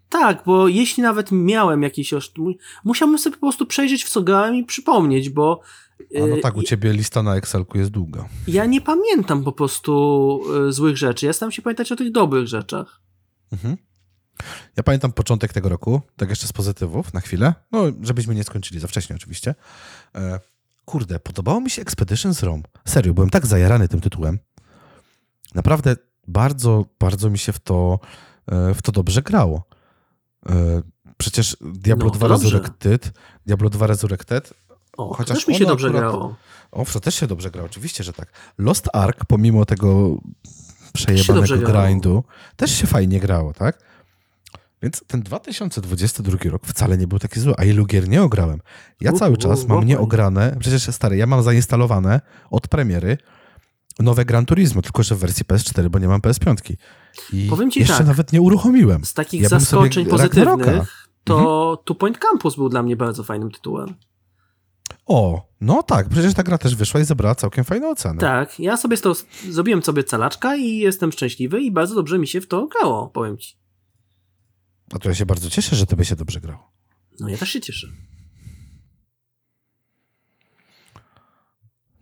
tak, 0.09 0.43
bo 0.47 0.69
jeśli 0.69 1.03
nawet 1.03 1.33
miałem 1.33 1.83
jakieś 1.83 2.15
musiałbym 2.85 3.19
sobie 3.19 3.37
po 3.37 3.41
prostu 3.41 3.67
przejrzeć 3.67 4.05
w 4.05 4.09
co 4.09 4.23
grałem 4.23 4.55
i 4.55 4.65
przypomnieć, 4.65 5.31
bo 5.31 5.61
A 6.17 6.27
no 6.27 6.37
y, 6.37 6.41
tak, 6.41 6.57
u 6.57 6.63
ciebie 6.63 6.93
lista 6.93 7.23
na 7.23 7.37
Excelku 7.37 7.79
jest 7.79 7.91
długa. 7.91 8.29
ja 8.49 8.67
nie 8.67 8.81
pamiętam 8.81 9.45
po 9.45 9.53
prostu 9.53 10.43
y, 10.69 10.73
złych 10.73 10.97
rzeczy. 10.97 11.27
Ja 11.27 11.33
staram 11.33 11.53
się 11.53 11.63
pamiętać 11.63 11.93
o 11.93 11.97
tych 11.97 12.13
dobrych 12.13 12.49
rzeczach. 12.49 13.01
Mhm. 13.53 13.77
Ja 14.77 14.83
pamiętam 14.83 15.13
początek 15.13 15.53
tego 15.53 15.69
roku, 15.69 16.01
tak 16.17 16.31
jeszcze 16.31 16.47
z 16.47 16.53
pozytywów, 16.53 17.15
na 17.15 17.21
chwilę. 17.21 17.55
No, 17.73 17.83
żebyśmy 18.03 18.35
nie 18.35 18.45
skończyli 18.45 18.81
za 18.81 18.87
wcześnie 18.87 19.17
oczywiście. 19.17 19.55
E, 20.15 20.41
kurde, 20.85 21.21
podobało 21.21 21.61
mi 21.61 21.71
się 21.71 21.83
Expeditions 21.83 22.43
Rome. 22.43 22.63
Serio, 22.85 23.15
byłem 23.15 23.31
tak 23.31 23.47
zajarany 23.47 23.89
tym 23.89 24.01
tytułem. 24.01 24.39
Naprawdę 25.55 25.97
bardzo, 26.29 26.85
bardzo 27.01 27.31
mi 27.31 27.39
się 27.39 27.53
w 27.53 27.59
to, 27.59 27.99
e, 28.47 28.75
w 28.75 28.83
to 28.83 28.93
dobrze 28.93 29.23
grało. 29.23 29.65
E, 30.49 30.83
przecież 31.17 31.57
Diablo 31.61 32.07
No, 32.07 32.11
2 32.11 32.29
dobrze. 32.29 32.45
Resurrected, 32.45 33.13
Diablo 33.47 33.71
2 33.71 33.87
Resurrected, 33.87 34.55
O, 34.97 35.15
Chociaż 35.15 35.37
też 35.39 35.49
mi 35.49 35.55
się 35.55 35.67
dobrze 35.67 35.87
akurat- 35.89 36.03
grało. 36.03 36.37
o, 36.73 36.85
w 36.85 36.93
to 36.93 37.01
też 37.01 37.15
się 37.15 37.27
dobrze 37.27 37.51
gra, 37.51 37.65
oczywiście, 37.65 38.05
że 38.05 38.13
tak. 38.13 38.33
Lost 38.59 38.89
Ark, 38.93 39.25
pomimo 39.29 39.65
tego 39.65 40.17
przejebanego 40.93 41.73
grindu, 41.73 42.25
też 42.57 42.71
się 42.71 42.87
fajnie 42.87 43.21
grało, 43.21 43.53
tak? 43.53 43.79
Więc 44.83 45.05
ten 45.07 45.23
2022 45.23 46.39
rok 46.51 46.67
wcale 46.67 46.99
nie 46.99 47.07
był 47.07 47.19
taki 47.19 47.41
zły, 47.41 47.55
a 47.59 47.65
ilu 47.65 47.87
gier 47.87 48.09
nie 48.09 48.23
ograłem. 48.23 48.61
Ja 49.01 49.13
U, 49.13 49.19
cały 49.19 49.33
u, 49.33 49.37
czas 49.37 49.67
mam 49.67 49.79
u, 49.79 49.83
nieograne, 49.83 50.57
przecież 50.61 50.83
stary, 50.95 51.17
ja 51.17 51.27
mam 51.27 51.43
zainstalowane 51.43 52.21
od 52.51 52.69
premiery 52.69 53.19
nowe 54.01 54.25
Gran 54.25 54.47
Turismo, 54.47 54.83
tylko 54.83 55.03
że 55.03 55.15
w 55.15 55.19
wersji 55.19 55.45
PS4, 55.45 55.89
bo 55.89 55.99
nie 55.99 56.09
mam 56.09 56.21
PS5. 56.21 56.77
I 57.33 57.47
Powiem 57.51 57.71
ci 57.71 57.81
jeszcze 57.81 57.99
tak. 57.99 58.07
nawet 58.07 58.33
nie 58.33 58.41
uruchomiłem. 58.41 59.05
Z 59.05 59.15
takich 59.15 59.43
Ja 59.43 59.49
zaskoczeń 59.49 60.07
pozytywnych, 60.07 61.09
to 61.25 61.39
Mhm. 61.39 61.77
Two 61.85 61.95
Point 61.95 62.19
Campus 62.19 62.57
był 62.57 62.69
dla 62.69 62.83
mnie 62.83 62.97
bardzo 62.97 63.25
fajnym 63.25 63.51
tytułem. 63.51 63.95
O, 65.07 65.49
no 65.61 65.83
tak, 65.83 66.09
przecież 66.09 66.35
ta 66.35 66.43
gra 66.43 66.59
też 66.59 66.77
wyszła 66.77 67.01
i 67.01 67.05
zebrała 67.05 67.35
całkiem 67.35 67.65
fajne 67.65 67.89
oceny. 67.89 68.21
Tak, 68.21 68.61
ja 68.61 68.77
sobie 68.77 68.97
to 68.97 69.15
zrobiłem 69.49 69.83
sobie 69.83 70.05
calaczka 70.05 70.57
i 70.57 70.77
jestem 70.77 71.13
szczęśliwy 71.13 71.61
i 71.61 71.71
bardzo 71.71 71.95
dobrze 71.95 72.19
mi 72.19 72.29
się 72.29 72.41
w 72.41 72.49
to 72.49 72.67
grało, 72.67 73.09
powiem 73.09 73.39
ci. 73.39 73.57
A 74.95 74.99
to 74.99 75.09
ja 75.09 75.15
się 75.15 75.27
bardzo 75.27 75.51
cieszę, 75.51 75.77
że 75.77 75.87
tobie 75.87 76.05
się 76.05 76.17
dobrze 76.17 76.41
grało. 76.41 76.73
No 77.21 77.29
ja 77.29 77.39
też 77.39 77.49
się 77.49 77.61
cieszę. 77.61 77.87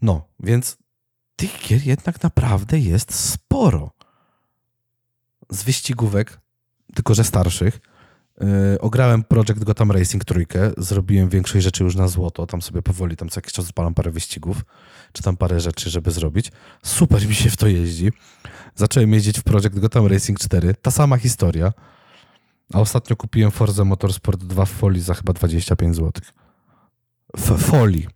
No, 0.02 0.28
więc 0.40 0.76
tych 1.36 1.68
gier 1.68 1.86
jednak 1.86 2.22
naprawdę 2.22 2.78
jest 2.78 3.14
sporo. 3.14 3.90
Z 5.50 5.62
wyścigówek, 5.62 6.40
tylko 6.94 7.14
że 7.14 7.24
starszych. 7.24 7.80
Yy, 8.40 8.80
ograłem 8.80 9.24
Project 9.24 9.64
Gotham 9.64 9.90
Racing 9.90 10.24
trójkę, 10.24 10.70
zrobiłem 10.78 11.28
większość 11.28 11.64
rzeczy 11.64 11.84
już 11.84 11.96
na 11.96 12.08
złoto, 12.08 12.46
tam 12.46 12.62
sobie 12.62 12.82
powoli, 12.82 13.16
tam 13.16 13.28
co 13.28 13.38
jakiś 13.38 13.52
czas 13.52 13.68
odpalam 13.68 13.94
parę 13.94 14.10
wyścigów, 14.10 14.64
czy 15.12 15.22
tam 15.22 15.36
parę 15.36 15.60
rzeczy, 15.60 15.90
żeby 15.90 16.10
zrobić. 16.10 16.52
Super 16.82 17.28
mi 17.28 17.34
się 17.34 17.50
w 17.50 17.56
to 17.56 17.66
jeździ. 17.66 18.12
Zacząłem 18.74 19.12
jeździć 19.12 19.40
w 19.40 19.42
Project 19.42 19.78
Gotham 19.78 20.06
Racing 20.06 20.38
4, 20.38 20.74
ta 20.82 20.90
sama 20.90 21.16
historia. 21.16 21.72
A 22.72 22.80
ostatnio 22.80 23.16
kupiłem 23.16 23.50
Forza 23.50 23.84
Motorsport 23.84 24.44
2 24.44 24.64
w 24.64 24.70
folii 24.70 25.00
za 25.00 25.14
chyba 25.14 25.32
25 25.32 25.96
zł. 25.96 26.12
W 27.36 27.58
folii. 27.58 28.06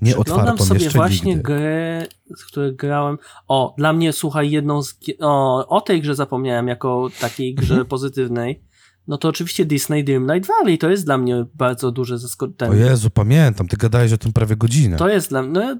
Nie 0.00 0.16
otwartą 0.16 0.64
sobie 0.64 0.84
jeszcze 0.84 0.98
właśnie 0.98 1.30
nigdy. 1.30 1.42
grę, 1.42 2.06
z 2.36 2.44
której 2.44 2.76
grałem. 2.76 3.18
O, 3.48 3.74
dla 3.78 3.92
mnie, 3.92 4.12
słuchaj, 4.12 4.50
jedną 4.50 4.82
z. 4.82 4.98
O, 5.20 5.66
o 5.68 5.80
tej 5.80 6.02
grze 6.02 6.14
zapomniałem 6.14 6.68
jako 6.68 7.08
takiej 7.20 7.54
grze 7.54 7.84
pozytywnej. 7.94 8.69
No 9.10 9.18
to 9.18 9.28
oczywiście 9.28 9.64
Disney 9.64 10.04
Dreamlight 10.04 10.48
Valley. 10.48 10.78
To 10.78 10.90
jest 10.90 11.04
dla 11.04 11.18
mnie 11.18 11.46
bardzo 11.54 11.90
duże 11.90 12.14
O 12.14 12.18
zaskoczenie. 12.18 12.76
Jezu, 12.76 13.10
pamiętam, 13.10 13.68
ty 13.68 13.76
gadałeś 13.76 14.12
o 14.12 14.18
tym 14.18 14.32
prawie 14.32 14.56
godzinę. 14.56 14.96
To 14.96 15.08
jest 15.08 15.28
dla 15.30 15.42
mnie. 15.42 15.52
No, 15.52 15.76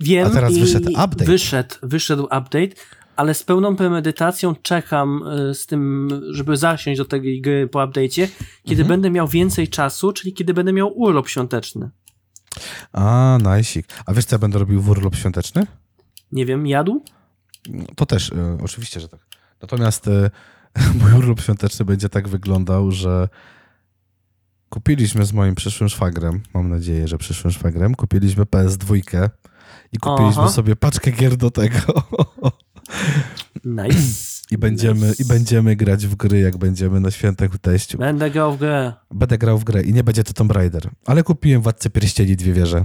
wiem. 0.00 0.26
A 0.26 0.30
teraz 0.30 0.58
wyszedł 0.58 0.88
update. 0.88 1.24
Wyszedł, 1.24 1.74
wyszedł 1.82 2.22
update, 2.24 2.68
ale 3.16 3.34
z 3.34 3.42
pełną 3.42 3.76
premedytacją 3.76 4.54
czekam 4.62 5.22
y, 5.50 5.54
z 5.54 5.66
tym, 5.66 6.08
żeby 6.30 6.56
zasiąść 6.56 6.98
do 6.98 7.04
tej 7.04 7.40
gry 7.40 7.68
po 7.68 7.78
update'cie, 7.78 8.28
kiedy 8.64 8.82
Mhm. 8.82 8.88
będę 8.88 9.10
miał 9.10 9.28
więcej 9.28 9.68
czasu, 9.68 10.12
czyli 10.12 10.32
kiedy 10.32 10.54
będę 10.54 10.72
miał 10.72 10.98
urlop 10.98 11.28
świąteczny. 11.28 11.90
A, 12.92 13.38
najsik. 13.42 13.86
A 14.06 14.14
wiesz, 14.14 14.24
co 14.24 14.34
ja 14.34 14.38
będę 14.38 14.58
robił 14.58 14.80
w 14.82 14.90
urlop 14.90 15.14
świąteczny? 15.14 15.66
Nie 16.32 16.46
wiem, 16.46 16.66
jadł? 16.66 17.04
To 17.96 18.06
też, 18.06 18.32
e, 18.32 18.58
oczywiście, 18.62 19.00
że 19.00 19.08
tak. 19.08 19.20
Natomiast 19.62 20.08
e, 20.08 20.30
mój 21.00 21.12
urlop 21.12 21.40
świąteczny 21.40 21.84
będzie 21.84 22.08
tak 22.08 22.28
wyglądał, 22.28 22.90
że 22.90 23.28
kupiliśmy 24.68 25.24
z 25.24 25.32
moim 25.32 25.54
przyszłym 25.54 25.88
szwagrem, 25.88 26.42
mam 26.54 26.68
nadzieję, 26.68 27.08
że 27.08 27.18
przyszłym 27.18 27.50
szwagrem, 27.50 27.94
kupiliśmy 27.94 28.44
PS2 28.44 28.96
i 29.92 29.98
kupiliśmy 29.98 30.42
Aha. 30.42 30.52
sobie 30.52 30.76
paczkę 30.76 31.10
gier 31.10 31.36
do 31.36 31.50
tego. 31.50 31.78
Nice. 33.64 34.42
I 34.50 34.58
będziemy, 34.58 35.08
Nice. 35.08 35.22
I 35.22 35.26
będziemy 35.26 35.76
grać 35.76 36.06
w 36.06 36.14
gry, 36.14 36.40
jak 36.40 36.56
będziemy 36.56 37.00
na 37.00 37.10
świętach 37.10 37.54
u 37.54 37.58
teściu. 37.58 37.98
Będę 37.98 38.30
grał 38.30 38.52
w 38.52 38.58
grę. 38.58 38.92
Będę 39.10 39.38
grał 39.38 39.58
w 39.58 39.64
grę 39.64 39.82
i 39.82 39.92
nie 39.92 40.04
będzie 40.04 40.24
to 40.24 40.32
Tomb 40.32 40.52
Raider. 40.52 40.90
Ale 41.06 41.22
kupiłem 41.22 41.62
Władcę 41.62 41.90
Pierścieni 41.90 42.36
dwie 42.36 42.52
wieże 42.52 42.84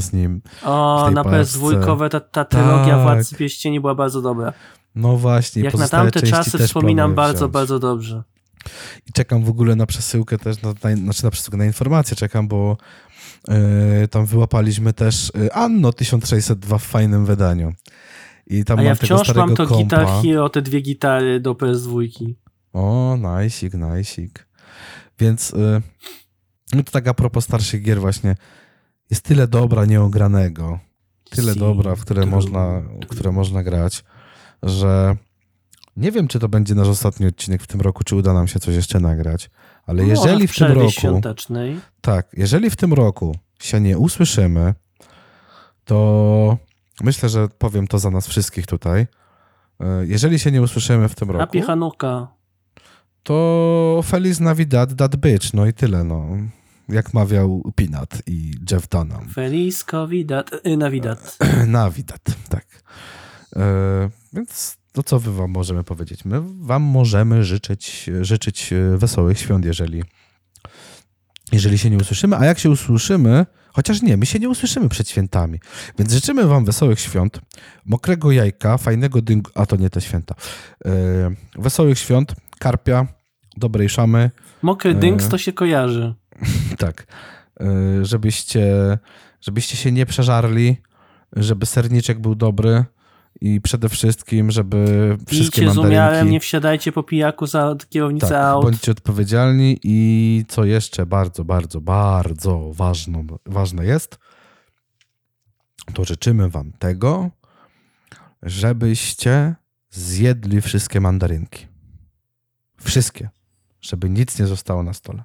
z 0.00 0.12
nim. 0.12 0.40
w 0.62 0.66
O, 0.66 1.10
na 1.10 1.24
paczce. 1.24 1.58
PS2 1.58 2.08
ta, 2.08 2.20
ta 2.20 2.44
trylogia 2.44 2.94
Tak. 2.94 3.02
Władcy 3.02 3.36
Pieścieni 3.36 3.80
była 3.80 3.94
bardzo 3.94 4.22
dobra. 4.22 4.52
No 4.94 5.16
właśnie, 5.16 5.62
Jak 5.62 5.74
na 5.74 5.88
tamte 5.88 6.22
czasy 6.22 6.58
wspominam 6.58 7.14
bardzo, 7.14 7.38
wziąć. 7.38 7.52
bardzo 7.52 7.78
dobrze. 7.78 8.22
I 9.06 9.12
czekam 9.12 9.44
w 9.44 9.48
ogóle 9.48 9.76
na 9.76 9.86
przesyłkę 9.86 10.38
też, 10.38 10.62
na, 10.62 10.68
na, 10.84 10.96
znaczy 10.96 11.24
na 11.24 11.30
przesyłkę, 11.30 11.56
na 11.56 11.64
informację 11.64 12.16
czekam, 12.16 12.48
bo 12.48 12.76
e, 13.48 14.08
tam 14.08 14.26
wyłapaliśmy 14.26 14.92
też 14.92 15.32
e, 15.46 15.54
Anno 15.54 15.92
1602 15.92 16.78
w 16.78 16.82
fajnym 16.82 17.26
wydaniu. 17.26 17.72
I 18.46 18.64
tam 18.64 18.78
A 18.78 18.82
ja 18.82 18.94
wciąż 18.94 19.34
mam 19.34 19.54
to 19.54 19.66
kompa. 19.66 19.76
Guitar 19.82 20.06
Hero, 20.22 20.48
te 20.48 20.62
dwie 20.62 20.80
gitary 20.80 21.40
do 21.40 21.52
PS2. 21.54 22.08
O, 22.72 23.16
najsik, 23.20 23.74
najsik. 23.74 24.48
Więc 25.18 25.50
y, 25.50 25.82
no 26.72 26.82
to 26.82 26.90
tak 26.92 27.08
a 27.08 27.14
propos 27.14 27.44
starszych 27.44 27.82
gier 27.82 28.00
właśnie. 28.00 28.36
Jest 29.10 29.24
tyle 29.24 29.48
dobra 29.48 29.84
nieogranego, 29.84 30.78
tyle 31.30 31.52
Si, 31.52 31.58
dobra, 31.58 31.96
w 31.96 32.00
które 32.00 32.22
tru- 32.22 32.30
można, 32.30 32.80
w 32.80 33.06
które 33.06 33.32
można 33.32 33.62
grać, 33.62 34.04
że 34.62 35.16
nie 35.96 36.12
wiem, 36.12 36.28
czy 36.28 36.38
to 36.38 36.48
będzie 36.48 36.74
nasz 36.74 36.88
ostatni 36.88 37.26
odcinek 37.26 37.62
w 37.62 37.66
tym 37.66 37.80
roku, 37.80 38.04
czy 38.04 38.16
uda 38.16 38.32
nam 38.32 38.48
się 38.48 38.60
coś 38.60 38.74
jeszcze 38.74 39.00
nagrać, 39.00 39.50
ale 39.86 40.02
Może 40.02 40.14
jeżeli 40.14 40.36
w 40.36 40.50
tym 40.50 40.54
przerwie 40.54 40.74
roku, 40.80 40.90
świątecznej. 40.92 41.80
tak, 42.00 42.26
jeżeli 42.32 42.70
w 42.70 42.76
tym 42.76 42.92
roku 42.92 43.36
się 43.60 43.80
nie 43.80 43.98
usłyszymy, 43.98 44.74
to 45.84 46.58
myślę, 47.02 47.28
że 47.28 47.48
powiem 47.48 47.86
to 47.86 47.98
za 47.98 48.10
nas 48.10 48.26
wszystkich 48.28 48.66
tutaj. 48.66 49.00
Y, 49.02 49.86
Jeżeli 50.06 50.38
się 50.38 50.50
nie 50.50 50.62
usłyszymy 50.62 51.08
w 51.08 51.14
tym 51.14 51.30
roku, 51.30 51.40
Happy 51.40 51.62
Hanukkah. 51.62 52.28
to 53.22 54.00
Feliz 54.04 54.40
Navidad, 54.40 54.96
that 54.96 55.16
bitch, 55.16 55.54
no 55.54 55.66
i 55.66 55.72
tyle, 55.72 56.04
no. 56.04 56.26
Jak 56.88 57.14
mawiał 57.14 57.62
Peanut 57.74 58.10
i 58.26 58.54
Jeff 58.70 58.88
Dunham. 58.88 59.28
Feliz 59.28 59.84
Covidat, 59.84 60.50
y, 60.66 60.76
Navidad. 60.76 61.38
Navidad, 61.66 62.20
tak. 62.48 62.66
E, 63.56 64.10
więc 64.32 64.76
no 64.96 65.02
co 65.02 65.20
wy 65.20 65.32
wam 65.32 65.50
możemy 65.50 65.84
powiedzieć? 65.84 66.24
My 66.24 66.40
wam 66.60 66.82
możemy 66.82 67.44
życzyć, 67.44 68.10
życzyć 68.20 68.72
e, 68.72 68.98
wesołych 68.98 69.38
świąt, 69.38 69.64
jeżeli, 69.64 70.02
jeżeli 71.52 71.78
się 71.78 71.90
nie 71.90 71.96
usłyszymy, 71.96 72.36
a 72.36 72.44
jak 72.44 72.58
się 72.58 72.70
usłyszymy, 72.70 73.46
chociaż 73.72 74.02
nie, 74.02 74.16
my 74.16 74.26
się 74.26 74.38
nie 74.38 74.48
usłyszymy 74.48 74.88
przed 74.88 75.08
świętami, 75.08 75.60
więc 75.98 76.12
życzymy 76.12 76.46
wam 76.46 76.64
wesołych 76.64 77.00
świąt, 77.00 77.40
mokrego 77.84 78.32
jajka, 78.32 78.78
fajnego 78.78 79.22
dyngu, 79.22 79.50
a 79.54 79.66
to 79.66 79.76
nie 79.76 79.90
te 79.90 80.00
święta, 80.00 80.34
e, 80.84 80.90
wesołych 81.56 81.98
świąt, 81.98 82.34
karpia, 82.58 83.06
dobrej 83.56 83.88
szamy, 83.88 84.30
Mokry 84.62 84.94
dynks 84.94 85.28
to 85.28 85.38
się 85.38 85.52
kojarzy. 85.52 86.14
tak, 86.78 87.06
żebyście, 88.02 88.98
żebyście 89.40 89.76
się 89.76 89.92
nie 89.92 90.06
przeżarli, 90.06 90.76
żeby 91.32 91.66
serniczek 91.66 92.20
był 92.20 92.34
dobry 92.34 92.84
i 93.40 93.60
przede 93.60 93.88
wszystkim, 93.88 94.50
żeby 94.50 95.16
wszystkie 95.26 95.60
Pijcie 95.60 95.74
z 95.74 95.78
umiarem, 95.78 96.30
nie 96.30 96.40
wsiadajcie 96.40 96.92
po 96.92 97.02
pijaku 97.02 97.46
za 97.46 97.76
kierownicę 97.88 98.28
tak, 98.28 98.44
aut. 98.44 98.64
bądźcie 98.64 98.92
odpowiedzialni 98.92 99.78
i 99.82 100.44
co 100.48 100.64
jeszcze 100.64 101.06
bardzo, 101.06 101.44
bardzo, 101.44 101.80
bardzo 101.80 102.70
ważną, 102.72 103.26
ważne 103.46 103.86
jest, 103.86 104.18
to 105.94 106.04
życzymy 106.04 106.48
wam 106.48 106.72
tego, 106.72 107.30
żebyście 108.42 109.54
zjedli 109.90 110.60
wszystkie 110.60 111.00
mandarynki. 111.00 111.66
Wszystkie. 112.76 113.28
Żeby 113.80 114.10
nic 114.10 114.38
nie 114.38 114.46
zostało 114.46 114.82
na 114.82 114.92
stole. 114.92 115.22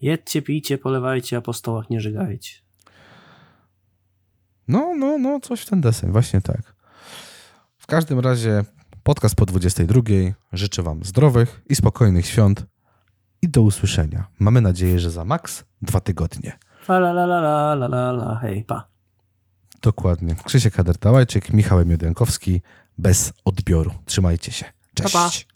Jedźcie, 0.00 0.42
pijcie, 0.42 0.78
polewajcie, 0.78 1.36
a 1.36 1.40
po 1.40 1.52
stołach 1.52 1.90
nie 1.90 2.00
żygajcie. 2.00 2.52
No, 4.68 4.94
no, 4.98 5.18
no, 5.18 5.40
coś 5.40 5.60
w 5.60 5.66
ten 5.66 5.80
deseń, 5.80 6.12
właśnie 6.12 6.40
tak. 6.40 6.73
W 7.84 7.86
każdym 7.86 8.20
razie 8.20 8.64
podcast 9.02 9.34
po 9.34 9.46
22. 9.46 10.00
Życzę 10.52 10.82
Wam 10.82 11.04
zdrowych 11.04 11.60
i 11.68 11.74
spokojnych 11.74 12.26
świąt 12.26 12.66
i 13.42 13.48
do 13.48 13.62
usłyszenia. 13.62 14.26
Mamy 14.38 14.60
nadzieję, 14.60 14.98
że 14.98 15.10
za 15.10 15.24
maks 15.24 15.64
dwa 15.82 16.00
tygodnie. 16.00 16.58
La 16.88 16.96
la 16.98 17.10
la 17.10 17.74
la 17.74 17.86
la 17.86 18.10
la, 18.10 18.38
hej, 18.42 18.64
pa. 18.64 18.88
Dokładnie. 19.82 20.36
Krzysiek 20.44 20.74
Hadertałajczyk, 20.74 21.52
Michał 21.52 21.86
Miodenkowski, 21.86 22.62
bez 22.98 23.32
odbioru. 23.44 23.90
Trzymajcie 24.04 24.52
się. 24.52 24.64
Cześć. 24.94 25.12
Pa, 25.12 25.30
pa. 25.30 25.53